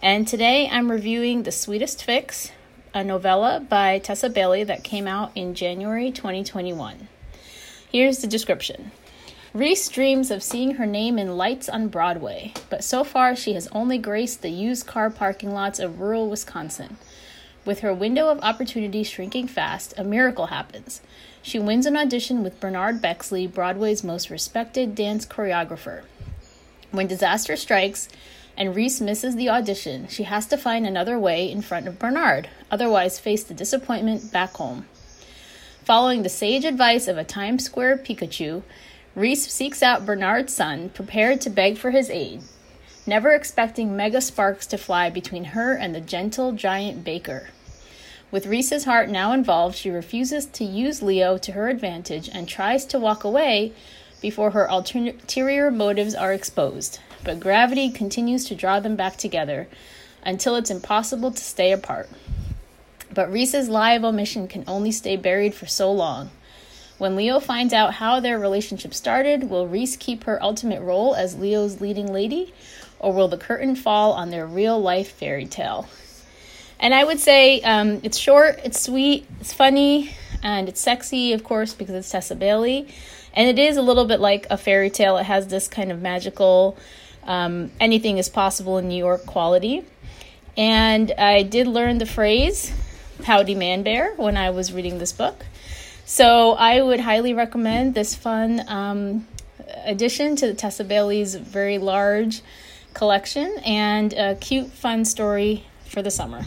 And 0.00 0.26
today 0.26 0.66
I'm 0.72 0.90
reviewing 0.90 1.42
The 1.42 1.52
Sweetest 1.52 2.02
Fix, 2.02 2.50
a 2.94 3.04
novella 3.04 3.60
by 3.60 3.98
Tessa 3.98 4.30
Bailey 4.30 4.64
that 4.64 4.82
came 4.82 5.06
out 5.06 5.32
in 5.34 5.54
January 5.54 6.10
2021. 6.10 7.06
Here's 7.92 8.18
the 8.18 8.26
description. 8.26 8.92
Reese 9.54 9.88
dreams 9.88 10.30
of 10.30 10.42
seeing 10.42 10.72
her 10.72 10.84
name 10.84 11.18
in 11.18 11.38
lights 11.38 11.70
on 11.70 11.88
Broadway, 11.88 12.52
but 12.68 12.84
so 12.84 13.02
far 13.02 13.34
she 13.34 13.54
has 13.54 13.66
only 13.68 13.96
graced 13.96 14.42
the 14.42 14.50
used 14.50 14.86
car 14.86 15.08
parking 15.08 15.54
lots 15.54 15.78
of 15.78 16.00
rural 16.00 16.28
Wisconsin. 16.28 16.98
With 17.64 17.80
her 17.80 17.94
window 17.94 18.28
of 18.28 18.40
opportunity 18.40 19.02
shrinking 19.02 19.48
fast, 19.48 19.94
a 19.96 20.04
miracle 20.04 20.46
happens. 20.48 21.00
She 21.40 21.58
wins 21.58 21.86
an 21.86 21.96
audition 21.96 22.42
with 22.42 22.60
Bernard 22.60 23.00
Bexley, 23.00 23.46
Broadway's 23.46 24.04
most 24.04 24.28
respected 24.28 24.94
dance 24.94 25.24
choreographer. 25.24 26.02
When 26.90 27.06
disaster 27.06 27.56
strikes 27.56 28.10
and 28.54 28.76
Reese 28.76 29.00
misses 29.00 29.34
the 29.34 29.48
audition, 29.48 30.08
she 30.08 30.24
has 30.24 30.46
to 30.48 30.58
find 30.58 30.86
another 30.86 31.18
way 31.18 31.50
in 31.50 31.62
front 31.62 31.88
of 31.88 31.98
Bernard, 31.98 32.50
otherwise, 32.70 33.18
face 33.18 33.44
the 33.44 33.54
disappointment 33.54 34.30
back 34.30 34.52
home. 34.54 34.84
Following 35.84 36.22
the 36.22 36.28
sage 36.28 36.66
advice 36.66 37.08
of 37.08 37.16
a 37.16 37.24
Times 37.24 37.64
Square 37.64 37.98
Pikachu, 37.98 38.62
Reese 39.18 39.52
seeks 39.52 39.82
out 39.82 40.06
Bernard's 40.06 40.54
son, 40.54 40.90
prepared 40.90 41.40
to 41.40 41.50
beg 41.50 41.76
for 41.76 41.90
his 41.90 42.08
aid, 42.08 42.40
never 43.04 43.32
expecting 43.32 43.96
mega 43.96 44.20
sparks 44.20 44.64
to 44.68 44.78
fly 44.78 45.10
between 45.10 45.42
her 45.42 45.74
and 45.74 45.92
the 45.92 46.00
gentle 46.00 46.52
giant 46.52 47.02
Baker. 47.02 47.48
With 48.30 48.46
Reese's 48.46 48.84
heart 48.84 49.08
now 49.08 49.32
involved, 49.32 49.74
she 49.74 49.90
refuses 49.90 50.46
to 50.46 50.62
use 50.62 51.02
Leo 51.02 51.36
to 51.36 51.50
her 51.50 51.68
advantage 51.68 52.30
and 52.32 52.46
tries 52.46 52.84
to 52.84 53.00
walk 53.00 53.24
away 53.24 53.72
before 54.20 54.52
her 54.52 54.66
ulterior 54.66 55.72
motives 55.72 56.14
are 56.14 56.32
exposed. 56.32 57.00
But 57.24 57.40
gravity 57.40 57.90
continues 57.90 58.44
to 58.44 58.54
draw 58.54 58.78
them 58.78 58.94
back 58.94 59.16
together 59.16 59.66
until 60.22 60.54
it's 60.54 60.70
impossible 60.70 61.32
to 61.32 61.42
stay 61.42 61.72
apart. 61.72 62.08
But 63.12 63.32
Reese's 63.32 63.68
lie 63.68 63.94
of 63.94 64.04
omission 64.04 64.46
can 64.46 64.62
only 64.68 64.92
stay 64.92 65.16
buried 65.16 65.56
for 65.56 65.66
so 65.66 65.90
long. 65.90 66.30
When 66.98 67.14
Leo 67.14 67.38
finds 67.38 67.72
out 67.72 67.94
how 67.94 68.18
their 68.18 68.38
relationship 68.38 68.92
started, 68.92 69.48
will 69.48 69.68
Reese 69.68 69.96
keep 69.96 70.24
her 70.24 70.42
ultimate 70.42 70.82
role 70.82 71.14
as 71.14 71.38
Leo's 71.38 71.80
leading 71.80 72.12
lady, 72.12 72.52
or 72.98 73.12
will 73.12 73.28
the 73.28 73.38
curtain 73.38 73.76
fall 73.76 74.12
on 74.12 74.30
their 74.30 74.44
real 74.44 74.80
life 74.80 75.12
fairy 75.12 75.46
tale? 75.46 75.88
And 76.80 76.92
I 76.92 77.04
would 77.04 77.20
say 77.20 77.60
um, 77.62 78.00
it's 78.02 78.18
short, 78.18 78.60
it's 78.64 78.80
sweet, 78.80 79.26
it's 79.40 79.52
funny, 79.52 80.10
and 80.42 80.68
it's 80.68 80.80
sexy, 80.80 81.32
of 81.32 81.44
course, 81.44 81.72
because 81.72 81.94
it's 81.94 82.10
Tessa 82.10 82.34
Bailey. 82.34 82.88
And 83.32 83.48
it 83.48 83.60
is 83.60 83.76
a 83.76 83.82
little 83.82 84.04
bit 84.04 84.18
like 84.18 84.48
a 84.50 84.56
fairy 84.56 84.90
tale. 84.90 85.18
It 85.18 85.24
has 85.24 85.46
this 85.46 85.68
kind 85.68 85.92
of 85.92 86.02
magical, 86.02 86.76
um, 87.24 87.70
anything 87.78 88.18
is 88.18 88.28
possible 88.28 88.78
in 88.78 88.88
New 88.88 88.98
York 88.98 89.24
quality. 89.24 89.84
And 90.56 91.12
I 91.16 91.44
did 91.44 91.68
learn 91.68 91.98
the 91.98 92.06
phrase, 92.06 92.72
Howdy 93.24 93.54
Man 93.54 93.84
Bear, 93.84 94.14
when 94.14 94.36
I 94.36 94.50
was 94.50 94.72
reading 94.72 94.98
this 94.98 95.12
book. 95.12 95.44
So 96.08 96.52
I 96.52 96.80
would 96.80 97.00
highly 97.00 97.34
recommend 97.34 97.94
this 97.94 98.14
fun 98.14 98.64
um, 98.66 99.28
addition 99.84 100.36
to 100.36 100.46
the 100.46 100.54
Tessa 100.54 100.82
Bailey's 100.82 101.34
very 101.34 101.76
large 101.76 102.40
collection 102.94 103.54
and 103.62 104.14
a 104.14 104.34
cute, 104.36 104.68
fun 104.68 105.04
story 105.04 105.66
for 105.84 106.00
the 106.00 106.10
summer. 106.10 106.46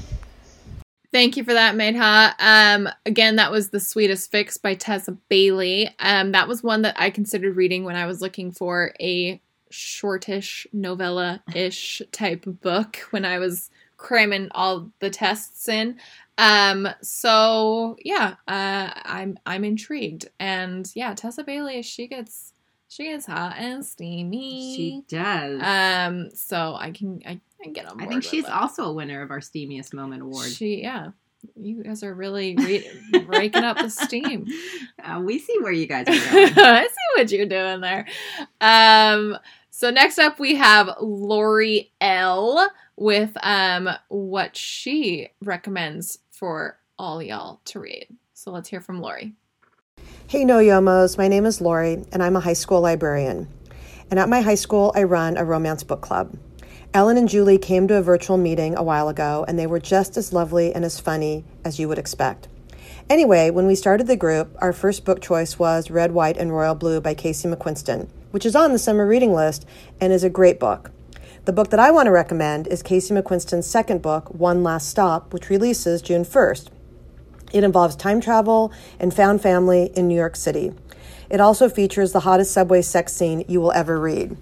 Thank 1.12 1.38
you 1.38 1.44
for 1.44 1.54
that, 1.54 1.76
Medha. 1.76 2.34
Um, 2.40 2.90
again, 3.06 3.36
that 3.36 3.52
was 3.52 3.70
The 3.70 3.80
Sweetest 3.80 4.32
Fix 4.32 4.58
by 4.58 4.74
Tessa 4.74 5.12
Bailey. 5.30 5.94
Um, 6.00 6.32
that 6.32 6.48
was 6.48 6.64
one 6.64 6.82
that 6.82 7.00
I 7.00 7.12
considered 7.12 7.56
reading 7.56 7.84
when 7.84 7.96
I 7.96 8.08
was 8.08 8.20
looking 8.20 8.52
for 8.52 8.96
a 9.00 9.40
shortish 9.70 10.66
novella 10.74 11.44
ish 11.54 12.02
type 12.12 12.46
book 12.48 12.98
when 13.12 13.26
I 13.26 13.38
was 13.38 13.70
cramming 14.02 14.50
all 14.52 14.90
the 15.00 15.12
tests 15.12 15.70
in. 15.70 16.00
Um, 16.38 16.88
so 17.02 17.98
yeah, 18.04 18.36
uh, 18.48 18.90
I'm 19.04 19.38
I'm 19.46 19.64
intrigued, 19.64 20.30
and 20.40 20.90
yeah, 20.96 21.14
Tessa 21.14 21.44
Bailey, 21.44 21.82
she 21.82 22.08
gets 22.08 22.54
she 22.88 23.06
gets 23.06 23.26
hot 23.26 23.56
and 23.58 23.86
steamy. 23.86 24.76
She 24.76 25.04
does. 25.08 25.62
Um, 25.64 26.30
so 26.34 26.76
I 26.78 26.92
can 26.92 27.22
I 27.26 27.40
can 27.64 27.74
get 27.74 27.86
on. 27.86 28.02
I 28.02 28.06
think 28.06 28.24
she's 28.24 28.46
it. 28.46 28.52
also 28.52 28.86
a 28.86 28.94
winner 28.94 29.22
of 29.22 29.32
our 29.32 29.40
Steamiest 29.40 29.94
Moment 29.94 30.24
Award. 30.24 30.50
She 30.50 30.82
yeah. 30.82 31.12
You 31.56 31.84
guys 31.84 32.04
are 32.04 32.14
really 32.14 32.56
re- 32.56 32.88
raking 33.26 33.64
up 33.64 33.78
the 33.78 33.90
steam. 33.90 34.48
Uh, 35.04 35.20
we 35.20 35.40
see 35.40 35.58
where 35.62 35.72
you 35.72 35.88
guys 35.88 36.08
are 36.10 36.14
going. 36.14 36.54
I 36.60 36.84
see 36.84 37.20
what 37.20 37.32
you're 37.32 37.48
doing 37.48 37.82
there. 37.82 38.06
Um, 38.62 39.36
so 39.72 39.90
next 39.90 40.20
up 40.20 40.40
we 40.40 40.54
have 40.58 40.96
Lori 41.02 41.92
L 42.00 42.70
with 43.02 43.36
um 43.42 43.90
what 44.10 44.56
she 44.56 45.28
recommends 45.42 46.20
for 46.30 46.78
all 47.00 47.22
y'all 47.22 47.60
to 47.66 47.80
read. 47.80 48.06
So 48.36 48.52
let's 48.52 48.70
hear 48.70 48.80
from 48.80 49.02
Lori. 49.02 49.34
Hey, 50.28 50.46
No 50.46 50.58
Yomos. 50.58 51.18
My 51.18 51.28
name 51.28 51.48
is 51.48 51.62
Lori, 51.62 52.06
and 52.12 52.22
I'm 52.22 52.36
a 52.36 52.40
high 52.40 52.54
school 52.54 52.82
librarian. 52.82 53.48
And 54.12 54.20
at 54.20 54.30
my 54.30 54.42
high 54.42 54.56
school, 54.56 54.94
I 54.96 55.04
run 55.04 55.36
a 55.36 55.44
romance 55.44 55.84
book 55.84 56.02
club. 56.02 56.38
Ellen 56.94 57.18
and 57.18 57.28
Julie 57.28 57.58
came 57.58 57.88
to 57.88 57.96
a 57.96 58.04
virtual 58.04 58.38
meeting 58.38 58.78
a 58.78 58.84
while 58.84 59.10
ago, 59.10 59.46
and 59.48 59.58
they 59.58 59.68
were 59.68 59.80
just 59.80 60.16
as 60.16 60.32
lovely 60.32 60.72
and 60.72 60.86
as 60.86 61.00
funny 61.00 61.44
as 61.66 61.80
you 61.80 61.88
would 61.88 61.98
expect. 61.98 62.50
Anyway, 63.10 63.50
when 63.50 63.66
we 63.66 63.74
started 63.74 64.06
the 64.06 64.16
group, 64.16 64.56
our 64.60 64.74
first 64.74 65.06
book 65.06 65.22
choice 65.22 65.58
was 65.58 65.90
Red, 65.90 66.12
White, 66.12 66.38
and 66.38 66.52
Royal 66.52 66.76
Blue 66.76 67.02
by 67.02 67.16
Casey 67.16 67.48
McQuiston, 67.48 68.10
which 68.30 68.46
is 68.46 68.56
on 68.56 68.74
the 68.74 68.80
summer 68.80 69.08
reading 69.08 69.34
list 69.34 69.66
and 70.00 70.14
is 70.14 70.24
a 70.24 70.30
great 70.30 70.60
book. 70.60 70.92
The 71.44 71.54
book 71.54 71.72
that 71.72 71.80
I 71.80 71.90
want 71.90 72.06
to 72.06 72.12
recommend 72.12 72.68
is 72.68 72.84
Casey 72.84 73.16
McQuiston's 73.16 73.66
second 73.66 74.04
book, 74.04 74.30
One 74.32 74.62
Last 74.62 74.88
Stop, 74.88 75.34
which 75.34 75.50
releases 75.50 76.04
June 76.04 76.24
1st. 76.24 76.68
It 77.52 77.64
involves 77.64 77.96
time 77.96 78.22
travel 78.22 78.72
and 79.00 79.12
found 79.12 79.42
family 79.42 79.92
in 79.96 80.08
New 80.08 80.16
York 80.16 80.36
City. 80.36 80.72
It 81.32 81.42
also 81.42 81.68
features 81.68 82.12
the 82.12 82.20
hottest 82.20 82.52
subway 82.52 82.84
sex 82.84 83.14
scene 83.14 83.44
you 83.48 83.60
will 83.60 83.72
ever 83.72 84.00
read. 84.00 84.38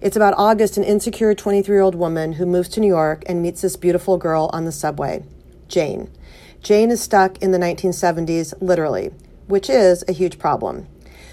It's 0.00 0.16
about 0.16 0.32
August, 0.38 0.78
an 0.78 0.84
insecure 0.84 1.34
23 1.34 1.70
year 1.70 1.82
old 1.82 1.94
woman 1.94 2.32
who 2.32 2.46
moves 2.46 2.70
to 2.70 2.80
New 2.80 2.88
York 2.88 3.24
and 3.26 3.42
meets 3.42 3.60
this 3.60 3.76
beautiful 3.76 4.16
girl 4.16 4.48
on 4.50 4.64
the 4.64 4.72
subway, 4.72 5.24
Jane. 5.68 6.10
Jane 6.62 6.90
is 6.90 7.02
stuck 7.02 7.36
in 7.42 7.50
the 7.50 7.58
1970s, 7.58 8.54
literally, 8.62 9.10
which 9.48 9.68
is 9.68 10.02
a 10.08 10.12
huge 10.12 10.38
problem. 10.38 10.86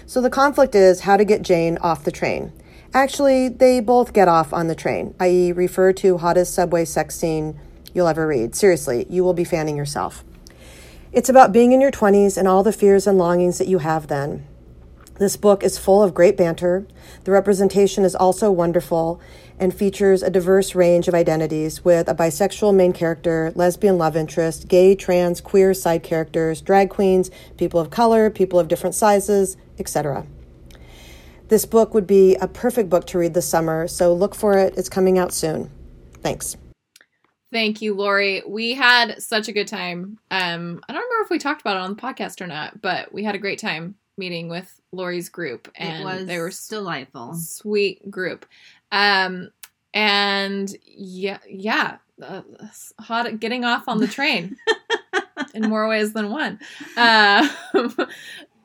So 0.04 0.20
the 0.20 0.28
conflict 0.28 0.74
is 0.74 1.00
how 1.00 1.16
to 1.16 1.24
get 1.24 1.40
Jane 1.40 1.78
off 1.78 2.04
the 2.04 2.12
train. 2.12 2.52
Actually, 2.96 3.50
they 3.50 3.78
both 3.78 4.14
get 4.14 4.26
off 4.26 4.54
on 4.54 4.68
the 4.68 4.74
train, 4.74 5.14
i.e., 5.20 5.52
refer 5.52 5.92
to 5.92 6.16
hottest 6.16 6.54
subway 6.54 6.82
sex 6.82 7.14
scene 7.14 7.54
you'll 7.92 8.08
ever 8.08 8.26
read. 8.26 8.54
Seriously, 8.54 9.04
you 9.10 9.22
will 9.22 9.34
be 9.34 9.44
fanning 9.44 9.76
yourself. 9.76 10.24
It's 11.12 11.28
about 11.28 11.52
being 11.52 11.72
in 11.72 11.82
your 11.82 11.90
20s 11.90 12.38
and 12.38 12.48
all 12.48 12.62
the 12.62 12.72
fears 12.72 13.06
and 13.06 13.18
longings 13.18 13.58
that 13.58 13.68
you 13.68 13.80
have 13.80 14.06
then. 14.06 14.46
This 15.18 15.36
book 15.36 15.62
is 15.62 15.76
full 15.76 16.02
of 16.02 16.14
great 16.14 16.38
banter. 16.38 16.86
The 17.24 17.32
representation 17.32 18.02
is 18.02 18.14
also 18.14 18.50
wonderful 18.50 19.20
and 19.58 19.74
features 19.74 20.22
a 20.22 20.30
diverse 20.30 20.74
range 20.74 21.06
of 21.06 21.14
identities 21.14 21.84
with 21.84 22.08
a 22.08 22.14
bisexual 22.14 22.74
main 22.74 22.94
character, 22.94 23.52
lesbian 23.54 23.98
love 23.98 24.16
interest, 24.16 24.68
gay, 24.68 24.94
trans, 24.94 25.42
queer 25.42 25.74
side 25.74 26.02
characters, 26.02 26.62
drag 26.62 26.88
queens, 26.88 27.30
people 27.58 27.78
of 27.78 27.90
color, 27.90 28.30
people 28.30 28.58
of 28.58 28.68
different 28.68 28.94
sizes, 28.94 29.58
etc. 29.78 30.26
This 31.48 31.64
book 31.64 31.94
would 31.94 32.06
be 32.06 32.34
a 32.36 32.48
perfect 32.48 32.90
book 32.90 33.06
to 33.08 33.18
read 33.18 33.34
this 33.34 33.46
summer, 33.46 33.86
so 33.86 34.12
look 34.12 34.34
for 34.34 34.58
it. 34.58 34.76
It's 34.76 34.88
coming 34.88 35.18
out 35.18 35.32
soon. 35.32 35.70
Thanks. 36.20 36.56
Thank 37.52 37.80
you, 37.80 37.94
Lori. 37.94 38.42
We 38.46 38.74
had 38.74 39.22
such 39.22 39.46
a 39.48 39.52
good 39.52 39.68
time. 39.68 40.18
Um, 40.30 40.80
I 40.88 40.92
don't 40.92 41.02
remember 41.02 41.24
if 41.24 41.30
we 41.30 41.38
talked 41.38 41.60
about 41.60 41.76
it 41.76 41.82
on 41.82 41.90
the 41.94 42.02
podcast 42.02 42.40
or 42.40 42.48
not, 42.48 42.82
but 42.82 43.12
we 43.12 43.22
had 43.22 43.36
a 43.36 43.38
great 43.38 43.60
time 43.60 43.94
meeting 44.18 44.48
with 44.48 44.80
Lori's 44.92 45.28
group, 45.28 45.70
and 45.76 46.02
it 46.02 46.04
was 46.04 46.26
they 46.26 46.38
were 46.38 46.50
delightful. 46.68 47.34
sweet 47.34 48.10
group. 48.10 48.46
Um, 48.90 49.50
and 49.94 50.74
yeah, 50.84 51.38
yeah, 51.48 51.98
uh, 52.20 52.42
hot 52.98 53.38
getting 53.38 53.64
off 53.64 53.88
on 53.88 53.98
the 53.98 54.08
train 54.08 54.56
in 55.54 55.68
more 55.68 55.88
ways 55.88 56.12
than 56.12 56.30
one. 56.30 56.58
Uh, 56.96 57.48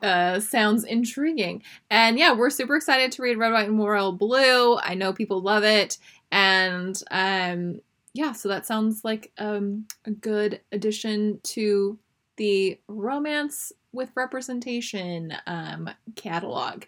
uh, 0.02 0.40
sounds 0.40 0.84
intriguing. 0.84 1.62
And 1.90 2.18
yeah, 2.18 2.32
we're 2.32 2.50
super 2.50 2.76
excited 2.76 3.12
to 3.12 3.22
read 3.22 3.38
Red, 3.38 3.52
White, 3.52 3.68
and 3.68 3.78
Royal 3.78 4.12
Blue. 4.12 4.78
I 4.78 4.94
know 4.94 5.12
people 5.12 5.40
love 5.40 5.64
it, 5.64 5.98
and 6.30 7.00
um, 7.10 7.80
yeah, 8.14 8.32
so 8.32 8.48
that 8.48 8.66
sounds 8.66 9.04
like 9.04 9.32
um, 9.38 9.86
a 10.04 10.10
good 10.10 10.60
addition 10.72 11.40
to 11.44 11.98
the 12.36 12.78
romance 12.88 13.72
with 13.92 14.10
representation 14.14 15.34
um, 15.46 15.88
catalog. 16.16 16.84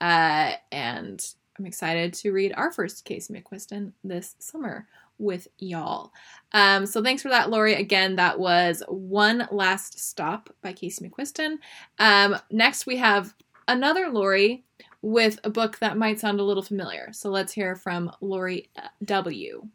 Uh, 0.00 0.52
and 0.70 1.24
I'm 1.58 1.66
excited 1.66 2.14
to 2.14 2.32
read 2.32 2.52
our 2.56 2.72
first 2.72 3.04
Casey 3.04 3.34
McQuiston 3.34 3.92
this 4.04 4.34
summer 4.38 4.86
with 5.18 5.48
y'all. 5.58 6.12
Um, 6.52 6.86
so 6.86 7.02
thanks 7.02 7.22
for 7.22 7.28
that, 7.28 7.50
Lori. 7.50 7.74
Again, 7.74 8.16
that 8.16 8.38
was 8.38 8.82
One 8.88 9.48
Last 9.50 9.98
Stop 9.98 10.50
by 10.62 10.72
Casey 10.72 11.08
McQuiston. 11.08 11.56
Um, 11.98 12.36
next, 12.50 12.86
we 12.86 12.96
have 12.96 13.34
another 13.66 14.08
Lori 14.08 14.64
with 15.02 15.38
a 15.44 15.50
book 15.50 15.78
that 15.78 15.96
might 15.96 16.18
sound 16.18 16.40
a 16.40 16.44
little 16.44 16.62
familiar. 16.62 17.12
So 17.12 17.30
let's 17.30 17.52
hear 17.52 17.76
from 17.76 18.10
Lori 18.20 18.70
W. 19.04 19.68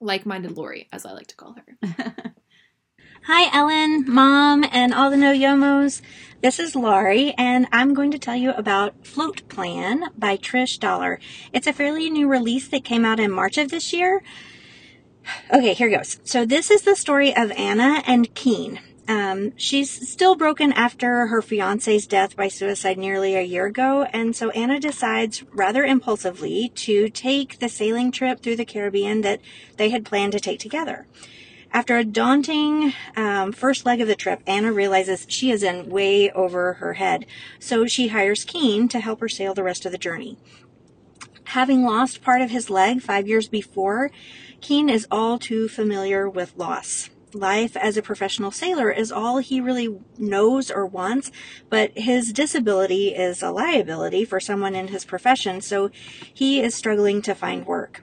Like 0.00 0.26
minded 0.26 0.52
Lori, 0.52 0.88
as 0.92 1.04
I 1.04 1.12
like 1.12 1.26
to 1.28 1.36
call 1.36 1.56
her. 1.56 2.34
Hi, 3.30 3.54
Ellen, 3.54 4.06
Mom, 4.10 4.64
and 4.72 4.94
all 4.94 5.10
the 5.10 5.18
No 5.18 5.34
Yomos. 5.34 6.00
This 6.40 6.58
is 6.58 6.74
Laurie, 6.74 7.34
and 7.36 7.66
I'm 7.70 7.92
going 7.92 8.10
to 8.12 8.18
tell 8.18 8.34
you 8.34 8.52
about 8.52 9.06
Float 9.06 9.46
Plan 9.50 10.04
by 10.16 10.38
Trish 10.38 10.78
Doller. 10.78 11.18
It's 11.52 11.66
a 11.66 11.74
fairly 11.74 12.08
new 12.08 12.26
release 12.26 12.68
that 12.68 12.86
came 12.86 13.04
out 13.04 13.20
in 13.20 13.30
March 13.30 13.58
of 13.58 13.70
this 13.70 13.92
year. 13.92 14.22
Okay, 15.52 15.74
here 15.74 15.90
goes. 15.90 16.18
So, 16.24 16.46
this 16.46 16.70
is 16.70 16.80
the 16.80 16.96
story 16.96 17.36
of 17.36 17.50
Anna 17.50 18.02
and 18.06 18.34
Keen. 18.34 18.80
Um, 19.06 19.52
she's 19.58 20.08
still 20.08 20.34
broken 20.34 20.72
after 20.72 21.26
her 21.26 21.42
fiance's 21.42 22.06
death 22.06 22.34
by 22.34 22.48
suicide 22.48 22.96
nearly 22.96 23.34
a 23.34 23.42
year 23.42 23.66
ago, 23.66 24.04
and 24.04 24.34
so 24.34 24.48
Anna 24.52 24.80
decides 24.80 25.44
rather 25.52 25.84
impulsively 25.84 26.70
to 26.76 27.10
take 27.10 27.58
the 27.58 27.68
sailing 27.68 28.10
trip 28.10 28.40
through 28.40 28.56
the 28.56 28.64
Caribbean 28.64 29.20
that 29.20 29.42
they 29.76 29.90
had 29.90 30.06
planned 30.06 30.32
to 30.32 30.40
take 30.40 30.60
together. 30.60 31.06
After 31.70 31.98
a 31.98 32.04
daunting 32.04 32.94
um, 33.14 33.52
first 33.52 33.84
leg 33.84 34.00
of 34.00 34.08
the 34.08 34.14
trip, 34.14 34.42
Anna 34.46 34.72
realizes 34.72 35.26
she 35.28 35.50
is 35.50 35.62
in 35.62 35.90
way 35.90 36.30
over 36.30 36.74
her 36.74 36.94
head, 36.94 37.26
so 37.58 37.86
she 37.86 38.08
hires 38.08 38.44
Keen 38.44 38.88
to 38.88 39.00
help 39.00 39.20
her 39.20 39.28
sail 39.28 39.54
the 39.54 39.62
rest 39.62 39.84
of 39.84 39.92
the 39.92 39.98
journey. 39.98 40.38
Having 41.44 41.84
lost 41.84 42.22
part 42.22 42.42
of 42.42 42.50
his 42.50 42.70
leg 42.70 43.00
five 43.00 43.28
years 43.28 43.48
before, 43.48 44.10
Keen 44.60 44.88
is 44.88 45.06
all 45.10 45.38
too 45.38 45.68
familiar 45.68 46.28
with 46.28 46.56
loss. 46.56 47.10
Life 47.34 47.76
as 47.76 47.98
a 47.98 48.02
professional 48.02 48.50
sailor 48.50 48.90
is 48.90 49.12
all 49.12 49.38
he 49.38 49.60
really 49.60 49.98
knows 50.16 50.70
or 50.70 50.86
wants, 50.86 51.30
but 51.68 51.96
his 51.96 52.32
disability 52.32 53.08
is 53.08 53.42
a 53.42 53.50
liability 53.50 54.24
for 54.24 54.40
someone 54.40 54.74
in 54.74 54.88
his 54.88 55.04
profession, 55.04 55.60
so 55.60 55.90
he 56.32 56.60
is 56.60 56.74
struggling 56.74 57.20
to 57.22 57.34
find 57.34 57.66
work. 57.66 58.02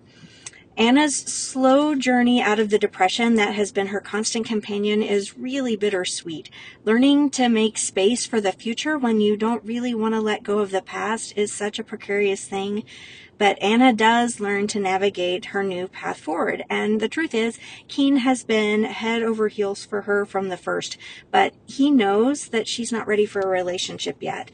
Anna's 0.77 1.15
slow 1.15 1.95
journey 1.95 2.41
out 2.41 2.59
of 2.59 2.69
the 2.69 2.77
depression 2.77 3.35
that 3.35 3.55
has 3.55 3.71
been 3.71 3.87
her 3.87 4.01
constant 4.01 4.45
companion 4.45 5.01
is 5.01 5.37
really 5.37 5.77
bittersweet. 5.77 6.49
Learning 6.83 7.29
to 7.29 7.47
make 7.47 7.77
space 7.77 8.25
for 8.25 8.41
the 8.41 8.51
future 8.51 8.97
when 8.97 9.21
you 9.21 9.37
don't 9.37 9.63
really 9.63 9.95
want 9.95 10.15
to 10.15 10.19
let 10.19 10.43
go 10.43 10.59
of 10.59 10.71
the 10.71 10.81
past 10.81 11.31
is 11.37 11.53
such 11.53 11.79
a 11.79 11.83
precarious 11.83 12.45
thing. 12.45 12.83
But 13.37 13.57
Anna 13.61 13.93
does 13.93 14.41
learn 14.41 14.67
to 14.67 14.79
navigate 14.79 15.45
her 15.45 15.63
new 15.63 15.87
path 15.87 16.19
forward. 16.19 16.65
And 16.69 16.99
the 16.99 17.09
truth 17.09 17.33
is, 17.33 17.57
Keen 17.87 18.17
has 18.17 18.43
been 18.43 18.83
head 18.83 19.23
over 19.23 19.47
heels 19.47 19.85
for 19.85 20.01
her 20.01 20.25
from 20.25 20.49
the 20.49 20.57
first, 20.57 20.97
but 21.31 21.53
he 21.65 21.89
knows 21.89 22.49
that 22.49 22.67
she's 22.67 22.91
not 22.91 23.07
ready 23.07 23.25
for 23.25 23.39
a 23.39 23.47
relationship 23.47 24.17
yet. 24.19 24.51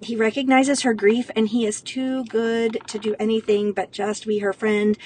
He 0.00 0.16
recognizes 0.16 0.82
her 0.82 0.92
grief 0.92 1.30
and 1.34 1.48
he 1.48 1.64
is 1.64 1.80
too 1.80 2.24
good 2.24 2.78
to 2.88 2.98
do 2.98 3.14
anything 3.18 3.72
but 3.72 3.90
just 3.90 4.26
be 4.26 4.40
her 4.40 4.52
friend 4.52 4.98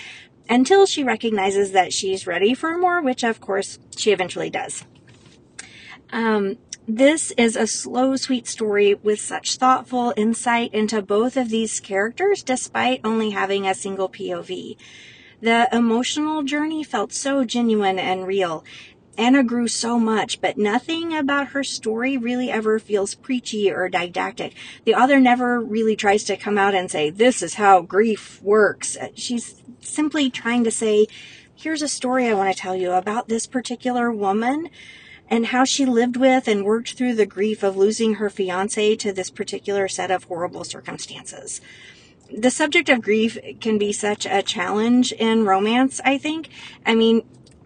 until 0.48 0.86
she 0.86 1.04
recognizes 1.04 1.72
that 1.72 1.92
she's 1.92 2.26
ready 2.26 2.54
for 2.54 2.78
more, 2.78 3.02
which 3.02 3.22
of 3.22 3.40
course 3.40 3.78
she 3.96 4.12
eventually 4.12 4.50
does. 4.50 4.84
Um, 6.10 6.56
This 6.90 7.32
is 7.32 7.54
a 7.54 7.66
slow, 7.66 8.16
sweet 8.16 8.48
story 8.48 8.94
with 8.94 9.20
such 9.20 9.56
thoughtful 9.56 10.14
insight 10.16 10.72
into 10.72 11.02
both 11.02 11.36
of 11.36 11.50
these 11.50 11.80
characters 11.80 12.42
despite 12.42 13.02
only 13.04 13.30
having 13.30 13.66
a 13.66 13.74
single 13.74 14.08
POV. 14.08 14.78
The 15.42 15.68
emotional 15.70 16.42
journey 16.44 16.82
felt 16.82 17.12
so 17.12 17.44
genuine 17.44 17.98
and 17.98 18.26
real. 18.26 18.64
Anna 19.18 19.44
grew 19.44 19.68
so 19.68 19.98
much, 19.98 20.40
but 20.40 20.56
nothing 20.56 21.14
about 21.14 21.48
her 21.48 21.62
story 21.62 22.16
really 22.16 22.50
ever 22.50 22.78
feels 22.78 23.14
preachy 23.14 23.70
or 23.70 23.90
didactic. 23.90 24.54
The 24.86 24.94
author 24.94 25.20
never 25.20 25.60
really 25.60 25.94
tries 25.94 26.24
to 26.24 26.38
come 26.38 26.56
out 26.56 26.74
and 26.74 26.90
say, 26.90 27.10
this 27.10 27.42
is 27.42 27.54
how 27.54 27.82
grief 27.82 28.40
works. 28.42 28.96
She's 29.14 29.57
simply 29.88 30.30
trying 30.30 30.64
to 30.64 30.70
say, 30.70 31.06
here's 31.54 31.82
a 31.82 31.88
story 31.88 32.26
I 32.26 32.34
want 32.34 32.54
to 32.54 32.60
tell 32.60 32.76
you 32.76 32.92
about 32.92 33.28
this 33.28 33.46
particular 33.46 34.12
woman 34.12 34.68
and 35.30 35.46
how 35.46 35.64
she 35.64 35.84
lived 35.84 36.16
with 36.16 36.48
and 36.48 36.64
worked 36.64 36.92
through 36.92 37.14
the 37.14 37.26
grief 37.26 37.62
of 37.62 37.76
losing 37.76 38.14
her 38.14 38.30
fiance 38.30 38.96
to 38.96 39.12
this 39.12 39.30
particular 39.30 39.88
set 39.88 40.10
of 40.10 40.24
horrible 40.24 40.64
circumstances. 40.64 41.60
The 42.34 42.50
subject 42.50 42.88
of 42.88 43.02
grief 43.02 43.38
can 43.60 43.78
be 43.78 43.92
such 43.92 44.26
a 44.26 44.42
challenge 44.42 45.12
in 45.12 45.44
romance, 45.44 46.00
I 46.04 46.18
think. 46.18 46.48
I 46.84 46.94
mean, 46.94 47.22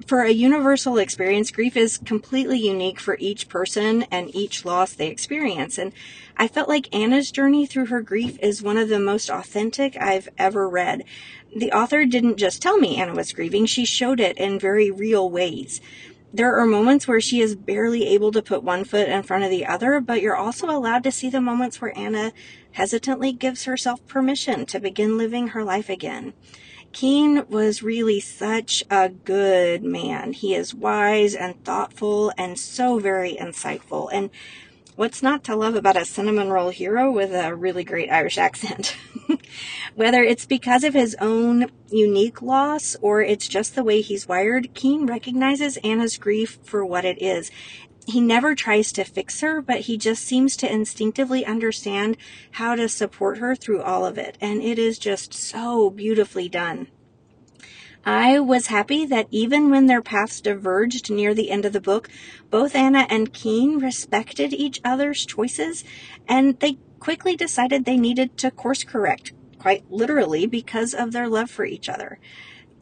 for 0.06 0.22
a 0.22 0.30
universal 0.30 0.98
experience, 0.98 1.50
grief 1.50 1.76
is 1.76 1.98
completely 1.98 2.58
unique 2.58 3.00
for 3.00 3.16
each 3.18 3.48
person 3.48 4.04
and 4.10 4.34
each 4.34 4.64
loss 4.64 4.92
they 4.92 5.08
experience. 5.08 5.78
And 5.78 5.92
I 6.36 6.48
felt 6.48 6.68
like 6.68 6.94
Anna's 6.94 7.30
journey 7.30 7.66
through 7.66 7.86
her 7.86 8.02
grief 8.02 8.38
is 8.40 8.62
one 8.62 8.76
of 8.76 8.88
the 8.88 8.98
most 8.98 9.30
authentic 9.30 9.96
I've 10.00 10.28
ever 10.38 10.68
read. 10.68 11.04
The 11.54 11.72
author 11.72 12.04
didn't 12.06 12.38
just 12.38 12.62
tell 12.62 12.78
me 12.78 12.96
Anna 12.96 13.14
was 13.14 13.32
grieving, 13.32 13.66
she 13.66 13.84
showed 13.84 14.20
it 14.20 14.38
in 14.38 14.58
very 14.58 14.90
real 14.90 15.28
ways. 15.28 15.80
There 16.32 16.56
are 16.56 16.64
moments 16.64 17.06
where 17.06 17.20
she 17.20 17.42
is 17.42 17.54
barely 17.54 18.06
able 18.06 18.32
to 18.32 18.40
put 18.40 18.62
one 18.62 18.84
foot 18.84 19.08
in 19.08 19.22
front 19.22 19.44
of 19.44 19.50
the 19.50 19.66
other, 19.66 20.00
but 20.00 20.22
you're 20.22 20.36
also 20.36 20.70
allowed 20.70 21.04
to 21.04 21.12
see 21.12 21.28
the 21.28 21.42
moments 21.42 21.78
where 21.78 21.96
Anna 21.96 22.32
hesitantly 22.72 23.32
gives 23.32 23.64
herself 23.64 24.06
permission 24.06 24.64
to 24.66 24.80
begin 24.80 25.18
living 25.18 25.48
her 25.48 25.62
life 25.62 25.90
again. 25.90 26.32
Keen 26.92 27.46
was 27.48 27.82
really 27.82 28.20
such 28.20 28.84
a 28.90 29.10
good 29.10 29.82
man. 29.82 30.32
He 30.32 30.54
is 30.54 30.74
wise 30.74 31.34
and 31.34 31.62
thoughtful 31.64 32.32
and 32.38 32.58
so 32.58 32.98
very 32.98 33.34
insightful. 33.34 34.08
And 34.10 34.30
what's 34.96 35.22
not 35.22 35.44
to 35.44 35.56
love 35.56 35.74
about 35.74 35.96
a 35.96 36.04
cinnamon 36.04 36.50
roll 36.50 36.70
hero 36.70 37.10
with 37.10 37.32
a 37.32 37.54
really 37.54 37.84
great 37.84 38.10
Irish 38.10 38.38
accent? 38.38 38.96
Whether 39.94 40.22
it's 40.22 40.46
because 40.46 40.84
of 40.84 40.94
his 40.94 41.16
own 41.20 41.70
unique 41.90 42.42
loss 42.42 42.96
or 43.00 43.22
it's 43.22 43.48
just 43.48 43.74
the 43.74 43.84
way 43.84 44.00
he's 44.00 44.28
wired, 44.28 44.74
Keen 44.74 45.06
recognizes 45.06 45.76
Anna's 45.78 46.18
grief 46.18 46.58
for 46.62 46.84
what 46.84 47.04
it 47.04 47.20
is. 47.20 47.50
He 48.06 48.20
never 48.20 48.54
tries 48.54 48.90
to 48.92 49.04
fix 49.04 49.40
her, 49.40 49.62
but 49.62 49.80
he 49.80 49.96
just 49.96 50.24
seems 50.24 50.56
to 50.56 50.72
instinctively 50.72 51.46
understand 51.46 52.16
how 52.52 52.74
to 52.74 52.88
support 52.88 53.38
her 53.38 53.54
through 53.54 53.82
all 53.82 54.04
of 54.04 54.18
it. 54.18 54.36
And 54.40 54.60
it 54.62 54.78
is 54.78 54.98
just 54.98 55.32
so 55.32 55.88
beautifully 55.90 56.48
done. 56.48 56.88
I 58.04 58.40
was 58.40 58.66
happy 58.66 59.06
that 59.06 59.28
even 59.30 59.70
when 59.70 59.86
their 59.86 60.02
paths 60.02 60.40
diverged 60.40 61.08
near 61.08 61.34
the 61.34 61.50
end 61.50 61.64
of 61.64 61.72
the 61.72 61.80
book, 61.80 62.08
both 62.50 62.74
Anna 62.74 63.06
and 63.08 63.32
Keen 63.32 63.78
respected 63.78 64.52
each 64.52 64.80
other's 64.84 65.24
choices 65.24 65.84
and 66.28 66.58
they 66.58 66.78
quickly 66.98 67.36
decided 67.36 67.84
they 67.84 67.96
needed 67.96 68.36
to 68.38 68.50
course 68.50 68.82
correct, 68.82 69.32
quite 69.58 69.84
literally, 69.88 70.46
because 70.46 70.94
of 70.94 71.12
their 71.12 71.28
love 71.28 71.50
for 71.50 71.64
each 71.64 71.88
other. 71.88 72.18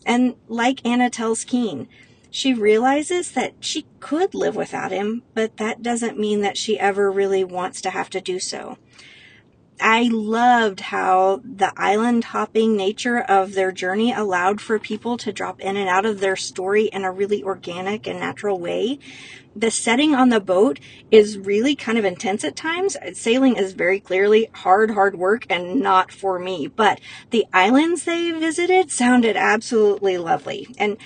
And 0.06 0.36
like 0.48 0.86
Anna 0.86 1.10
tells 1.10 1.44
Keen, 1.44 1.86
she 2.30 2.54
realizes 2.54 3.32
that 3.32 3.54
she 3.60 3.86
could 3.98 4.34
live 4.34 4.56
without 4.56 4.92
him, 4.92 5.22
but 5.34 5.58
that 5.58 5.82
doesn't 5.82 6.18
mean 6.18 6.40
that 6.42 6.56
she 6.56 6.78
ever 6.78 7.10
really 7.10 7.44
wants 7.44 7.82
to 7.82 7.90
have 7.90 8.08
to 8.10 8.20
do 8.20 8.38
so. 8.38 8.78
I 9.80 10.08
loved 10.12 10.80
how 10.80 11.40
the 11.44 11.72
island 11.76 12.24
hopping 12.24 12.76
nature 12.76 13.20
of 13.20 13.54
their 13.54 13.72
journey 13.72 14.12
allowed 14.12 14.60
for 14.60 14.78
people 14.78 15.16
to 15.18 15.32
drop 15.32 15.60
in 15.60 15.76
and 15.76 15.88
out 15.88 16.04
of 16.04 16.20
their 16.20 16.36
story 16.36 16.84
in 16.86 17.04
a 17.04 17.12
really 17.12 17.42
organic 17.42 18.06
and 18.06 18.20
natural 18.20 18.58
way. 18.58 18.98
The 19.56 19.70
setting 19.70 20.14
on 20.14 20.28
the 20.28 20.40
boat 20.40 20.78
is 21.10 21.38
really 21.38 21.74
kind 21.74 21.98
of 21.98 22.04
intense 22.04 22.44
at 22.44 22.54
times. 22.54 22.96
Sailing 23.14 23.56
is 23.56 23.72
very 23.72 23.98
clearly 23.98 24.48
hard, 24.52 24.92
hard 24.92 25.18
work 25.18 25.44
and 25.50 25.80
not 25.80 26.12
for 26.12 26.38
me, 26.38 26.68
but 26.68 27.00
the 27.30 27.46
islands 27.52 28.04
they 28.04 28.30
visited 28.30 28.90
sounded 28.90 29.36
absolutely 29.36 30.18
lovely. 30.18 30.68
And 30.78 30.96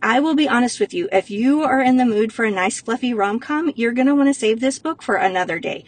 I 0.00 0.20
will 0.20 0.36
be 0.36 0.48
honest 0.48 0.78
with 0.78 0.94
you, 0.94 1.08
if 1.10 1.28
you 1.28 1.62
are 1.62 1.80
in 1.80 1.96
the 1.96 2.04
mood 2.04 2.32
for 2.32 2.44
a 2.44 2.52
nice 2.52 2.80
fluffy 2.80 3.12
rom-com, 3.12 3.72
you're 3.74 3.92
going 3.92 4.06
to 4.06 4.14
want 4.14 4.28
to 4.28 4.34
save 4.34 4.60
this 4.60 4.78
book 4.78 5.02
for 5.02 5.16
another 5.16 5.58
day. 5.58 5.84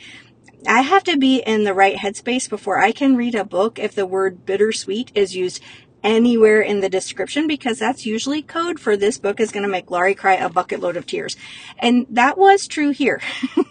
I 0.67 0.83
have 0.83 1.05
to 1.05 1.17
be 1.17 1.39
in 1.39 1.65
the 1.65 1.75
right 1.75 1.97
headspace 1.97 2.49
before 2.49 2.79
I 2.79 2.93
can 2.93 3.17
read 3.17 3.35
a 3.35 3.45
book 3.45 3.79
if 3.79 3.95
the 3.95 4.07
word 4.07 4.45
bittersweet 4.45 5.11
is 5.15 5.35
used 5.35 5.63
anywhere 6.03 6.61
in 6.61 6.81
the 6.81 6.89
description 6.89 7.47
because 7.47 7.79
that's 7.79 8.07
usually 8.07 8.43
code 8.43 8.81
for 8.81 8.97
this 8.97 9.19
book 9.19 9.41
is 9.41 9.53
going 9.53 9.63
to 9.63 9.69
make 9.69 9.91
Laurie 9.91 10.15
cry 10.15 10.35
a 10.35 10.49
bucket 10.49 10.81
load 10.81 10.97
of 10.97 11.07
tears. 11.07 11.37
And 11.79 12.07
that 12.11 12.39
was 12.39 12.67
true 12.67 12.91
here. 12.91 13.21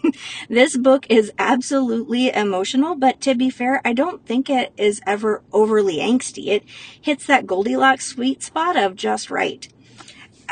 this 0.48 0.76
book 0.76 1.06
is 1.08 1.32
absolutely 1.38 2.32
emotional, 2.32 2.94
but 2.94 3.20
to 3.22 3.34
be 3.34 3.50
fair, 3.50 3.80
I 3.84 3.92
don't 3.92 4.24
think 4.24 4.48
it 4.48 4.72
is 4.76 5.00
ever 5.06 5.42
overly 5.52 5.98
angsty. 5.98 6.48
It 6.48 6.64
hits 7.00 7.26
that 7.26 7.46
Goldilocks 7.46 8.06
sweet 8.06 8.42
spot 8.42 8.76
of 8.76 8.96
just 8.96 9.30
right. 9.30 9.68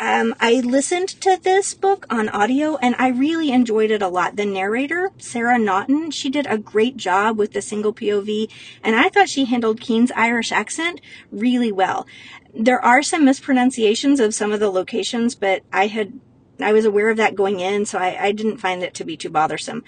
Um, 0.00 0.36
I 0.38 0.60
listened 0.60 1.08
to 1.22 1.36
this 1.42 1.74
book 1.74 2.06
on 2.08 2.28
audio 2.28 2.76
and 2.76 2.94
I 3.00 3.08
really 3.08 3.50
enjoyed 3.50 3.90
it 3.90 4.00
a 4.00 4.06
lot. 4.06 4.36
The 4.36 4.46
narrator, 4.46 5.10
Sarah 5.18 5.58
Naughton, 5.58 6.12
she 6.12 6.30
did 6.30 6.46
a 6.46 6.56
great 6.56 6.96
job 6.96 7.36
with 7.36 7.52
the 7.52 7.60
single 7.60 7.92
POV 7.92 8.48
and 8.84 8.94
I 8.94 9.08
thought 9.08 9.28
she 9.28 9.46
handled 9.46 9.80
Keen's 9.80 10.12
Irish 10.12 10.52
accent 10.52 11.00
really 11.32 11.72
well. 11.72 12.06
There 12.54 12.82
are 12.84 13.02
some 13.02 13.24
mispronunciations 13.24 14.20
of 14.20 14.34
some 14.34 14.52
of 14.52 14.60
the 14.60 14.70
locations, 14.70 15.34
but 15.34 15.62
I 15.72 15.88
had, 15.88 16.20
I 16.60 16.72
was 16.72 16.84
aware 16.84 17.08
of 17.08 17.16
that 17.16 17.34
going 17.34 17.58
in, 17.58 17.84
so 17.84 17.98
I, 17.98 18.26
I 18.26 18.32
didn't 18.32 18.58
find 18.58 18.84
it 18.84 18.94
to 18.94 19.04
be 19.04 19.16
too 19.16 19.30
bothersome. 19.30 19.82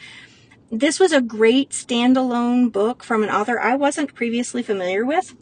This 0.72 0.98
was 0.98 1.12
a 1.12 1.20
great 1.20 1.70
standalone 1.70 2.72
book 2.72 3.04
from 3.04 3.22
an 3.22 3.30
author 3.30 3.60
I 3.60 3.76
wasn't 3.76 4.14
previously 4.14 4.62
familiar 4.64 5.04
with. 5.04 5.36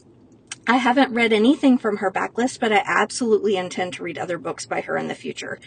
I 0.68 0.76
haven't 0.76 1.14
read 1.14 1.32
anything 1.32 1.78
from 1.78 1.96
her 1.96 2.10
backlist, 2.10 2.60
but 2.60 2.74
I 2.74 2.82
absolutely 2.84 3.56
intend 3.56 3.94
to 3.94 4.02
read 4.02 4.18
other 4.18 4.36
books 4.36 4.66
by 4.66 4.82
her 4.82 4.98
in 4.98 5.08
the 5.08 5.14
future. 5.14 5.58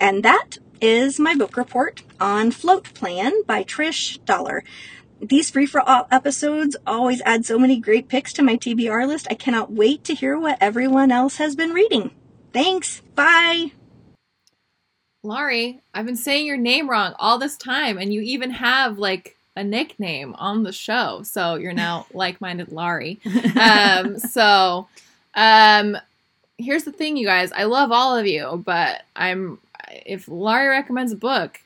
And 0.00 0.22
that 0.22 0.58
is 0.80 1.18
my 1.18 1.34
book 1.34 1.56
report 1.56 2.04
on 2.20 2.52
Float 2.52 2.94
Plan 2.94 3.42
by 3.42 3.64
Trish 3.64 4.20
Doller. 4.20 4.62
These 5.20 5.50
free 5.50 5.66
for 5.66 5.80
all 5.80 6.06
episodes 6.12 6.76
always 6.86 7.20
add 7.22 7.44
so 7.46 7.58
many 7.58 7.80
great 7.80 8.06
picks 8.06 8.32
to 8.34 8.44
my 8.44 8.56
TBR 8.56 9.08
list. 9.08 9.26
I 9.28 9.34
cannot 9.34 9.72
wait 9.72 10.04
to 10.04 10.14
hear 10.14 10.38
what 10.38 10.58
everyone 10.60 11.10
else 11.10 11.38
has 11.38 11.56
been 11.56 11.70
reading. 11.70 12.12
Thanks. 12.52 13.02
Bye. 13.16 13.72
Laurie, 15.24 15.80
I've 15.92 16.06
been 16.06 16.14
saying 16.14 16.46
your 16.46 16.56
name 16.56 16.88
wrong 16.88 17.14
all 17.18 17.38
this 17.38 17.56
time, 17.56 17.98
and 17.98 18.14
you 18.14 18.20
even 18.20 18.52
have 18.52 18.98
like 18.98 19.36
a 19.58 19.64
nickname 19.64 20.36
on 20.38 20.62
the 20.62 20.72
show. 20.72 21.22
So 21.24 21.56
you're 21.56 21.72
now 21.72 22.06
like 22.14 22.40
minded 22.40 22.72
Laurie. 22.72 23.20
Um, 23.58 24.18
so 24.18 24.86
um, 25.34 25.96
here's 26.58 26.84
the 26.84 26.92
thing, 26.92 27.16
you 27.16 27.26
guys. 27.26 27.50
I 27.52 27.64
love 27.64 27.90
all 27.90 28.16
of 28.16 28.26
you, 28.26 28.62
but 28.64 29.02
I'm 29.16 29.58
if 30.06 30.28
Laurie 30.28 30.68
recommends 30.68 31.12
a 31.12 31.16
book, 31.16 31.60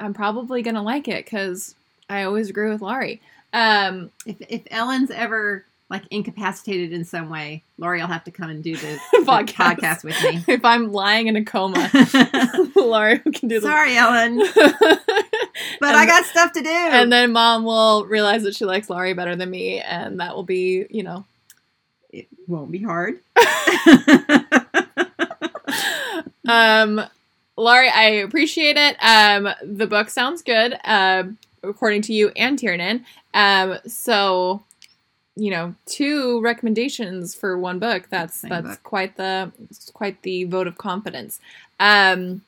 I'm 0.00 0.14
probably 0.14 0.62
gonna 0.62 0.82
like 0.82 1.08
it 1.08 1.24
because 1.24 1.74
I 2.08 2.22
always 2.22 2.48
agree 2.48 2.70
with 2.70 2.80
Laurie. 2.80 3.20
Um, 3.52 4.10
if 4.24 4.36
if 4.48 4.62
Ellen's 4.70 5.10
ever 5.10 5.64
like 5.90 6.02
incapacitated 6.10 6.92
in 6.92 7.04
some 7.04 7.28
way, 7.28 7.62
Laurie 7.78 8.00
will 8.00 8.06
have 8.08 8.24
to 8.24 8.30
come 8.30 8.50
and 8.50 8.62
do 8.64 8.76
the, 8.76 8.98
the 9.12 9.18
podcast. 9.18 9.76
podcast. 9.76 10.04
with 10.04 10.22
me. 10.22 10.44
If 10.54 10.64
I'm 10.64 10.92
lying 10.92 11.26
in 11.26 11.36
a 11.36 11.44
coma, 11.44 11.90
Laurie 12.76 13.18
can 13.18 13.48
do 13.48 13.60
the 13.60 13.66
Sorry, 13.66 13.96
Ellen. 13.96 14.38
but 14.38 15.88
and, 15.88 15.96
I 15.96 16.06
got 16.06 16.24
stuff 16.24 16.52
to 16.52 16.62
do. 16.62 16.68
And 16.68 17.12
then 17.12 17.32
mom 17.32 17.64
will 17.64 18.06
realize 18.06 18.42
that 18.44 18.56
she 18.56 18.64
likes 18.64 18.88
Laurie 18.88 19.14
better 19.14 19.36
than 19.36 19.50
me, 19.50 19.80
and 19.80 20.20
that 20.20 20.34
will 20.34 20.42
be, 20.42 20.86
you 20.90 21.02
know. 21.02 21.24
It 22.10 22.28
won't 22.46 22.70
be 22.70 22.80
hard. 22.80 23.18
um, 26.48 27.00
Laurie, 27.56 27.88
I 27.90 28.04
appreciate 28.24 28.76
it. 28.76 28.96
Um, 29.00 29.48
the 29.62 29.86
book 29.86 30.10
sounds 30.10 30.42
good, 30.42 30.76
uh, 30.84 31.24
according 31.62 32.02
to 32.02 32.12
you 32.12 32.30
and 32.36 32.58
Tiernan. 32.58 33.04
Um, 33.32 33.78
so 33.86 34.62
you 35.36 35.50
know 35.50 35.74
two 35.86 36.40
recommendations 36.42 37.34
for 37.34 37.58
one 37.58 37.78
book 37.78 38.06
that's 38.08 38.36
Same 38.36 38.50
that's 38.50 38.68
book. 38.68 38.82
quite 38.82 39.16
the 39.16 39.50
quite 39.92 40.22
the 40.22 40.44
vote 40.44 40.66
of 40.66 40.78
confidence 40.78 41.40
um 41.80 42.42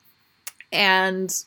and 0.71 1.43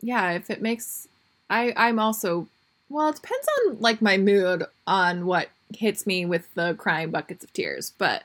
yeah 0.00 0.32
if 0.32 0.50
it 0.50 0.60
makes 0.60 1.08
i 1.48 1.72
i'm 1.76 1.98
also 1.98 2.46
well 2.88 3.08
it 3.08 3.16
depends 3.16 3.46
on 3.66 3.78
like 3.80 4.02
my 4.02 4.18
mood 4.18 4.64
on 4.86 5.24
what 5.24 5.48
hits 5.74 6.06
me 6.06 6.26
with 6.26 6.52
the 6.54 6.74
crying 6.74 7.10
buckets 7.10 7.42
of 7.42 7.52
tears 7.52 7.92
but 7.96 8.24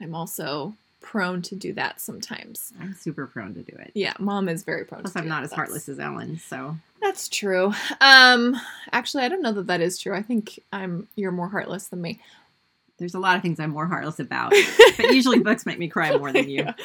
i'm 0.00 0.14
also 0.14 0.74
prone 1.04 1.42
to 1.42 1.54
do 1.54 1.72
that 1.74 2.00
sometimes. 2.00 2.72
I'm 2.80 2.94
super 2.94 3.26
prone 3.26 3.54
to 3.54 3.62
do 3.62 3.76
it. 3.78 3.92
Yeah, 3.94 4.14
mom 4.18 4.48
is 4.48 4.64
very 4.64 4.84
prone. 4.84 5.02
Plus, 5.02 5.12
to 5.12 5.18
I'm 5.20 5.28
not 5.28 5.42
it. 5.42 5.44
as 5.44 5.50
That's- 5.50 5.56
heartless 5.68 5.88
as 5.88 6.00
Ellen, 6.00 6.38
so 6.38 6.76
That's 7.00 7.28
true. 7.28 7.72
Um, 8.00 8.56
actually, 8.90 9.22
I 9.24 9.28
don't 9.28 9.42
know 9.42 9.52
that 9.52 9.66
that 9.68 9.80
is 9.80 9.98
true. 9.98 10.14
I 10.14 10.22
think 10.22 10.58
I'm 10.72 11.06
you're 11.14 11.30
more 11.32 11.48
heartless 11.48 11.88
than 11.88 12.00
me. 12.02 12.20
there's 12.98 13.14
a 13.14 13.18
lot 13.18 13.36
of 13.36 13.42
things 13.42 13.60
I'm 13.60 13.70
more 13.70 13.86
heartless 13.86 14.18
about. 14.20 14.52
but 14.96 15.12
usually, 15.12 15.40
books 15.40 15.66
make 15.66 15.78
me 15.78 15.88
cry 15.88 16.16
more 16.16 16.32
than 16.32 16.48
you. 16.48 16.66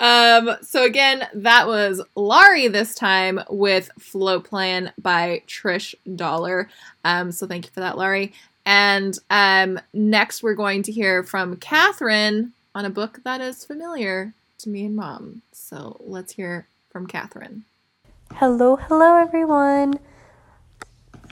Um, 0.00 0.50
so 0.62 0.84
again, 0.84 1.26
that 1.34 1.66
was 1.66 2.00
Laurie 2.14 2.68
this 2.68 2.94
time 2.94 3.40
with 3.50 3.90
Float 3.98 4.44
Plan 4.44 4.92
by 4.96 5.42
Trish 5.48 5.92
Doller. 6.06 6.68
Um, 7.04 7.32
so 7.32 7.48
thank 7.48 7.64
you 7.66 7.72
for 7.72 7.80
that, 7.80 7.98
Laurie. 7.98 8.32
And 8.64 9.18
um, 9.28 9.80
next, 9.92 10.40
we're 10.40 10.54
going 10.54 10.84
to 10.84 10.92
hear 10.92 11.24
from 11.24 11.56
Catherine 11.56 12.52
on 12.78 12.84
a 12.84 12.90
book 12.90 13.18
that 13.24 13.40
is 13.40 13.64
familiar 13.64 14.34
to 14.56 14.68
me 14.68 14.86
and 14.86 14.94
mom. 14.94 15.42
So 15.50 15.96
let's 15.98 16.34
hear 16.34 16.68
from 16.88 17.08
Catherine. 17.08 17.64
Hello, 18.34 18.76
hello, 18.76 19.16
everyone. 19.16 19.94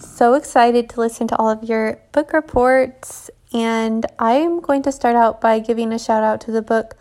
So 0.01 0.35
excited 0.35 0.91
to 0.91 1.01
listen 1.01 1.29
to 1.29 1.37
all 1.37 1.49
of 1.49 1.63
your 1.63 2.01
book 2.11 2.33
reports. 2.33 3.31
And 3.55 4.05
I'm 4.19 4.59
going 4.59 4.83
to 4.83 4.91
start 4.91 5.15
out 5.15 5.41
by 5.41 5.61
giving 5.61 5.93
a 5.93 6.01
shout 6.01 6.25
out 6.25 6.41
to 6.43 6.51
the 6.51 6.63
book 6.63 6.97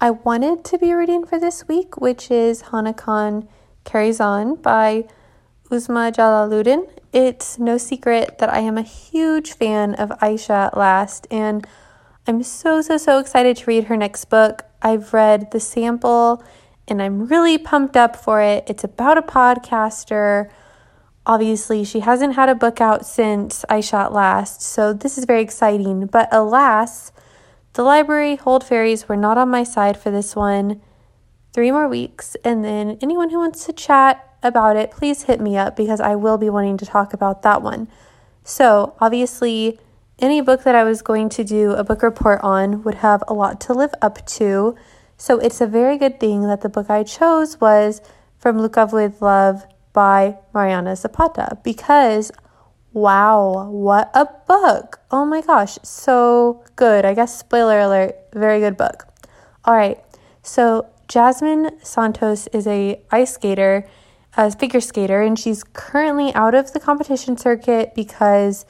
I 0.00 0.12
wanted 0.12 0.64
to 0.64 0.78
be 0.78 0.94
reading 0.94 1.26
for 1.26 1.38
this 1.38 1.68
week, 1.68 2.00
which 2.00 2.30
is 2.30 2.62
Hana 2.62 2.94
Khan 2.94 3.46
Carries 3.84 4.20
On 4.20 4.54
by 4.54 5.06
Uzma 5.70 6.10
Jalaluddin. 6.14 6.88
It's 7.12 7.58
no 7.58 7.76
secret 7.76 8.38
that 8.38 8.48
I 8.48 8.60
am 8.60 8.78
a 8.78 8.82
huge 8.82 9.52
fan 9.52 9.94
of 9.96 10.10
Ayesha 10.22 10.70
last, 10.74 11.26
and 11.30 11.66
I'm 12.26 12.42
so, 12.44 12.80
so, 12.82 12.96
so 12.98 13.18
excited 13.18 13.56
to 13.58 13.66
read 13.66 13.84
her 13.84 13.96
next 13.96 14.26
book. 14.26 14.64
I've 14.80 15.12
read 15.12 15.50
the 15.50 15.58
sample 15.58 16.42
and 16.86 17.02
I'm 17.02 17.26
really 17.26 17.58
pumped 17.58 17.96
up 17.96 18.14
for 18.14 18.40
it. 18.40 18.64
It's 18.68 18.84
about 18.84 19.18
a 19.18 19.22
podcaster. 19.22 20.48
Obviously, 21.26 21.84
she 21.84 22.00
hasn't 22.00 22.34
had 22.34 22.48
a 22.48 22.54
book 22.54 22.80
out 22.80 23.06
since 23.06 23.64
Ayesha 23.68 23.96
At 23.96 24.12
Last, 24.12 24.60
so 24.60 24.92
this 24.92 25.16
is 25.16 25.24
very 25.24 25.40
exciting. 25.40 26.06
But 26.06 26.28
alas, 26.32 27.12
the 27.74 27.82
library 27.82 28.36
hold 28.36 28.64
fairies 28.64 29.08
were 29.08 29.16
not 29.16 29.38
on 29.38 29.48
my 29.48 29.62
side 29.62 29.96
for 29.96 30.10
this 30.10 30.34
one. 30.34 30.80
Three 31.52 31.70
more 31.70 31.86
weeks, 31.86 32.36
and 32.44 32.64
then 32.64 32.98
anyone 33.00 33.30
who 33.30 33.38
wants 33.38 33.66
to 33.66 33.72
chat 33.72 34.36
about 34.42 34.76
it, 34.76 34.90
please 34.90 35.24
hit 35.24 35.40
me 35.40 35.56
up 35.56 35.76
because 35.76 36.00
I 36.00 36.16
will 36.16 36.38
be 36.38 36.50
wanting 36.50 36.76
to 36.78 36.86
talk 36.86 37.12
about 37.12 37.42
that 37.42 37.62
one. 37.62 37.88
So, 38.42 38.96
obviously, 39.00 39.78
any 40.18 40.40
book 40.40 40.64
that 40.64 40.74
I 40.74 40.84
was 40.84 41.02
going 41.02 41.28
to 41.30 41.44
do 41.44 41.72
a 41.72 41.84
book 41.84 42.02
report 42.02 42.40
on 42.42 42.82
would 42.82 42.96
have 42.96 43.22
a 43.28 43.34
lot 43.34 43.60
to 43.62 43.72
live 43.72 43.94
up 44.00 44.24
to. 44.26 44.76
So, 45.16 45.38
it's 45.38 45.60
a 45.60 45.66
very 45.66 45.98
good 45.98 46.18
thing 46.20 46.42
that 46.42 46.60
the 46.60 46.68
book 46.68 46.90
I 46.90 47.02
chose 47.04 47.60
was 47.60 48.00
From 48.38 48.58
Lukov 48.58 48.92
with 48.92 49.22
Love 49.22 49.64
by 49.92 50.38
Mariana 50.54 50.96
Zapata 50.96 51.58
because 51.62 52.32
wow, 52.92 53.68
what 53.70 54.10
a 54.14 54.26
book! 54.46 55.00
Oh 55.10 55.24
my 55.24 55.40
gosh, 55.40 55.78
so 55.82 56.64
good. 56.76 57.04
I 57.04 57.14
guess, 57.14 57.38
spoiler 57.38 57.80
alert, 57.80 58.14
very 58.34 58.60
good 58.60 58.76
book. 58.76 59.06
All 59.64 59.74
right, 59.74 59.98
so 60.42 60.88
Jasmine 61.08 61.70
Santos 61.82 62.46
is 62.48 62.66
a 62.66 63.00
ice 63.10 63.34
skater, 63.34 63.86
a 64.36 64.50
figure 64.50 64.80
skater, 64.80 65.22
and 65.22 65.38
she's 65.38 65.62
currently 65.62 66.34
out 66.34 66.54
of 66.54 66.72
the 66.72 66.80
competition 66.80 67.36
circuit 67.36 67.94
because 67.94 68.64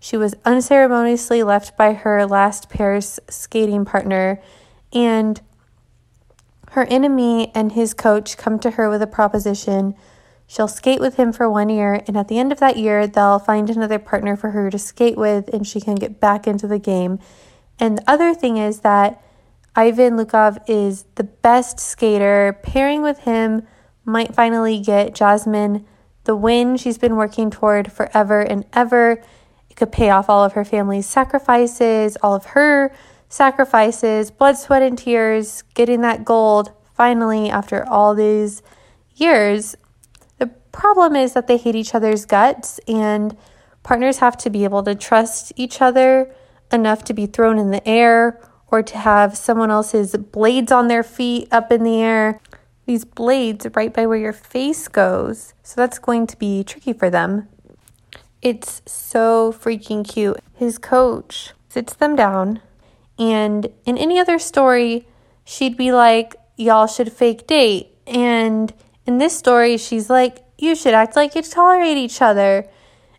she 0.00 0.16
was 0.16 0.34
unceremoniously 0.44 1.42
left 1.42 1.76
by 1.76 1.92
her 1.92 2.26
last 2.26 2.68
pair's 2.68 3.18
skating 3.28 3.84
partner, 3.84 4.40
and 4.92 5.40
her 6.72 6.84
enemy 6.84 7.50
and 7.54 7.72
his 7.72 7.94
coach 7.94 8.36
come 8.36 8.58
to 8.60 8.72
her 8.72 8.88
with 8.88 9.02
a 9.02 9.06
proposition. 9.06 9.94
She'll 10.46 10.68
skate 10.68 11.00
with 11.00 11.16
him 11.16 11.32
for 11.32 11.50
one 11.50 11.68
year, 11.68 12.02
and 12.06 12.16
at 12.16 12.28
the 12.28 12.38
end 12.38 12.52
of 12.52 12.60
that 12.60 12.76
year, 12.76 13.06
they'll 13.06 13.38
find 13.38 13.68
another 13.68 13.98
partner 13.98 14.36
for 14.36 14.50
her 14.50 14.70
to 14.70 14.78
skate 14.78 15.16
with, 15.16 15.48
and 15.48 15.66
she 15.66 15.80
can 15.80 15.94
get 15.94 16.20
back 16.20 16.46
into 16.46 16.66
the 16.66 16.78
game. 16.78 17.18
And 17.78 17.98
the 17.98 18.10
other 18.10 18.34
thing 18.34 18.56
is 18.56 18.80
that 18.80 19.22
Ivan 19.76 20.16
Lukov 20.16 20.58
is 20.66 21.04
the 21.14 21.24
best 21.24 21.78
skater. 21.78 22.58
Pairing 22.62 23.02
with 23.02 23.20
him 23.20 23.66
might 24.04 24.34
finally 24.34 24.80
get 24.80 25.14
Jasmine 25.14 25.86
the 26.24 26.36
win 26.36 26.76
she's 26.76 26.98
been 26.98 27.16
working 27.16 27.50
toward 27.50 27.90
forever 27.90 28.40
and 28.40 28.66
ever. 28.72 29.22
Could 29.78 29.92
pay 29.92 30.10
off 30.10 30.28
all 30.28 30.44
of 30.44 30.54
her 30.54 30.64
family's 30.64 31.06
sacrifices, 31.06 32.16
all 32.20 32.34
of 32.34 32.46
her 32.46 32.92
sacrifices, 33.28 34.32
blood, 34.32 34.58
sweat, 34.58 34.82
and 34.82 34.98
tears, 34.98 35.62
getting 35.74 36.00
that 36.00 36.24
gold 36.24 36.72
finally 36.94 37.48
after 37.48 37.88
all 37.88 38.12
these 38.12 38.60
years. 39.14 39.76
The 40.38 40.48
problem 40.72 41.14
is 41.14 41.34
that 41.34 41.46
they 41.46 41.58
hate 41.58 41.76
each 41.76 41.94
other's 41.94 42.26
guts, 42.26 42.80
and 42.88 43.36
partners 43.84 44.18
have 44.18 44.36
to 44.38 44.50
be 44.50 44.64
able 44.64 44.82
to 44.82 44.96
trust 44.96 45.52
each 45.54 45.80
other 45.80 46.34
enough 46.72 47.04
to 47.04 47.14
be 47.14 47.26
thrown 47.26 47.56
in 47.56 47.70
the 47.70 47.86
air 47.86 48.40
or 48.66 48.82
to 48.82 48.98
have 48.98 49.36
someone 49.36 49.70
else's 49.70 50.16
blades 50.16 50.72
on 50.72 50.88
their 50.88 51.04
feet 51.04 51.46
up 51.52 51.70
in 51.70 51.84
the 51.84 52.02
air. 52.02 52.40
These 52.86 53.04
blades 53.04 53.64
right 53.74 53.94
by 53.94 54.06
where 54.06 54.18
your 54.18 54.32
face 54.32 54.88
goes. 54.88 55.54
So 55.62 55.74
that's 55.76 56.00
going 56.00 56.26
to 56.26 56.36
be 56.36 56.64
tricky 56.64 56.92
for 56.92 57.10
them. 57.10 57.46
It's 58.40 58.82
so 58.86 59.52
freaking 59.52 60.08
cute. 60.08 60.38
His 60.54 60.78
coach 60.78 61.52
sits 61.68 61.94
them 61.94 62.16
down, 62.16 62.60
and 63.18 63.68
in 63.84 63.98
any 63.98 64.18
other 64.18 64.38
story, 64.38 65.06
she'd 65.44 65.76
be 65.76 65.92
like, 65.92 66.36
Y'all 66.56 66.88
should 66.88 67.12
fake 67.12 67.46
date. 67.46 67.94
And 68.06 68.72
in 69.06 69.18
this 69.18 69.36
story, 69.36 69.76
she's 69.76 70.10
like, 70.10 70.44
You 70.56 70.74
should 70.74 70.94
act 70.94 71.16
like 71.16 71.34
you 71.34 71.42
tolerate 71.42 71.96
each 71.96 72.20
other. 72.20 72.68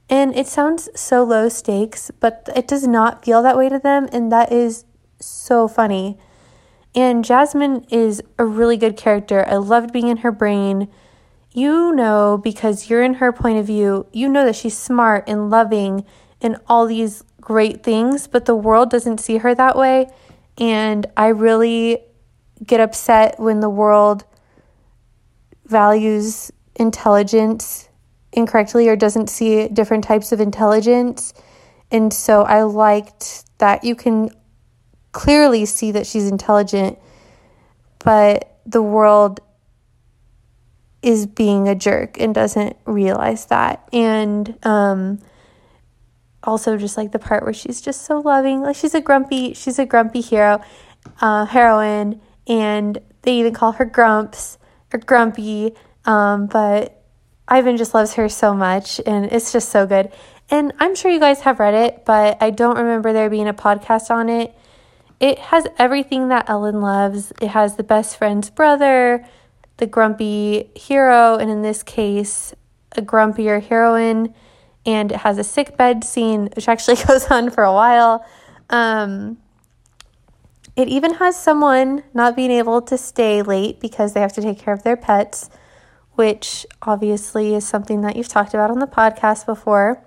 And 0.10 0.36
it 0.36 0.48
sounds 0.48 0.90
so 0.96 1.24
low 1.24 1.50
stakes, 1.50 2.12
but 2.20 2.50
it 2.56 2.68
does 2.68 2.88
not 2.88 3.24
feel 3.24 3.44
that 3.44 3.58
way 3.58 3.70
to 3.70 3.78
them. 3.78 4.10
And 4.12 4.32
that 4.32 4.52
is 4.52 4.86
so 5.20 5.68
funny. 5.68 6.18
And 6.96 7.24
Jasmine 7.24 7.86
is 7.90 8.22
a 8.38 8.46
really 8.46 8.78
good 8.78 8.98
character. 8.98 9.46
I 9.48 9.58
loved 9.58 9.94
being 9.94 10.08
in 10.08 10.18
her 10.18 10.32
brain. 10.32 10.90
You 11.52 11.94
know, 11.94 12.40
because 12.42 12.90
you're 12.90 13.04
in 13.04 13.16
her 13.16 13.32
point 13.32 13.58
of 13.58 13.66
view, 13.66 14.06
you 14.14 14.30
know 14.30 14.46
that 14.46 14.56
she's 14.56 14.78
smart 14.78 15.24
and 15.28 15.50
loving 15.50 16.06
and 16.42 16.58
all 16.68 16.86
these 16.86 17.24
great 17.42 17.84
things, 17.84 18.28
but 18.28 18.46
the 18.46 18.56
world 18.56 18.92
doesn't 18.92 19.20
see 19.20 19.38
her 19.38 19.56
that 19.56 19.76
way. 19.76 20.08
And 20.58 21.08
I 21.18 21.30
really 21.30 22.04
get 22.64 22.80
upset 22.80 23.40
when 23.40 23.62
the 23.62 23.70
world 23.70 24.26
values 25.66 26.52
intelligence 26.76 27.90
incorrectly 28.32 28.88
or 28.88 28.96
doesn't 28.96 29.30
see 29.30 29.68
different 29.68 30.04
types 30.04 30.32
of 30.32 30.40
intelligence. 30.40 31.34
And 31.92 32.14
so 32.14 32.44
I 32.44 32.64
liked 32.64 33.46
that 33.58 33.84
you 33.84 33.96
can 33.96 34.30
clearly 35.12 35.66
see 35.66 35.92
that 35.92 36.06
she's 36.06 36.30
intelligent, 36.30 37.00
but 38.00 38.60
the 38.66 38.84
world 38.84 39.40
is 41.02 41.26
being 41.26 41.68
a 41.68 41.76
jerk 41.76 42.20
and 42.20 42.36
doesn't 42.36 42.76
realize 42.86 43.46
that. 43.48 43.88
And 43.94 44.58
um 44.66 45.20
also 46.44 46.78
just 46.78 46.98
like 46.98 47.12
the 47.12 47.20
part 47.20 47.44
where 47.44 47.54
she's 47.54 47.82
just 47.82 48.04
so 48.04 48.20
loving. 48.20 48.62
Like 48.62 48.76
she's 48.76 48.94
a 48.94 49.02
grumpy 49.02 49.54
she's 49.54 49.80
a 49.80 49.86
grumpy 49.86 50.22
hero 50.22 50.62
uh 51.22 51.46
heroine 51.46 52.22
and 52.48 52.98
they 53.22 53.40
even 53.40 53.54
call 53.54 53.74
her 53.74 53.86
Grumps 53.86 54.58
or 54.94 55.00
Grumpy. 55.00 55.74
Um 56.06 56.48
but 56.48 57.04
Ivan 57.48 57.78
just 57.78 57.94
loves 57.94 58.14
her 58.14 58.30
so 58.30 58.54
much 58.54 59.02
and 59.06 59.26
it's 59.26 59.52
just 59.52 59.70
so 59.70 59.86
good. 59.86 60.12
And 60.52 60.74
I'm 60.80 60.96
sure 60.96 61.12
you 61.12 61.20
guys 61.20 61.42
have 61.42 61.60
read 61.60 61.74
it, 61.74 62.06
but 62.06 62.42
I 62.42 62.50
don't 62.50 62.78
remember 62.78 63.14
there 63.14 63.30
being 63.30 63.48
a 63.48 63.54
podcast 63.54 64.10
on 64.10 64.30
it. 64.30 64.56
It 65.20 65.38
has 65.38 65.68
everything 65.78 66.30
that 66.30 66.50
Ellen 66.50 66.82
loves. 66.82 67.32
It 67.42 67.50
has 67.50 67.76
the 67.76 67.84
best 67.84 68.18
friend's 68.18 68.50
brother, 68.50 69.26
the 69.80 69.88
grumpy 69.88 70.70
hero, 70.76 71.36
and 71.36 71.50
in 71.50 71.62
this 71.62 71.84
case, 71.84 72.54
a 72.96 73.02
grumpier 73.02 73.62
heroine. 73.62 74.34
And 74.86 75.12
it 75.12 75.20
has 75.20 75.38
a 75.38 75.44
sick 75.44 75.76
bed 75.76 76.04
scene, 76.04 76.50
which 76.56 76.68
actually 76.68 76.96
goes 77.08 77.30
on 77.32 77.50
for 77.50 77.64
a 77.64 77.74
while. 77.74 78.26
Um, 78.70 79.38
it 80.76 80.88
even 80.88 81.16
has 81.16 81.38
someone 81.38 82.04
not 82.14 82.36
being 82.36 82.52
able 82.52 82.82
to 82.84 82.98
stay 82.98 83.42
late 83.42 83.80
because 83.80 84.14
they 84.14 84.22
have 84.22 84.34
to 84.34 84.42
take 84.42 84.60
care 84.60 84.74
of 84.74 84.84
their 84.84 84.96
pets, 84.96 85.50
which 86.14 86.66
obviously 86.82 87.54
is 87.56 87.68
something 87.68 88.02
that 88.02 88.16
you've 88.16 88.30
talked 88.30 88.54
about 88.54 88.72
on 88.72 88.80
the 88.80 88.88
podcast 88.88 89.46
before. 89.46 90.02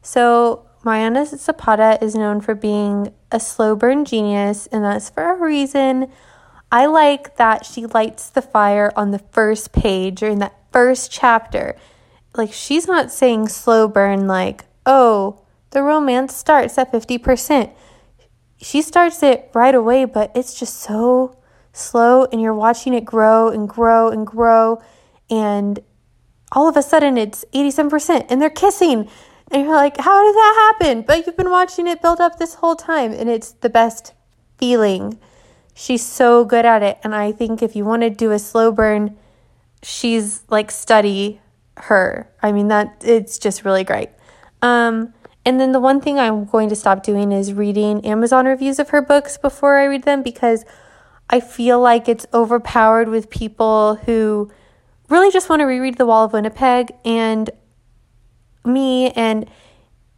So, 0.00 0.66
Mariana 0.82 1.26
Zapata 1.26 2.02
is 2.02 2.14
known 2.14 2.40
for 2.40 2.54
being 2.54 3.12
a 3.30 3.38
slow 3.38 3.76
burn 3.76 4.06
genius, 4.06 4.66
and 4.68 4.82
that's 4.82 5.10
for 5.10 5.34
a 5.34 5.36
reason. 5.36 6.10
I 6.72 6.86
like 6.86 7.36
that 7.36 7.66
she 7.66 7.86
lights 7.86 8.30
the 8.30 8.42
fire 8.42 8.92
on 8.96 9.10
the 9.10 9.18
first 9.18 9.72
page 9.72 10.22
or 10.22 10.28
in 10.28 10.38
that 10.38 10.56
first 10.72 11.10
chapter. 11.10 11.76
Like, 12.36 12.52
she's 12.52 12.86
not 12.86 13.10
saying 13.10 13.48
slow 13.48 13.88
burn, 13.88 14.28
like, 14.28 14.64
oh, 14.86 15.42
the 15.70 15.82
romance 15.82 16.34
starts 16.34 16.78
at 16.78 16.92
50%. 16.92 17.72
She 18.58 18.82
starts 18.82 19.22
it 19.22 19.50
right 19.52 19.74
away, 19.74 20.04
but 20.04 20.30
it's 20.34 20.58
just 20.58 20.76
so 20.78 21.36
slow 21.72 22.26
and 22.26 22.40
you're 22.40 22.54
watching 22.54 22.94
it 22.94 23.04
grow 23.04 23.48
and 23.48 23.68
grow 23.68 24.08
and 24.08 24.26
grow 24.26 24.82
and 25.28 25.78
all 26.52 26.68
of 26.68 26.76
a 26.76 26.82
sudden 26.82 27.16
it's 27.16 27.44
87% 27.54 28.26
and 28.28 28.42
they're 28.42 28.50
kissing 28.50 29.08
and 29.50 29.64
you're 29.64 29.74
like 29.74 29.96
how 29.98 30.24
did 30.24 30.34
that 30.34 30.74
happen 30.80 31.02
but 31.02 31.24
you've 31.24 31.36
been 31.36 31.50
watching 31.50 31.86
it 31.86 32.02
build 32.02 32.20
up 32.20 32.38
this 32.38 32.54
whole 32.54 32.76
time 32.76 33.12
and 33.12 33.28
it's 33.28 33.52
the 33.52 33.70
best 33.70 34.12
feeling 34.58 35.18
she's 35.80 36.04
so 36.04 36.44
good 36.44 36.66
at 36.66 36.82
it 36.82 36.98
and 37.02 37.14
i 37.14 37.32
think 37.32 37.62
if 37.62 37.74
you 37.74 37.84
want 37.84 38.02
to 38.02 38.10
do 38.10 38.32
a 38.32 38.38
slow 38.38 38.70
burn 38.70 39.16
she's 39.82 40.42
like 40.48 40.70
study 40.70 41.40
her 41.76 42.30
i 42.42 42.52
mean 42.52 42.68
that 42.68 42.96
it's 43.04 43.38
just 43.38 43.64
really 43.64 43.84
great 43.84 44.10
um 44.62 45.12
and 45.46 45.58
then 45.58 45.72
the 45.72 45.80
one 45.80 46.00
thing 46.00 46.18
i'm 46.18 46.44
going 46.44 46.68
to 46.68 46.76
stop 46.76 47.02
doing 47.02 47.32
is 47.32 47.54
reading 47.54 48.04
amazon 48.04 48.44
reviews 48.44 48.78
of 48.78 48.90
her 48.90 49.00
books 49.00 49.38
before 49.38 49.78
i 49.78 49.84
read 49.84 50.02
them 50.02 50.22
because 50.22 50.64
i 51.30 51.40
feel 51.40 51.80
like 51.80 52.08
it's 52.08 52.26
overpowered 52.34 53.08
with 53.08 53.30
people 53.30 53.94
who 54.04 54.50
really 55.10 55.30
just 55.30 55.48
want 55.48 55.60
to 55.60 55.64
reread 55.64 55.98
The 55.98 56.06
Wall 56.06 56.24
of 56.24 56.32
Winnipeg 56.32 56.92
and 57.04 57.50
me. 58.64 59.10
And 59.10 59.50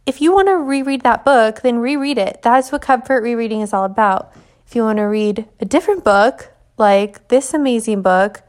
if 0.05 0.21
you 0.21 0.31
want 0.33 0.47
to 0.47 0.57
reread 0.57 1.01
that 1.01 1.25
book, 1.25 1.61
then 1.61 1.79
reread 1.79 2.17
it. 2.17 2.41
That's 2.43 2.71
what 2.71 2.81
comfort 2.81 3.23
rereading 3.23 3.61
is 3.61 3.73
all 3.73 3.83
about. 3.83 4.33
If 4.65 4.75
you 4.75 4.83
want 4.83 4.97
to 4.97 5.03
read 5.03 5.47
a 5.59 5.65
different 5.65 6.03
book, 6.03 6.51
like 6.77 7.27
this 7.27 7.53
amazing 7.53 8.01
book, 8.01 8.41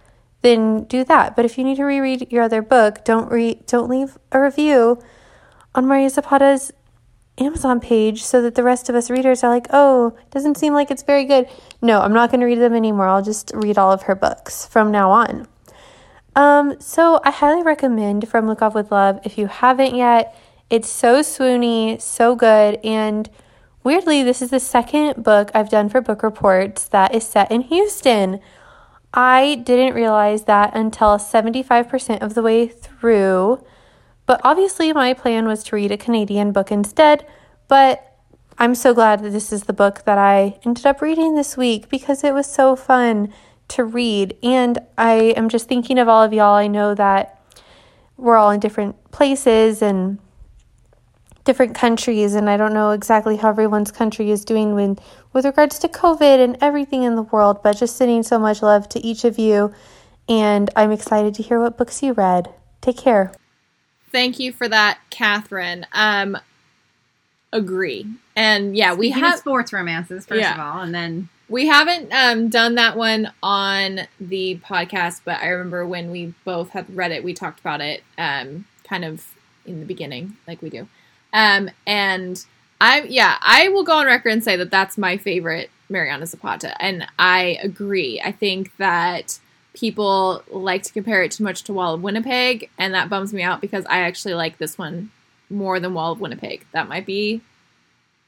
then 0.43 0.85
do 0.85 1.05
that. 1.05 1.37
But 1.37 1.45
if 1.45 1.59
you 1.59 1.65
need 1.65 1.77
to 1.77 1.85
reread 1.85 2.31
your 2.31 2.43
other 2.43 2.63
book, 2.63 3.05
don't 3.05 3.31
read 3.31 3.67
don't 3.67 3.91
leave 3.91 4.19
a 4.33 4.41
review 4.41 5.03
on 5.75 5.87
Maria 5.87 6.09
Zapata's 6.09 6.73
Amazon 7.39 7.81
page 7.81 8.23
so 8.23 8.41
that 8.43 8.55
the 8.55 8.63
rest 8.63 8.89
of 8.89 8.95
us 8.95 9.11
readers 9.11 9.43
are 9.43 9.51
like, 9.51 9.67
oh, 9.71 10.17
doesn't 10.31 10.57
seem 10.57 10.73
like 10.73 10.91
it's 10.91 11.03
very 11.03 11.25
good. 11.25 11.49
No, 11.83 12.01
I'm 12.01 12.13
not 12.13 12.31
going 12.31 12.41
to 12.41 12.47
read 12.47 12.61
them 12.61 12.75
anymore. 12.75 13.09
I'll 13.09 13.23
just 13.23 13.51
read 13.55 13.77
all 13.77 13.91
of 13.91 14.03
her 14.03 14.15
books 14.15 14.67
from 14.67 14.93
now 14.93 15.11
on. 15.11 15.49
Um, 16.37 16.81
so 16.81 17.21
I 17.25 17.31
highly 17.31 17.63
recommend 17.63 18.29
From 18.29 18.47
Lukov 18.47 18.75
with 18.75 18.93
Love 18.93 19.21
if 19.25 19.39
you 19.39 19.47
haven't 19.47 19.95
yet. 19.95 20.37
It's 20.71 20.89
so 20.89 21.21
swoony, 21.21 22.01
so 22.01 22.35
good, 22.35 22.81
and 22.85 23.29
weirdly, 23.85 24.23
this 24.23 24.43
is 24.43 24.51
the 24.51 24.59
second 24.59 25.23
book 25.23 25.51
I've 25.55 25.69
done 25.69 25.89
for 25.89 26.01
book 26.01 26.23
reports 26.23 26.89
that 26.89 27.15
is 27.15 27.25
set 27.25 27.53
in 27.53 27.61
Houston. 27.61 28.41
I 29.13 29.63
didn't 29.65 29.95
realize 29.95 30.45
that 30.45 30.75
until 30.75 31.19
75% 31.19 32.21
of 32.21 32.35
the 32.35 32.43
way 32.43 32.67
through, 32.67 33.65
but 34.27 34.41
obviously, 34.43 34.93
my 34.93 35.13
plan 35.13 35.47
was 35.47 35.63
to 35.65 35.77
read 35.77 35.93
a 35.93 35.99
Canadian 35.99 36.51
book 36.51 36.73
instead. 36.73 37.27
But 37.69 38.17
I'm 38.59 38.75
so 38.75 38.95
glad 38.95 39.23
that 39.23 39.31
this 39.31 39.53
is 39.53 39.65
the 39.65 39.73
book 39.73 40.05
that 40.05 40.17
I 40.17 40.59
ended 40.65 40.87
up 40.87 41.03
reading 41.03 41.35
this 41.35 41.57
week 41.57 41.89
because 41.89 42.25
it 42.25 42.33
was 42.33 42.47
so 42.47 42.75
fun 42.75 43.33
to 43.69 43.85
read. 43.85 44.37
And 44.43 44.79
I 44.97 45.35
am 45.37 45.49
just 45.49 45.69
thinking 45.69 45.99
of 45.99 46.09
all 46.09 46.23
of 46.23 46.33
y'all. 46.33 46.55
I 46.55 46.69
know 46.69 46.95
that 46.95 47.41
we're 48.17 48.37
all 48.37 48.51
in 48.51 48.61
different 48.61 49.11
places 49.11 49.83
and 49.83 50.19
different 51.45 51.75
countries, 51.75 52.35
and 52.35 52.49
I 52.49 52.57
don't 52.57 52.73
know 52.75 52.91
exactly 52.91 53.37
how 53.37 53.51
everyone's 53.51 53.91
country 53.93 54.31
is 54.31 54.45
doing 54.45 54.75
with, 54.75 54.99
with 55.33 55.45
regards 55.45 55.79
to 55.81 55.89
COVID 55.89 56.43
and 56.43 56.57
everything 56.61 57.03
in 57.03 57.17
the 57.17 57.23
world, 57.23 57.63
but 57.63 57.77
just 57.77 57.97
sending 57.97 58.23
so 58.23 58.39
much 58.39 58.63
love 58.63 58.89
to 58.91 59.01
each 59.01 59.25
of 59.25 59.39
you. 59.39 59.73
And 60.29 60.71
I'm 60.75 60.91
excited 60.91 61.35
to 61.35 61.43
hear 61.43 61.61
what 61.61 61.77
books 61.77 62.03
you 62.03 62.15
read. 62.15 62.49
Take 62.81 62.97
care. 62.97 63.33
Thank 64.11 64.39
you 64.39 64.53
for 64.53 64.69
that, 64.69 64.99
Catherine. 65.11 65.87
Um, 65.93 66.39
agree. 67.53 68.07
And 68.35 68.77
yeah, 68.77 68.95
we 68.95 69.11
Speaking 69.11 69.25
have 69.25 69.39
sports 69.39 69.73
romances 69.73 70.27
first 70.27 70.41
Yeah. 70.41 70.55
of 70.55 70.61
all, 70.61 70.83
and 70.83 70.95
then 70.95 71.29
We 71.47 71.67
haven't 71.67 72.11
um, 72.13 72.49
done 72.49 72.77
that 72.77 72.97
one 72.97 73.31
on 73.43 74.09
the 74.19 74.59
podcast, 74.65 75.21
but 75.27 75.41
I 75.41 75.49
remember 75.49 75.87
when 75.87 76.11
we 76.11 76.33
both 76.45 76.71
had 76.71 76.97
read 76.97 77.13
it, 77.13 77.23
we 77.23 77.35
talked 77.35 77.61
about 77.61 77.83
it 77.83 78.03
um, 78.17 78.65
kind 78.89 79.05
of 79.05 79.27
in 79.67 79.81
the 79.81 79.87
beginning, 79.87 80.37
like 80.49 80.63
we 80.63 80.71
do. 80.71 80.89
Um, 81.35 81.69
and 81.87 82.43
I, 82.81 83.03
yeah, 83.03 83.37
I 83.43 83.69
will 83.69 83.85
go 83.85 83.93
on 83.99 84.07
record 84.07 84.31
and 84.33 84.43
say 84.43 84.57
that 84.57 84.71
that's 84.71 84.97
my 84.97 85.17
favorite 85.19 85.71
Mariana 85.91 86.25
Zapata, 86.27 86.81
and 86.83 87.07
I 87.19 87.59
agree. 87.63 88.21
I 88.25 88.33
think 88.33 88.75
that 88.79 89.39
people 89.75 90.43
like 90.51 90.83
to 90.85 90.93
compare 90.93 91.23
it 91.23 91.33
too 91.33 91.45
much 91.45 91.65
to 91.65 91.73
Wall 91.75 91.95
of 91.95 92.03
Winnipeg, 92.03 92.71
and 92.79 92.95
that 92.95 93.11
bums 93.11 93.35
me 93.35 93.43
out 93.43 93.61
because 93.61 93.85
I 93.87 94.01
actually 94.01 94.35
like 94.35 94.59
this 94.59 94.79
one 94.79 95.11
more 95.51 95.79
than 95.81 95.93
Wall 95.93 96.13
of 96.13 96.21
Winnipeg. 96.21 96.65
That 96.73 96.89
might 96.89 97.05
be 97.05 97.43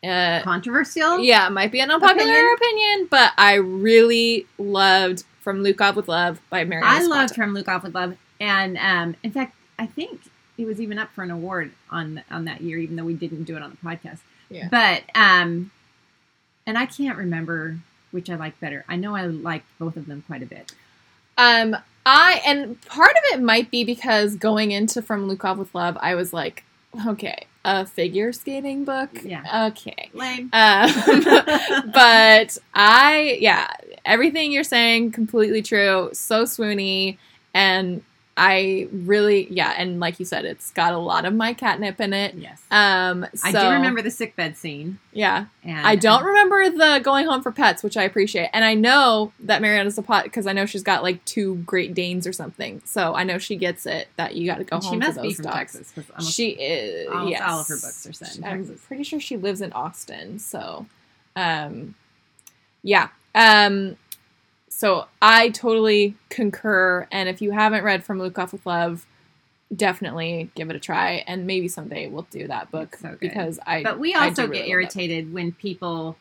uh, 0.04 0.40
controversial. 0.42 1.18
Yeah, 1.20 1.46
it 1.46 1.50
might 1.50 1.72
be 1.72 1.80
an 1.80 1.90
unpopular 1.90 2.20
opinion, 2.24 2.54
Opinion? 2.56 3.06
but 3.10 3.32
I 3.38 3.54
really 3.54 4.46
loved 4.58 5.24
From 5.40 5.62
Lukov 5.64 5.94
with 5.94 6.08
Love 6.08 6.40
by 6.50 6.64
Mariana 6.64 6.90
I 6.92 7.02
Zapata. 7.02 7.08
loved 7.20 7.34
From 7.36 7.54
Lukov 7.54 7.82
with 7.84 7.94
Love, 7.94 8.16
and 8.40 8.76
um, 8.78 9.16
in 9.22 9.30
fact, 9.30 9.54
I 9.78 9.86
think 9.86 10.20
it 10.58 10.66
was 10.66 10.80
even 10.80 10.98
up 10.98 11.10
for 11.12 11.22
an 11.22 11.30
award 11.30 11.72
on 11.90 12.22
on 12.30 12.44
that 12.46 12.60
year, 12.60 12.78
even 12.78 12.96
though 12.96 13.04
we 13.04 13.14
didn't 13.14 13.44
do 13.44 13.56
it 13.56 13.62
on 13.62 13.70
the 13.70 13.76
podcast. 13.76 14.20
Yeah. 14.50 14.68
But 14.70 15.02
um, 15.14 15.70
and 16.66 16.76
I 16.78 16.86
can't 16.86 17.18
remember 17.18 17.78
which 18.10 18.30
I 18.30 18.36
liked 18.36 18.60
better. 18.60 18.84
I 18.88 18.96
know 18.96 19.14
I 19.14 19.26
liked 19.26 19.66
both 19.78 19.96
of 19.96 20.06
them 20.06 20.22
quite 20.26 20.42
a 20.42 20.46
bit. 20.46 20.72
Um, 21.36 21.76
I 22.06 22.40
and 22.46 22.80
part 22.86 23.10
of 23.10 23.22
it 23.38 23.42
might 23.42 23.70
be 23.70 23.84
because 23.84 24.36
going 24.36 24.70
into 24.70 25.02
From 25.02 25.28
Lukov 25.28 25.56
with 25.58 25.74
Love, 25.74 25.98
I 26.00 26.14
was 26.14 26.32
like, 26.32 26.64
okay, 27.06 27.46
a 27.64 27.84
figure 27.84 28.32
skating 28.32 28.84
book, 28.84 29.10
Yeah. 29.22 29.66
okay, 29.68 30.08
Lame. 30.14 30.48
Um, 30.52 30.90
but 31.92 32.56
I, 32.74 33.36
yeah, 33.40 33.66
everything 34.04 34.52
you're 34.52 34.64
saying 34.64 35.10
completely 35.12 35.62
true. 35.62 36.10
So 36.12 36.44
swoony, 36.44 37.18
and 37.52 38.02
I 38.38 38.88
really, 38.92 39.50
yeah, 39.50 39.74
and 39.78 39.98
like 39.98 40.20
you 40.20 40.26
said, 40.26 40.44
it's 40.44 40.70
got 40.72 40.92
a 40.92 40.98
lot 40.98 41.24
of 41.24 41.32
my 41.32 41.54
catnip 41.54 41.98
in 42.02 42.12
it. 42.12 42.34
Yes. 42.34 42.60
Um, 42.70 43.26
I 43.42 43.50
do 43.50 43.70
remember 43.70 44.02
the 44.02 44.10
sickbed 44.10 44.58
scene. 44.58 44.98
Yeah. 45.14 45.46
And, 45.64 45.86
I 45.86 45.96
don't 45.96 46.20
um, 46.20 46.26
remember 46.26 46.68
the 46.68 47.00
going 47.02 47.26
home 47.26 47.42
for 47.42 47.50
pets, 47.50 47.82
which 47.82 47.96
I 47.96 48.02
appreciate. 48.02 48.50
And 48.52 48.62
I 48.62 48.74
know 48.74 49.32
that 49.40 49.62
Marietta's 49.62 49.96
a 49.96 50.02
pot 50.02 50.24
because 50.24 50.46
I 50.46 50.52
know 50.52 50.66
she's 50.66 50.82
got 50.82 51.02
like 51.02 51.24
two 51.24 51.56
Great 51.66 51.94
Danes 51.94 52.26
or 52.26 52.32
something. 52.34 52.82
So 52.84 53.14
I 53.14 53.24
know 53.24 53.38
she 53.38 53.56
gets 53.56 53.86
it 53.86 54.08
that 54.16 54.34
you 54.36 54.46
got 54.46 54.58
to 54.58 54.64
go 54.64 54.76
And 54.76 54.84
she 54.84 54.96
must 54.96 55.16
for 55.16 55.22
be 55.22 55.32
from 55.32 55.44
dogs. 55.46 55.72
Texas, 55.72 55.92
almost- 56.10 56.34
she 56.34 56.50
is. 56.50 57.08
almost 57.08 57.30
yes. 57.30 57.42
all 57.42 57.60
of 57.60 57.68
her 57.68 57.76
books 57.76 58.06
are 58.06 58.12
set 58.12 58.36
in 58.36 58.44
I'm 58.44 58.66
Texas. 58.66 58.84
pretty 58.86 59.04
sure 59.04 59.18
she 59.18 59.38
lives 59.38 59.62
in 59.62 59.72
Austin. 59.72 60.38
So, 60.38 60.84
um, 61.34 61.94
yeah. 62.82 63.08
Um, 63.34 63.96
so 64.76 65.06
I 65.22 65.48
totally 65.48 66.16
concur. 66.28 67.08
And 67.10 67.30
if 67.30 67.40
you 67.40 67.50
haven't 67.50 67.82
read 67.82 68.04
From 68.04 68.18
Lukov 68.18 68.52
with 68.52 68.66
Love, 68.66 69.06
definitely 69.74 70.50
give 70.54 70.68
it 70.68 70.76
a 70.76 70.78
try. 70.78 71.24
And 71.26 71.46
maybe 71.46 71.66
someday 71.66 72.08
we'll 72.08 72.26
do 72.30 72.46
that 72.48 72.70
book 72.70 72.94
so 73.00 73.16
because 73.18 73.58
I. 73.66 73.82
But 73.82 73.98
we 73.98 74.12
also 74.12 74.44
do 74.44 74.50
really 74.50 74.64
get 74.64 74.68
irritated 74.68 75.32
when 75.32 75.52
people, 75.52 76.18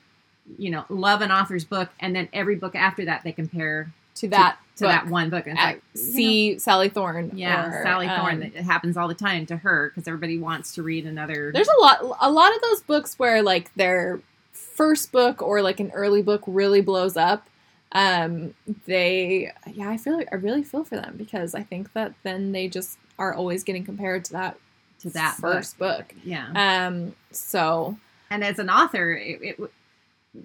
you 0.57 0.69
know, 0.69 0.86
love 0.88 1.19
an 1.19 1.34
author's 1.34 1.65
book 1.65 1.90
and 1.99 2.15
then 2.15 2.30
every 2.32 2.56
book 2.56 2.76
after 2.76 3.03
that 3.03 3.26
they 3.26 3.34
compare 3.34 3.91
to 4.15 4.30
that 4.30 4.57
to, 4.77 4.86
that 4.86 5.07
one 5.07 5.30
book. 5.30 5.48
And 5.48 5.57
it's 5.57 5.65
like 5.65 5.82
see 5.94 6.57
Sally 6.57 6.88
Thorne. 6.88 7.32
Yeah, 7.34 7.68
or, 7.68 7.84
Sally 7.84 8.07
Thorne. 8.07 8.36
um, 8.36 8.41
it 8.44 8.56
happens 8.56 8.95
all 8.95 9.10
the 9.10 9.15
time 9.15 9.45
to 9.48 9.57
her 9.57 9.90
because 9.90 10.07
everybody 10.07 10.40
wants 10.40 10.76
to 10.76 10.82
read 10.82 11.06
another. 11.06 11.52
There's 11.52 11.68
a 11.68 11.82
lot, 11.82 11.99
a 12.22 12.32
lot 12.32 12.56
of 12.56 12.61
those 12.61 12.84
books 12.84 13.19
where 13.19 13.44
like 13.44 13.73
their 13.76 14.22
first 14.53 15.11
book 15.11 15.41
or 15.41 15.61
like 15.61 15.82
an 15.82 15.91
early 15.91 16.22
book 16.22 16.41
really 16.48 16.80
blows 16.80 17.18
up. 17.18 17.49
Um, 17.96 18.54
they, 18.86 19.52
yeah, 19.72 19.90
I 19.90 19.96
feel 19.98 20.18
like 20.18 20.28
I 20.32 20.36
really 20.36 20.64
feel 20.64 20.84
for 20.84 20.98
them 20.98 21.16
because 21.18 21.56
I 21.56 21.64
think 21.64 21.94
that 21.94 22.14
then 22.24 22.52
they 22.52 22.68
just 22.68 23.00
are 23.18 23.34
always 23.34 23.64
getting 23.64 23.86
compared 23.86 24.26
to 24.26 24.34
that 24.34 24.58
to 25.00 25.10
that 25.12 25.36
first 25.36 25.78
book. 25.78 26.14
Yeah. 26.24 26.50
Um. 26.56 27.16
So. 27.32 27.98
And 28.30 28.44
as 28.44 28.60
an 28.60 28.70
author, 28.70 29.14
it, 29.14 29.40
it 29.42 29.72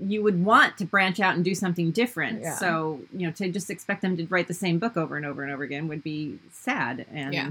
you 0.01 0.23
would 0.23 0.45
want 0.45 0.79
to 0.79 0.85
branch 0.85 1.19
out 1.19 1.35
and 1.35 1.45
do 1.45 1.55
something 1.55 1.91
different. 1.91 2.43
Yeah. 2.43 2.55
So 2.57 3.01
you 3.13 3.27
know, 3.27 3.33
to 3.33 3.51
just 3.51 3.71
expect 3.71 4.03
them 4.03 4.17
to 4.17 4.27
write 4.27 4.47
the 4.47 4.55
same 4.55 4.79
book 4.79 4.97
over 4.97 5.17
and 5.17 5.27
over 5.27 5.43
and 5.43 5.53
over 5.53 5.65
again 5.65 5.89
would 5.89 6.05
be 6.05 6.39
sad. 6.53 7.07
And 7.13 7.35
Yeah. 7.35 7.51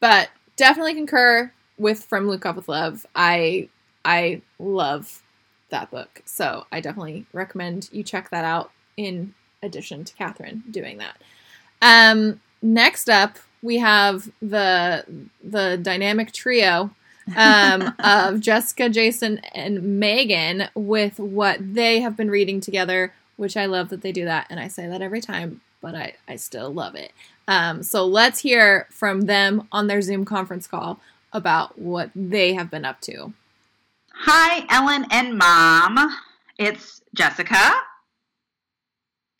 but 0.00 0.30
definitely 0.56 0.94
concur 0.94 1.52
with 1.76 2.04
From 2.04 2.26
Lukov 2.26 2.56
with 2.56 2.68
Love. 2.68 3.04
I 3.14 3.68
I 4.04 4.40
love 4.58 5.22
that 5.68 5.90
book, 5.90 6.22
so 6.24 6.66
I 6.72 6.80
definitely 6.80 7.26
recommend 7.32 7.90
you 7.92 8.02
check 8.02 8.30
that 8.30 8.44
out. 8.44 8.70
In 8.96 9.34
addition 9.62 10.04
to 10.04 10.14
Catherine 10.14 10.64
doing 10.70 10.98
that, 10.98 11.16
um, 11.80 12.40
next 12.60 13.08
up 13.08 13.38
we 13.62 13.78
have 13.78 14.30
the 14.40 15.04
the 15.42 15.78
dynamic 15.80 16.32
trio 16.32 16.90
um, 17.36 17.94
of 17.98 18.40
Jessica, 18.40 18.88
Jason, 18.88 19.38
and 19.54 20.00
Megan 20.00 20.68
with 20.74 21.18
what 21.18 21.74
they 21.74 22.00
have 22.00 22.16
been 22.16 22.30
reading 22.30 22.60
together, 22.60 23.14
which 23.36 23.56
I 23.56 23.66
love 23.66 23.88
that 23.90 24.02
they 24.02 24.12
do 24.12 24.24
that, 24.24 24.46
and 24.50 24.58
I 24.58 24.68
say 24.68 24.88
that 24.88 25.02
every 25.02 25.20
time, 25.20 25.60
but 25.80 25.94
I 25.94 26.14
I 26.28 26.36
still 26.36 26.72
love 26.72 26.94
it. 26.94 27.12
Um, 27.48 27.82
so 27.82 28.04
let's 28.04 28.40
hear 28.40 28.86
from 28.90 29.22
them 29.22 29.68
on 29.72 29.86
their 29.86 30.02
Zoom 30.02 30.24
conference 30.24 30.66
call 30.66 31.00
about 31.32 31.78
what 31.78 32.10
they 32.14 32.54
have 32.54 32.70
been 32.70 32.84
up 32.84 33.00
to. 33.02 33.32
Hi, 34.14 34.66
Ellen 34.68 35.06
and 35.10 35.38
Mom. 35.38 36.16
It's 36.58 37.00
Jessica. 37.14 37.72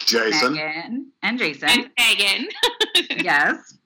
Jason. 0.07 0.55
Megan, 0.55 1.12
and 1.23 1.39
Jason. 1.39 1.69
And 1.69 1.91
Megan. 1.99 2.49
yes. 3.24 3.79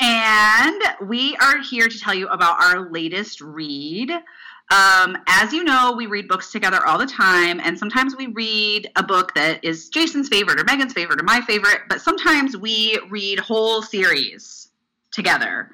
And 0.00 0.82
we 1.06 1.36
are 1.36 1.60
here 1.62 1.88
to 1.88 1.98
tell 1.98 2.14
you 2.14 2.28
about 2.28 2.62
our 2.62 2.90
latest 2.90 3.40
read. 3.40 4.10
Um, 4.10 5.18
as 5.26 5.52
you 5.52 5.64
know, 5.64 5.92
we 5.96 6.06
read 6.06 6.28
books 6.28 6.50
together 6.50 6.86
all 6.86 6.96
the 6.96 7.06
time, 7.06 7.60
and 7.60 7.78
sometimes 7.78 8.16
we 8.16 8.28
read 8.28 8.90
a 8.96 9.02
book 9.02 9.34
that 9.34 9.62
is 9.62 9.90
Jason's 9.90 10.28
favorite 10.28 10.58
or 10.58 10.64
Megan's 10.64 10.94
favorite 10.94 11.20
or 11.20 11.24
my 11.24 11.42
favorite, 11.42 11.80
but 11.88 12.00
sometimes 12.00 12.56
we 12.56 12.98
read 13.10 13.38
whole 13.38 13.82
series 13.82 14.68
together. 15.10 15.70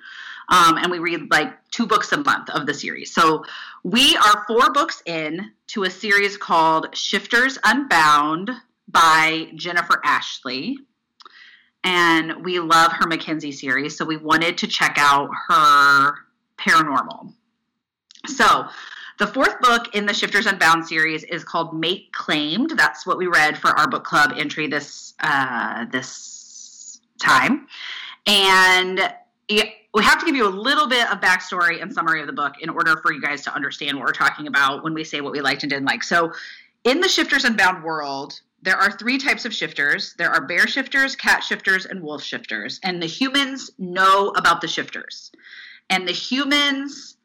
Um, 0.49 0.79
and 0.79 0.91
we 0.91 0.99
read 0.99 1.31
like 1.31 1.53
two 1.71 1.87
books 1.87 2.11
a 2.13 2.17
month 2.17 2.49
of 2.51 2.67
the 2.67 2.73
series. 2.73 3.15
So 3.15 3.45
we 3.85 4.17
are 4.17 4.45
four 4.47 4.73
books 4.73 5.03
in 5.05 5.53
to 5.69 5.85
a 5.85 5.91
series 5.91 6.39
called 6.39 6.97
Shifters 6.97 7.59
Unbound 7.65 8.51
by 8.89 9.48
Jennifer 9.55 10.01
Ashley. 10.05 10.78
And 11.85 12.44
we 12.44 12.59
love 12.59 12.93
her 12.93 13.06
Mackenzie 13.06 13.52
series, 13.52 13.97
so 13.97 14.05
we 14.05 14.16
wanted 14.16 14.59
to 14.59 14.66
check 14.66 14.97
out 14.98 15.31
her 15.48 16.15
paranormal. 16.59 17.32
So, 18.27 18.66
the 19.19 19.27
fourth 19.27 19.60
book 19.60 19.94
in 19.94 20.06
the 20.06 20.15
Shifters 20.15 20.47
Unbound 20.47 20.86
series 20.86 21.24
is 21.24 21.44
called 21.44 21.78
Mate 21.78 22.12
Claimed. 22.12 22.70
That's 22.77 23.06
what 23.06 23.19
we 23.19 23.27
read 23.27 23.59
for 23.59 23.69
our 23.70 23.89
book 23.89 24.05
club 24.05 24.32
entry 24.36 24.66
this 24.69 25.15
uh, 25.20 25.86
this 25.90 27.01
time, 27.20 27.66
and 28.27 29.12
we 29.48 30.05
have 30.05 30.20
to 30.20 30.27
give 30.27 30.36
you 30.36 30.47
a 30.47 30.51
little 30.51 30.86
bit 30.89 31.10
of 31.10 31.20
backstory 31.20 31.82
and 31.82 31.93
summary 31.93 32.20
of 32.20 32.27
the 32.27 32.32
book 32.32 32.55
in 32.60 32.69
order 32.69 32.97
for 32.98 33.12
you 33.12 33.20
guys 33.20 33.43
to 33.43 33.55
understand 33.55 33.97
what 33.97 34.06
we're 34.06 34.12
talking 34.12 34.47
about 34.47 34.85
when 34.85 34.94
we 34.94 35.02
say 35.02 35.20
what 35.20 35.32
we 35.32 35.40
liked 35.40 35.62
and 35.62 35.70
didn't 35.70 35.86
like. 35.86 36.05
So, 36.05 36.32
in 36.85 37.01
the 37.01 37.09
Shifters 37.09 37.44
Unbound 37.44 37.82
world, 37.82 38.40
there 38.63 38.77
are 38.77 38.91
three 38.91 39.19
types 39.19 39.45
of 39.45 39.55
shifters 39.55 40.15
there 40.19 40.31
are 40.31 40.47
bear 40.47 40.67
shifters, 40.67 41.15
cat 41.15 41.45
shifters, 41.45 41.87
and 41.87 42.03
wolf 42.03 42.23
shifters. 42.23 42.81
And 42.83 43.03
the 43.03 43.07
humans 43.07 43.71
know 43.79 44.31
about 44.37 44.61
the 44.61 44.69
shifters. 44.69 45.31
And 45.91 46.07
the 46.07 46.13
humans 46.13 47.17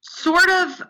sort 0.00 0.48
of 0.48 0.82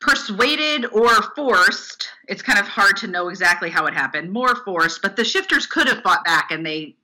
persuaded 0.00 0.86
or 0.92 1.10
forced 1.34 2.08
it's 2.28 2.40
kind 2.40 2.58
of 2.58 2.68
hard 2.68 2.96
to 2.96 3.08
know 3.08 3.28
exactly 3.28 3.68
how 3.68 3.84
it 3.86 3.92
happened 3.92 4.30
more 4.30 4.54
forced 4.64 5.02
but 5.02 5.16
the 5.16 5.24
shifters 5.24 5.66
could 5.66 5.88
have 5.88 6.00
fought 6.02 6.24
back 6.24 6.52
and 6.52 6.64
they 6.64 6.94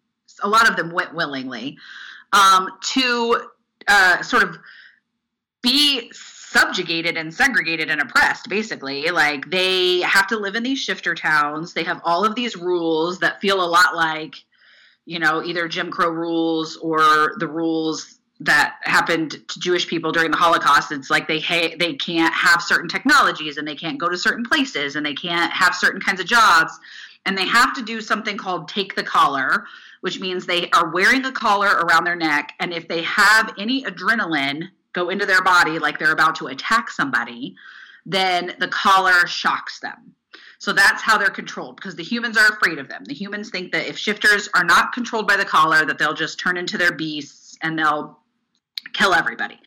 a 0.45 0.49
lot 0.49 0.69
of 0.70 0.77
them 0.77 0.93
went 0.93 1.12
willingly 1.12 1.77
um, 2.32 2.69
to 2.82 3.49
uh, 3.89 4.23
sort 4.23 4.43
of 4.45 4.59
be 5.62 6.11
subjugated 6.55 7.16
and 7.16 7.35
segregated 7.35 7.90
and 7.90 8.01
oppressed 8.01 8.48
basically. 8.48 9.10
Like 9.10 9.51
they 9.51 10.01
have 10.02 10.28
to 10.28 10.39
live 10.39 10.55
in 10.55 10.62
these 10.62 10.78
shifter 10.78 11.12
towns. 11.14 11.72
They 11.72 11.82
have 11.82 12.01
all 12.05 12.24
of 12.24 12.36
these 12.36 12.56
rules 12.56 13.18
that 13.18 13.40
feel 13.40 13.62
a 13.62 13.66
lot 13.66 13.97
like 13.97 14.36
you 15.05 15.18
know 15.18 15.43
either 15.44 15.68
jim 15.68 15.90
crow 15.90 16.09
rules 16.09 16.76
or 16.76 17.35
the 17.39 17.48
rules 17.48 18.20
that 18.40 18.76
happened 18.82 19.32
to 19.48 19.60
jewish 19.60 19.89
people 19.89 20.12
during 20.12 20.31
the 20.31 20.36
holocaust. 20.36 20.93
It's 20.93 21.10
like 21.10 21.26
they 21.26 21.40
ha- 21.40 21.74
they 21.76 21.94
can't 21.94 22.32
have 22.32 22.62
certain 22.62 22.89
technologies 22.89 23.56
and 23.56 23.66
they 23.66 23.74
can't 23.74 23.98
go 23.98 24.09
to 24.09 24.16
certain 24.16 24.44
places 24.44 24.94
and 24.94 25.05
they 25.05 25.14
can't 25.14 25.52
have 25.52 25.74
certain 25.74 26.01
kinds 26.01 26.20
of 26.20 26.26
jobs. 26.26 26.78
And 27.26 27.36
they 27.36 27.47
have 27.47 27.74
to 27.74 27.82
do 27.82 28.01
something 28.01 28.36
called 28.36 28.68
take 28.68 28.94
the 28.94 29.02
collar 29.02 29.66
which 30.02 30.20
means 30.20 30.44
they 30.44 30.68
are 30.72 30.90
wearing 30.90 31.24
a 31.24 31.32
collar 31.32 31.68
around 31.68 32.05
their 32.05 32.14
neck. 32.14 32.52
And 32.60 32.74
if 32.74 32.86
they 32.86 33.01
have 33.05 33.55
any 33.59 33.85
adrenaline 33.85 34.68
go 34.94 35.10
into 35.10 35.26
their 35.26 35.42
body 35.42 35.78
like 35.78 35.98
they're 35.98 36.12
about 36.12 36.36
to 36.36 36.46
attack 36.46 36.90
somebody, 36.90 37.54
then 38.06 38.54
the 38.58 38.68
collar 38.68 39.26
shocks 39.26 39.80
them. 39.80 40.14
So 40.58 40.72
that's 40.72 41.02
how 41.02 41.18
they're 41.18 41.28
controlled 41.28 41.76
because 41.76 41.94
the 41.94 42.02
humans 42.02 42.38
are 42.38 42.48
afraid 42.48 42.78
of 42.78 42.88
them. 42.88 43.04
The 43.04 43.12
humans 43.12 43.50
think 43.50 43.72
that 43.72 43.86
if 43.86 43.98
shifters 43.98 44.48
are 44.54 44.64
not 44.64 44.92
controlled 44.92 45.28
by 45.28 45.36
the 45.36 45.44
collar, 45.44 45.84
that 45.84 45.98
they'll 45.98 46.14
just 46.14 46.38
turn 46.38 46.56
into 46.56 46.78
their 46.78 46.92
beasts 46.92 47.58
and 47.60 47.78
they'll 47.78 48.18
kill 48.94 49.12
everybody. 49.12 49.58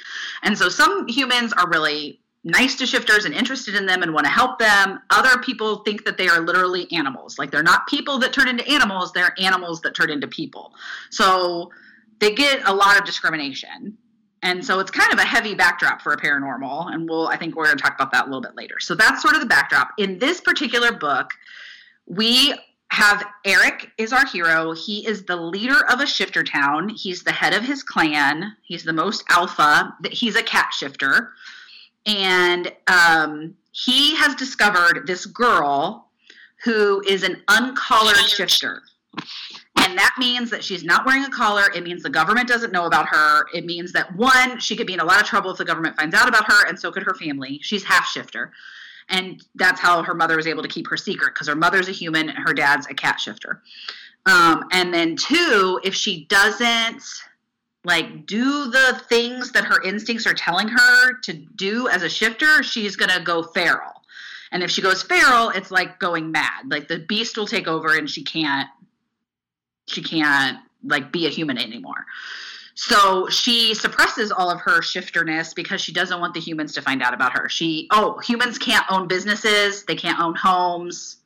And 0.42 0.58
so 0.58 0.70
some 0.70 1.08
humans 1.08 1.54
are 1.54 1.70
really 1.70 2.20
nice 2.44 2.76
to 2.78 2.86
shifters 2.86 3.26
and 3.26 3.34
interested 3.34 3.76
in 3.76 3.86
them 3.86 4.02
and 4.02 4.14
want 4.14 4.26
to 4.26 4.32
help 4.32 4.58
them. 4.58 5.00
Other 5.10 5.38
people 5.42 5.78
think 5.78 6.06
that 6.06 6.18
they 6.18 6.30
are 6.30 6.40
literally 6.40 6.92
animals. 6.92 7.38
Like 7.38 7.52
they're 7.52 7.62
not 7.62 7.88
people 7.88 8.18
that 8.20 8.34
turn 8.34 8.48
into 8.48 8.68
animals, 8.68 9.12
they're 9.12 9.36
animals 9.38 9.82
that 9.82 9.94
turn 9.94 10.10
into 10.10 10.28
people. 10.28 10.74
So 11.10 11.72
they 12.20 12.34
get 12.34 12.68
a 12.68 12.74
lot 12.74 12.98
of 12.98 13.06
discrimination 13.06 13.98
and 14.44 14.64
so 14.64 14.80
it's 14.80 14.92
kind 14.92 15.12
of 15.12 15.20
a 15.20 15.24
heavy 15.24 15.56
backdrop 15.56 16.02
for 16.02 16.14
a 16.14 16.18
paranormal 16.18 16.94
and 16.94 17.10
we'll 17.10 17.28
i 17.28 17.38
think 17.38 17.56
we're 17.56 17.66
going 17.66 17.78
to 17.78 17.82
talk 17.82 17.96
about 17.96 18.12
that 18.12 18.24
a 18.24 18.28
little 18.28 18.42
bit 18.42 18.56
later. 18.56 18.76
So 18.80 18.96
that's 18.96 19.22
sort 19.22 19.36
of 19.36 19.42
the 19.42 19.48
backdrop. 19.48 19.92
In 19.98 20.20
this 20.20 20.42
particular 20.42 20.92
book 20.92 21.32
we 22.06 22.54
have 22.90 23.26
eric 23.46 23.92
is 23.98 24.14
our 24.14 24.26
hero. 24.26 24.74
He 24.74 25.06
is 25.06 25.24
the 25.24 25.36
leader 25.36 25.86
of 25.92 26.00
a 26.00 26.08
shifter 26.08 26.44
town. 26.44 26.90
He's 26.90 27.24
the 27.24 27.32
head 27.32 27.54
of 27.54 27.64
his 27.64 27.84
clan. 27.84 28.56
He's 28.64 28.84
the 28.84 28.94
most 28.94 29.24
alpha. 29.30 29.96
He's 30.12 30.36
a 30.36 30.44
cat 30.44 30.70
shifter. 30.74 31.34
And 32.06 32.72
um, 32.88 33.56
he 33.72 34.16
has 34.16 34.34
discovered 34.36 35.06
this 35.06 35.26
girl 35.26 36.08
who 36.64 37.04
is 37.08 37.24
an 37.24 37.44
uncollared 37.50 38.18
shifter 38.18 38.82
that 39.98 40.16
means 40.18 40.50
that 40.50 40.64
she's 40.64 40.84
not 40.84 41.06
wearing 41.06 41.24
a 41.24 41.30
collar. 41.30 41.66
It 41.74 41.84
means 41.84 42.04
the 42.04 42.10
government 42.10 42.48
doesn't 42.48 42.72
know 42.72 42.86
about 42.86 43.08
her. 43.10 43.46
It 43.54 43.66
means 43.66 43.92
that 43.94 44.16
one, 44.16 44.60
she 44.60 44.76
could 44.76 44.88
be 44.88 44.94
in 44.94 45.00
a 45.00 45.06
lot 45.06 45.22
of 45.22 45.28
trouble 45.28 45.52
if 45.52 45.58
the 45.58 45.66
government 45.66 45.96
finds 45.96 46.16
out 46.16 46.28
about 46.28 46.46
her, 46.46 46.68
and 46.68 46.80
so 46.80 46.92
could 46.92 47.04
her 47.04 47.16
family. 47.16 47.60
She's 47.62 47.84
half 47.84 48.06
shifter. 48.06 48.52
And 49.10 49.44
that's 49.56 49.80
how 49.80 50.04
her 50.04 50.14
mother 50.14 50.36
was 50.36 50.48
able 50.48 50.64
to 50.64 50.68
keep 50.68 50.88
her 50.90 50.98
secret 50.98 51.34
because 51.34 51.48
her 51.48 51.56
mother's 51.56 51.88
a 51.88 51.94
human 51.94 52.30
and 52.30 52.38
her 52.40 52.54
dad's 52.54 52.88
a 52.88 52.94
cat 52.94 53.20
shifter. 53.20 53.62
Um, 54.26 54.66
and 54.72 54.94
then 54.94 55.16
two, 55.16 55.80
if 55.84 55.96
she 55.96 56.26
doesn't 56.26 57.04
like 57.86 58.26
do 58.26 58.70
the 58.70 59.02
things 59.08 59.54
that 59.54 59.64
her 59.64 59.82
instincts 59.82 60.28
are 60.28 60.34
telling 60.34 60.68
her 60.68 61.14
to 61.22 61.34
do 61.34 61.88
as 61.88 62.04
a 62.04 62.10
shifter, 62.10 62.62
she's 62.64 62.98
gonna 62.98 63.24
go 63.24 63.44
feral. 63.44 64.04
And 64.52 64.64
if 64.64 64.72
she 64.72 64.82
goes 64.82 65.04
feral, 65.04 65.50
it's 65.50 65.72
like 65.72 66.00
going 66.00 66.32
mad. 66.32 66.70
Like 66.70 66.90
the 66.90 67.00
beast 67.00 67.38
will 67.38 67.48
take 67.48 67.68
over 67.68 67.96
and 67.96 68.10
she 68.10 68.24
can't 68.24 68.68
she 69.88 70.04
can't 70.04 70.60
like 70.84 71.12
be 71.12 71.26
a 71.26 71.30
human 71.30 71.58
anymore. 71.58 72.06
So 72.76 73.28
she 73.30 73.74
suppresses 73.74 74.32
all 74.32 74.52
of 74.52 74.62
her 74.62 74.82
shifterness 74.82 75.56
because 75.56 75.82
she 75.82 75.92
doesn't 75.92 76.20
want 76.20 76.36
the 76.36 76.40
humans 76.40 76.74
to 76.74 76.82
find 76.82 77.02
out 77.02 77.14
about 77.14 77.34
her. 77.34 77.50
She 77.50 77.88
oh, 77.92 78.20
humans 78.20 78.60
can't 78.60 78.86
own 78.92 79.08
businesses, 79.08 79.84
they 79.86 79.96
can't 79.96 80.20
own 80.20 80.36
homes. 80.36 81.18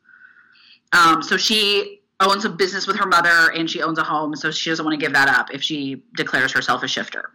Um, 0.93 1.21
so 1.21 1.35
she 1.35 2.01
owns 2.21 2.45
a 2.45 2.49
business 2.49 2.87
with 2.87 2.97
her 2.97 3.05
mother 3.05 3.51
and 3.51 3.69
she 3.69 3.81
owns 3.81 3.97
a 3.97 4.03
home, 4.03 4.35
so 4.35 4.51
she 4.51 4.69
doesn't 4.69 4.85
want 4.85 4.97
to 4.97 5.03
give 5.03 5.13
that 5.13 5.27
up 5.27 5.53
if 5.53 5.61
she 5.61 6.03
declares 6.15 6.51
herself 6.51 6.83
a 6.83 6.87
shifter. 6.87 7.31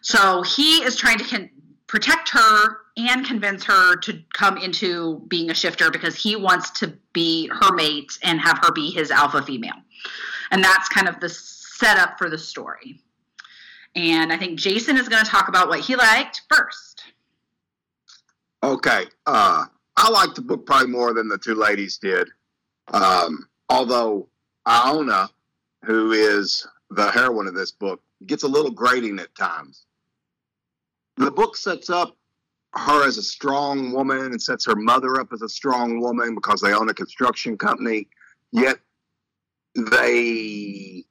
So 0.00 0.42
he 0.42 0.82
is 0.82 0.96
trying 0.96 1.18
to 1.18 1.24
con- 1.24 1.50
protect 1.86 2.30
her 2.30 2.78
and 2.96 3.26
convince 3.26 3.64
her 3.64 3.96
to 3.96 4.22
come 4.32 4.56
into 4.56 5.18
being 5.28 5.50
a 5.50 5.54
shifter 5.54 5.90
because 5.90 6.14
he 6.14 6.36
wants 6.36 6.70
to 6.80 6.94
be 7.12 7.48
her 7.48 7.74
mate 7.74 8.18
and 8.22 8.40
have 8.40 8.58
her 8.58 8.72
be 8.72 8.90
his 8.90 9.10
alpha 9.10 9.42
female. 9.42 9.74
And 10.50 10.62
that's 10.62 10.88
kind 10.88 11.08
of 11.08 11.20
the 11.20 11.28
setup 11.28 12.18
for 12.18 12.28
the 12.28 12.38
story. 12.38 13.00
And 13.94 14.32
I 14.32 14.36
think 14.36 14.58
Jason 14.58 14.96
is 14.96 15.08
going 15.08 15.24
to 15.24 15.30
talk 15.30 15.48
about 15.48 15.68
what 15.68 15.80
he 15.80 15.96
liked 15.96 16.42
first. 16.52 17.04
Okay. 18.62 19.06
Uh, 19.26 19.64
I 19.96 20.10
liked 20.10 20.36
the 20.36 20.42
book 20.42 20.66
probably 20.66 20.88
more 20.88 21.12
than 21.12 21.28
the 21.28 21.38
two 21.38 21.54
ladies 21.54 21.98
did. 21.98 22.28
Um, 22.88 23.48
although 23.68 24.28
Iona, 24.66 25.30
who 25.84 26.12
is 26.12 26.66
the 26.90 27.10
heroine 27.10 27.46
of 27.46 27.54
this 27.54 27.70
book, 27.70 28.00
gets 28.26 28.42
a 28.42 28.48
little 28.48 28.70
grating 28.70 29.18
at 29.18 29.34
times. 29.34 29.86
The 31.16 31.30
book 31.30 31.56
sets 31.56 31.90
up 31.90 32.16
her 32.74 33.06
as 33.06 33.18
a 33.18 33.22
strong 33.22 33.92
woman 33.92 34.26
and 34.26 34.40
sets 34.40 34.64
her 34.66 34.76
mother 34.76 35.20
up 35.20 35.32
as 35.32 35.42
a 35.42 35.48
strong 35.48 36.00
woman 36.00 36.34
because 36.34 36.60
they 36.60 36.72
own 36.72 36.88
a 36.88 36.94
construction 36.94 37.58
company. 37.58 38.08
Yet 38.52 38.78
they 39.74 41.04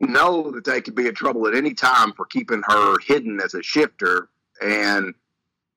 know 0.00 0.50
that 0.50 0.64
they 0.64 0.80
could 0.80 0.94
be 0.94 1.06
in 1.06 1.14
trouble 1.14 1.46
at 1.46 1.54
any 1.54 1.74
time 1.74 2.12
for 2.12 2.24
keeping 2.26 2.62
her 2.66 2.96
hidden 3.06 3.40
as 3.40 3.54
a 3.54 3.62
shifter. 3.62 4.28
And 4.60 5.14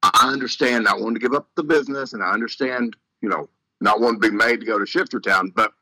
I 0.02 0.30
understand 0.32 0.86
not 0.86 1.00
wanting 1.00 1.16
to 1.16 1.20
give 1.20 1.34
up 1.34 1.50
the 1.56 1.64
business, 1.64 2.14
and 2.14 2.24
I 2.24 2.32
understand, 2.32 2.96
you 3.22 3.30
know, 3.30 3.50
not 3.82 4.00
wanting 4.00 4.22
to 4.22 4.30
be 4.30 4.36
made 4.36 4.60
to 4.60 4.66
go 4.66 4.80
to 4.80 4.86
Shifter 4.86 5.20
Town, 5.20 5.52
but 5.56 5.74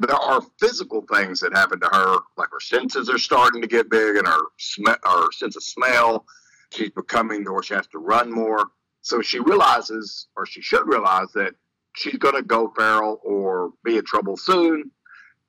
there 0.00 0.16
are 0.16 0.42
physical 0.58 1.04
things 1.12 1.40
that 1.40 1.52
happen 1.52 1.80
to 1.80 1.88
her, 1.92 2.18
like 2.36 2.48
her 2.50 2.60
senses 2.60 3.08
are 3.08 3.18
starting 3.18 3.60
to 3.60 3.68
get 3.68 3.90
big, 3.90 4.16
and 4.16 4.26
her 4.26 4.40
sm- 4.58 4.86
her 5.04 5.32
sense 5.32 5.56
of 5.56 5.62
smell. 5.62 6.24
She's 6.72 6.90
becoming, 6.90 7.46
or 7.46 7.62
she 7.62 7.74
has 7.74 7.86
to 7.88 7.98
run 7.98 8.32
more. 8.32 8.66
So 9.02 9.20
she 9.20 9.40
realizes, 9.40 10.28
or 10.36 10.46
she 10.46 10.62
should 10.62 10.86
realize, 10.86 11.32
that 11.34 11.54
she's 11.96 12.16
going 12.16 12.36
to 12.36 12.42
go 12.42 12.72
feral 12.76 13.20
or 13.24 13.72
be 13.84 13.98
in 13.98 14.04
trouble 14.04 14.36
soon 14.36 14.90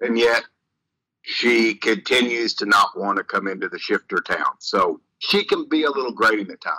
and 0.01 0.17
yet 0.17 0.43
she 1.23 1.75
continues 1.75 2.53
to 2.55 2.65
not 2.65 2.97
want 2.97 3.17
to 3.17 3.23
come 3.23 3.47
into 3.47 3.69
the 3.69 3.79
shifter 3.79 4.17
town. 4.17 4.53
So 4.59 4.99
she 5.19 5.43
can 5.43 5.67
be 5.69 5.83
a 5.83 5.91
little 5.91 6.11
grating 6.11 6.49
at 6.49 6.61
times. 6.61 6.77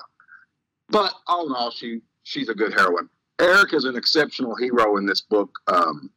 But 0.88 1.14
all 1.26 1.46
in 1.46 1.54
all, 1.54 1.70
she 1.70 2.00
she's 2.24 2.48
a 2.48 2.54
good 2.54 2.74
heroine. 2.74 3.08
Eric 3.40 3.72
is 3.72 3.84
an 3.84 3.96
exceptional 3.96 4.54
hero 4.56 4.96
in 4.96 5.06
this 5.06 5.20
book. 5.20 5.58
Um, 5.68 6.10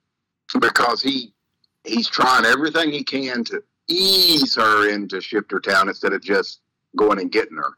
because 0.59 1.01
he 1.01 1.33
he's 1.83 2.07
trying 2.07 2.45
everything 2.45 2.91
he 2.91 3.03
can 3.03 3.43
to 3.45 3.63
ease 3.87 4.55
her 4.55 4.89
into 4.89 5.21
Shifter 5.21 5.59
Town 5.59 5.87
instead 5.87 6.13
of 6.13 6.21
just 6.21 6.61
going 6.95 7.19
and 7.19 7.31
getting 7.31 7.57
her. 7.57 7.77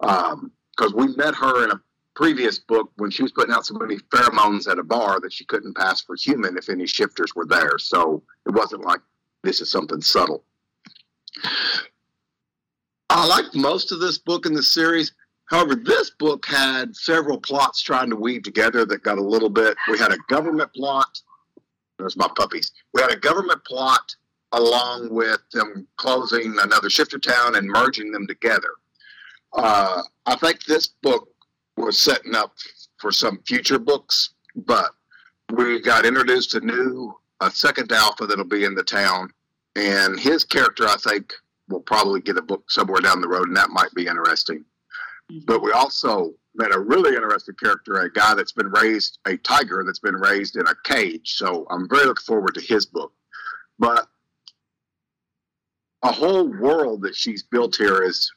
Because 0.00 0.94
we 0.94 1.14
met 1.16 1.34
her 1.34 1.64
in 1.64 1.70
a 1.70 1.80
previous 2.18 2.58
book 2.58 2.90
when 2.96 3.12
she 3.12 3.22
was 3.22 3.30
putting 3.30 3.54
out 3.54 3.64
so 3.64 3.74
many 3.74 3.96
pheromones 4.12 4.68
at 4.68 4.80
a 4.80 4.82
bar 4.82 5.20
that 5.20 5.32
she 5.32 5.44
couldn't 5.44 5.76
pass 5.76 6.02
for 6.02 6.16
human 6.16 6.58
if 6.58 6.68
any 6.68 6.84
shifters 6.84 7.32
were 7.36 7.46
there. 7.46 7.78
So 7.78 8.24
it 8.44 8.50
wasn't 8.50 8.84
like 8.84 8.98
this 9.44 9.60
is 9.60 9.70
something 9.70 10.00
subtle. 10.00 10.42
I 13.08 13.24
liked 13.24 13.54
most 13.54 13.92
of 13.92 14.00
this 14.00 14.18
book 14.18 14.46
in 14.46 14.52
the 14.52 14.64
series. 14.64 15.12
However, 15.44 15.76
this 15.76 16.10
book 16.18 16.44
had 16.44 16.96
several 16.96 17.38
plots 17.38 17.82
trying 17.82 18.10
to 18.10 18.16
weave 18.16 18.42
together 18.42 18.84
that 18.84 19.04
got 19.04 19.18
a 19.18 19.22
little 19.22 19.48
bit. 19.48 19.76
We 19.88 19.96
had 19.96 20.10
a 20.10 20.18
government 20.26 20.74
plot. 20.74 21.20
There's 22.00 22.16
my 22.16 22.28
puppies. 22.36 22.72
We 22.94 23.00
had 23.00 23.12
a 23.12 23.16
government 23.16 23.64
plot 23.64 24.16
along 24.50 25.10
with 25.10 25.40
them 25.52 25.86
closing 25.98 26.56
another 26.60 26.90
shifter 26.90 27.20
town 27.20 27.54
and 27.54 27.68
merging 27.68 28.10
them 28.10 28.26
together. 28.26 28.72
Uh, 29.52 30.02
I 30.26 30.34
think 30.34 30.64
this 30.64 30.88
book 30.88 31.28
was 31.78 31.98
setting 31.98 32.34
up 32.34 32.54
for 32.98 33.12
some 33.12 33.40
future 33.46 33.78
books, 33.78 34.30
but 34.54 34.90
we 35.52 35.80
got 35.80 36.04
introduced 36.04 36.50
to 36.50 36.60
new 36.60 37.14
a 37.40 37.50
second 37.50 37.92
alpha 37.92 38.26
that'll 38.26 38.44
be 38.44 38.64
in 38.64 38.74
the 38.74 38.82
town, 38.82 39.30
and 39.76 40.18
his 40.18 40.44
character 40.44 40.86
I 40.86 40.96
think 40.96 41.32
will 41.68 41.80
probably 41.80 42.20
get 42.20 42.36
a 42.36 42.42
book 42.42 42.70
somewhere 42.70 43.00
down 43.00 43.20
the 43.20 43.28
road, 43.28 43.48
and 43.48 43.56
that 43.56 43.70
might 43.70 43.92
be 43.94 44.06
interesting. 44.06 44.64
Mm-hmm. 45.30 45.44
But 45.46 45.62
we 45.62 45.70
also 45.72 46.34
met 46.54 46.74
a 46.74 46.80
really 46.80 47.14
interesting 47.14 47.54
character, 47.54 48.00
a 48.00 48.12
guy 48.12 48.34
that's 48.34 48.52
been 48.52 48.70
raised, 48.70 49.18
a 49.26 49.36
tiger 49.38 49.84
that's 49.86 50.00
been 50.00 50.16
raised 50.16 50.56
in 50.56 50.66
a 50.66 50.74
cage. 50.84 51.34
So 51.34 51.66
I'm 51.70 51.88
very 51.88 52.06
looking 52.06 52.24
forward 52.24 52.54
to 52.54 52.60
his 52.60 52.86
book. 52.86 53.12
But 53.78 54.08
a 56.02 56.10
whole 56.10 56.48
world 56.48 57.02
that 57.02 57.14
she's 57.14 57.42
built 57.42 57.76
here 57.76 58.02
is 58.02 58.30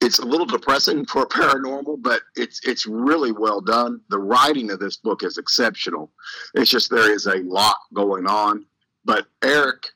it's 0.00 0.18
a 0.18 0.24
little 0.24 0.46
depressing 0.46 1.04
for 1.04 1.26
paranormal, 1.26 2.02
but 2.02 2.22
it's 2.34 2.60
it's 2.66 2.86
really 2.86 3.32
well 3.32 3.60
done. 3.60 4.00
The 4.08 4.18
writing 4.18 4.70
of 4.70 4.78
this 4.78 4.96
book 4.96 5.22
is 5.22 5.38
exceptional. 5.38 6.10
It's 6.54 6.70
just 6.70 6.90
there 6.90 7.12
is 7.12 7.26
a 7.26 7.38
lot 7.38 7.76
going 7.92 8.26
on. 8.26 8.64
But 9.04 9.26
Eric, 9.42 9.88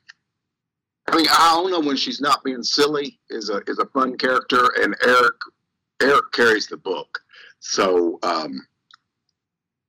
I 1.07 1.15
mean, 1.15 1.27
I 1.29 1.51
don't 1.55 1.71
know 1.71 1.87
when 1.87 1.97
she's 1.97 2.21
not 2.21 2.43
being 2.43 2.63
silly 2.63 3.19
is 3.29 3.49
a 3.49 3.61
is 3.67 3.79
a 3.79 3.85
fun 3.87 4.17
character, 4.17 4.71
and 4.81 4.95
Eric 5.03 5.35
Eric 6.01 6.31
carries 6.31 6.67
the 6.67 6.77
book. 6.77 7.19
So 7.59 8.19
um, 8.21 8.67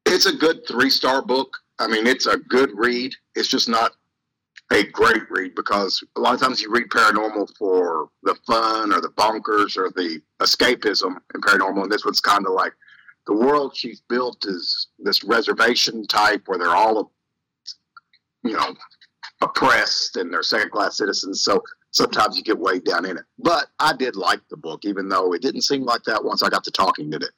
it's 0.07 0.27
a 0.27 0.37
good 0.37 0.67
three 0.67 0.91
star 0.91 1.21
book. 1.21 1.57
I 1.79 1.89
mean, 1.89 2.07
it's 2.07 2.27
a 2.27 2.39
good 2.39 2.71
read. 2.75 3.15
It's 3.35 3.49
just 3.49 3.69
not 3.69 3.93
a 4.73 4.85
great 4.85 5.31
read 5.31 5.55
because 5.55 6.03
a 6.17 6.21
lot 6.21 6.35
of 6.35 6.41
times 6.41 6.61
you 6.61 6.71
read 6.71 6.89
paranormal 6.89 7.57
for 7.57 8.09
the 8.23 8.35
fun 8.47 8.93
or 8.93 9.01
the 9.01 9.11
bonkers 9.11 9.77
or 9.77 9.91
the 9.91 10.21
escapism 10.41 11.17
in 11.35 11.41
paranormal, 11.41 11.85
and 11.85 11.93
this 11.93 12.05
one's 12.05 12.21
kind 12.21 12.47
of 12.47 12.53
like 12.53 12.73
the 13.27 13.35
world 13.35 13.77
she's 13.77 14.01
built 14.09 14.45
is 14.47 14.89
this 14.99 15.25
reservation 15.25 16.07
type 16.07 16.43
where 16.47 16.59
they're 16.59 16.77
all, 16.77 17.13
you 18.43 18.53
know, 18.53 18.75
oppressed 19.43 20.17
and 20.17 20.33
they're 20.33 20.43
second 20.43 20.71
class 20.71 20.97
citizens. 20.97 21.43
So 21.43 21.63
sometimes 21.91 22.37
you 22.37 22.43
get 22.43 22.59
weighed 22.59 22.85
down 22.85 23.05
in 23.05 23.17
it. 23.17 23.25
But 23.39 23.67
I 23.79 23.95
did 23.95 24.17
like 24.17 24.41
the 24.49 24.57
book, 24.57 24.85
even 24.85 25.09
though 25.09 25.33
it 25.33 25.43
didn't 25.43 25.63
seem 25.63 25.83
like 25.83 26.03
that 26.05 26.25
once 26.25 26.43
I 26.43 26.49
got 26.49 26.65
to 26.65 26.71
talking 26.71 27.11
to 27.11 27.19
it. 27.19 27.33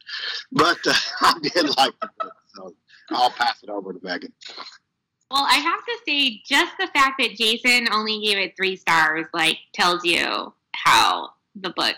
But 0.52 0.78
uh, 0.86 0.94
I 1.20 1.38
did 1.42 1.76
like 1.76 1.94
the 2.00 2.10
book, 2.20 2.32
so 2.54 2.74
I'll 3.10 3.30
pass 3.30 3.62
it 3.62 3.70
over 3.70 3.92
to 3.92 4.00
Megan. 4.02 4.32
Well, 5.30 5.46
I 5.46 5.56
have 5.56 5.84
to 5.84 5.98
say, 6.06 6.40
just 6.46 6.72
the 6.78 6.88
fact 6.88 7.20
that 7.20 7.36
Jason 7.36 7.88
only 7.92 8.20
gave 8.20 8.38
it 8.38 8.56
three 8.56 8.76
stars, 8.76 9.26
like, 9.34 9.58
tells 9.74 10.04
you 10.04 10.54
how 10.74 11.30
the 11.54 11.70
book 11.70 11.96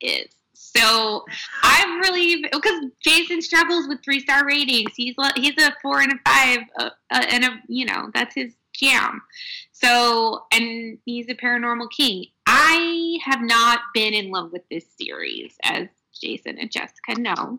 is. 0.00 0.28
So 0.54 1.24
I've 1.62 2.00
really 2.00 2.44
because 2.50 2.84
Jason 3.02 3.42
struggles 3.42 3.88
with 3.88 4.02
three 4.02 4.20
star 4.20 4.46
ratings. 4.46 4.92
He's 4.96 5.14
he's 5.36 5.58
a 5.58 5.74
four 5.82 6.00
and 6.00 6.12
a 6.12 6.16
five, 6.24 6.60
uh, 6.78 6.90
uh, 7.10 7.26
and 7.30 7.44
a 7.44 7.60
you 7.68 7.84
know 7.84 8.10
that's 8.14 8.34
his 8.34 8.54
jam. 8.72 9.20
So 9.72 10.44
and 10.52 10.98
he's 11.04 11.28
a 11.28 11.34
paranormal 11.34 11.90
king. 11.90 12.26
I 12.46 13.18
have 13.24 13.42
not 13.42 13.80
been 13.92 14.14
in 14.14 14.30
love 14.30 14.52
with 14.52 14.62
this 14.70 14.86
series, 14.98 15.56
as 15.64 15.88
Jason 16.18 16.58
and 16.58 16.70
Jessica 16.70 17.20
know. 17.20 17.58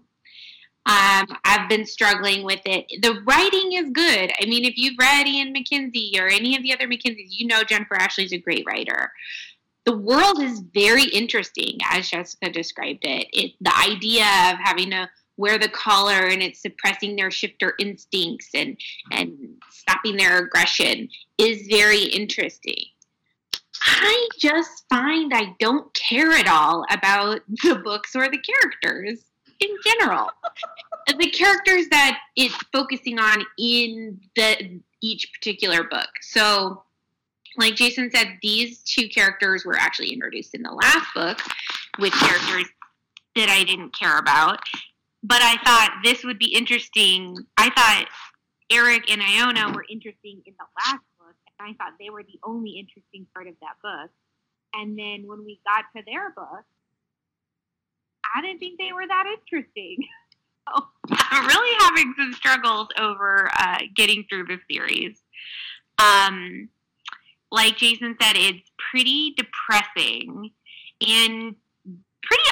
Um, 0.86 1.38
I've 1.46 1.70
been 1.70 1.86
struggling 1.86 2.44
with 2.44 2.60
it. 2.66 2.86
The 3.02 3.22
writing 3.26 3.74
is 3.74 3.90
good. 3.92 4.32
I 4.42 4.46
mean, 4.46 4.66
if 4.66 4.74
you've 4.76 4.98
read 5.00 5.28
Ian 5.28 5.54
Mackenzie 5.54 6.14
or 6.20 6.28
any 6.28 6.58
of 6.58 6.64
the 6.64 6.74
other 6.74 6.88
Mackenzies, 6.88 7.30
you 7.30 7.48
know 7.48 7.64
Jennifer 7.64 7.96
Ashley's 7.96 8.34
a 8.34 8.38
great 8.38 8.66
writer. 8.68 9.12
The 9.86 9.98
world 9.98 10.42
is 10.42 10.60
very 10.74 11.06
interesting, 11.06 11.78
as 11.90 12.10
Jessica 12.10 12.50
described 12.50 13.06
it. 13.06 13.28
it 13.32 13.54
the 13.62 13.76
idea 13.78 14.24
of 14.24 14.58
having 14.60 14.92
to 14.92 15.10
wear 15.38 15.58
the 15.58 15.70
collar 15.70 16.28
and 16.28 16.42
it's 16.42 16.62
suppressing 16.62 17.16
their 17.16 17.32
shifter 17.32 17.74
instincts 17.80 18.50
and 18.54 18.78
and 19.12 19.56
stopping 19.72 20.18
their 20.18 20.40
aggression 20.40 21.10
is 21.38 21.68
very 21.70 22.04
interesting. 22.04 22.84
I 23.82 24.30
just 24.40 24.86
find 24.90 25.34
I 25.34 25.56
don't 25.60 25.94
care 25.94 26.32
at 26.32 26.48
all 26.48 26.86
about 26.92 27.42
the 27.64 27.76
books 27.76 28.16
or 28.16 28.30
the 28.30 28.38
characters 28.38 29.20
in 29.60 29.70
general. 29.84 30.30
Uh, 31.08 31.14
the 31.20 31.30
characters 31.30 31.88
that 31.90 32.20
it's 32.36 32.56
focusing 32.72 33.20
on 33.20 33.44
in 33.58 34.20
the 34.36 34.80
each 35.02 35.32
particular 35.34 35.84
book. 35.84 36.10
So, 36.22 36.84
like 37.58 37.76
Jason 37.76 38.10
said, 38.12 38.38
these 38.42 38.80
two 38.80 39.10
characters 39.10 39.66
were 39.66 39.76
actually 39.76 40.10
introduced 40.10 40.56
in 40.56 40.64
the 40.64 40.72
last 40.72 41.08
book 41.14 41.40
with 42.00 42.14
characters 42.14 42.66
that 43.36 43.50
I 43.50 43.64
didn't 43.64 43.98
care 43.98 44.18
about. 44.18 44.60
But 45.24 45.42
I 45.42 45.58
thought 45.64 46.02
this 46.04 46.24
would 46.24 46.40
be 46.40 46.54
interesting. 46.54 47.38
I 47.58 47.70
thought 47.70 48.08
Eric 48.72 49.10
and 49.12 49.22
Iona 49.22 49.72
were 49.74 49.86
interesting 49.90 50.42
in 50.46 50.54
the 50.58 50.66
last 50.86 51.04
book, 51.20 51.36
and 51.60 51.70
I 51.70 51.74
thought 51.74 51.94
they 52.00 52.10
were 52.10 52.24
the 52.24 52.40
only 52.44 52.72
interesting 52.72 53.28
part 53.34 53.48
of 53.48 53.54
that 53.62 53.76
book. 53.82 54.12
And 54.74 54.98
then 54.98 55.28
when 55.28 55.46
we 55.46 55.60
got 55.66 55.86
to 55.96 56.04
their 56.06 56.32
book, 56.32 56.66
I 58.36 58.42
didn't 58.42 58.60
think 58.60 58.80
they 58.80 58.92
were 58.94 59.08
that 59.08 59.26
interesting. 59.28 59.98
I'm 61.10 61.48
really 61.48 61.76
having 61.80 62.14
some 62.18 62.34
struggles 62.34 62.88
over 63.00 63.50
uh, 63.58 63.80
getting 63.96 64.26
through 64.30 64.46
the 64.46 64.60
series. 64.70 65.22
Um, 66.00 66.70
like 67.52 67.78
Jason 67.78 68.18
said, 68.22 68.34
it's 68.36 68.70
pretty 68.92 69.36
depressing 69.38 70.52
and 71.02 71.56
pretty 72.24 72.44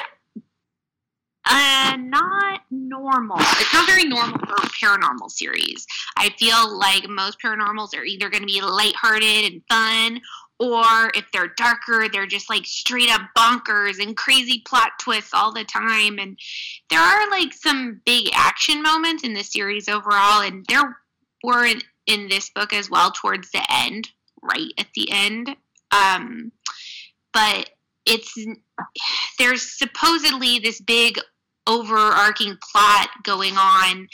uh, 1.44 1.96
not 1.98 2.60
normal. 2.70 3.36
It's 3.38 3.74
not 3.74 3.86
very 3.86 4.04
normal 4.04 4.38
for 4.38 4.54
a 4.54 4.68
paranormal 4.68 5.30
series. 5.30 5.86
I 6.16 6.30
feel 6.38 6.78
like 6.78 7.08
most 7.08 7.38
paranormals 7.44 7.96
are 7.96 8.04
either 8.04 8.30
going 8.30 8.42
to 8.42 8.46
be 8.46 8.60
lighthearted 8.60 9.52
and 9.52 9.62
fun, 9.68 10.20
or 10.62 11.10
if 11.16 11.24
they're 11.32 11.52
darker, 11.56 12.06
they're 12.08 12.24
just 12.24 12.48
like 12.48 12.64
straight 12.64 13.10
up 13.10 13.22
bonkers 13.36 14.00
and 14.00 14.16
crazy 14.16 14.62
plot 14.64 14.92
twists 15.00 15.34
all 15.34 15.52
the 15.52 15.64
time. 15.64 16.20
And 16.20 16.38
there 16.88 17.00
are 17.00 17.28
like 17.30 17.52
some 17.52 18.00
big 18.06 18.30
action 18.32 18.80
moments 18.80 19.24
in 19.24 19.34
the 19.34 19.42
series 19.42 19.88
overall, 19.88 20.42
and 20.42 20.64
there 20.68 20.98
were 21.42 21.66
in, 21.66 21.82
in 22.06 22.28
this 22.28 22.48
book 22.50 22.72
as 22.72 22.88
well 22.88 23.10
towards 23.10 23.50
the 23.50 23.64
end, 23.70 24.08
right 24.40 24.70
at 24.78 24.86
the 24.94 25.10
end. 25.10 25.56
Um, 25.90 26.52
but 27.32 27.70
it's 28.06 28.32
there's 29.40 29.76
supposedly 29.76 30.60
this 30.60 30.80
big 30.80 31.18
overarching 31.66 32.56
plot 32.72 33.08
going 33.24 33.54
on 33.56 34.08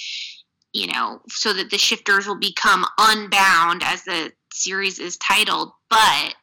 you 0.75 0.87
know 0.87 1.21
so 1.29 1.55
that 1.55 1.71
the 1.71 1.79
shifters 1.79 2.27
will 2.27 2.39
become 2.39 2.85
unbound 2.99 3.83
as 3.83 4.05
the 4.05 4.31
series 4.53 4.99
is 4.99 5.17
titled 5.17 5.73
but 5.89 6.35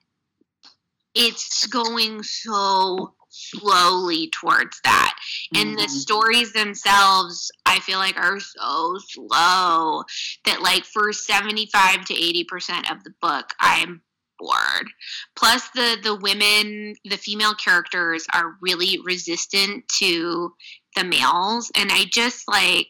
it's 1.16 1.66
going 1.68 2.22
so 2.24 3.14
slowly 3.30 4.30
towards 4.30 4.80
that 4.86 5.14
and 5.56 5.70
mm-hmm. 5.70 5.82
the 5.82 5.90
stories 5.90 6.54
themselves 6.54 7.52
i 7.66 7.80
feel 7.80 8.00
like 8.00 8.18
are 8.18 8.40
so 8.40 8.98
slow 9.10 10.04
that 10.46 10.62
like 10.62 10.86
for 10.86 11.12
75 11.12 12.06
to 12.06 12.14
80% 12.14 12.92
of 12.92 13.04
the 13.04 13.14
book 13.22 13.54
i'm 13.60 14.02
bored. 14.38 14.88
Plus 15.36 15.70
the 15.70 15.98
the 16.04 16.16
women, 16.16 16.96
the 17.06 17.18
female 17.18 17.54
characters 17.54 18.26
are 18.34 18.58
really 18.62 19.00
resistant 19.04 19.88
to 20.00 20.54
the 20.96 21.04
males 21.04 21.72
and 21.76 21.90
I 21.92 22.06
just 22.06 22.48
like 22.48 22.90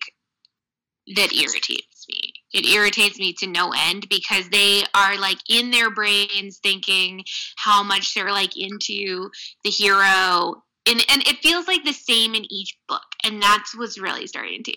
that 1.16 1.34
irritates 1.34 2.06
me. 2.10 2.34
It 2.56 2.66
irritates 2.66 3.20
me 3.20 3.34
to 3.34 3.48
no 3.48 3.72
end 3.76 4.08
because 4.10 4.48
they 4.48 4.84
are 4.96 5.20
like 5.20 5.40
in 5.50 5.72
their 5.72 5.92
brains 5.92 6.60
thinking 6.64 7.26
how 7.58 7.84
much 7.84 8.14
they're 8.14 8.32
like 8.32 8.58
into 8.58 9.30
the 9.66 9.70
hero. 9.70 10.64
And 10.88 11.04
and 11.10 11.28
it 11.28 11.44
feels 11.44 11.68
like 11.68 11.84
the 11.84 11.92
same 11.92 12.34
in 12.34 12.50
each 12.50 12.78
book. 12.88 13.04
And 13.26 13.42
that's 13.42 13.78
what's 13.78 14.00
really 14.00 14.26
starting 14.26 14.64
to 14.64 14.74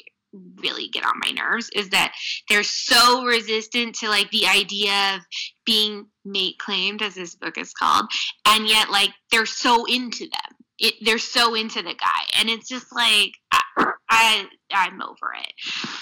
really 0.56 0.88
get 0.88 1.04
on 1.04 1.20
my 1.20 1.30
nerves 1.30 1.70
is 1.74 1.90
that 1.90 2.12
they're 2.48 2.64
so 2.64 3.24
resistant 3.24 3.94
to 3.94 4.08
like 4.08 4.30
the 4.30 4.46
idea 4.46 5.14
of 5.14 5.22
being 5.64 6.06
mate 6.24 6.58
claimed 6.58 7.00
as 7.00 7.14
this 7.14 7.34
book 7.34 7.56
is 7.56 7.72
called 7.72 8.04
and 8.46 8.68
yet 8.68 8.90
like 8.90 9.10
they're 9.30 9.46
so 9.46 9.84
into 9.86 10.24
them. 10.24 10.56
It, 10.80 10.94
they're 11.02 11.18
so 11.18 11.54
into 11.54 11.82
the 11.82 11.94
guy. 11.94 12.38
And 12.38 12.48
it's 12.48 12.68
just 12.68 12.92
like 12.92 13.32
I, 13.52 13.92
I 14.10 14.48
i'm 14.72 15.00
over 15.00 15.32
it. 15.38 15.52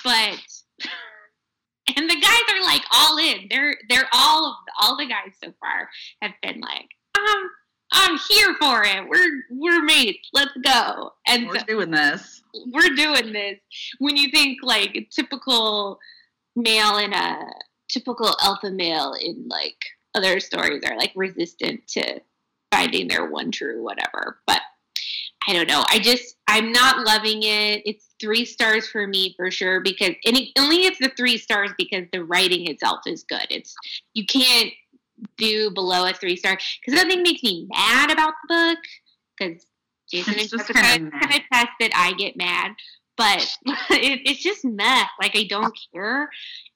But 0.02 0.88
and 1.96 2.10
the 2.10 2.20
guys 2.20 2.54
are 2.54 2.62
like 2.64 2.82
all 2.92 3.18
in 3.18 3.46
they're 3.50 3.76
they're 3.88 4.08
all 4.12 4.58
all 4.80 4.96
the 4.96 5.06
guys 5.06 5.32
so 5.42 5.52
far 5.60 5.88
have 6.22 6.32
been 6.42 6.60
like 6.60 6.88
um 7.16 7.50
i'm 7.92 8.18
here 8.28 8.54
for 8.60 8.82
it 8.84 9.08
we're 9.08 9.42
we're 9.50 9.82
mates 9.84 10.28
let's 10.32 10.52
go 10.64 11.12
and 11.26 11.46
We're 11.46 11.58
so- 11.60 11.64
doing 11.66 11.90
this. 11.90 12.42
we're 12.72 12.94
doing 12.96 13.32
this. 13.32 13.58
When 13.98 14.16
you 14.16 14.30
think 14.30 14.58
like 14.62 15.08
typical 15.14 15.98
male 16.56 16.96
in 16.98 17.12
a 17.12 17.38
typical 17.88 18.34
alpha 18.42 18.70
male 18.70 19.14
in 19.20 19.46
like 19.48 19.76
other 20.14 20.40
stories 20.40 20.82
are 20.88 20.96
like 20.96 21.12
resistant 21.14 21.86
to 21.88 22.20
finding 22.72 23.06
their 23.08 23.30
one 23.30 23.50
true 23.52 23.82
whatever. 23.84 24.38
But 24.46 24.62
I 25.48 25.52
don't 25.52 25.68
know. 25.68 25.84
I 25.88 25.98
just 25.98 26.36
I'm 26.48 26.72
not 26.72 27.06
loving 27.06 27.42
it. 27.42 27.82
It's 27.84 28.05
three 28.20 28.44
stars 28.44 28.88
for 28.88 29.06
me 29.06 29.34
for 29.36 29.50
sure 29.50 29.80
because 29.80 30.14
and 30.24 30.36
it 30.36 30.48
only 30.58 30.84
it's 30.84 30.98
the 30.98 31.12
three 31.16 31.38
stars 31.38 31.70
because 31.78 32.06
the 32.12 32.24
writing 32.24 32.68
itself 32.68 33.00
is 33.06 33.24
good. 33.24 33.46
It's 33.50 33.74
you 34.14 34.24
can't 34.26 34.72
do 35.36 35.70
below 35.70 36.06
a 36.06 36.12
three 36.12 36.36
star 36.36 36.58
because 36.80 37.02
nothing 37.02 37.22
makes 37.22 37.42
me 37.42 37.66
mad 37.70 38.10
about 38.10 38.34
the 38.42 38.54
book 38.54 38.78
because 39.38 39.66
Jason 40.10 40.34
It's 40.34 40.52
and 40.52 40.60
just 40.60 40.68
Jessica 40.68 41.10
kind 41.10 41.34
of 41.34 41.40
test 41.52 41.70
that 41.80 41.90
I 41.94 42.12
get 42.12 42.36
mad, 42.36 42.72
but 43.16 43.40
it, 43.90 44.20
it's 44.24 44.42
just 44.42 44.64
meh. 44.64 45.04
Like 45.20 45.36
I 45.36 45.44
don't 45.44 45.76
care. 45.92 46.28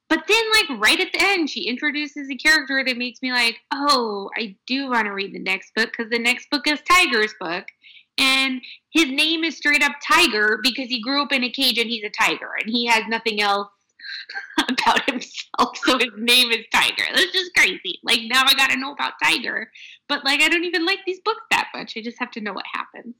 But 0.08 0.24
then, 0.26 0.42
like 0.52 0.80
right 0.80 1.00
at 1.00 1.12
the 1.12 1.20
end, 1.22 1.48
she 1.48 1.68
introduces 1.68 2.28
a 2.28 2.34
character 2.34 2.82
that 2.84 2.96
makes 2.96 3.22
me 3.22 3.30
like, 3.30 3.58
oh, 3.72 4.28
I 4.36 4.56
do 4.66 4.90
want 4.90 5.04
to 5.06 5.12
read 5.12 5.32
the 5.32 5.38
next 5.38 5.72
book 5.76 5.90
because 5.92 6.10
the 6.10 6.18
next 6.18 6.50
book 6.50 6.66
is 6.66 6.80
Tiger's 6.80 7.32
book, 7.38 7.66
and 8.18 8.60
his 8.90 9.06
name 9.06 9.44
is 9.44 9.56
straight 9.56 9.82
up 9.82 9.92
Tiger 10.06 10.60
because 10.62 10.88
he 10.88 11.00
grew 11.00 11.22
up 11.22 11.32
in 11.32 11.44
a 11.44 11.50
cage 11.50 11.78
and 11.78 11.88
he's 11.88 12.04
a 12.04 12.10
tiger 12.10 12.50
and 12.60 12.70
he 12.70 12.86
has 12.86 13.04
nothing 13.08 13.40
else 13.40 13.68
about 14.68 15.08
himself, 15.08 15.76
so 15.84 15.98
his 15.98 16.10
name 16.16 16.50
is 16.50 16.64
Tiger. 16.72 17.04
That's 17.14 17.32
just 17.32 17.54
crazy. 17.56 17.98
Like 18.02 18.20
now 18.24 18.44
I 18.44 18.54
got 18.54 18.70
to 18.70 18.78
know 18.78 18.92
about 18.92 19.14
Tiger, 19.22 19.70
but 20.08 20.24
like 20.24 20.40
I 20.40 20.48
don't 20.48 20.64
even 20.64 20.86
like 20.86 21.00
these 21.06 21.20
books 21.24 21.42
that 21.50 21.68
much. 21.74 21.94
I 21.96 22.02
just 22.02 22.18
have 22.18 22.30
to 22.32 22.40
know 22.40 22.52
what 22.52 22.64
happens. 22.72 23.14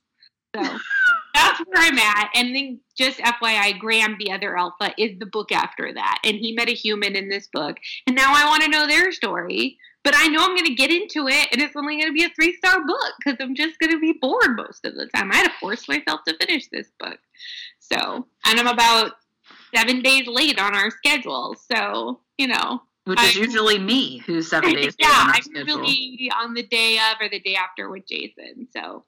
So 0.55 0.63
that's 1.35 1.61
where 1.61 1.77
I'm 1.77 1.99
at. 1.99 2.31
And 2.35 2.55
then 2.55 2.81
just 2.97 3.19
FYI, 3.19 3.79
Graham, 3.79 4.17
the 4.19 4.33
other 4.33 4.57
alpha, 4.57 4.93
is 4.99 5.19
the 5.19 5.27
book 5.27 5.53
after 5.53 5.93
that. 5.95 6.19
And 6.25 6.37
he 6.37 6.53
met 6.53 6.69
a 6.69 6.75
human 6.75 7.17
in 7.17 7.29
this 7.29 7.49
book. 7.53 7.77
And 8.07 8.17
now 8.17 8.33
I 8.35 8.47
want 8.47 8.63
to 8.65 8.71
know 8.71 8.87
their 8.87 9.13
story. 9.13 9.79
But 10.03 10.15
I 10.17 10.29
know 10.29 10.43
I'm 10.43 10.55
going 10.57 10.65
to 10.65 10.75
get 10.75 10.91
into 10.91 11.29
it, 11.29 11.49
and 11.53 11.61
it's 11.61 11.77
only 11.77 11.97
going 11.97 12.09
to 12.09 12.13
be 12.15 12.25
a 12.25 12.31
three 12.31 12.57
star 12.57 12.85
book 12.87 13.13
because 13.19 13.37
I'm 13.41 13.55
just 13.55 13.79
going 13.79 13.93
to 13.93 14.01
be 14.01 14.15
bored 14.21 14.57
most 14.57 14.85
of 14.87 14.95
the 14.95 15.07
time. 15.15 15.31
I 15.31 15.37
had 15.37 15.49
to 15.49 15.53
force 15.61 15.87
myself 15.89 16.21
to 16.27 16.37
finish 16.39 16.69
this 16.69 16.89
book. 16.99 17.19
So, 17.81 18.27
and 18.47 18.59
I'm 18.59 18.67
about 18.67 19.13
seven 19.75 20.01
days 20.03 20.27
late 20.27 20.59
on 20.59 20.75
our 20.75 20.91
schedule. 20.91 21.55
So, 21.71 22.21
you 22.39 22.49
know. 22.49 22.83
Which 23.05 23.21
is 23.21 23.37
I- 23.37 23.41
usually 23.41 23.79
me 23.79 24.19
who's 24.19 24.49
seven 24.49 24.73
days 24.75 24.85
late 24.85 24.95
yeah, 25.01 25.33
I'm 25.35 25.43
schedule. 25.43 25.85
usually 25.85 26.31
on 26.35 26.55
the 26.55 26.63
day 26.63 26.97
of 26.97 27.17
or 27.21 27.29
the 27.29 27.41
day 27.41 27.57
after 27.57 27.91
with 27.91 28.07
Jason. 28.07 28.69
So 28.75 29.05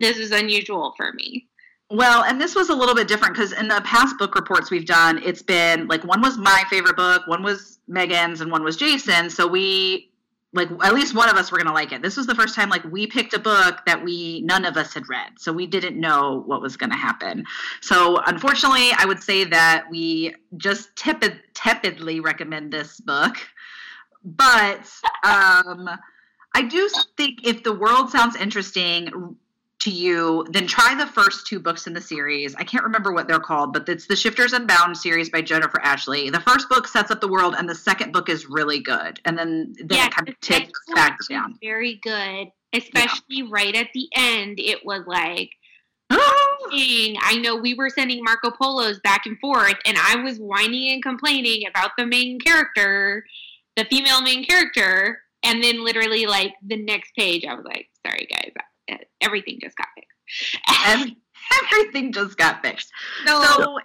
this 0.00 0.18
is 0.18 0.30
unusual 0.32 0.92
for 0.96 1.12
me. 1.12 1.48
Well, 1.92 2.24
and 2.24 2.40
this 2.40 2.54
was 2.54 2.70
a 2.70 2.74
little 2.74 2.94
bit 2.94 3.06
different 3.06 3.34
because 3.34 3.52
in 3.52 3.68
the 3.68 3.82
past 3.84 4.16
book 4.16 4.34
reports 4.34 4.70
we've 4.70 4.86
done, 4.86 5.22
it's 5.22 5.42
been 5.42 5.88
like 5.88 6.02
one 6.04 6.22
was 6.22 6.38
my 6.38 6.64
favorite 6.70 6.96
book, 6.96 7.26
one 7.26 7.42
was 7.42 7.80
Megan's, 7.86 8.40
and 8.40 8.50
one 8.50 8.64
was 8.64 8.78
Jason. 8.78 9.28
So 9.28 9.46
we 9.46 10.10
like 10.54 10.70
at 10.82 10.94
least 10.94 11.14
one 11.14 11.28
of 11.28 11.36
us 11.36 11.52
were 11.52 11.58
gonna 11.58 11.74
like 11.74 11.92
it. 11.92 12.00
This 12.00 12.16
was 12.16 12.26
the 12.26 12.34
first 12.34 12.54
time 12.54 12.70
like 12.70 12.82
we 12.84 13.06
picked 13.06 13.34
a 13.34 13.38
book 13.38 13.80
that 13.84 14.02
we 14.02 14.40
none 14.40 14.64
of 14.64 14.78
us 14.78 14.94
had 14.94 15.06
read, 15.10 15.32
so 15.36 15.52
we 15.52 15.66
didn't 15.66 16.00
know 16.00 16.42
what 16.46 16.62
was 16.62 16.78
gonna 16.78 16.96
happen. 16.96 17.44
So 17.82 18.16
unfortunately, 18.24 18.88
I 18.96 19.04
would 19.04 19.22
say 19.22 19.44
that 19.44 19.84
we 19.90 20.34
just 20.56 20.96
tepid, 20.96 21.40
tepidly 21.52 22.20
recommend 22.20 22.72
this 22.72 23.00
book, 23.00 23.36
but 24.24 24.90
um, 25.24 25.90
I 26.54 26.62
do 26.62 26.88
think 27.18 27.46
if 27.46 27.62
the 27.64 27.74
world 27.74 28.08
sounds 28.08 28.34
interesting 28.34 29.36
to 29.82 29.90
you, 29.90 30.46
then 30.50 30.66
try 30.66 30.94
the 30.94 31.06
first 31.06 31.46
two 31.46 31.58
books 31.58 31.86
in 31.86 31.92
the 31.92 32.00
series. 32.00 32.54
I 32.54 32.64
can't 32.64 32.84
remember 32.84 33.12
what 33.12 33.26
they're 33.26 33.40
called, 33.40 33.72
but 33.72 33.88
it's 33.88 34.06
the 34.06 34.16
Shifters 34.16 34.52
Unbound 34.52 34.96
series 34.96 35.28
by 35.28 35.42
Jennifer 35.42 35.80
Ashley. 35.82 36.30
The 36.30 36.40
first 36.40 36.68
book 36.68 36.86
sets 36.86 37.10
up 37.10 37.20
the 37.20 37.28
world, 37.28 37.54
and 37.58 37.68
the 37.68 37.74
second 37.74 38.12
book 38.12 38.28
is 38.28 38.46
really 38.46 38.80
good, 38.80 39.20
and 39.24 39.36
then 39.36 39.74
then 39.78 39.98
Yeah, 39.98 40.06
it 40.06 40.14
kind 40.14 40.28
of 40.28 40.38
ticks 40.40 40.80
back 40.94 41.18
down. 41.28 41.58
Very 41.60 42.00
good. 42.02 42.48
Especially 42.72 43.42
right 43.42 43.74
at 43.74 43.88
the 43.92 44.08
end. 44.14 44.58
It 44.58 44.84
was 44.84 45.02
like 45.06 45.50
dang, 46.10 47.16
I 47.20 47.38
know 47.42 47.56
we 47.56 47.74
were 47.74 47.90
sending 47.90 48.22
Marco 48.22 48.50
Polos 48.50 49.00
back 49.00 49.26
and 49.26 49.38
forth, 49.40 49.76
and 49.84 49.96
I 49.98 50.16
was 50.16 50.38
whining 50.38 50.92
and 50.92 51.02
complaining 51.02 51.66
about 51.66 51.90
the 51.98 52.06
main 52.06 52.38
character, 52.38 53.24
the 53.76 53.84
female 53.86 54.22
main 54.22 54.44
character, 54.44 55.20
and 55.42 55.62
then 55.62 55.84
literally 55.84 56.26
like 56.26 56.54
the 56.64 56.76
next 56.76 57.14
page, 57.16 57.44
I 57.44 57.54
was 57.54 57.64
like, 57.64 57.88
"Sorry 58.06 58.28
guys, 58.30 58.52
everything 59.20 59.58
just 59.60 59.76
got 59.76 59.88
fixed." 59.94 60.58
And 60.86 61.16
everything 61.72 62.12
just 62.12 62.36
got 62.36 62.62
fixed. 62.62 62.90
So, 63.26 63.42
So, 63.42 63.78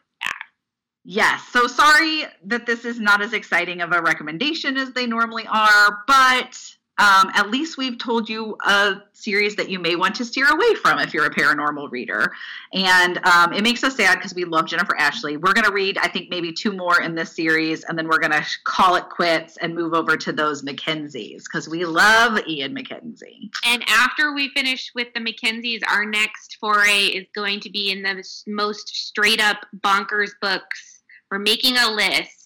yes. 1.04 1.44
So 1.52 1.68
sorry 1.68 2.26
that 2.46 2.66
this 2.66 2.86
is 2.86 3.00
not 3.00 3.22
as 3.22 3.34
exciting 3.34 3.82
of 3.82 3.92
a 3.92 4.02
recommendation 4.02 4.78
as 4.78 4.92
they 4.94 5.06
normally 5.06 5.48
are, 5.48 6.04
but 6.08 6.77
um, 7.00 7.30
at 7.36 7.52
least 7.52 7.78
we've 7.78 7.98
told 7.98 8.28
you 8.28 8.58
a 8.66 9.02
series 9.14 9.56
that 9.56 9.70
you 9.70 9.78
may 9.78 9.96
want 9.96 10.16
to 10.16 10.26
steer 10.26 10.48
away 10.48 10.76
from 10.76 10.98
if 11.00 11.14
you're 11.14 11.26
a 11.26 11.30
paranormal 11.30 11.92
reader. 11.92 12.32
And 12.74 13.24
um, 13.26 13.54
it 13.54 13.62
makes 13.62 13.84
us 13.84 13.96
sad 13.96 14.16
because 14.16 14.34
we 14.34 14.46
love 14.46 14.66
Jennifer 14.66 14.98
Ashley. 14.98 15.38
We're 15.38 15.54
going 15.54 15.66
to 15.66 15.72
read, 15.72 15.98
I 16.00 16.08
think, 16.08 16.30
maybe 16.30 16.52
two 16.52 16.72
more 16.72 17.02
in 17.02 17.14
this 17.14 17.34
series, 17.34 17.84
and 17.84 17.98
then 17.98 18.08
we're 18.08 18.20
going 18.20 18.32
to 18.32 18.46
call 18.64 18.96
it 18.96 19.10
quits 19.10 19.58
and 19.58 19.76
move 19.76 19.94
over 19.94 20.18
to 20.18 20.32
those 20.32 20.64
Mackenzies 20.64 21.44
because 21.44 21.70
we 21.70 21.86
love 21.86 22.40
Ian 22.48 22.74
Mackenzie. 22.74 23.52
And 23.66 23.84
after 23.88 24.34
we 24.34 24.50
finish 24.50 24.92
with 24.96 25.14
the 25.14 25.20
Mackenzies, 25.20 25.82
our 25.88 26.06
next 26.06 26.58
foray 26.60 27.06
is 27.06 27.28
going 27.36 27.60
to 27.62 27.70
be 27.70 27.92
in 27.92 28.02
the 28.02 28.24
most 28.48 28.88
straight 28.90 29.42
up 29.42 29.58
bonkers 29.82 30.32
books. 30.42 31.02
We're 31.30 31.40
making 31.40 31.78
a 31.78 31.92
list. 31.92 32.37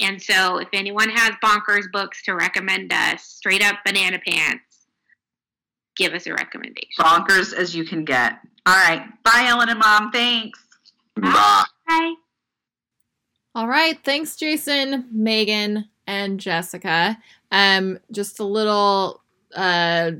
And 0.00 0.20
so 0.20 0.58
if 0.58 0.68
anyone 0.72 1.10
has 1.10 1.32
bonkers 1.44 1.84
books 1.92 2.22
to 2.24 2.34
recommend 2.34 2.92
us, 2.92 3.22
straight 3.22 3.62
up 3.62 3.76
banana 3.84 4.18
pants, 4.26 4.86
give 5.96 6.14
us 6.14 6.26
a 6.26 6.32
recommendation. 6.32 6.88
Bonkers 6.98 7.52
as 7.52 7.74
you 7.74 7.84
can 7.84 8.04
get. 8.04 8.38
All 8.66 8.74
right. 8.74 9.06
Bye, 9.22 9.46
Ellen 9.48 9.68
and 9.68 9.78
Mom. 9.78 10.10
Thanks. 10.10 10.58
Bye. 11.16 11.64
Bye. 11.86 12.14
All 13.54 13.66
right, 13.66 13.98
thanks, 14.04 14.36
Jason, 14.36 15.08
Megan, 15.10 15.88
and 16.06 16.38
Jessica. 16.38 17.18
Um, 17.50 17.98
just 18.12 18.38
a 18.38 18.44
little 18.44 19.22
uh 19.56 20.12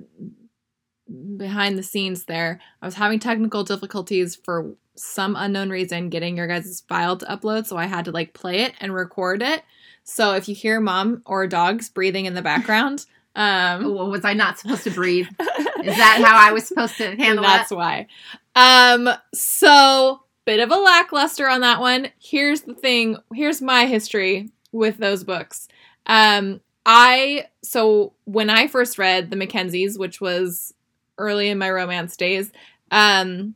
behind 1.37 1.79
the 1.79 1.83
scenes 1.83 2.25
there. 2.25 2.61
I 2.83 2.87
was 2.87 2.97
having 2.97 3.21
technical 3.21 3.63
difficulties 3.65 4.37
for 4.37 4.75
some 5.01 5.37
unknown 5.37 5.71
reason 5.71 6.09
getting 6.09 6.37
your 6.37 6.47
guys' 6.47 6.83
file 6.89 7.17
to 7.19 7.27
upload, 7.27 7.67
so 7.67 7.77
I 7.77 7.87
had 7.87 8.05
to 8.07 8.11
like 8.13 8.35
play 8.35 8.61
it 8.61 8.75
and 8.81 8.95
record 8.95 9.43
it. 9.43 9.63
So 10.05 10.35
if 10.35 10.49
you 10.49 10.55
hear 10.55 10.81
mom 10.81 11.23
or 11.27 11.47
dogs 11.47 11.89
breathing 11.89 12.27
in 12.27 12.35
the 12.35 12.43
background, 12.43 13.07
um 13.37 13.95
Well, 13.95 14.11
was 14.11 14.25
I 14.25 14.35
not 14.35 14.59
supposed 14.59 14.85
to 14.85 14.91
breathe? 14.91 15.27
Is 15.41 15.97
that 15.97 16.23
how 16.25 16.37
I 16.49 16.53
was 16.53 16.67
supposed 16.67 16.97
to 16.99 17.17
handle 17.17 17.45
that's 17.45 17.71
that? 17.71 17.77
why. 17.77 18.07
Um, 18.55 19.09
so 19.33 20.23
bit 20.45 20.61
of 20.61 20.71
a 20.71 20.77
lackluster 20.77 21.49
on 21.49 21.61
that 21.61 21.81
one. 21.81 22.09
Here's 22.19 22.63
the 22.63 22.75
thing. 22.75 23.17
Here's 23.33 23.63
my 23.63 23.87
history 23.87 24.51
with 24.73 24.97
those 24.99 25.25
books. 25.25 25.69
Um, 26.07 26.61
I 26.85 27.47
so 27.63 28.15
when 28.25 28.51
I 28.51 28.67
first 28.67 28.99
read 28.99 29.31
the 29.31 29.37
Mackenzies, 29.37 29.99
which 29.99 30.21
was 30.21 30.75
early 31.19 31.51
in 31.51 31.59
my 31.59 31.71
romance 31.71 32.17
days, 32.17 32.51
um, 32.91 33.55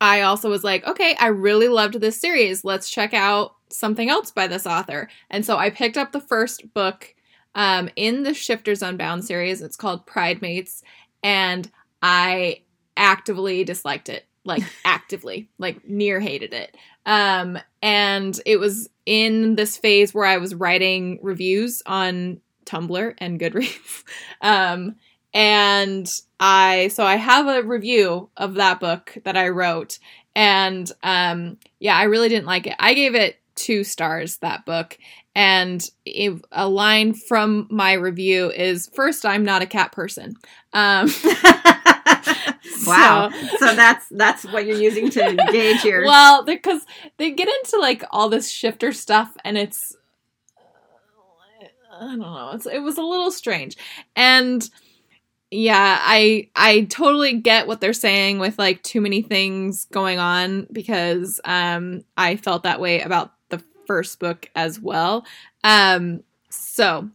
I 0.00 0.22
also 0.22 0.50
was 0.50 0.64
like, 0.64 0.86
okay, 0.86 1.16
I 1.18 1.28
really 1.28 1.68
loved 1.68 2.00
this 2.00 2.20
series. 2.20 2.64
Let's 2.64 2.90
check 2.90 3.14
out 3.14 3.54
something 3.70 4.10
else 4.10 4.30
by 4.30 4.46
this 4.46 4.66
author. 4.66 5.08
And 5.30 5.44
so 5.44 5.56
I 5.56 5.70
picked 5.70 5.96
up 5.96 6.12
the 6.12 6.20
first 6.20 6.72
book 6.74 7.14
um, 7.54 7.88
in 7.96 8.22
the 8.22 8.34
Shifters 8.34 8.82
Unbound 8.82 9.24
series. 9.24 9.62
It's 9.62 9.76
called 9.76 10.06
Pride 10.06 10.42
Mates, 10.42 10.82
and 11.22 11.70
I 12.02 12.62
actively 12.96 13.64
disliked 13.64 14.08
it 14.08 14.26
like 14.44 14.62
actively 14.84 15.48
like 15.58 15.88
near 15.88 16.20
hated 16.20 16.52
it 16.52 16.76
um 17.06 17.58
and 17.82 18.40
it 18.46 18.58
was 18.58 18.88
in 19.06 19.56
this 19.56 19.76
phase 19.76 20.14
where 20.14 20.26
i 20.26 20.36
was 20.36 20.54
writing 20.54 21.18
reviews 21.22 21.82
on 21.86 22.40
tumblr 22.66 23.14
and 23.18 23.40
goodreads 23.40 24.04
um 24.42 24.94
and 25.34 26.20
i 26.40 26.88
so 26.88 27.04
i 27.04 27.16
have 27.16 27.46
a 27.46 27.62
review 27.62 28.30
of 28.36 28.54
that 28.54 28.80
book 28.80 29.18
that 29.24 29.36
i 29.36 29.48
wrote 29.48 29.98
And 30.36 30.90
um, 31.02 31.58
yeah, 31.78 31.96
I 31.96 32.04
really 32.04 32.28
didn't 32.28 32.46
like 32.46 32.66
it. 32.66 32.74
I 32.80 32.94
gave 32.94 33.14
it 33.14 33.38
two 33.54 33.84
stars, 33.84 34.38
that 34.38 34.64
book. 34.66 34.98
And 35.36 35.88
it, 36.04 36.44
a 36.50 36.68
line 36.68 37.14
from 37.14 37.68
my 37.70 37.92
review 37.92 38.50
is 38.50 38.90
first, 38.94 39.24
I'm 39.24 39.44
not 39.44 39.62
a 39.62 39.66
cat 39.66 39.92
person. 39.92 40.34
Um, 40.72 41.08
Wow. 42.86 43.30
So, 43.58 43.74
that's 43.74 44.06
that's 44.10 44.44
what 44.44 44.66
you're 44.66 44.76
using 44.76 45.08
to 45.10 45.36
gauge 45.52 45.80
here 45.80 46.04
well, 46.04 46.44
because 46.44 46.82
they 47.16 47.30
get 47.30 47.48
into 47.48 47.78
like 47.80 48.02
all 48.10 48.28
this 48.28 48.50
shifter 48.50 48.92
stuff, 48.92 49.30
and 49.44 49.56
it's 49.56 49.96
I 51.92 52.00
don't 52.00 52.18
know. 52.18 52.50
It's, 52.54 52.66
it 52.66 52.80
was 52.80 52.98
a 52.98 53.02
little 53.02 53.30
strange, 53.30 53.76
and 54.16 54.68
yeah, 55.54 55.98
I 56.00 56.50
I 56.56 56.82
totally 56.82 57.34
get 57.34 57.68
what 57.68 57.80
they're 57.80 57.92
saying 57.92 58.40
with 58.40 58.58
like 58.58 58.82
too 58.82 59.00
many 59.00 59.22
things 59.22 59.84
going 59.86 60.18
on 60.18 60.66
because 60.72 61.40
um 61.44 62.04
I 62.16 62.36
felt 62.36 62.64
that 62.64 62.80
way 62.80 63.00
about 63.00 63.34
the 63.50 63.62
first 63.86 64.18
book 64.18 64.50
as 64.56 64.80
well. 64.80 65.24
Um, 65.62 66.24
so 66.50 67.08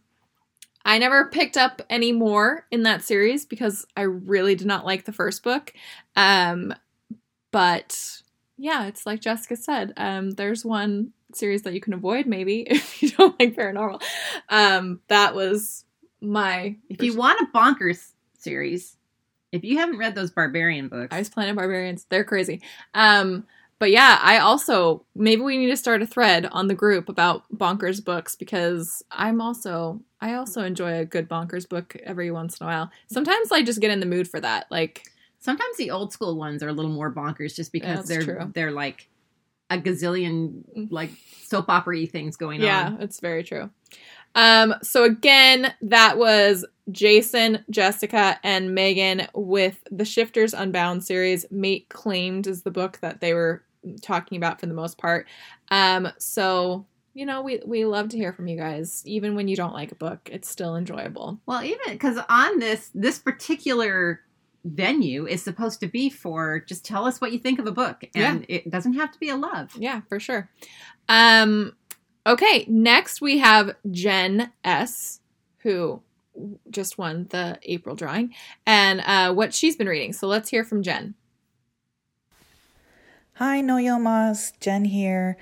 I 0.86 0.98
never 0.98 1.26
picked 1.26 1.58
up 1.58 1.82
any 1.90 2.12
more 2.12 2.66
in 2.70 2.84
that 2.84 3.04
series 3.04 3.44
because 3.44 3.86
I 3.94 4.02
really 4.02 4.54
did 4.54 4.66
not 4.66 4.86
like 4.86 5.04
the 5.04 5.12
first 5.12 5.42
book. 5.42 5.74
Um, 6.16 6.74
but 7.50 8.22
yeah, 8.56 8.86
it's 8.86 9.04
like 9.04 9.20
Jessica 9.20 9.56
said. 9.56 9.92
Um, 9.98 10.30
there's 10.30 10.64
one 10.64 11.12
series 11.34 11.62
that 11.62 11.74
you 11.74 11.80
can 11.82 11.92
avoid 11.92 12.26
maybe 12.26 12.60
if 12.70 13.02
you 13.02 13.10
don't 13.10 13.38
like 13.38 13.54
paranormal. 13.54 14.02
Um, 14.48 15.00
that 15.08 15.34
was 15.34 15.84
my. 16.22 16.76
If 16.88 17.02
you 17.02 17.14
want 17.14 17.40
a 17.40 17.56
bonkers 17.56 18.12
series, 18.42 18.96
if 19.52 19.64
you 19.64 19.78
haven't 19.78 19.98
read 19.98 20.14
those 20.14 20.30
barbarian 20.30 20.88
books, 20.88 21.14
Ice 21.14 21.28
Planet 21.28 21.56
Barbarians, 21.56 22.06
they're 22.08 22.24
crazy. 22.24 22.62
Um, 22.94 23.46
but 23.80 23.90
yeah, 23.90 24.18
I 24.20 24.38
also 24.38 25.04
maybe 25.14 25.40
we 25.42 25.56
need 25.56 25.70
to 25.70 25.76
start 25.76 26.02
a 26.02 26.06
thread 26.06 26.46
on 26.52 26.68
the 26.68 26.74
group 26.74 27.08
about 27.08 27.44
bonkers 27.52 28.04
books 28.04 28.36
because 28.36 29.02
I'm 29.10 29.40
also 29.40 30.00
I 30.20 30.34
also 30.34 30.62
enjoy 30.62 30.98
a 30.98 31.06
good 31.06 31.28
bonkers 31.28 31.66
book 31.66 31.96
every 32.04 32.30
once 32.30 32.58
in 32.58 32.66
a 32.66 32.68
while. 32.68 32.90
Sometimes 33.10 33.50
I 33.50 33.62
just 33.62 33.80
get 33.80 33.90
in 33.90 34.00
the 34.00 34.06
mood 34.06 34.28
for 34.28 34.38
that. 34.38 34.66
Like 34.70 35.08
sometimes 35.38 35.78
the 35.78 35.90
old 35.90 36.12
school 36.12 36.36
ones 36.36 36.62
are 36.62 36.68
a 36.68 36.74
little 36.74 36.90
more 36.90 37.10
bonkers 37.10 37.54
just 37.54 37.72
because 37.72 38.06
they're 38.06 38.22
true. 38.22 38.50
they're 38.54 38.70
like 38.70 39.08
a 39.70 39.78
gazillion 39.78 40.90
like 40.90 41.10
soap 41.44 41.70
opera 41.70 42.06
things 42.06 42.36
going 42.36 42.60
yeah, 42.60 42.86
on. 42.86 42.98
Yeah, 42.98 43.04
it's 43.04 43.20
very 43.20 43.42
true. 43.42 43.70
Um, 44.34 44.74
so 44.82 45.04
again, 45.04 45.74
that 45.82 46.18
was 46.18 46.64
Jason, 46.90 47.64
Jessica, 47.70 48.38
and 48.42 48.74
Megan 48.74 49.28
with 49.34 49.78
the 49.90 50.04
Shifters 50.04 50.54
Unbound 50.54 51.04
series. 51.04 51.46
Mate 51.50 51.88
claimed 51.88 52.46
is 52.46 52.62
the 52.62 52.70
book 52.70 52.98
that 53.00 53.20
they 53.20 53.34
were 53.34 53.64
talking 54.02 54.36
about 54.36 54.60
for 54.60 54.66
the 54.66 54.74
most 54.74 54.98
part. 54.98 55.26
Um, 55.70 56.08
so 56.18 56.86
you 57.12 57.26
know, 57.26 57.42
we 57.42 57.60
we 57.66 57.84
love 57.84 58.08
to 58.10 58.16
hear 58.16 58.32
from 58.32 58.46
you 58.46 58.56
guys, 58.56 59.02
even 59.04 59.34
when 59.34 59.48
you 59.48 59.56
don't 59.56 59.74
like 59.74 59.90
a 59.90 59.96
book. 59.96 60.28
It's 60.30 60.48
still 60.48 60.76
enjoyable. 60.76 61.40
Well, 61.46 61.62
even 61.62 61.78
because 61.88 62.18
on 62.28 62.58
this 62.60 62.90
this 62.94 63.18
particular 63.18 64.20
venue 64.64 65.26
is 65.26 65.42
supposed 65.42 65.80
to 65.80 65.86
be 65.86 66.10
for 66.10 66.60
just 66.60 66.84
tell 66.84 67.06
us 67.06 67.20
what 67.20 67.32
you 67.32 67.38
think 67.38 67.58
of 67.58 67.66
a 67.66 67.72
book, 67.72 68.04
and 68.14 68.46
it 68.48 68.70
doesn't 68.70 68.92
have 68.92 69.10
to 69.12 69.18
be 69.18 69.28
a 69.28 69.36
love. 69.36 69.72
Yeah, 69.76 70.02
for 70.08 70.20
sure. 70.20 70.50
Um, 71.08 71.74
okay, 72.26 72.64
next 72.68 73.20
we 73.20 73.38
have 73.38 73.76
Jen 73.90 74.52
S, 74.64 75.20
who 75.58 76.02
just 76.70 76.98
won 76.98 77.26
the 77.30 77.58
April 77.62 77.96
drawing, 77.96 78.34
and 78.66 79.00
uh, 79.04 79.32
what 79.32 79.52
she's 79.54 79.76
been 79.76 79.88
reading. 79.88 80.12
So 80.12 80.26
let's 80.26 80.48
hear 80.50 80.64
from 80.64 80.82
Jen. 80.82 81.14
Hi, 83.34 83.60
No 83.60 83.76
Yomas, 83.76 84.52
Jen 84.60 84.84
here. 84.84 85.36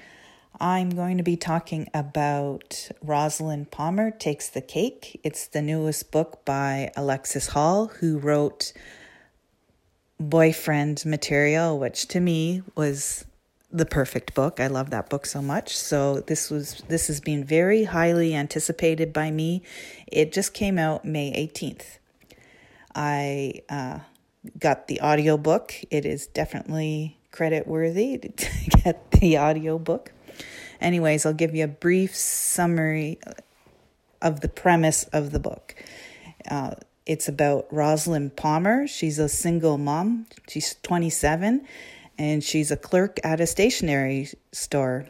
I'm 0.60 0.90
going 0.90 1.18
to 1.18 1.22
be 1.22 1.36
talking 1.36 1.88
about 1.94 2.90
Rosalind 3.02 3.70
Palmer 3.70 4.10
Takes 4.10 4.48
the 4.48 4.60
Cake. 4.60 5.20
It's 5.22 5.46
the 5.46 5.62
newest 5.62 6.10
book 6.10 6.44
by 6.44 6.90
Alexis 6.96 7.48
Hall, 7.48 7.86
who 7.86 8.18
wrote 8.18 8.72
Boyfriend 10.18 11.05
Material, 11.06 11.78
which 11.78 12.09
to 12.09 12.18
me 12.18 12.62
was 12.74 13.24
the 13.70 13.86
perfect 13.86 14.35
book. 14.35 14.61
I 14.61 14.66
love 14.66 14.90
that 14.90 15.11
book 15.11 15.27
so 15.27 15.43
much. 15.43 15.77
So 15.77 16.20
this 16.20 16.51
was 16.51 16.82
this 16.89 17.09
has 17.09 17.20
been 17.20 17.45
very 17.45 17.85
highly 17.85 18.35
anticipated 18.35 19.12
by 19.12 19.31
me. 19.31 19.62
It 20.07 20.32
just 20.32 20.55
came 20.55 20.78
out 20.78 21.05
May 21.05 21.32
18th. 21.32 21.99
I 22.95 23.62
uh, 23.69 24.01
got 24.59 24.89
the 24.89 25.01
audiobook. 25.01 25.74
It 25.90 26.07
is 26.07 26.27
definitely 26.27 27.19
credit 27.31 27.66
worthy 27.66 28.19
to 28.36 28.70
get 28.82 29.11
the 29.12 29.39
audiobook. 29.39 30.12
Anyways, 30.81 31.27
I'll 31.27 31.35
give 31.35 31.55
you 31.55 31.65
a 31.65 31.69
brief 31.69 32.15
summary 32.15 33.19
of 34.23 34.40
the 34.40 34.49
premise 34.49 35.05
of 35.05 35.32
the 35.32 35.40
book. 35.40 35.74
Uh, 36.51 36.74
it's 37.05 37.28
about 37.28 37.66
Rosalind 37.70 38.36
Palmer. 38.36 38.86
She's 38.86 39.19
a 39.19 39.28
single 39.28 39.78
mom. 39.78 40.27
She's 40.49 40.77
27 40.82 41.66
and 42.19 42.43
she's 42.43 42.70
a 42.70 42.77
clerk 42.77 43.19
at 43.23 43.40
a 43.40 43.47
stationery 43.47 44.28
store. 44.53 45.07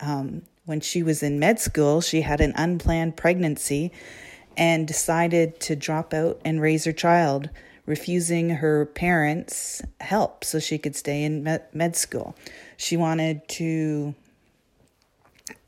Um, 0.00 0.42
when 0.64 0.80
she 0.80 1.02
was 1.02 1.22
in 1.22 1.38
med 1.38 1.58
school, 1.58 2.00
she 2.00 2.20
had 2.20 2.40
an 2.40 2.52
unplanned 2.54 3.16
pregnancy 3.16 3.90
and 4.56 4.86
decided 4.86 5.58
to 5.60 5.76
drop 5.76 6.14
out 6.14 6.40
and 6.44 6.60
raise 6.60 6.84
her 6.84 6.92
child, 6.92 7.50
refusing 7.86 8.50
her 8.50 8.86
parents' 8.86 9.82
help 10.00 10.44
so 10.44 10.58
she 10.58 10.78
could 10.78 10.94
stay 10.94 11.24
in 11.24 11.42
med, 11.42 11.62
med 11.72 11.96
school. 11.96 12.36
She 12.76 12.96
wanted 12.96 13.48
to 13.48 14.14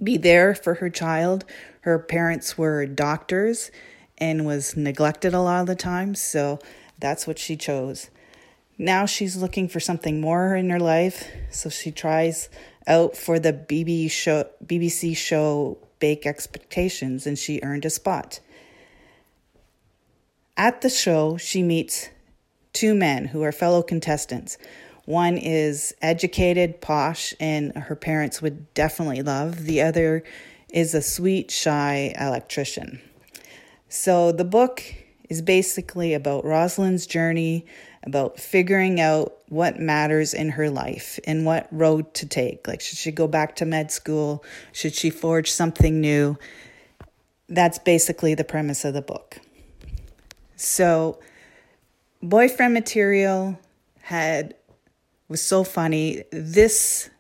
be 0.03 0.17
there 0.17 0.55
for 0.55 0.75
her 0.75 0.91
child. 0.91 1.45
Her 1.83 1.99
parents 1.99 2.59
were 2.59 2.85
doctors 2.87 3.71
and 4.19 4.45
was 4.45 4.77
neglected 4.77 5.33
a 5.33 5.41
lot 5.41 5.63
of 5.63 5.67
the 5.67 5.75
time, 5.75 6.15
so 6.15 6.59
that's 6.99 7.27
what 7.27 7.39
she 7.39 7.57
chose. 7.57 8.11
Now 8.81 9.05
she's 9.05 9.37
looking 9.37 9.69
for 9.69 9.79
something 9.79 10.23
more 10.23 10.57
in 10.57 10.71
her 10.71 10.81
life, 10.81 11.29
so 11.51 11.69
she 11.69 11.91
tries 11.91 12.49
out 12.87 13.15
for 13.15 13.39
the 13.39 13.53
BBC 13.53 15.15
show 15.15 15.77
Bake 15.99 16.25
Expectations 16.25 17.27
and 17.27 17.39
she 17.39 17.61
earned 17.63 17.85
a 17.85 17.91
spot. 17.91 18.41
At 20.57 20.81
the 20.81 20.89
show, 20.89 21.37
she 21.37 21.63
meets 21.63 22.09
two 22.73 22.95
men 22.95 23.27
who 23.27 23.43
are 23.43 23.53
fellow 23.53 23.83
contestants. 23.83 24.57
One 25.05 25.37
is 25.37 25.95
educated, 26.01 26.81
posh, 26.81 27.35
and 27.39 27.77
her 27.77 27.97
parents 27.97 28.41
would 28.41 28.73
definitely 28.73 29.21
love. 29.21 29.65
The 29.65 29.83
other 29.83 30.23
is 30.71 30.95
a 30.95 31.03
sweet, 31.03 31.51
shy 31.51 32.15
electrician. 32.19 33.03
So 33.91 34.33
the 34.33 34.45
book 34.45 34.83
is 35.29 35.43
basically 35.43 36.15
about 36.15 36.47
Rosalind's 36.47 37.07
journey, 37.07 37.67
about 38.05 38.39
figuring 38.39 39.01
out 39.01 39.37
what 39.49 39.79
matters 39.79 40.33
in 40.33 40.51
her 40.51 40.71
life 40.71 41.19
and 41.27 41.45
what 41.45 41.69
road 41.71 42.13
to 42.15 42.27
take. 42.27 42.67
Like, 42.67 42.81
should 42.81 42.99
she 42.99 43.13
go 43.13 43.27
back 43.27 43.57
to 43.57 43.67
med 43.67 43.91
school? 43.93 44.43
Should 44.73 44.95
she 44.95 45.11
forge 45.11 45.51
something 45.51 46.01
new? 46.01 46.39
That's 47.49 47.79
basically 47.79 48.35
the 48.35 48.45
premise 48.45 48.85
of 48.85 48.95
the 48.95 49.03
book. 49.03 49.39
So, 50.57 51.19
boyfriend 52.23 52.75
material 52.75 53.59
had 54.03 54.55
was 55.29 55.43
so 55.43 55.65
funny. 55.65 56.25
This 56.33 57.11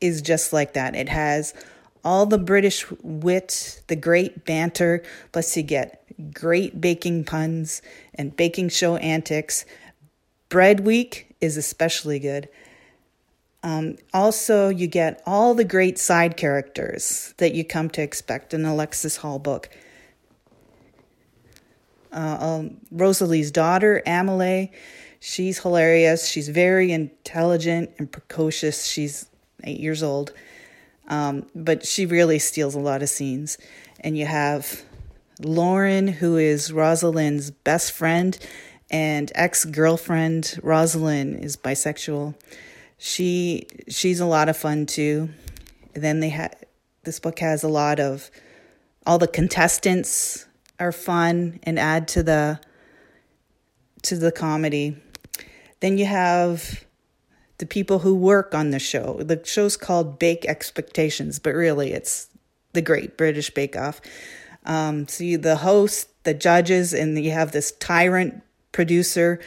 is 0.00 0.22
just 0.22 0.52
like 0.52 0.74
that. 0.74 0.94
It 0.94 1.08
has 1.08 1.54
all 2.04 2.26
the 2.26 2.38
British 2.38 2.86
wit, 3.02 3.82
the 3.86 3.96
great 3.96 4.44
banter, 4.44 5.02
plus 5.32 5.56
you 5.56 5.62
get 5.62 6.04
great 6.32 6.80
baking 6.80 7.24
puns 7.24 7.82
and 8.14 8.36
baking 8.36 8.70
show 8.70 8.96
antics. 8.96 9.64
Bread 10.48 10.80
Week 10.80 11.34
is 11.40 11.56
especially 11.56 12.18
good. 12.18 12.48
Um, 13.62 13.96
also, 14.14 14.68
you 14.68 14.86
get 14.86 15.22
all 15.26 15.54
the 15.54 15.64
great 15.64 15.98
side 15.98 16.36
characters 16.36 17.34
that 17.38 17.54
you 17.54 17.64
come 17.64 17.90
to 17.90 18.02
expect 18.02 18.54
in 18.54 18.64
Alexis 18.64 19.16
Hall 19.18 19.38
book. 19.38 19.68
Uh, 22.12 22.38
um, 22.40 22.76
Rosalie's 22.90 23.50
daughter, 23.50 24.02
Amelie, 24.06 24.72
she's 25.20 25.58
hilarious. 25.58 26.26
She's 26.28 26.48
very 26.48 26.92
intelligent 26.92 27.90
and 27.98 28.10
precocious. 28.10 28.86
She's 28.86 29.28
eight 29.64 29.80
years 29.80 30.02
old, 30.02 30.32
um, 31.08 31.46
but 31.54 31.84
she 31.84 32.06
really 32.06 32.38
steals 32.38 32.74
a 32.74 32.80
lot 32.80 33.02
of 33.02 33.08
scenes. 33.08 33.58
And 34.00 34.16
you 34.16 34.26
have 34.26 34.82
Lauren, 35.40 36.06
who 36.08 36.36
is 36.36 36.72
Rosalind's 36.72 37.50
best 37.50 37.92
friend 37.92 38.38
and 38.90 39.32
ex 39.34 39.64
girlfriend. 39.64 40.58
Rosalind 40.62 41.44
is 41.44 41.56
bisexual. 41.56 42.34
She 42.98 43.66
she's 43.88 44.20
a 44.20 44.26
lot 44.26 44.48
of 44.48 44.56
fun 44.56 44.86
too. 44.86 45.30
And 45.94 46.04
then 46.04 46.20
they 46.20 46.28
had 46.28 46.56
this 47.04 47.20
book 47.20 47.38
has 47.38 47.62
a 47.62 47.68
lot 47.68 48.00
of 48.00 48.30
all 49.06 49.18
the 49.18 49.28
contestants 49.28 50.46
are 50.78 50.92
fun 50.92 51.58
and 51.62 51.78
add 51.78 52.08
to 52.08 52.22
the 52.22 52.60
to 54.02 54.16
the 54.16 54.32
comedy. 54.32 54.96
Then 55.80 55.98
you 55.98 56.06
have 56.06 56.84
the 57.58 57.66
people 57.66 58.00
who 58.00 58.14
work 58.14 58.54
on 58.54 58.70
the 58.70 58.78
show. 58.78 59.20
The 59.20 59.40
show's 59.44 59.76
called 59.76 60.18
Bake 60.18 60.44
Expectations, 60.46 61.38
but 61.38 61.54
really 61.54 61.92
it's 61.92 62.28
the 62.72 62.82
Great 62.82 63.16
British 63.16 63.50
Bake 63.50 63.76
Off. 63.76 64.00
Um, 64.64 65.08
so 65.08 65.24
you, 65.24 65.38
the 65.38 65.56
host, 65.56 66.08
the 66.24 66.34
judges, 66.34 66.92
and 66.92 67.22
you 67.22 67.32
have 67.32 67.52
this 67.52 67.72
tyrant 67.72 68.42
producer. 68.72 69.40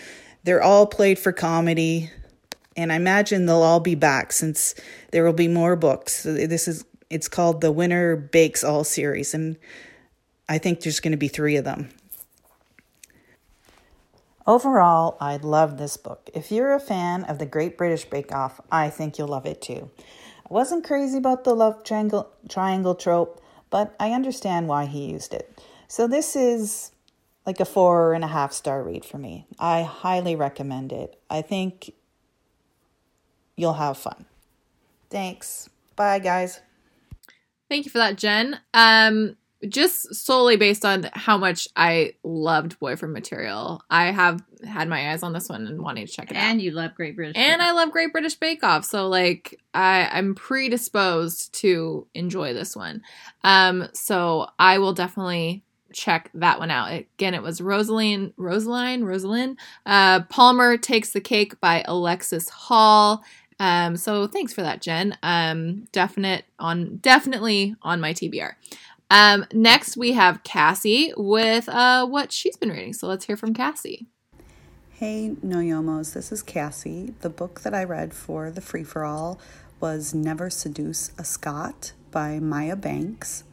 They're 0.44 0.64
all 0.64 0.88
played 0.88 1.20
for 1.20 1.32
comedy, 1.32 2.10
and 2.76 2.92
I 2.92 2.96
imagine 2.96 3.46
they'll 3.46 3.62
all 3.62 3.80
be 3.80 3.96
back 3.96 4.34
since 4.34 4.76
there 5.12 5.24
will 5.24 5.34
be 5.34 5.48
more 5.48 5.76
books. 5.76 6.14
So 6.14 6.34
this 6.34 6.68
is 6.68 6.84
it's 7.10 7.28
called 7.28 7.62
the 7.62 7.72
Winner 7.72 8.16
Bakes 8.16 8.64
All 8.64 8.84
series, 8.84 9.34
and 9.34 9.58
I 10.50 10.58
think 10.58 10.82
there's 10.82 11.00
going 11.00 11.12
to 11.12 11.18
be 11.18 11.28
three 11.28 11.58
of 11.58 11.66
them. 11.66 11.90
Overall, 14.48 15.18
I 15.20 15.38
love 15.38 15.78
this 15.78 15.98
book. 15.98 16.30
If 16.34 16.52
you're 16.52 16.74
a 16.74 16.80
fan 16.80 17.24
of 17.26 17.38
the 17.38 17.46
Great 17.46 17.78
British 17.78 18.06
Bake 18.06 18.32
Off, 18.32 18.60
I 18.72 18.90
think 18.90 19.18
you'll 19.18 19.28
love 19.28 19.46
it 19.46 19.62
too. 19.62 19.92
I 20.00 20.54
wasn't 20.54 20.84
crazy 20.84 21.18
about 21.18 21.44
the 21.44 21.54
love 21.54 21.84
triangle, 21.84 22.32
triangle 22.50 22.96
trope, 22.96 23.42
but 23.70 23.96
I 24.00 24.12
understand 24.12 24.68
why 24.68 24.86
he 24.86 25.12
used 25.12 25.34
it. 25.34 25.62
So 25.88 26.08
this 26.08 26.36
is 26.36 26.92
like 27.46 27.60
a 27.60 27.66
four 27.66 28.14
and 28.14 28.24
a 28.24 28.28
half 28.28 28.52
star 28.52 28.84
read 28.84 29.06
for 29.06 29.18
me. 29.18 29.46
I 29.60 29.84
highly 29.84 30.36
recommend 30.36 30.92
it. 30.92 31.20
I 31.30 31.42
think 31.42 31.94
you'll 33.56 33.74
have 33.74 33.98
fun. 33.98 34.26
Thanks. 35.10 35.70
Bye, 35.96 36.20
guys. 36.20 36.62
Thank 37.70 37.86
you 37.86 37.92
for 37.92 38.00
that, 38.00 38.18
Jen. 38.18 38.60
Um, 38.74 39.38
just 39.68 40.14
solely 40.16 40.58
based 40.58 40.86
on 40.86 41.10
how 41.14 41.38
much 41.38 41.68
I 41.76 42.14
loved 42.24 42.80
Boyfriend 42.80 43.14
Material, 43.14 43.84
I 43.90 44.12
have 44.12 44.44
had 44.66 44.88
my 44.88 45.12
eyes 45.12 45.24
on 45.24 45.34
this 45.34 45.50
one 45.50 45.68
and 45.68 45.82
wanting 45.82 46.06
to 46.06 46.12
check 46.12 46.32
it 46.32 46.36
and 46.36 46.38
out. 46.38 46.52
And 46.52 46.62
you 46.62 46.72
love 46.72 46.96
Great 46.96 47.16
British. 47.16 47.38
And 47.38 47.62
I 47.62 47.72
love 47.72 47.92
Great 47.92 48.12
British 48.12 48.36
Bake 48.36 48.64
Off, 48.64 48.86
so 48.86 49.08
like 49.08 49.60
I 49.74 50.10
I'm 50.12 50.36
predisposed 50.36 51.54
to 51.62 52.08
enjoy 52.14 52.54
this 52.54 52.76
one. 52.76 53.02
Um, 53.44 53.88
so 53.94 54.48
I 54.60 54.80
will 54.80 54.94
definitely 54.94 55.64
check 55.94 56.30
that 56.34 56.60
one 56.60 56.72
out. 56.72 56.92
Again, 56.92 57.34
it 57.34 57.44
was 57.44 57.60
Rosaline, 57.60 58.34
Rosaline, 58.38 59.04
Rosaline. 59.04 59.58
Uh, 59.86 60.22
Palmer 60.24 60.78
takes 60.78 61.12
the 61.12 61.22
cake 61.22 61.60
by 61.60 61.84
Alexis 61.86 62.50
Hall. 62.50 63.24
Um, 63.60 63.96
so 63.96 64.26
thanks 64.26 64.54
for 64.54 64.62
that, 64.64 64.82
Jen. 64.82 65.16
Um, 65.22 65.86
definite 65.92 66.46
on 66.58 66.98
definitely 66.98 67.76
on 67.84 68.02
my 68.02 68.14
TBR. 68.14 68.54
Um, 69.12 69.46
next 69.52 69.98
we 69.98 70.14
have 70.14 70.42
Cassie 70.44 71.14
with 71.18 71.68
uh, 71.68 72.08
what 72.08 72.32
she's 72.32 72.56
been 72.56 72.70
reading. 72.70 72.94
So 72.94 73.08
let's 73.08 73.26
hear 73.26 73.36
from 73.36 73.54
Cassie. 73.54 74.08
Hey, 74.90 75.36
No 75.44 75.58
Yomos, 75.58 76.14
this 76.14 76.32
is 76.32 76.42
Cassie. 76.42 77.14
The 77.20 77.30
book 77.30 77.60
that 77.62 77.74
I 77.74 77.84
read 77.84 78.14
for 78.14 78.50
the 78.50 78.62
free 78.62 78.86
for 78.86 79.04
all 79.04 79.38
was 79.82 80.14
Never 80.14 80.50
Seduce 80.50 81.12
a 81.18 81.26
Scot 81.26 81.92
by 82.10 82.40
Maya 82.40 82.78
Banks. 82.78 83.44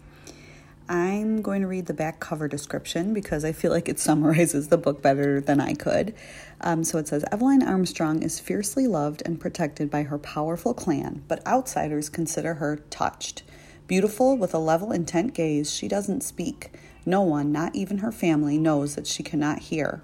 I'm 0.89 1.43
going 1.43 1.63
to 1.63 1.67
read 1.67 1.87
the 1.87 1.93
back 1.93 2.21
cover 2.21 2.47
description 2.47 3.13
because 3.13 3.45
I 3.45 3.51
feel 3.51 3.73
like 3.73 3.89
it 3.89 3.99
summarizes 3.99 4.69
the 4.69 4.79
book 4.79 5.03
better 5.03 5.41
than 5.41 5.61
I 5.61 5.75
could. 5.75 6.15
Um, 6.61 6.85
so 6.85 6.99
it 6.99 7.09
says 7.09 7.25
Eveline 7.33 7.67
Armstrong 7.67 8.23
is 8.23 8.39
fiercely 8.39 8.87
loved 8.87 9.25
and 9.27 9.41
protected 9.41 9.91
by 9.91 10.05
her 10.05 10.19
powerful 10.19 10.73
clan, 10.73 11.25
but 11.27 11.45
outsiders 11.45 12.09
consider 12.09 12.55
her 12.55 12.77
touched. 12.91 13.43
Beautiful, 13.89 14.37
with 14.37 14.53
a 14.53 14.59
level, 14.59 14.93
intent 14.93 15.33
gaze, 15.33 15.73
she 15.73 15.89
doesn't 15.89 16.23
speak. 16.23 16.71
No 17.07 17.23
one, 17.23 17.51
not 17.51 17.75
even 17.75 17.99
her 17.99 18.13
family, 18.13 18.59
knows 18.59 18.97
that 18.97 19.07
she 19.07 19.23
cannot 19.23 19.61
hear. 19.61 20.03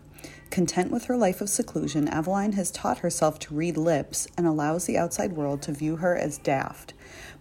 Content 0.48 0.90
with 0.90 1.05
her 1.05 1.19
life 1.19 1.43
of 1.43 1.51
seclusion, 1.51 2.09
Eveline 2.09 2.55
has 2.55 2.70
taught 2.70 3.01
herself 3.01 3.39
to 3.40 3.55
read 3.55 3.77
lips 3.77 4.27
and 4.39 4.47
allows 4.47 4.86
the 4.86 4.97
outside 4.97 5.35
world 5.35 5.61
to 5.61 5.73
view 5.73 5.97
her 5.97 6.16
as 6.16 6.39
daft. 6.39 6.94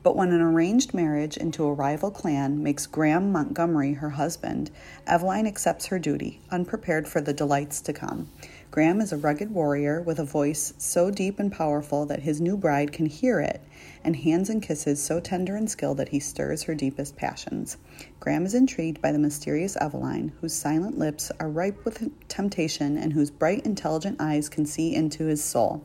But 0.03 0.17
when 0.17 0.33
an 0.33 0.41
arranged 0.41 0.93
marriage 0.93 1.37
into 1.37 1.63
a 1.63 1.73
rival 1.73 2.11
clan 2.11 2.61
makes 2.61 2.87
Graham 2.87 3.31
Montgomery 3.31 3.93
her 3.93 4.09
husband, 4.09 4.69
Eveline 5.07 5.47
accepts 5.47 5.85
her 5.85 5.99
duty, 5.99 6.41
unprepared 6.51 7.07
for 7.07 7.21
the 7.21 7.31
delights 7.31 7.79
to 7.81 7.93
come. 7.93 8.29
Graham 8.69 8.99
is 8.99 9.13
a 9.13 9.17
rugged 9.17 9.51
warrior 9.51 10.01
with 10.01 10.19
a 10.19 10.25
voice 10.25 10.73
so 10.77 11.09
deep 11.09 11.39
and 11.39 11.53
powerful 11.53 12.05
that 12.07 12.23
his 12.23 12.41
new 12.41 12.57
bride 12.57 12.91
can 12.91 13.05
hear 13.05 13.39
it, 13.39 13.61
and 14.03 14.15
hands 14.15 14.49
and 14.49 14.61
kisses 14.61 15.01
so 15.01 15.19
tender 15.19 15.55
and 15.55 15.69
skilled 15.69 15.97
that 15.97 16.09
he 16.09 16.19
stirs 16.19 16.63
her 16.63 16.75
deepest 16.75 17.15
passions. 17.15 17.77
Graham 18.19 18.45
is 18.45 18.53
intrigued 18.53 19.01
by 19.01 19.11
the 19.11 19.19
mysterious 19.19 19.75
Eveline, 19.77 20.31
whose 20.41 20.53
silent 20.53 20.97
lips 20.97 21.31
are 21.39 21.49
ripe 21.49 21.85
with 21.85 22.11
temptation 22.27 22.97
and 22.97 23.13
whose 23.13 23.31
bright, 23.31 23.65
intelligent 23.65 24.17
eyes 24.19 24.49
can 24.49 24.65
see 24.65 24.93
into 24.93 25.25
his 25.25 25.43
soul. 25.43 25.83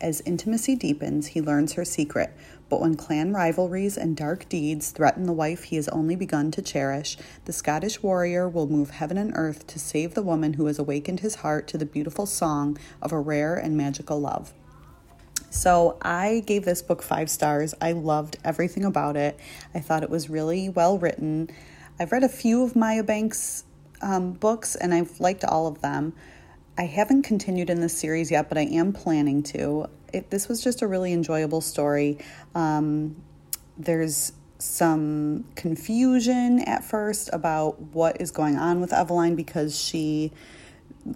As 0.00 0.20
intimacy 0.22 0.74
deepens, 0.74 1.28
he 1.28 1.40
learns 1.40 1.74
her 1.74 1.84
secret, 1.84 2.32
but 2.68 2.80
when 2.80 2.96
clan 2.96 3.32
rivalries 3.32 3.96
and 3.96 4.16
dark 4.16 4.48
deeds 4.48 4.90
threaten 4.90 5.24
the 5.24 5.32
wife 5.32 5.64
he 5.64 5.76
has 5.76 5.88
only 5.88 6.16
begun 6.16 6.50
to 6.52 6.62
cherish, 6.62 7.16
the 7.44 7.52
Scottish 7.52 8.02
warrior 8.02 8.48
will 8.48 8.66
move 8.66 8.90
heaven 8.90 9.16
and 9.16 9.32
earth 9.36 9.66
to 9.68 9.78
save 9.78 10.14
the 10.14 10.22
woman 10.22 10.54
who 10.54 10.66
has 10.66 10.78
awakened 10.78 11.20
his 11.20 11.36
heart 11.36 11.68
to 11.68 11.78
the 11.78 11.86
beautiful 11.86 12.26
song 12.26 12.76
of 13.00 13.12
a 13.12 13.20
rare 13.20 13.54
and 13.54 13.76
magical 13.76 14.18
love. 14.18 14.52
So 15.52 15.98
I 16.00 16.42
gave 16.46 16.64
this 16.64 16.80
book 16.80 17.02
five 17.02 17.28
stars. 17.28 17.74
I 17.78 17.92
loved 17.92 18.38
everything 18.42 18.86
about 18.86 19.18
it. 19.18 19.38
I 19.74 19.80
thought 19.80 20.02
it 20.02 20.08
was 20.08 20.30
really 20.30 20.70
well 20.70 20.98
written. 20.98 21.50
I've 22.00 22.10
read 22.10 22.24
a 22.24 22.28
few 22.28 22.64
of 22.64 22.74
Maya 22.74 23.02
Banks' 23.02 23.64
um, 24.00 24.32
books 24.32 24.74
and 24.76 24.94
I've 24.94 25.20
liked 25.20 25.44
all 25.44 25.66
of 25.66 25.82
them. 25.82 26.14
I 26.78 26.84
haven't 26.84 27.24
continued 27.24 27.68
in 27.68 27.82
this 27.82 27.96
series 27.96 28.30
yet, 28.30 28.48
but 28.48 28.56
I 28.56 28.62
am 28.62 28.94
planning 28.94 29.42
to. 29.44 29.88
It, 30.10 30.30
this 30.30 30.48
was 30.48 30.64
just 30.64 30.80
a 30.80 30.86
really 30.86 31.12
enjoyable 31.12 31.60
story. 31.60 32.16
Um, 32.54 33.16
there's 33.76 34.32
some 34.58 35.44
confusion 35.54 36.60
at 36.60 36.82
first 36.82 37.28
about 37.30 37.78
what 37.78 38.22
is 38.22 38.30
going 38.30 38.56
on 38.56 38.80
with 38.80 38.90
Eveline 38.90 39.36
because 39.36 39.78
she 39.78 40.32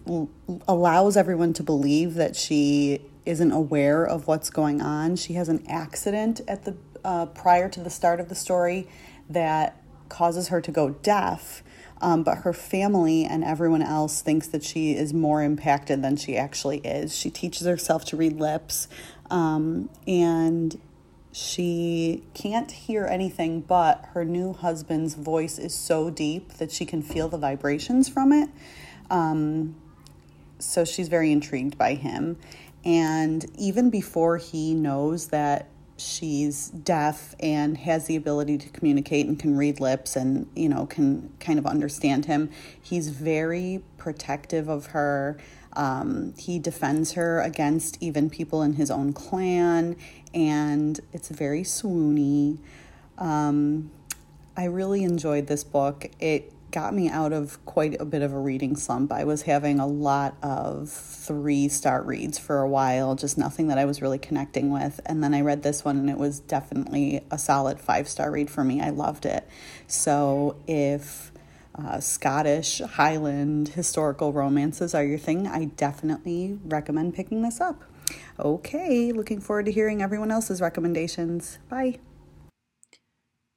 l- 0.06 0.28
allows 0.68 1.16
everyone 1.16 1.54
to 1.54 1.62
believe 1.62 2.14
that 2.14 2.36
she 2.36 3.00
isn't 3.26 3.52
aware 3.52 4.04
of 4.04 4.26
what's 4.26 4.50
going 4.50 4.80
on. 4.80 5.16
She 5.16 5.34
has 5.34 5.48
an 5.48 5.64
accident 5.68 6.40
at 6.48 6.64
the 6.64 6.76
uh, 7.04 7.26
prior 7.26 7.68
to 7.68 7.80
the 7.80 7.90
start 7.90 8.20
of 8.20 8.28
the 8.28 8.34
story 8.34 8.88
that 9.28 9.80
causes 10.08 10.48
her 10.48 10.60
to 10.60 10.72
go 10.72 10.90
deaf. 10.90 11.62
Um, 12.00 12.24
but 12.24 12.38
her 12.38 12.52
family 12.52 13.24
and 13.24 13.42
everyone 13.42 13.82
else 13.82 14.20
thinks 14.20 14.48
that 14.48 14.62
she 14.62 14.92
is 14.92 15.14
more 15.14 15.42
impacted 15.42 16.02
than 16.02 16.16
she 16.16 16.36
actually 16.36 16.78
is. 16.78 17.16
She 17.16 17.30
teaches 17.30 17.66
herself 17.66 18.04
to 18.06 18.16
read 18.16 18.38
lips, 18.38 18.86
um, 19.30 19.88
and 20.06 20.78
she 21.32 22.22
can't 22.34 22.70
hear 22.70 23.06
anything 23.06 23.60
but 23.60 24.10
her 24.12 24.24
new 24.24 24.52
husband's 24.52 25.14
voice 25.14 25.58
is 25.58 25.74
so 25.74 26.10
deep 26.10 26.54
that 26.54 26.70
she 26.70 26.84
can 26.84 27.02
feel 27.02 27.28
the 27.28 27.38
vibrations 27.38 28.08
from 28.08 28.32
it. 28.32 28.50
Um, 29.10 29.76
so 30.58 30.84
she's 30.84 31.08
very 31.08 31.32
intrigued 31.32 31.76
by 31.76 31.94
him. 31.94 32.38
And 32.86 33.44
even 33.58 33.90
before 33.90 34.36
he 34.36 34.72
knows 34.72 35.26
that 35.28 35.68
she's 35.98 36.68
deaf 36.68 37.34
and 37.40 37.76
has 37.78 38.06
the 38.06 38.14
ability 38.14 38.58
to 38.58 38.68
communicate 38.68 39.26
and 39.26 39.36
can 39.36 39.56
read 39.56 39.80
lips 39.80 40.14
and, 40.14 40.48
you 40.54 40.68
know, 40.68 40.86
can 40.86 41.32
kind 41.40 41.58
of 41.58 41.66
understand 41.66 42.26
him, 42.26 42.48
he's 42.80 43.08
very 43.08 43.82
protective 43.98 44.68
of 44.68 44.86
her. 44.86 45.36
Um, 45.72 46.32
he 46.38 46.60
defends 46.60 47.12
her 47.12 47.40
against 47.40 48.00
even 48.00 48.30
people 48.30 48.62
in 48.62 48.74
his 48.74 48.90
own 48.90 49.12
clan, 49.12 49.96
and 50.32 51.00
it's 51.12 51.28
very 51.28 51.62
swoony. 51.62 52.58
Um, 53.18 53.90
I 54.56 54.66
really 54.66 55.02
enjoyed 55.02 55.48
this 55.48 55.64
book. 55.64 56.06
It 56.20 56.52
got 56.70 56.94
me 56.94 57.08
out 57.08 57.32
of 57.32 57.64
quite 57.64 58.00
a 58.00 58.04
bit 58.04 58.22
of 58.22 58.32
a 58.32 58.38
reading 58.38 58.76
slump. 58.76 59.12
I 59.12 59.24
was 59.24 59.42
having 59.42 59.78
a 59.78 59.86
lot 59.86 60.36
of 60.42 60.90
three 60.90 61.68
star 61.68 62.02
reads 62.02 62.38
for 62.38 62.60
a 62.60 62.68
while, 62.68 63.14
just 63.14 63.38
nothing 63.38 63.68
that 63.68 63.78
I 63.78 63.84
was 63.84 64.02
really 64.02 64.18
connecting 64.18 64.70
with. 64.70 65.00
And 65.06 65.22
then 65.22 65.34
I 65.34 65.40
read 65.40 65.62
this 65.62 65.84
one 65.84 65.96
and 65.96 66.10
it 66.10 66.18
was 66.18 66.40
definitely 66.40 67.24
a 67.30 67.38
solid 67.38 67.80
five 67.80 68.08
star 68.08 68.30
read 68.30 68.50
for 68.50 68.64
me. 68.64 68.80
I 68.80 68.90
loved 68.90 69.26
it. 69.26 69.48
So 69.86 70.56
if 70.66 71.32
uh, 71.74 72.00
Scottish 72.00 72.80
Highland 72.80 73.68
historical 73.68 74.32
romances 74.32 74.94
are 74.94 75.04
your 75.04 75.18
thing, 75.18 75.46
I 75.46 75.66
definitely 75.66 76.58
recommend 76.64 77.14
picking 77.14 77.42
this 77.42 77.60
up. 77.60 77.84
Okay, 78.38 79.12
looking 79.12 79.40
forward 79.40 79.66
to 79.66 79.72
hearing 79.72 80.02
everyone 80.02 80.30
else's 80.30 80.60
recommendations. 80.60 81.58
Bye. 81.68 81.98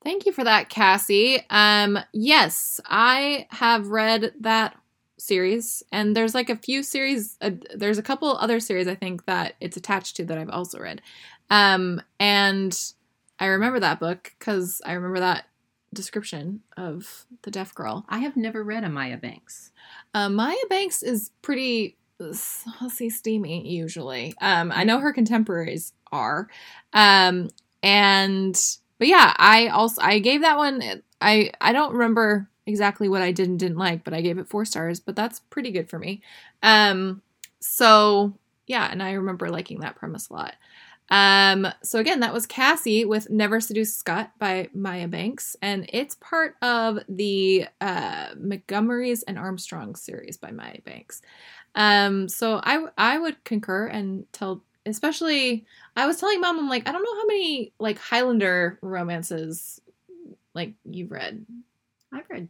Thank 0.03 0.25
you 0.25 0.31
for 0.31 0.43
that, 0.43 0.69
Cassie. 0.69 1.41
Um, 1.49 1.99
yes, 2.13 2.79
I 2.85 3.47
have 3.51 3.87
read 3.89 4.33
that 4.41 4.75
series, 5.17 5.83
and 5.91 6.15
there's 6.15 6.33
like 6.33 6.49
a 6.49 6.55
few 6.55 6.83
series. 6.83 7.37
Uh, 7.41 7.51
there's 7.75 7.97
a 7.97 8.03
couple 8.03 8.37
other 8.37 8.59
series 8.59 8.87
I 8.87 8.95
think 8.95 9.25
that 9.25 9.55
it's 9.59 9.77
attached 9.77 10.15
to 10.17 10.25
that 10.25 10.37
I've 10.37 10.49
also 10.49 10.79
read. 10.79 11.01
Um, 11.49 12.01
and 12.19 12.77
I 13.39 13.47
remember 13.47 13.79
that 13.81 13.99
book 13.99 14.33
because 14.39 14.81
I 14.85 14.93
remember 14.93 15.19
that 15.19 15.45
description 15.93 16.61
of 16.77 17.25
the 17.41 17.51
deaf 17.51 17.73
girl. 17.73 18.05
I 18.07 18.19
have 18.19 18.37
never 18.37 18.63
read 18.63 18.83
Amaya 18.83 19.19
Banks. 19.19 19.71
Uh, 20.13 20.29
Maya 20.29 20.55
Banks 20.69 21.03
is 21.03 21.31
pretty 21.41 21.97
let's 22.19 22.65
see 22.89 23.09
steamy 23.09 23.65
usually. 23.67 24.33
Um 24.41 24.73
I 24.75 24.83
know 24.83 24.99
her 24.99 25.13
contemporaries 25.13 25.93
are. 26.11 26.49
Um 26.93 27.49
and 27.81 28.59
but 28.99 29.07
yeah, 29.07 29.33
I 29.37 29.67
also 29.67 30.01
I 30.01 30.19
gave 30.19 30.41
that 30.41 30.57
one 30.57 30.83
I 31.21 31.51
I 31.61 31.73
don't 31.73 31.93
remember 31.93 32.49
exactly 32.65 33.09
what 33.09 33.21
I 33.23 33.31
did 33.31 33.49
and 33.49 33.59
didn't 33.59 33.77
like, 33.77 34.03
but 34.03 34.13
I 34.13 34.21
gave 34.21 34.37
it 34.37 34.47
4 34.49 34.65
stars, 34.65 34.99
but 34.99 35.15
that's 35.15 35.39
pretty 35.39 35.71
good 35.71 35.89
for 35.89 35.99
me. 35.99 36.21
Um 36.63 37.21
so 37.59 38.33
yeah, 38.67 38.87
and 38.91 39.01
I 39.01 39.13
remember 39.13 39.49
liking 39.49 39.79
that 39.81 39.95
premise 39.95 40.29
a 40.29 40.33
lot. 40.33 40.55
Um, 41.11 41.67
so 41.81 41.97
again, 41.99 42.19
that 42.19 42.33
was 42.33 42.45
Cassie 42.45 43.03
with 43.03 43.29
Never 43.31 43.59
Seduce 43.59 43.95
Scot 43.95 44.31
by 44.37 44.69
Maya 44.75 45.07
Banks, 45.07 45.55
and 45.61 45.89
it's 45.91 46.15
part 46.15 46.55
of 46.61 46.99
the 47.09 47.65
uh, 47.81 48.27
Montgomery's 48.37 49.23
and 49.23 49.39
Armstrong 49.39 49.95
series 49.95 50.37
by 50.37 50.51
Maya 50.51 50.81
Banks. 50.85 51.21
Um, 51.75 52.27
so 52.29 52.61
I 52.63 52.85
I 52.97 53.17
would 53.17 53.43
concur 53.43 53.87
and 53.87 54.25
tell, 54.33 54.63
especially 54.89 55.65
I 55.95 56.07
was 56.07 56.17
telling 56.17 56.41
mom, 56.41 56.59
I'm 56.59 56.69
like, 56.69 56.87
I 56.87 56.91
don't 56.91 57.03
know 57.03 57.15
how 57.15 57.25
many 57.27 57.73
like 57.79 57.97
Highlander 57.97 58.79
romances 58.81 59.81
like 60.53 60.73
you've 60.85 61.11
read. 61.11 61.45
I've 62.13 62.29
read 62.29 62.49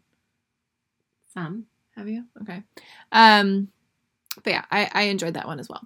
some. 1.34 1.66
Have 1.96 2.08
you? 2.08 2.26
Okay. 2.42 2.64
Um, 3.12 3.70
but 4.44 4.52
yeah, 4.52 4.66
I, 4.72 4.90
I 4.94 5.02
enjoyed 5.04 5.34
that 5.34 5.48
one 5.48 5.60
as 5.60 5.68
well. 5.68 5.86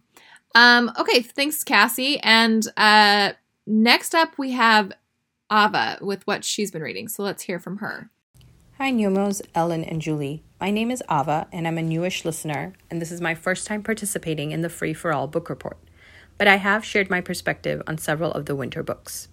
Um, 0.55 0.91
okay, 0.99 1.21
thanks, 1.21 1.63
Cassie. 1.63 2.19
And 2.19 2.65
uh, 2.77 3.34
next 3.65 4.13
up, 4.13 4.38
we 4.38 4.51
have 4.51 4.91
Ava 5.51 5.97
with 6.01 6.25
what 6.27 6.45
she's 6.45 6.71
been 6.71 6.84
reading. 6.84 7.07
So 7.07 7.23
let's 7.23 7.43
hear 7.43 7.59
from 7.59 7.77
her. 7.77 8.09
Hi, 8.77 8.91
Numos, 8.91 9.41
Ellen, 9.55 9.84
and 9.84 10.01
Julie. 10.01 10.43
My 10.59 10.71
name 10.71 10.91
is 10.91 11.03
Ava, 11.09 11.47
and 11.51 11.67
I'm 11.67 11.77
a 11.77 11.81
newish 11.81 12.25
listener, 12.25 12.73
and 12.89 13.01
this 13.01 13.11
is 13.11 13.21
my 13.21 13.35
first 13.35 13.67
time 13.67 13.84
participating 13.84 14.51
in 14.51 14.61
the 14.61 14.69
Free 14.69 14.93
for 14.93 15.13
All 15.13 15.27
book 15.27 15.49
report. 15.49 15.77
But 16.44 16.49
I 16.49 16.57
have 16.57 16.84
shared 16.84 17.10
my 17.10 17.22
perspective 17.22 17.82
on 17.88 17.98
several 17.98 18.34
of 18.34 18.48
the 18.48 18.56
winter 18.57 18.84
books. 18.84 19.30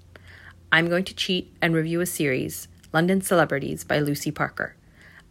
I'm 0.70 0.88
going 0.88 1.02
to 1.06 1.12
cheat 1.12 1.52
and 1.60 1.74
review 1.74 2.00
a 2.00 2.06
series, 2.06 2.68
London 2.92 3.20
Celebrities 3.20 3.82
by 3.82 3.98
Lucy 3.98 4.30
Parker. 4.30 4.76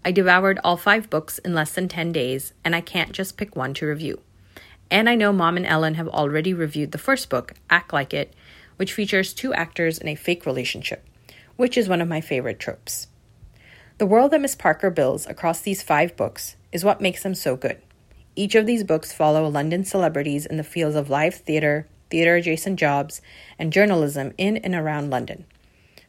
I 0.03 0.11
devoured 0.11 0.59
all 0.61 0.75
five 0.75 1.09
books 1.09 1.37
in 1.37 1.53
less 1.53 1.71
than 1.71 1.87
10 1.87 2.11
days, 2.11 2.51
and 2.65 2.75
I 2.75 2.81
can't 2.81 3.13
just 3.13 3.37
pick 3.37 3.55
one 3.55 3.73
to 3.75 3.87
review. 3.87 4.19
And 4.91 5.09
I 5.09 5.15
know 5.15 5.31
Mom 5.31 5.55
and 5.55 5.65
Ellen 5.65 5.93
have 5.93 6.09
already 6.09 6.53
reviewed 6.53 6.91
the 6.91 6.97
first 6.97 7.29
book, 7.29 7.53
Act 7.69 7.93
Like 7.93 8.13
It, 8.13 8.33
which 8.75 8.91
features 8.91 9.33
two 9.33 9.53
actors 9.53 9.97
in 9.97 10.09
a 10.09 10.15
fake 10.15 10.45
relationship, 10.45 11.05
which 11.55 11.77
is 11.77 11.87
one 11.87 12.01
of 12.01 12.09
my 12.09 12.19
favorite 12.19 12.59
tropes. 12.59 13.07
The 13.99 14.05
world 14.05 14.31
that 14.31 14.41
Miss 14.41 14.53
Parker 14.53 14.89
builds 14.89 15.25
across 15.27 15.61
these 15.61 15.81
five 15.81 16.17
books 16.17 16.57
is 16.73 16.83
what 16.83 16.99
makes 16.99 17.23
them 17.23 17.35
so 17.35 17.55
good. 17.55 17.81
Each 18.39 18.55
of 18.55 18.65
these 18.65 18.85
books 18.85 19.11
follow 19.11 19.49
London 19.49 19.83
celebrities 19.83 20.45
in 20.45 20.55
the 20.55 20.63
fields 20.63 20.95
of 20.95 21.09
live 21.09 21.35
theatre, 21.35 21.89
theatre 22.09 22.37
adjacent 22.37 22.79
jobs, 22.79 23.21
and 23.59 23.73
journalism 23.73 24.33
in 24.37 24.55
and 24.55 24.73
around 24.73 25.09
London. 25.09 25.43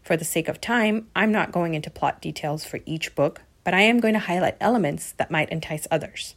For 0.00 0.16
the 0.16 0.24
sake 0.24 0.46
of 0.46 0.60
time, 0.60 1.08
I'm 1.16 1.32
not 1.32 1.50
going 1.50 1.74
into 1.74 1.90
plot 1.90 2.22
details 2.22 2.64
for 2.64 2.78
each 2.86 3.16
book, 3.16 3.42
but 3.64 3.74
I 3.74 3.80
am 3.80 3.98
going 3.98 4.14
to 4.14 4.20
highlight 4.20 4.56
elements 4.60 5.10
that 5.16 5.32
might 5.32 5.48
entice 5.48 5.88
others. 5.90 6.36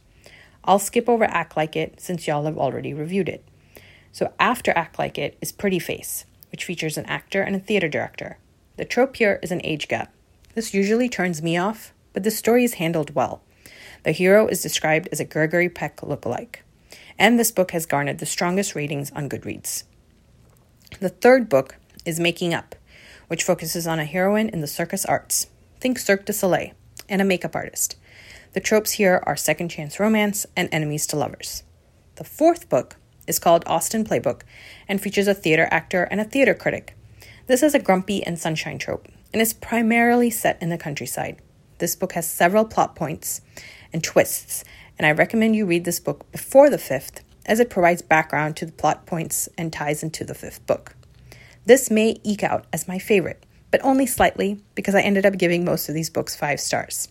I'll 0.64 0.80
skip 0.80 1.08
over 1.08 1.26
Act 1.26 1.56
Like 1.56 1.76
It 1.76 2.00
since 2.00 2.26
y'all 2.26 2.46
have 2.46 2.58
already 2.58 2.92
reviewed 2.92 3.28
it. 3.28 3.44
So, 4.10 4.32
after 4.40 4.72
Act 4.76 4.98
Like 4.98 5.16
It 5.16 5.38
is 5.40 5.52
Pretty 5.52 5.78
Face, 5.78 6.24
which 6.50 6.64
features 6.64 6.98
an 6.98 7.06
actor 7.06 7.40
and 7.40 7.54
a 7.54 7.60
theater 7.60 7.88
director. 7.88 8.38
The 8.78 8.84
trope 8.84 9.14
here 9.14 9.38
is 9.44 9.52
an 9.52 9.60
age 9.62 9.86
gap. 9.86 10.12
This 10.56 10.74
usually 10.74 11.08
turns 11.08 11.40
me 11.40 11.56
off, 11.56 11.92
but 12.12 12.24
the 12.24 12.32
story 12.32 12.64
is 12.64 12.74
handled 12.74 13.14
well. 13.14 13.42
The 14.04 14.12
hero 14.12 14.46
is 14.46 14.62
described 14.62 15.08
as 15.10 15.18
a 15.18 15.24
Gregory 15.24 15.70
Peck 15.70 15.96
lookalike, 16.02 16.56
and 17.18 17.38
this 17.38 17.50
book 17.50 17.70
has 17.70 17.86
garnered 17.86 18.18
the 18.18 18.26
strongest 18.26 18.74
ratings 18.74 19.10
on 19.12 19.30
Goodreads. 19.30 19.84
The 21.00 21.08
third 21.08 21.48
book 21.48 21.76
is 22.04 22.20
Making 22.20 22.52
Up, 22.52 22.74
which 23.28 23.42
focuses 23.42 23.86
on 23.86 23.98
a 23.98 24.04
heroine 24.04 24.50
in 24.50 24.60
the 24.60 24.66
circus 24.66 25.06
arts. 25.06 25.46
Think 25.80 25.98
Cirque 25.98 26.26
du 26.26 26.34
Soleil, 26.34 26.72
and 27.08 27.22
a 27.22 27.24
makeup 27.24 27.56
artist. 27.56 27.96
The 28.52 28.60
tropes 28.60 28.92
here 28.92 29.22
are 29.26 29.36
second 29.36 29.70
chance 29.70 29.98
romance 29.98 30.44
and 30.54 30.68
enemies 30.70 31.06
to 31.08 31.16
lovers. 31.16 31.62
The 32.16 32.24
fourth 32.24 32.68
book 32.68 32.96
is 33.26 33.38
called 33.38 33.64
Austen 33.66 34.04
Playbook 34.04 34.42
and 34.86 35.00
features 35.00 35.28
a 35.28 35.34
theater 35.34 35.66
actor 35.70 36.04
and 36.10 36.20
a 36.20 36.24
theater 36.24 36.52
critic. 36.52 36.94
This 37.46 37.62
is 37.62 37.74
a 37.74 37.78
grumpy 37.78 38.22
and 38.22 38.38
sunshine 38.38 38.78
trope 38.78 39.08
and 39.32 39.40
is 39.40 39.54
primarily 39.54 40.28
set 40.28 40.60
in 40.60 40.68
the 40.68 40.76
countryside. 40.76 41.40
This 41.78 41.96
book 41.96 42.12
has 42.12 42.30
several 42.30 42.64
plot 42.64 42.94
points 42.94 43.40
and 43.94 44.04
twists, 44.04 44.64
and 44.98 45.06
I 45.06 45.12
recommend 45.12 45.56
you 45.56 45.64
read 45.64 45.84
this 45.84 46.00
book 46.00 46.30
before 46.32 46.68
the 46.68 46.76
fifth 46.76 47.24
as 47.46 47.60
it 47.60 47.70
provides 47.70 48.02
background 48.02 48.56
to 48.56 48.66
the 48.66 48.72
plot 48.72 49.06
points 49.06 49.48
and 49.56 49.72
ties 49.72 50.02
into 50.02 50.24
the 50.24 50.34
fifth 50.34 50.66
book. 50.66 50.94
This 51.64 51.90
may 51.90 52.18
eke 52.24 52.42
out 52.42 52.66
as 52.72 52.88
my 52.88 52.98
favorite, 52.98 53.42
but 53.70 53.82
only 53.84 54.04
slightly 54.04 54.60
because 54.74 54.94
I 54.94 55.00
ended 55.00 55.24
up 55.24 55.38
giving 55.38 55.64
most 55.64 55.88
of 55.88 55.94
these 55.94 56.10
books 56.10 56.36
five 56.36 56.60
stars. 56.60 57.08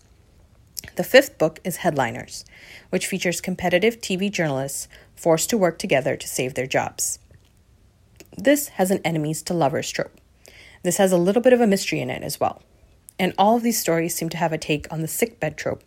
The 0.96 1.04
fifth 1.04 1.38
book 1.38 1.60
is 1.64 1.78
Headliners, 1.78 2.46
which 2.90 3.08
features 3.08 3.42
competitive 3.42 4.00
TV 4.00 4.30
journalists 4.30 4.88
forced 5.16 5.50
to 5.50 5.58
work 5.58 5.80
together 5.80 6.16
to 6.16 6.28
save 6.28 6.54
their 6.54 6.68
jobs. 6.68 7.18
This 8.38 8.70
has 8.70 8.92
an 8.92 9.00
enemies 9.06 9.42
to 9.44 9.54
lovers 9.54 9.90
trope. 9.90 10.20
This 10.84 10.98
has 10.98 11.12
a 11.12 11.18
little 11.18 11.42
bit 11.42 11.54
of 11.54 11.62
a 11.62 11.68
mystery 11.68 12.02
in 12.02 12.10
it 12.10 12.24
as 12.24 12.40
well. 12.40 12.62
And 13.24 13.34
all 13.38 13.56
of 13.56 13.64
these 13.64 13.80
stories 13.80 14.14
seem 14.14 14.28
to 14.32 14.38
have 14.38 14.52
a 14.52 14.58
take 14.58 14.86
on 14.92 15.02
the 15.02 15.08
sickbed 15.08 15.56
trope, 15.56 15.82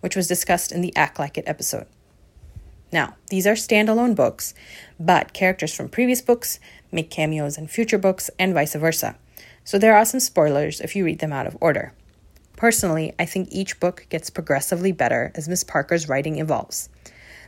which 0.00 0.14
was 0.14 0.28
discussed 0.28 0.72
in 0.72 0.82
the 0.82 0.94
Act 0.94 1.18
Like 1.18 1.38
It 1.38 1.48
episode. 1.48 1.86
Now, 2.92 3.16
these 3.30 3.46
are 3.46 3.54
standalone 3.54 4.14
books, 4.14 4.52
but 5.00 5.32
characters 5.32 5.74
from 5.74 5.88
previous 5.88 6.20
books 6.20 6.60
make 6.90 7.08
cameos 7.08 7.56
in 7.56 7.66
future 7.66 7.96
books 7.96 8.28
and 8.38 8.52
vice 8.52 8.74
versa. 8.74 9.16
So 9.64 9.78
there 9.78 9.96
are 9.96 10.04
some 10.04 10.20
spoilers 10.20 10.82
if 10.82 10.94
you 10.94 11.06
read 11.06 11.20
them 11.20 11.32
out 11.32 11.46
of 11.46 11.56
order. 11.62 11.94
Personally, 12.56 13.14
I 13.18 13.24
think 13.24 13.48
each 13.50 13.80
book 13.80 14.04
gets 14.10 14.28
progressively 14.28 14.92
better 14.92 15.32
as 15.34 15.48
Miss 15.48 15.64
Parker's 15.64 16.10
writing 16.10 16.40
evolves. 16.40 16.90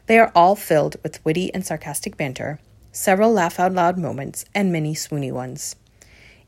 They 0.07 0.19
are 0.19 0.33
all 0.35 0.57
filled 0.57 0.97
with 1.03 1.23
witty 1.23 1.53
and 1.53 1.66
sarcastic 1.66 2.16
banter, 2.16 2.61
several 2.93 3.31
laugh 3.31 3.61
out 3.61 3.75
loud 3.75 3.99
moments, 3.99 4.47
and 4.55 4.73
many 4.73 4.95
swoony 4.95 5.31
ones. 5.31 5.77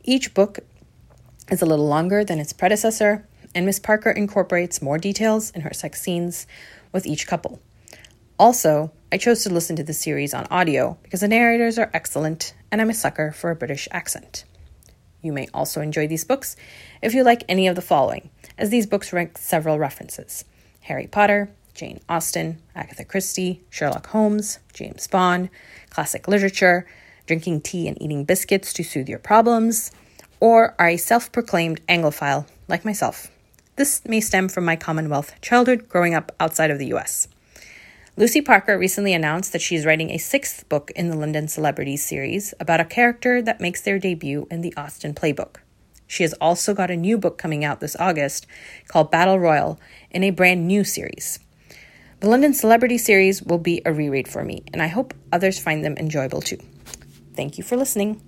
Each 0.03 0.33
book 0.33 0.61
is 1.51 1.63
a 1.63 1.67
little 1.67 1.87
longer 1.87 2.25
than 2.25 2.39
its 2.39 2.53
predecessor, 2.53 3.27
and 3.55 3.67
Miss 3.67 3.79
Parker 3.79 4.11
incorporates 4.11 4.83
more 4.83 4.99
details 4.99 5.51
in 5.51 5.63
her 5.63 5.73
sex 5.73 6.03
scenes 6.03 6.47
with 6.93 7.07
each 7.07 7.27
couple. 7.27 7.61
Also, 8.39 8.93
I 9.11 9.19
chose 9.19 9.43
to 9.45 9.53
listen 9.53 9.77
to 9.77 9.83
the 9.83 9.95
series 9.95 10.35
on 10.35 10.47
audio 10.51 10.99
because 11.03 11.21
the 11.21 11.29
narrators 11.29 11.79
are 11.79 11.91
excellent, 11.95 12.55
and 12.71 12.81
I'm 12.81 12.91
a 12.91 12.95
sucker 12.95 13.33
for 13.33 13.51
a 13.51 13.57
British 13.57 13.89
accent. 13.91 14.45
You 15.23 15.33
may 15.33 15.49
also 15.55 15.81
enjoy 15.81 16.07
these 16.07 16.25
books 16.25 16.57
if 17.01 17.15
you 17.15 17.25
like 17.25 17.45
any 17.49 17.67
of 17.67 17.77
the 17.77 17.83
following 17.83 18.31
as 18.59 18.71
these 18.71 18.87
books 18.87 19.13
rank 19.13 19.39
several 19.39 19.79
references 19.79 20.45
Harry 20.83 21.07
Potter, 21.07 21.51
Jane 21.75 22.01
Austen, 22.09 22.61
Agatha 22.75 23.05
Christie, 23.05 23.63
Sherlock 23.71 24.07
Holmes, 24.09 24.59
James 24.73 25.07
Bond, 25.07 25.51
classic 25.91 26.29
literature, 26.29 26.87
drinking 27.27 27.61
tea 27.61 27.89
and 27.89 28.01
eating 28.01 28.25
biscuits 28.25 28.73
to 28.75 28.85
soothe 28.85 29.09
your 29.09 29.19
problems, 29.19 29.91
or 30.41 30.75
are 30.79 30.89
a 30.89 30.97
self 30.97 31.33
proclaimed 31.33 31.81
Anglophile 31.87 32.47
like 32.69 32.85
myself. 32.85 33.31
This 33.77 34.03
may 34.07 34.21
stem 34.21 34.49
from 34.49 34.65
my 34.65 34.77
Commonwealth 34.77 35.35
childhood 35.41 35.89
growing 35.89 36.15
up 36.15 36.33
outside 36.41 36.71
of 36.71 36.79
the 36.79 36.93
US. 36.95 37.29
Lucy 38.17 38.41
Parker 38.41 38.79
recently 38.79 39.13
announced 39.13 39.53
that 39.53 39.61
she 39.61 39.77
is 39.77 39.85
writing 39.85 40.11
a 40.11 40.19
sixth 40.19 40.67
book 40.71 40.91
in 40.97 41.11
the 41.11 41.17
London 41.17 41.49
Celebrities 41.49 42.03
series 42.03 42.55
about 42.59 42.81
a 42.81 42.85
character 42.87 43.43
that 43.43 43.61
makes 43.61 43.83
their 43.83 43.99
debut 43.99 44.47
in 44.51 44.63
the 44.63 44.75
Austen 44.75 45.13
Playbook. 45.13 45.57
She 46.07 46.23
has 46.23 46.33
also 46.35 46.73
got 46.73 46.91
a 46.91 46.97
new 46.97 47.19
book 47.19 47.37
coming 47.37 47.65
out 47.65 47.81
this 47.81 47.97
August 47.97 48.47
called 48.89 49.11
Battle 49.11 49.39
Royal 49.39 49.79
in 50.11 50.25
a 50.25 50.31
brand 50.31 50.67
new 50.67 50.85
series. 50.85 51.41
The 52.21 52.31
London 52.31 52.55
Celebrity 52.55 52.97
series 52.97 53.43
will 53.43 53.59
be 53.59 53.83
a 53.85 53.93
reread 53.93 54.29
for 54.29 54.43
me, 54.43 54.63
and 54.73 54.81
I 54.81 54.87
hope 54.87 55.13
others 55.31 55.59
find 55.59 55.85
them 55.85 55.99
enjoyable 55.99 56.41
too. 56.41 56.59
Thank 57.35 57.59
you 57.59 57.65
for 57.65 57.77
listening. 57.77 58.23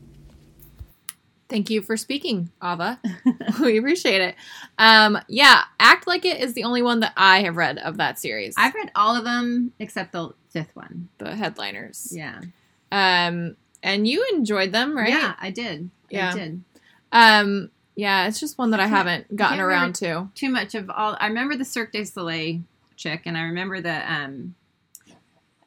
Thank 1.49 1.71
you 1.71 1.81
for 1.81 1.97
speaking, 1.97 2.51
Ava. 2.63 3.01
we 3.61 3.79
appreciate 3.79 4.21
it. 4.21 4.35
Um, 4.77 5.19
yeah, 5.29 5.65
Act 5.81 6.07
Like 6.07 6.25
It 6.27 6.41
is 6.41 6.53
the 6.53 6.65
only 6.65 6.83
one 6.83 7.01
that 7.01 7.13
I 7.17 7.43
have 7.43 7.57
read 7.57 7.79
of 7.79 7.97
that 7.97 8.19
series. 8.19 8.55
I've 8.59 8.75
read 8.75 8.91
all 8.95 9.17
of 9.17 9.25
them 9.25 9.73
except 9.79 10.13
the 10.13 10.35
fifth 10.51 10.77
one, 10.77 11.09
the 11.17 11.35
headliners. 11.35 12.13
Yeah. 12.15 12.41
Um, 12.93 13.57
and 13.83 14.07
you 14.07 14.27
enjoyed 14.33 14.73
them, 14.73 14.97
right? 14.97 15.09
Yeah, 15.09 15.35
I 15.41 15.51
did. 15.51 15.91
Yeah. 16.11 16.33
I 16.33 16.37
did. 16.37 16.63
Um, 17.13 17.71
yeah, 17.97 18.29
it's 18.29 18.39
just 18.39 18.59
one 18.59 18.71
that 18.71 18.81
I 18.81 18.87
haven't 18.87 19.35
gotten 19.35 19.59
can't 19.59 19.69
around 19.69 19.95
to. 19.97 20.29
Too 20.35 20.51
much 20.51 20.75
of 20.75 20.91
all. 20.91 21.17
I 21.19 21.27
remember 21.27 21.57
the 21.57 21.65
Cirque 21.65 21.93
du 21.93 22.05
Soleil 22.05 22.61
chick, 22.97 23.23
and 23.25 23.37
I 23.37 23.43
remember 23.43 23.81
the 23.81 24.13
um, 24.13 24.55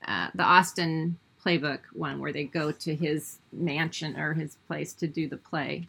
uh, 0.07 0.29
the 0.33 0.43
Austen 0.43 1.17
playbook 1.45 1.79
one 1.93 2.19
where 2.19 2.33
they 2.33 2.43
go 2.43 2.71
to 2.71 2.95
his 2.95 3.39
mansion 3.51 4.17
or 4.17 4.33
his 4.33 4.55
place 4.67 4.93
to 4.93 5.07
do 5.07 5.27
the 5.27 5.37
play. 5.37 5.87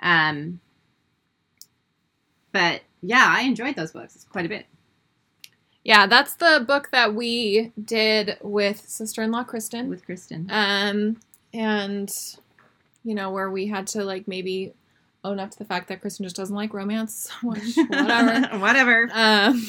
Um, 0.00 0.60
but 2.52 2.82
yeah, 3.02 3.26
I 3.28 3.42
enjoyed 3.42 3.76
those 3.76 3.92
books 3.92 4.26
quite 4.30 4.46
a 4.46 4.48
bit. 4.48 4.66
Yeah, 5.84 6.06
that's 6.06 6.34
the 6.34 6.64
book 6.66 6.90
that 6.90 7.14
we 7.14 7.72
did 7.82 8.38
with 8.42 8.80
sister-in-law 8.88 9.44
Kristen. 9.44 9.88
With 9.88 10.04
Kristen. 10.04 10.48
Um, 10.50 11.18
and 11.54 12.12
you 13.04 13.14
know 13.14 13.30
where 13.30 13.50
we 13.50 13.68
had 13.68 13.86
to 13.88 14.04
like 14.04 14.26
maybe 14.26 14.74
own 15.22 15.38
up 15.38 15.50
to 15.52 15.58
the 15.58 15.64
fact 15.64 15.88
that 15.88 16.00
Kristen 16.00 16.24
just 16.24 16.36
doesn't 16.36 16.54
like 16.54 16.74
romance. 16.74 17.30
Whatever. 17.42 18.58
Whatever. 18.58 19.08
Um, 19.12 19.64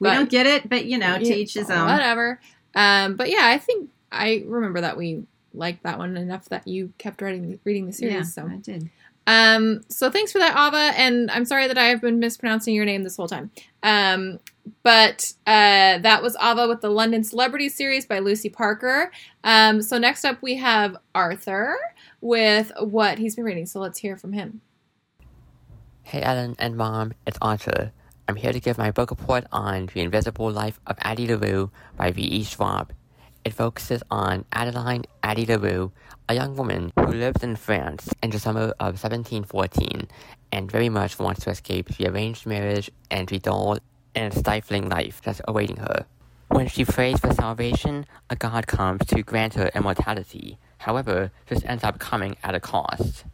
We 0.00 0.10
don't 0.10 0.30
get 0.30 0.46
it, 0.46 0.68
but 0.68 0.84
you 0.84 0.98
know, 0.98 1.18
to 1.18 1.34
each 1.34 1.54
his 1.54 1.70
own. 1.70 1.86
Whatever. 1.88 2.40
Um, 2.74 3.16
but 3.16 3.30
yeah, 3.30 3.42
I 3.44 3.58
think 3.58 3.90
I 4.10 4.44
remember 4.46 4.80
that 4.80 4.96
we 4.96 5.24
liked 5.54 5.82
that 5.82 5.98
one 5.98 6.16
enough 6.16 6.46
that 6.46 6.66
you 6.66 6.92
kept 6.98 7.20
reading 7.20 7.58
reading 7.64 7.86
the 7.86 7.92
series. 7.92 8.14
Yeah, 8.14 8.22
so 8.22 8.46
I 8.46 8.56
did. 8.56 8.90
Um, 9.26 9.82
so 9.88 10.10
thanks 10.10 10.32
for 10.32 10.38
that, 10.38 10.56
Ava, 10.56 10.98
and 10.98 11.30
I'm 11.30 11.44
sorry 11.44 11.66
that 11.66 11.76
I 11.76 11.84
have 11.86 12.00
been 12.00 12.18
mispronouncing 12.18 12.74
your 12.74 12.86
name 12.86 13.02
this 13.02 13.16
whole 13.16 13.28
time. 13.28 13.50
Um, 13.82 14.40
but 14.82 15.34
uh, 15.46 15.98
that 15.98 16.22
was 16.22 16.34
Ava 16.42 16.66
with 16.66 16.80
the 16.80 16.88
London 16.88 17.22
Celebrity 17.22 17.68
Series 17.68 18.06
by 18.06 18.20
Lucy 18.20 18.48
Parker. 18.48 19.12
Um, 19.44 19.82
so 19.82 19.98
next 19.98 20.24
up 20.24 20.40
we 20.40 20.56
have 20.56 20.96
Arthur 21.14 21.76
with 22.22 22.72
what 22.80 23.18
he's 23.18 23.36
been 23.36 23.44
reading. 23.44 23.66
So 23.66 23.80
let's 23.80 23.98
hear 23.98 24.16
from 24.16 24.32
him. 24.32 24.62
Hey 26.04 26.22
Ellen 26.22 26.56
and 26.58 26.74
Mom, 26.78 27.12
it's 27.26 27.36
Arthur. 27.42 27.92
I'm 28.28 28.36
here 28.36 28.52
to 28.52 28.60
give 28.60 28.78
my 28.78 28.90
book 28.90 29.10
report 29.10 29.44
on 29.52 29.90
The 29.92 30.00
Invisible 30.00 30.50
Life 30.50 30.80
of 30.86 30.96
Addie 31.00 31.26
LaRue 31.26 31.70
by 31.96 32.12
V.E. 32.12 32.44
Schwab. 32.44 32.92
It 33.48 33.54
focuses 33.54 34.02
on 34.10 34.44
Adeline 34.52 35.04
Addie 35.22 35.46
LaRue, 35.46 35.90
a 36.28 36.34
young 36.34 36.54
woman 36.54 36.92
who 36.98 37.06
lives 37.06 37.42
in 37.42 37.56
France 37.56 38.10
in 38.22 38.28
the 38.28 38.38
summer 38.38 38.74
of 38.78 39.00
1714 39.02 40.06
and 40.52 40.70
very 40.70 40.90
much 40.90 41.18
wants 41.18 41.44
to 41.44 41.50
escape 41.50 41.88
the 41.88 42.08
arranged 42.08 42.44
marriage 42.44 42.90
and 43.10 43.26
the 43.26 43.38
dull 43.38 43.78
and 44.14 44.34
stifling 44.34 44.90
life 44.90 45.22
that's 45.24 45.40
awaiting 45.48 45.76
her. 45.76 46.04
When 46.48 46.68
she 46.68 46.84
prays 46.84 47.20
for 47.20 47.32
salvation, 47.32 48.04
a 48.28 48.36
god 48.36 48.66
comes 48.66 49.06
to 49.06 49.22
grant 49.22 49.54
her 49.54 49.70
immortality. 49.74 50.58
However, 50.76 51.32
this 51.46 51.64
ends 51.64 51.84
up 51.84 51.98
coming 51.98 52.36
at 52.44 52.54
a 52.54 52.60
cost. 52.60 53.24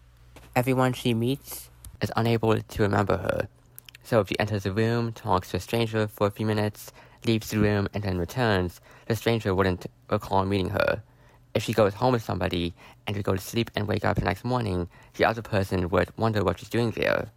Everyone 0.55 0.93
she 0.93 1.12
meets 1.12 1.70
is 2.01 2.12
unable 2.15 2.61
to 2.61 2.82
remember 2.85 3.16
her. 3.16 3.49
So 4.05 4.20
if 4.20 4.28
she 4.28 4.39
enters 4.39 4.65
a 4.65 4.70
room, 4.70 5.12
talks 5.12 5.51
to 5.51 5.57
a 5.57 5.61
stranger 5.61 6.07
for 6.07 6.28
a 6.28 6.31
few 6.31 6.47
minutes, 6.47 6.93
leaves 7.26 7.51
the 7.51 7.59
room, 7.59 7.88
and 7.94 8.02
then 8.02 8.18
returns, 8.18 8.80
the 9.06 9.16
stranger 9.16 9.55
wouldn't 9.55 9.86
recall 10.10 10.44
meeting 10.44 10.70
her. 10.70 11.02
If 11.55 11.62
she 11.62 11.72
goes 11.72 11.94
home 11.94 12.12
with 12.12 12.24
somebody 12.24 12.74
and 13.06 13.14
would 13.16 13.24
go 13.24 13.36
to 13.36 13.40
sleep 13.40 13.70
and 13.74 13.86
wake 13.86 14.05
up 14.05 14.16
the 14.16 14.24
next 14.24 14.44
morning, 14.44 14.88
the 15.16 15.24
other 15.24 15.42
person 15.42 15.88
would 15.88 16.16
wonder 16.16 16.42
what 16.42 16.59
she's 16.59 16.68
doing 16.68 16.90
there. 16.90 17.30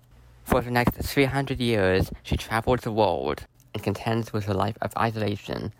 For 0.44 0.62
the 0.62 0.72
next 0.72 0.96
300 0.96 1.60
years, 1.60 2.12
she 2.24 2.38
travels 2.38 2.82
the 2.82 2.92
world 2.92 3.46
and 3.74 3.84
contends 3.84 4.34
with 4.34 4.46
her 4.46 4.54
life 4.54 4.78
of 4.82 4.92
isolation, 4.98 5.74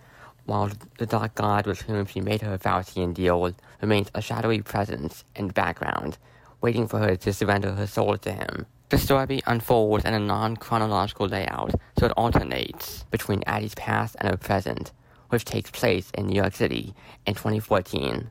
while 0.46 0.70
the 0.98 1.06
dark 1.06 1.36
god 1.36 1.66
with 1.66 1.82
whom 1.82 2.06
she 2.06 2.22
made 2.22 2.42
her 2.42 2.58
Faustian 2.58 3.14
deal 3.14 3.54
remains 3.82 4.12
a 4.14 4.22
shadowy 4.22 4.62
presence 4.62 5.24
in 5.36 5.48
the 5.48 5.54
background, 5.54 6.18
waiting 6.62 6.88
for 6.88 7.00
her 7.00 7.16
to 7.16 7.34
surrender 7.34 7.74
her 7.74 7.88
soul 7.88 8.18
to 8.18 8.32
him. 8.32 8.66
The 8.90 8.98
story 8.98 9.42
unfolds 9.46 10.06
in 10.06 10.14
a 10.14 10.20
non-chronological 10.20 11.28
layout, 11.28 11.76
so 12.00 12.06
it 12.06 12.14
alternates 12.14 13.04
between 13.12 13.44
Addie's 13.46 13.76
past 13.76 14.16
and 14.18 14.30
her 14.32 14.38
present, 14.38 14.94
which 15.28 15.44
takes 15.44 15.70
place 15.70 16.10
in 16.12 16.28
New 16.28 16.38
York 16.38 16.56
City 16.56 16.94
in 17.26 17.34
2014. 17.34 18.30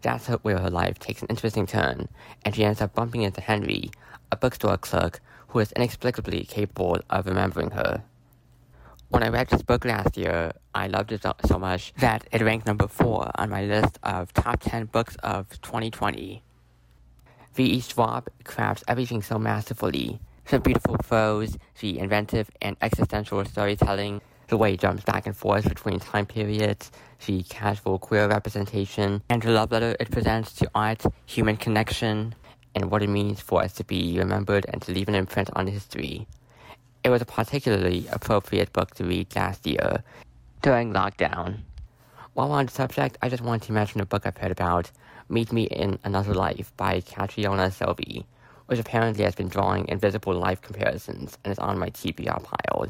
That's 0.00 0.28
where 0.28 0.58
her 0.58 0.70
life 0.70 0.98
takes 0.98 1.20
an 1.20 1.28
interesting 1.28 1.66
turn, 1.66 2.08
and 2.46 2.54
she 2.54 2.64
ends 2.64 2.80
up 2.80 2.94
bumping 2.94 3.20
into 3.20 3.42
Henry, 3.42 3.90
a 4.32 4.36
bookstore 4.36 4.78
clerk 4.78 5.20
who 5.48 5.58
is 5.58 5.70
inexplicably 5.72 6.44
capable 6.44 7.00
of 7.10 7.26
remembering 7.26 7.72
her. 7.72 8.02
When 9.10 9.22
I 9.22 9.28
read 9.28 9.48
this 9.48 9.60
book 9.60 9.84
last 9.84 10.16
year, 10.16 10.52
I 10.74 10.86
loved 10.86 11.12
it 11.12 11.24
so- 11.24 11.34
so 11.44 11.58
much 11.58 11.92
that 11.98 12.26
it 12.32 12.40
ranked 12.40 12.66
number 12.66 12.88
4 12.88 13.32
on 13.34 13.50
my 13.50 13.64
list 13.64 13.98
of 14.02 14.32
top 14.32 14.60
10 14.60 14.86
books 14.86 15.16
of 15.16 15.60
2020. 15.60 16.42
V.E. 17.54 17.80
Schwab 17.80 18.28
crafts 18.44 18.84
everything 18.86 19.22
so 19.22 19.38
masterfully. 19.38 20.20
The 20.48 20.60
beautiful 20.60 20.96
prose, 20.98 21.58
the 21.80 21.98
inventive 21.98 22.48
and 22.62 22.76
existential 22.80 23.44
storytelling, 23.44 24.20
the 24.46 24.56
way 24.56 24.74
it 24.74 24.80
jumps 24.80 25.04
back 25.04 25.26
and 25.26 25.36
forth 25.36 25.68
between 25.68 25.98
time 25.98 26.26
periods, 26.26 26.92
the 27.26 27.42
casual 27.44 27.98
queer 27.98 28.28
representation, 28.28 29.22
and 29.28 29.42
the 29.42 29.50
love 29.50 29.72
letter 29.72 29.96
it 29.98 30.10
presents 30.10 30.52
to 30.54 30.70
art, 30.74 31.04
human 31.26 31.56
connection, 31.56 32.34
and 32.74 32.90
what 32.90 33.02
it 33.02 33.08
means 33.08 33.40
for 33.40 33.62
us 33.62 33.72
to 33.74 33.84
be 33.84 34.16
remembered 34.18 34.66
and 34.68 34.80
to 34.82 34.92
leave 34.92 35.08
an 35.08 35.14
imprint 35.14 35.50
on 35.54 35.66
history. 35.66 36.26
It 37.02 37.10
was 37.10 37.22
a 37.22 37.26
particularly 37.26 38.06
appropriate 38.12 38.72
book 38.72 38.94
to 38.94 39.04
read 39.04 39.34
last 39.34 39.66
year 39.66 40.04
during 40.62 40.92
lockdown. 40.92 41.60
While 42.34 42.52
on 42.52 42.66
the 42.66 42.72
subject, 42.72 43.18
I 43.22 43.28
just 43.28 43.42
wanted 43.42 43.66
to 43.66 43.72
mention 43.72 44.00
a 44.00 44.06
book 44.06 44.24
I've 44.24 44.36
heard 44.36 44.52
about, 44.52 44.90
Meet 45.30 45.52
Me 45.52 45.64
in 45.64 45.98
Another 46.02 46.34
Life 46.34 46.72
by 46.76 47.00
Catriona 47.00 47.70
Silvey, 47.70 48.24
which 48.66 48.80
apparently 48.80 49.24
has 49.24 49.34
been 49.34 49.48
drawing 49.48 49.86
invisible 49.88 50.34
life 50.34 50.60
comparisons 50.60 51.38
and 51.44 51.52
is 51.52 51.58
on 51.58 51.78
my 51.78 51.90
TBR 51.90 52.42
pile. 52.42 52.88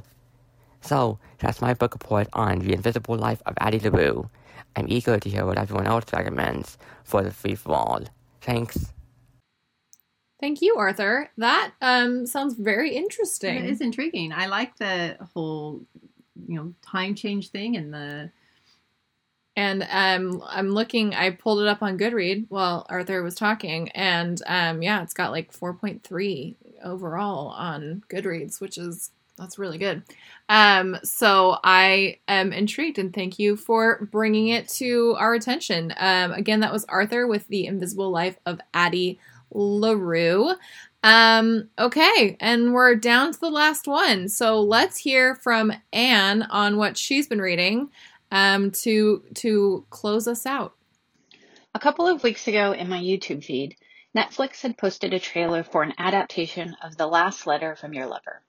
So, 0.80 1.18
that's 1.38 1.60
my 1.60 1.74
book 1.74 1.92
report 1.92 2.28
on 2.32 2.60
The 2.60 2.72
Invisible 2.72 3.16
Life 3.16 3.42
of 3.44 3.54
Addie 3.60 3.80
LaRue. 3.80 4.30
I'm 4.76 4.86
eager 4.88 5.18
to 5.18 5.28
hear 5.28 5.44
what 5.44 5.58
everyone 5.58 5.86
else 5.86 6.06
recommends 6.12 6.78
for 7.04 7.22
the 7.22 7.30
free 7.30 7.54
for 7.54 7.74
all. 7.74 8.04
Thanks. 8.40 8.92
Thank 10.40 10.62
you, 10.62 10.76
Arthur. 10.76 11.30
That 11.36 11.72
um, 11.82 12.26
sounds 12.26 12.54
very 12.54 12.96
interesting. 12.96 13.56
It 13.56 13.66
is 13.66 13.82
intriguing. 13.82 14.32
I 14.32 14.46
like 14.46 14.76
the 14.78 15.18
whole, 15.34 15.82
you 16.48 16.56
know, 16.56 16.72
time 16.80 17.14
change 17.14 17.50
thing 17.50 17.76
and 17.76 17.92
the 17.92 18.30
And 19.56 19.86
um, 19.90 20.42
I'm 20.46 20.70
looking. 20.70 21.14
I 21.14 21.30
pulled 21.30 21.60
it 21.60 21.68
up 21.68 21.82
on 21.82 21.98
Goodread 21.98 22.46
while 22.48 22.86
Arthur 22.88 23.22
was 23.22 23.34
talking, 23.34 23.88
and 23.90 24.40
um, 24.46 24.80
yeah, 24.82 25.02
it's 25.02 25.12
got 25.12 25.32
like 25.32 25.52
4.3 25.52 26.54
overall 26.84 27.48
on 27.48 28.02
Goodreads, 28.08 28.60
which 28.60 28.78
is 28.78 29.10
that's 29.36 29.58
really 29.58 29.78
good. 29.78 30.02
Um, 30.48 30.98
so 31.02 31.58
I 31.64 32.18
am 32.28 32.52
intrigued, 32.52 32.98
and 32.98 33.12
thank 33.12 33.38
you 33.38 33.56
for 33.56 34.08
bringing 34.12 34.48
it 34.48 34.68
to 34.68 35.16
our 35.18 35.34
attention. 35.34 35.94
Um, 35.98 36.32
again, 36.32 36.60
that 36.60 36.72
was 36.72 36.84
Arthur 36.84 37.26
with 37.26 37.48
the 37.48 37.66
Invisible 37.66 38.10
Life 38.10 38.38
of 38.46 38.60
Addie 38.74 39.18
Larue. 39.52 40.54
Um, 41.02 41.70
okay, 41.78 42.36
and 42.40 42.74
we're 42.74 42.94
down 42.94 43.32
to 43.32 43.40
the 43.40 43.50
last 43.50 43.86
one. 43.86 44.28
So 44.28 44.60
let's 44.60 44.98
hear 44.98 45.34
from 45.36 45.72
Anne 45.92 46.42
on 46.42 46.76
what 46.76 46.98
she's 46.98 47.26
been 47.26 47.40
reading 47.40 47.90
um, 48.30 48.70
to 48.70 49.22
to 49.34 49.86
close 49.90 50.26
us 50.28 50.46
out. 50.46 50.74
A 51.74 51.78
couple 51.78 52.06
of 52.06 52.22
weeks 52.22 52.48
ago 52.48 52.72
in 52.72 52.88
my 52.88 52.98
YouTube 52.98 53.44
feed, 53.44 53.76
Netflix 54.16 54.62
had 54.62 54.76
posted 54.76 55.14
a 55.14 55.20
trailer 55.20 55.62
for 55.62 55.82
an 55.82 55.94
adaptation 55.98 56.76
of 56.82 56.96
The 56.96 57.06
Last 57.06 57.46
Letter 57.46 57.76
from 57.76 57.94
Your 57.94 58.06
Lover. 58.06 58.42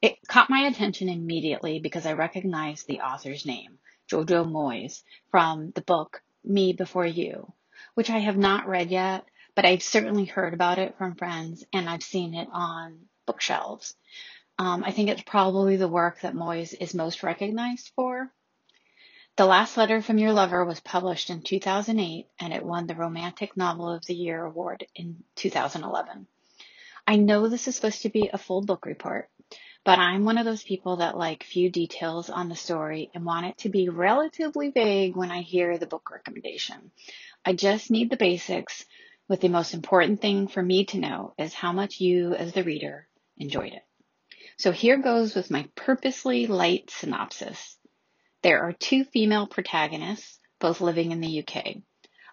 It 0.00 0.16
caught 0.26 0.48
my 0.48 0.66
attention 0.66 1.08
immediately 1.08 1.80
because 1.80 2.06
I 2.06 2.14
recognized 2.14 2.86
the 2.86 3.00
author's 3.00 3.44
name, 3.44 3.78
Jojo 4.10 4.50
Moyes, 4.50 5.02
from 5.30 5.70
the 5.72 5.82
book 5.82 6.22
Me 6.44 6.72
Before 6.72 7.06
You, 7.06 7.52
which 7.94 8.08
I 8.08 8.18
have 8.18 8.38
not 8.38 8.68
read 8.68 8.90
yet, 8.90 9.24
but 9.54 9.66
I've 9.66 9.82
certainly 9.82 10.24
heard 10.24 10.54
about 10.54 10.78
it 10.78 10.96
from 10.96 11.14
friends 11.14 11.64
and 11.72 11.88
I've 11.88 12.02
seen 12.02 12.34
it 12.34 12.48
on 12.52 13.00
bookshelves. 13.26 13.94
Um, 14.58 14.84
I 14.84 14.92
think 14.92 15.10
it's 15.10 15.22
probably 15.22 15.76
the 15.76 15.88
work 15.88 16.20
that 16.22 16.34
Moyes 16.34 16.74
is 16.78 16.94
most 16.94 17.22
recognized 17.22 17.92
for. 17.96 18.32
The 19.36 19.44
Last 19.44 19.76
Letter 19.76 20.00
from 20.00 20.16
Your 20.16 20.32
Lover 20.32 20.64
was 20.64 20.80
published 20.80 21.28
in 21.28 21.42
2008 21.42 22.26
and 22.40 22.54
it 22.54 22.64
won 22.64 22.86
the 22.86 22.94
Romantic 22.94 23.54
Novel 23.54 23.90
of 23.90 24.06
the 24.06 24.14
Year 24.14 24.42
award 24.42 24.86
in 24.94 25.24
2011. 25.34 26.26
I 27.06 27.16
know 27.16 27.46
this 27.46 27.68
is 27.68 27.76
supposed 27.76 28.00
to 28.00 28.08
be 28.08 28.30
a 28.32 28.38
full 28.38 28.62
book 28.62 28.86
report, 28.86 29.28
but 29.84 29.98
I'm 29.98 30.24
one 30.24 30.38
of 30.38 30.46
those 30.46 30.62
people 30.62 30.96
that 30.96 31.18
like 31.18 31.44
few 31.44 31.68
details 31.68 32.30
on 32.30 32.48
the 32.48 32.56
story 32.56 33.10
and 33.14 33.26
want 33.26 33.44
it 33.44 33.58
to 33.58 33.68
be 33.68 33.90
relatively 33.90 34.70
vague 34.70 35.16
when 35.16 35.30
I 35.30 35.42
hear 35.42 35.76
the 35.76 35.86
book 35.86 36.10
recommendation. 36.10 36.90
I 37.44 37.52
just 37.52 37.90
need 37.90 38.08
the 38.08 38.16
basics, 38.16 38.86
with 39.28 39.42
the 39.42 39.50
most 39.50 39.74
important 39.74 40.22
thing 40.22 40.48
for 40.48 40.62
me 40.62 40.86
to 40.86 40.98
know 40.98 41.34
is 41.36 41.52
how 41.52 41.72
much 41.72 42.00
you, 42.00 42.32
as 42.32 42.54
the 42.54 42.64
reader, 42.64 43.06
enjoyed 43.36 43.74
it. 43.74 43.84
So 44.56 44.72
here 44.72 44.96
goes 44.96 45.34
with 45.34 45.50
my 45.50 45.68
purposely 45.74 46.46
light 46.46 46.88
synopsis. 46.88 47.75
There 48.46 48.62
are 48.62 48.72
two 48.72 49.02
female 49.02 49.48
protagonists, 49.48 50.38
both 50.60 50.80
living 50.80 51.10
in 51.10 51.20
the 51.20 51.40
UK 51.40 51.78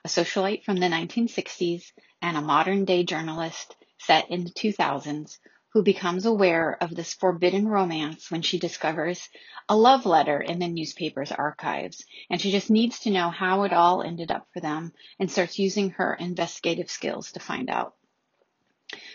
a 0.06 0.08
socialite 0.08 0.64
from 0.64 0.76
the 0.76 0.86
1960s 0.86 1.92
and 2.22 2.38
a 2.38 2.42
modern 2.42 2.86
day 2.86 3.04
journalist 3.04 3.76
set 3.98 4.30
in 4.30 4.44
the 4.44 4.52
2000s 4.52 5.40
who 5.70 5.82
becomes 5.82 6.28
aware 6.28 6.78
of 6.80 6.94
this 6.94 7.16
forbidden 7.16 7.68
romance 7.68 8.30
when 8.30 8.44
she 8.44 8.60
discovers 8.60 9.28
a 9.68 9.76
love 9.76 10.06
letter 10.06 10.40
in 10.40 10.60
the 10.60 10.68
newspaper's 10.68 11.32
archives. 11.32 12.06
And 12.30 12.40
she 12.40 12.52
just 12.52 12.70
needs 12.70 13.00
to 13.00 13.10
know 13.10 13.32
how 13.32 13.64
it 13.64 13.74
all 13.74 14.04
ended 14.04 14.30
up 14.30 14.46
for 14.54 14.60
them 14.60 14.94
and 15.20 15.32
starts 15.32 15.58
using 15.58 15.90
her 15.98 16.14
investigative 16.14 16.92
skills 16.92 17.32
to 17.32 17.40
find 17.40 17.72
out. 17.72 17.96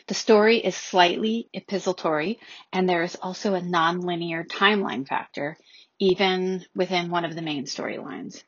The 0.09 0.15
story 0.15 0.57
is 0.57 0.75
slightly 0.75 1.49
epistolary, 1.53 2.41
and 2.73 2.89
there 2.89 3.05
is 3.05 3.15
also 3.15 3.55
a 3.55 3.61
nonlinear 3.61 4.45
timeline 4.45 5.07
factor 5.07 5.57
even 5.99 6.65
within 6.75 7.11
one 7.11 7.25
of 7.25 7.35
the 7.35 7.43
main 7.43 7.65
storylines. 7.65 8.43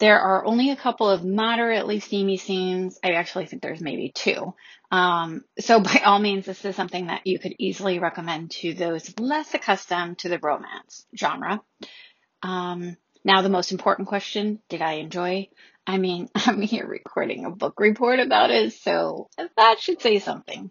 There 0.00 0.18
are 0.18 0.44
only 0.44 0.70
a 0.70 0.76
couple 0.76 1.08
of 1.08 1.24
moderately 1.24 2.00
steamy 2.00 2.36
scenes. 2.36 2.98
I 3.04 3.12
actually 3.12 3.46
think 3.46 3.62
there's 3.62 3.80
maybe 3.80 4.10
two. 4.12 4.54
Um, 4.90 5.44
so 5.58 5.80
by 5.80 6.02
all 6.04 6.18
means, 6.18 6.46
this 6.46 6.64
is 6.64 6.74
something 6.76 7.06
that 7.06 7.26
you 7.26 7.38
could 7.38 7.54
easily 7.58 7.98
recommend 7.98 8.50
to 8.52 8.74
those 8.74 9.18
less 9.18 9.54
accustomed 9.54 10.18
to 10.18 10.28
the 10.28 10.38
romance 10.38 11.06
genre. 11.16 11.62
Um, 12.42 12.96
now, 13.24 13.40
the 13.40 13.48
most 13.48 13.72
important 13.72 14.08
question, 14.08 14.60
did 14.68 14.82
I 14.82 14.94
enjoy? 14.94 15.48
I 15.86 15.98
mean, 15.98 16.28
I'm 16.34 16.60
here 16.60 16.86
recording 16.86 17.44
a 17.44 17.50
book 17.50 17.78
report 17.78 18.20
about 18.20 18.50
it, 18.50 18.72
so 18.72 19.28
that 19.56 19.80
should 19.80 20.02
say 20.02 20.18
something. 20.18 20.70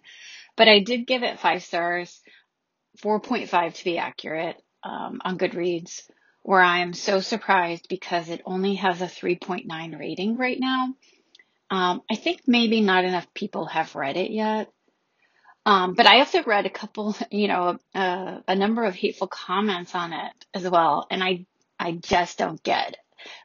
But 0.55 0.67
I 0.67 0.79
did 0.79 1.07
give 1.07 1.23
it 1.23 1.39
five 1.39 1.63
stars, 1.63 2.21
4.5 3.01 3.73
to 3.73 3.83
be 3.83 3.97
accurate, 3.97 4.61
um, 4.83 5.21
on 5.23 5.37
Goodreads, 5.37 6.01
where 6.41 6.61
I 6.61 6.79
am 6.79 6.93
so 6.93 7.21
surprised 7.21 7.87
because 7.89 8.29
it 8.29 8.41
only 8.45 8.75
has 8.75 9.01
a 9.01 9.05
3.9 9.05 9.99
rating 9.99 10.37
right 10.37 10.59
now. 10.59 10.93
Um, 11.69 12.01
I 12.11 12.15
think 12.15 12.41
maybe 12.45 12.81
not 12.81 13.05
enough 13.05 13.33
people 13.33 13.65
have 13.65 13.95
read 13.95 14.17
it 14.17 14.31
yet. 14.31 14.69
Um, 15.65 15.93
but 15.93 16.05
I 16.05 16.19
also 16.19 16.43
read 16.43 16.65
a 16.65 16.69
couple, 16.69 17.15
you 17.31 17.47
know, 17.47 17.77
a, 17.95 18.43
a 18.47 18.55
number 18.55 18.83
of 18.83 18.95
hateful 18.95 19.27
comments 19.27 19.95
on 19.95 20.13
it 20.13 20.33
as 20.53 20.69
well, 20.69 21.07
and 21.09 21.23
I 21.23 21.45
I 21.79 21.93
just 21.93 22.37
don't 22.37 22.61
get 22.63 22.89
it. 22.89 22.97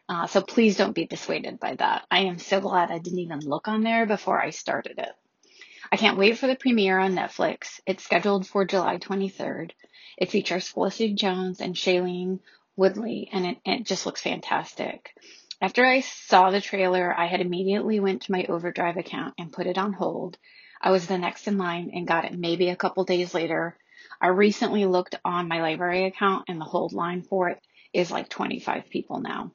Uh, 0.08 0.26
so 0.26 0.40
please 0.40 0.76
don't 0.76 0.94
be 0.94 1.06
dissuaded 1.06 1.60
by 1.60 1.74
that. 1.76 2.06
I 2.10 2.20
am 2.20 2.38
so 2.38 2.60
glad 2.60 2.90
I 2.90 2.98
didn't 2.98 3.20
even 3.20 3.40
look 3.40 3.68
on 3.68 3.82
there 3.82 4.06
before 4.06 4.40
I 4.40 4.50
started 4.50 4.98
it. 4.98 5.12
I 5.90 5.96
can't 5.96 6.18
wait 6.18 6.38
for 6.38 6.46
the 6.46 6.56
premiere 6.56 6.98
on 6.98 7.14
Netflix. 7.14 7.80
It's 7.86 8.04
scheduled 8.04 8.46
for 8.46 8.64
July 8.64 8.98
23rd. 8.98 9.70
It 10.18 10.30
features 10.30 10.68
Felicity 10.68 11.14
Jones 11.14 11.60
and 11.60 11.74
Shailene 11.74 12.40
Woodley, 12.76 13.30
and 13.32 13.46
it, 13.46 13.58
it 13.64 13.86
just 13.86 14.04
looks 14.04 14.20
fantastic. 14.20 15.14
After 15.60 15.84
I 15.84 16.00
saw 16.00 16.50
the 16.50 16.60
trailer, 16.60 17.12
I 17.16 17.26
had 17.26 17.40
immediately 17.40 18.00
went 18.00 18.22
to 18.22 18.32
my 18.32 18.44
Overdrive 18.48 18.96
account 18.96 19.34
and 19.38 19.52
put 19.52 19.66
it 19.66 19.78
on 19.78 19.92
hold. 19.92 20.36
I 20.80 20.90
was 20.90 21.06
the 21.06 21.18
next 21.18 21.48
in 21.48 21.58
line 21.58 21.90
and 21.94 22.06
got 22.06 22.24
it 22.24 22.38
maybe 22.38 22.68
a 22.68 22.76
couple 22.76 23.04
days 23.04 23.34
later. 23.34 23.76
I 24.20 24.28
recently 24.28 24.84
looked 24.84 25.16
on 25.24 25.48
my 25.48 25.62
library 25.62 26.04
account 26.04 26.44
and 26.48 26.60
the 26.60 26.64
hold 26.64 26.92
line 26.92 27.22
for 27.22 27.48
it 27.48 27.60
is 27.92 28.10
like 28.10 28.28
25 28.28 28.90
people 28.90 29.20
now. 29.20 29.52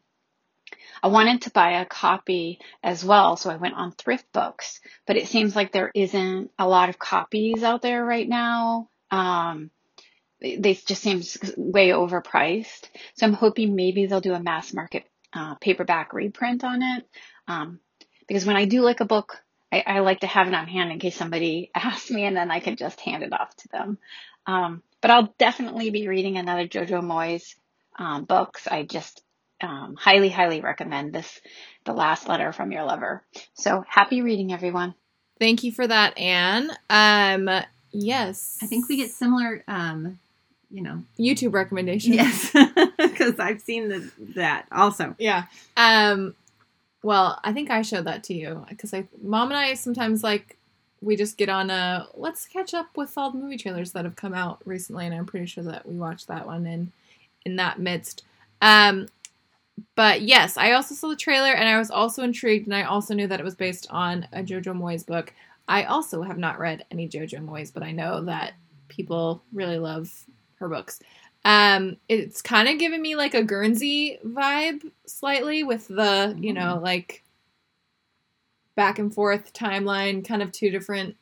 I 1.02 1.08
wanted 1.08 1.44
to 1.44 1.52
buy 1.52 1.82
a 1.82 1.86
copy 1.86 2.60
as 2.84 3.04
well, 3.04 3.36
so 3.38 3.50
I 3.50 3.56
went 3.56 3.76
on 3.76 3.92
thrift 3.92 4.32
books, 4.32 4.80
but 5.08 5.18
it 5.18 5.28
seems 5.28 5.56
like 5.56 5.72
there 5.72 5.92
isn't 5.94 6.52
a 6.60 6.68
lot 6.68 6.90
of 6.90 7.00
copies 7.00 7.64
out 7.64 7.82
there 7.82 8.06
right 8.06 8.28
now. 8.28 8.90
Um, 9.12 9.72
they 10.44 10.74
just 10.74 11.02
seem 11.02 11.22
way 11.58 11.90
overpriced. 11.90 12.90
So 13.16 13.26
I'm 13.26 13.34
hoping 13.34 13.76
maybe 13.76 14.06
they'll 14.06 14.22
do 14.22 14.34
a 14.34 14.44
mass 14.44 14.74
market 14.74 15.06
uh, 15.32 15.56
paperback 15.56 16.14
reprint 16.14 16.64
on 16.64 16.84
it. 16.84 17.08
Um, 17.48 17.80
because 18.28 18.46
when 18.46 18.58
I 18.58 18.66
do 18.66 18.82
like 18.82 19.00
a 19.00 19.06
book, 19.06 19.42
I, 19.72 19.84
I, 19.86 20.00
like 20.00 20.20
to 20.20 20.28
have 20.28 20.48
it 20.48 20.54
on 20.54 20.68
hand 20.68 20.92
in 20.92 21.00
case 21.00 21.16
somebody 21.16 21.72
asks 21.76 22.12
me 22.12 22.26
and 22.26 22.36
then 22.36 22.52
I 22.52 22.60
can 22.60 22.76
just 22.76 23.00
hand 23.00 23.24
it 23.24 23.34
off 23.34 23.56
to 23.58 23.68
them. 23.70 23.98
Um, 24.46 24.84
but 25.02 25.12
I'll 25.12 25.34
definitely 25.38 25.90
be 25.90 26.08
reading 26.08 26.38
another 26.38 26.68
Jojo 26.68 27.02
Moyes 27.02 27.56
um, 27.98 28.26
books. 28.26 28.68
I 28.68 28.84
just 28.84 29.22
um, 29.64 29.96
highly, 29.96 30.30
highly 30.30 30.62
recommend 30.62 31.14
this, 31.14 31.42
The 31.86 31.94
Last 31.94 32.28
Letter 32.28 32.52
from 32.52 32.72
Your 32.72 32.84
Lover. 32.84 33.24
So 33.54 33.84
happy 33.88 34.22
reading, 34.22 34.54
everyone. 34.54 34.94
Thank 35.40 35.64
you 35.64 35.72
for 35.72 35.88
that, 35.88 36.18
Anne. 36.18 36.72
Um, 36.90 37.50
yes. 37.92 38.60
I 38.62 38.68
think 38.68 38.90
we 38.90 38.98
get 38.98 39.10
similar, 39.10 39.64
um, 39.68 40.20
you 40.70 40.82
know, 40.82 41.04
YouTube 41.18 41.54
recommendations. 41.54 42.16
Yes, 42.16 42.52
because 42.98 43.40
I've 43.40 43.62
seen 43.62 43.90
the, 43.90 44.12
that 44.36 44.68
also. 44.72 45.16
Yeah. 45.18 45.46
Um, 45.78 46.36
well, 47.02 47.40
I 47.44 47.54
think 47.54 47.70
I 47.70 47.82
showed 47.82 48.06
that 48.06 48.24
to 48.26 48.34
you 48.34 48.66
because 48.70 48.94
I, 48.94 49.08
mom 49.22 49.50
and 49.50 49.58
I 49.58 49.74
sometimes 49.74 50.24
like 50.24 50.58
we 51.02 51.16
just 51.16 51.38
get 51.38 51.50
on 51.50 51.70
a 51.70 52.08
let's 52.16 52.46
catch 52.46 52.74
up 52.74 52.96
with 52.96 53.18
all 53.18 53.32
the 53.32 53.38
movie 53.38 53.58
trailers 53.58 53.92
that 53.92 54.06
have 54.06 54.16
come 54.16 54.34
out 54.34 54.62
recently, 54.66 55.06
and 55.06 55.14
I'm 55.14 55.26
pretty 55.26 55.46
sure 55.46 55.64
that 55.66 55.88
we 55.88 55.96
watched 55.96 56.28
that 56.28 56.46
one 56.48 56.66
in 56.66 56.92
in 57.46 57.58
that 57.58 57.80
midst. 57.80 58.24
Um, 58.62 59.08
but 59.96 60.22
yes, 60.22 60.58
I 60.58 60.74
also 60.74 60.96
saw 60.96 61.10
the 61.10 61.16
trailer 61.16 61.52
and 61.52 61.68
I 61.68 61.78
was 61.78 61.92
also 61.92 62.24
intrigued, 62.24 62.68
and 62.68 62.76
I 62.76 62.84
also 62.84 63.14
knew 63.14 63.28
that 63.28 63.40
it 63.40 63.44
was 63.44 63.56
based 63.56 63.88
on 63.90 64.28
a 64.34 64.42
JoJo 64.42 64.76
Moyes 64.76 65.06
book. 65.06 65.34
I 65.68 65.84
also 65.84 66.22
have 66.22 66.38
not 66.38 66.60
read 66.60 66.86
any 66.92 67.08
JoJo 67.08 67.46
Moyes, 67.46 67.74
but 67.74 67.84
I 67.84 67.92
know 67.92 68.24
that 68.26 68.54
people 68.88 69.44
really 69.54 69.80
love 69.80 70.12
her 70.56 70.68
books. 70.68 71.00
Um, 71.46 71.98
it's 72.08 72.42
kind 72.42 72.70
of 72.70 72.80
giving 72.80 73.02
me 73.02 73.16
like 73.16 73.34
a 73.34 73.44
Guernsey 73.44 74.20
vibe 74.26 74.90
slightly 75.06 75.64
with 75.64 75.88
the, 75.88 76.38
you 76.40 76.54
know, 76.54 76.80
like 76.82 77.24
back 78.76 79.00
and 79.00 79.14
forth 79.14 79.54
timeline, 79.54 80.26
kind 80.26 80.42
of 80.42 80.52
two 80.52 80.70
different 80.70 81.16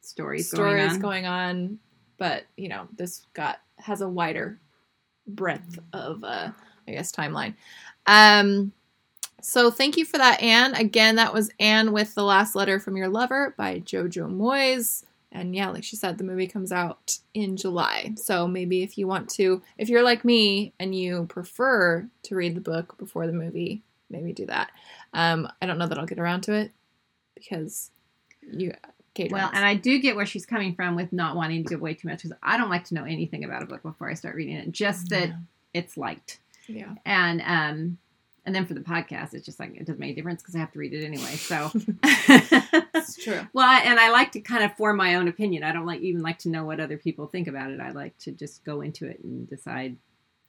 stories 0.00 0.48
stories 0.48 0.96
going 0.96 0.96
on. 0.96 1.00
going 1.00 1.26
on. 1.26 1.78
But, 2.18 2.44
you 2.56 2.68
know, 2.68 2.88
this 2.96 3.26
got 3.34 3.60
has 3.76 4.00
a 4.00 4.08
wider 4.08 4.58
breadth 5.26 5.78
of 5.92 6.24
uh 6.24 6.50
I 6.90 6.94
guess 6.94 7.12
timeline. 7.12 7.54
Um 8.06 8.72
so 9.42 9.70
thank 9.70 9.96
you 9.96 10.04
for 10.04 10.18
that, 10.18 10.42
Anne. 10.42 10.74
Again, 10.74 11.16
that 11.16 11.32
was 11.32 11.50
Anne 11.58 11.92
with 11.92 12.14
The 12.14 12.22
Last 12.24 12.54
Letter 12.54 12.78
from 12.78 12.96
Your 12.98 13.08
Lover 13.08 13.54
by 13.56 13.80
Jojo 13.80 14.30
Moyes. 14.30 15.04
And 15.32 15.54
yeah, 15.54 15.70
like 15.70 15.84
she 15.84 15.96
said, 15.96 16.18
the 16.18 16.24
movie 16.24 16.46
comes 16.46 16.72
out 16.72 17.18
in 17.32 17.56
July. 17.56 18.12
So 18.16 18.46
maybe 18.46 18.82
if 18.82 18.98
you 18.98 19.06
want 19.06 19.30
to, 19.30 19.62
if 19.78 19.88
you're 19.88 20.02
like 20.02 20.24
me 20.24 20.74
and 20.78 20.94
you 20.94 21.24
prefer 21.26 22.06
to 22.24 22.34
read 22.34 22.54
the 22.54 22.60
book 22.60 22.98
before 22.98 23.26
the 23.26 23.32
movie, 23.32 23.82
maybe 24.10 24.32
do 24.32 24.44
that. 24.46 24.70
Um, 25.14 25.48
I 25.62 25.66
don't 25.66 25.78
know 25.78 25.86
that 25.86 25.98
I'll 25.98 26.04
get 26.06 26.18
around 26.18 26.42
to 26.42 26.52
it 26.54 26.72
because 27.34 27.90
you, 28.42 28.74
Kate. 29.14 29.30
Well, 29.32 29.50
and 29.54 29.64
I 29.64 29.74
do 29.74 30.00
get 30.00 30.16
where 30.16 30.26
she's 30.26 30.44
coming 30.46 30.74
from 30.74 30.96
with 30.96 31.12
not 31.12 31.36
wanting 31.36 31.62
to 31.64 31.70
give 31.70 31.80
away 31.80 31.94
too 31.94 32.08
much 32.08 32.22
because 32.22 32.36
I 32.42 32.56
don't 32.58 32.68
like 32.70 32.84
to 32.86 32.94
know 32.94 33.04
anything 33.04 33.44
about 33.44 33.62
a 33.62 33.66
book 33.66 33.82
before 33.82 34.10
I 34.10 34.14
start 34.14 34.34
reading 34.34 34.56
it. 34.56 34.70
Just 34.72 35.08
that 35.10 35.28
Yeah. 35.28 35.36
it's 35.74 35.96
liked. 35.96 36.40
Yeah. 36.76 36.94
And 37.04 37.42
um, 37.44 37.98
and 38.46 38.54
then 38.54 38.66
for 38.66 38.74
the 38.74 38.80
podcast, 38.80 39.34
it's 39.34 39.44
just 39.44 39.60
like 39.60 39.74
it 39.76 39.80
doesn't 39.80 39.98
make 39.98 40.12
a 40.12 40.14
difference 40.14 40.42
because 40.42 40.54
I 40.56 40.58
have 40.58 40.72
to 40.72 40.78
read 40.78 40.92
it 40.94 41.04
anyway. 41.04 41.34
So 41.36 41.70
it's 42.02 43.22
true. 43.22 43.40
Well, 43.52 43.68
I- 43.68 43.82
and 43.84 43.98
I 44.00 44.10
like 44.10 44.32
to 44.32 44.40
kind 44.40 44.64
of 44.64 44.74
form 44.76 44.96
my 44.96 45.16
own 45.16 45.28
opinion. 45.28 45.62
I 45.62 45.72
don't 45.72 45.86
like 45.86 46.00
even 46.00 46.22
like 46.22 46.38
to 46.40 46.48
know 46.48 46.64
what 46.64 46.80
other 46.80 46.96
people 46.96 47.26
think 47.26 47.48
about 47.48 47.70
it. 47.70 47.80
I 47.80 47.90
like 47.90 48.16
to 48.20 48.32
just 48.32 48.64
go 48.64 48.80
into 48.80 49.06
it 49.06 49.20
and 49.22 49.48
decide 49.48 49.96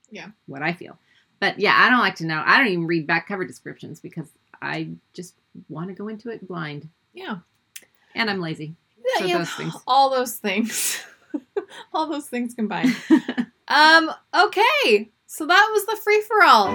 Yeah. 0.10 0.27
what 0.45 0.61
I 0.61 0.73
feel. 0.73 0.98
But 1.39 1.60
yeah, 1.60 1.76
I 1.77 1.89
don't 1.89 1.99
like 1.99 2.15
to 2.15 2.26
know. 2.26 2.41
I 2.45 2.57
don't 2.57 2.68
even 2.68 2.88
read 2.88 3.07
back 3.07 3.27
cover 3.27 3.45
descriptions 3.45 3.99
because 3.99 4.27
I 4.61 4.89
just 5.14 5.35
want 5.69 5.89
to 5.89 5.93
go 5.95 6.07
into 6.07 6.30
it 6.30 6.48
blind. 6.48 6.88
Yeah. 7.14 7.38
And 8.15 8.30
I'm 8.30 8.39
lazy. 8.39 8.76
Yeah, 8.98 9.19
so 9.19 9.26
yeah, 9.26 9.38
those 9.39 9.52
things. 9.53 9.73
All 9.88 10.10
those 10.11 10.35
things. 10.35 11.03
all 11.93 12.07
those 12.07 12.27
things 12.27 12.53
combined. 12.53 12.93
um, 13.68 14.11
okay. 14.38 15.10
So 15.33 15.45
that 15.45 15.69
was 15.71 15.85
the 15.85 15.95
free 15.95 16.19
for 16.19 16.43
all. 16.43 16.67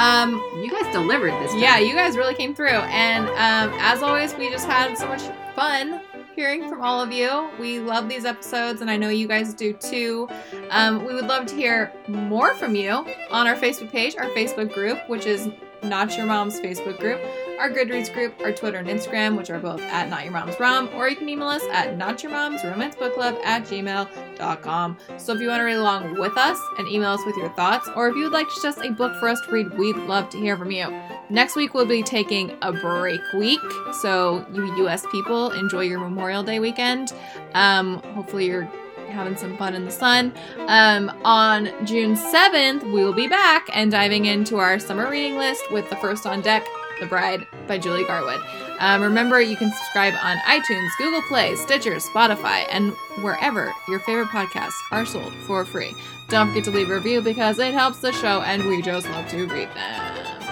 Um, 0.00 0.42
you 0.60 0.68
guys 0.68 0.92
delivered 0.92 1.30
this. 1.34 1.54
Yeah, 1.54 1.78
you 1.78 1.94
guys 1.94 2.16
really 2.16 2.34
came 2.34 2.56
through. 2.56 2.66
And 2.66 3.28
um, 3.28 3.78
as 3.78 4.02
always, 4.02 4.34
we 4.34 4.50
just 4.50 4.66
had 4.66 4.98
so 4.98 5.06
much 5.06 5.22
fun 5.54 6.00
hearing 6.34 6.68
from 6.68 6.82
all 6.82 7.00
of 7.00 7.12
you. 7.12 7.48
We 7.60 7.78
love 7.78 8.08
these 8.08 8.24
episodes, 8.24 8.80
and 8.80 8.90
I 8.90 8.96
know 8.96 9.10
you 9.10 9.28
guys 9.28 9.54
do 9.54 9.72
too. 9.74 10.28
Um, 10.70 11.04
we 11.04 11.14
would 11.14 11.28
love 11.28 11.46
to 11.46 11.54
hear 11.54 11.92
more 12.08 12.52
from 12.56 12.74
you 12.74 13.06
on 13.30 13.46
our 13.46 13.54
Facebook 13.54 13.92
page, 13.92 14.16
our 14.16 14.26
Facebook 14.30 14.74
group, 14.74 14.98
which 15.08 15.24
is 15.24 15.48
Not 15.82 16.16
Your 16.16 16.26
Mom's 16.26 16.60
Facebook 16.60 16.98
group, 16.98 17.20
our 17.58 17.70
Goodreads 17.70 18.12
group, 18.12 18.40
our 18.40 18.52
Twitter 18.52 18.78
and 18.78 18.88
Instagram, 18.88 19.36
which 19.36 19.50
are 19.50 19.58
both 19.58 19.80
at 19.80 20.08
Not 20.08 20.24
Your 20.24 20.32
Mom's 20.32 20.58
Rom, 20.58 20.88
or 20.94 21.08
you 21.08 21.16
can 21.16 21.28
email 21.28 21.48
us 21.48 21.62
at 21.72 21.96
Not 21.96 22.22
Your 22.22 22.32
Mom's 22.32 22.62
Romance 22.64 22.96
Book 22.96 23.14
Club 23.14 23.36
at 23.44 23.64
gmail.com. 23.64 24.98
So 25.18 25.34
if 25.34 25.40
you 25.40 25.48
want 25.48 25.60
to 25.60 25.64
read 25.64 25.76
along 25.76 26.18
with 26.18 26.36
us 26.36 26.58
and 26.78 26.88
email 26.88 27.10
us 27.10 27.20
with 27.26 27.36
your 27.36 27.50
thoughts, 27.50 27.88
or 27.96 28.08
if 28.08 28.16
you 28.16 28.24
would 28.24 28.32
like 28.32 28.46
just 28.62 28.78
a 28.78 28.90
book 28.90 29.14
for 29.20 29.28
us 29.28 29.40
to 29.42 29.52
read, 29.52 29.76
we'd 29.78 29.96
love 29.96 30.30
to 30.30 30.38
hear 30.38 30.56
from 30.56 30.70
you. 30.70 30.88
Next 31.28 31.56
week, 31.56 31.74
we'll 31.74 31.86
be 31.86 32.02
taking 32.02 32.56
a 32.62 32.72
break 32.72 33.20
week. 33.34 33.60
So, 34.00 34.44
you 34.52 34.86
US 34.86 35.06
people, 35.12 35.50
enjoy 35.52 35.82
your 35.82 36.00
Memorial 36.00 36.42
Day 36.42 36.60
weekend. 36.60 37.12
Um, 37.54 38.02
hopefully, 38.14 38.46
you're 38.46 38.70
having 39.10 39.36
some 39.36 39.56
fun 39.56 39.74
in 39.74 39.84
the 39.84 39.90
sun. 39.90 40.32
Um, 40.66 41.10
on 41.24 41.70
June 41.84 42.14
7th, 42.14 42.82
we 42.92 43.04
will 43.04 43.12
be 43.12 43.28
back 43.28 43.68
and 43.72 43.90
diving 43.90 44.26
into 44.26 44.56
our 44.56 44.78
summer 44.78 45.10
reading 45.10 45.36
list 45.36 45.70
with 45.70 45.88
the 45.90 45.96
first 45.96 46.26
on 46.26 46.40
deck, 46.40 46.66
The 47.00 47.06
Bride 47.06 47.46
by 47.66 47.78
Julie 47.78 48.04
Garwood. 48.04 48.40
Um, 48.78 49.02
remember, 49.02 49.40
you 49.40 49.56
can 49.56 49.70
subscribe 49.70 50.14
on 50.22 50.36
iTunes, 50.38 50.88
Google 50.98 51.22
Play, 51.22 51.54
Stitcher, 51.56 51.96
Spotify, 51.96 52.64
and 52.70 52.92
wherever 53.22 53.72
your 53.88 54.00
favorite 54.00 54.28
podcasts 54.28 54.78
are 54.90 55.04
sold 55.04 55.32
for 55.46 55.64
free. 55.64 55.94
Don't 56.28 56.48
forget 56.48 56.64
to 56.64 56.70
leave 56.70 56.90
a 56.90 56.94
review 56.94 57.20
because 57.20 57.58
it 57.58 57.74
helps 57.74 57.98
the 57.98 58.12
show 58.12 58.40
and 58.42 58.66
we 58.66 58.80
just 58.80 59.08
love 59.10 59.28
to 59.28 59.46
read 59.46 59.68
them. 59.74 60.42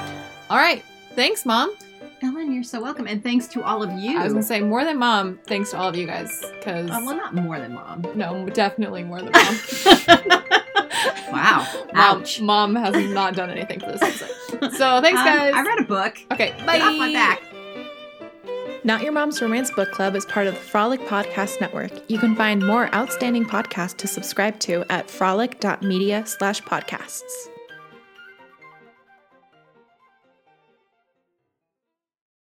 All 0.51 0.59
right. 0.59 0.85
Thanks, 1.15 1.47
Mom. 1.47 1.75
Ellen, 2.23 2.53
you're 2.53 2.65
so 2.65 2.81
welcome. 2.83 3.07
And 3.07 3.23
thanks 3.23 3.47
to 3.49 3.63
all 3.63 3.83
of 3.83 3.93
you. 3.93 4.19
I 4.19 4.25
was 4.25 4.33
going 4.33 4.43
to 4.43 4.49
say 4.49 4.61
more 4.61 4.85
than 4.85 4.99
Mom. 4.99 5.39
Thanks 5.47 5.71
to 5.71 5.79
all 5.79 5.89
of 5.89 5.97
you 5.97 6.07
guys. 6.07 6.43
Because 6.59 6.91
Uh, 6.91 7.01
well, 7.05 7.17
not 7.17 7.35
more 7.35 7.59
than 7.61 7.75
Mom. 7.75 8.05
No, 8.15 8.49
definitely 8.49 9.05
more 9.05 9.21
than 9.23 9.33
Mom. 9.33 10.43
Wow. 11.31 11.67
Mom, 11.93 12.25
Mom 12.41 12.75
has 12.75 12.95
not 13.13 13.35
done 13.35 13.51
anything 13.51 13.79
for 13.81 13.93
this 13.93 14.03
episode. 14.03 14.73
So 14.73 15.01
thanks, 15.03 15.21
Um, 15.21 15.27
guys. 15.27 15.53
I 15.55 15.63
read 15.63 15.79
a 15.81 15.85
book. 15.85 16.17
Okay, 16.33 16.55
Get 16.59 16.83
off 16.83 16.97
my 16.99 17.13
back. 17.13 17.43
Not 18.83 19.03
Your 19.03 19.13
Mom's 19.13 19.41
Romance 19.43 19.71
Book 19.71 19.91
Club 19.93 20.17
is 20.17 20.25
part 20.25 20.47
of 20.47 20.55
the 20.55 20.61
Frolic 20.61 21.01
Podcast 21.03 21.61
Network. 21.61 21.93
You 22.11 22.19
can 22.19 22.35
find 22.35 22.67
more 22.67 22.93
outstanding 22.95 23.45
podcasts 23.45 23.97
to 23.99 24.07
subscribe 24.09 24.59
to 24.61 24.85
at 24.91 25.11
frolic.media 25.11 26.25
slash 26.27 26.63
podcasts. 26.63 27.49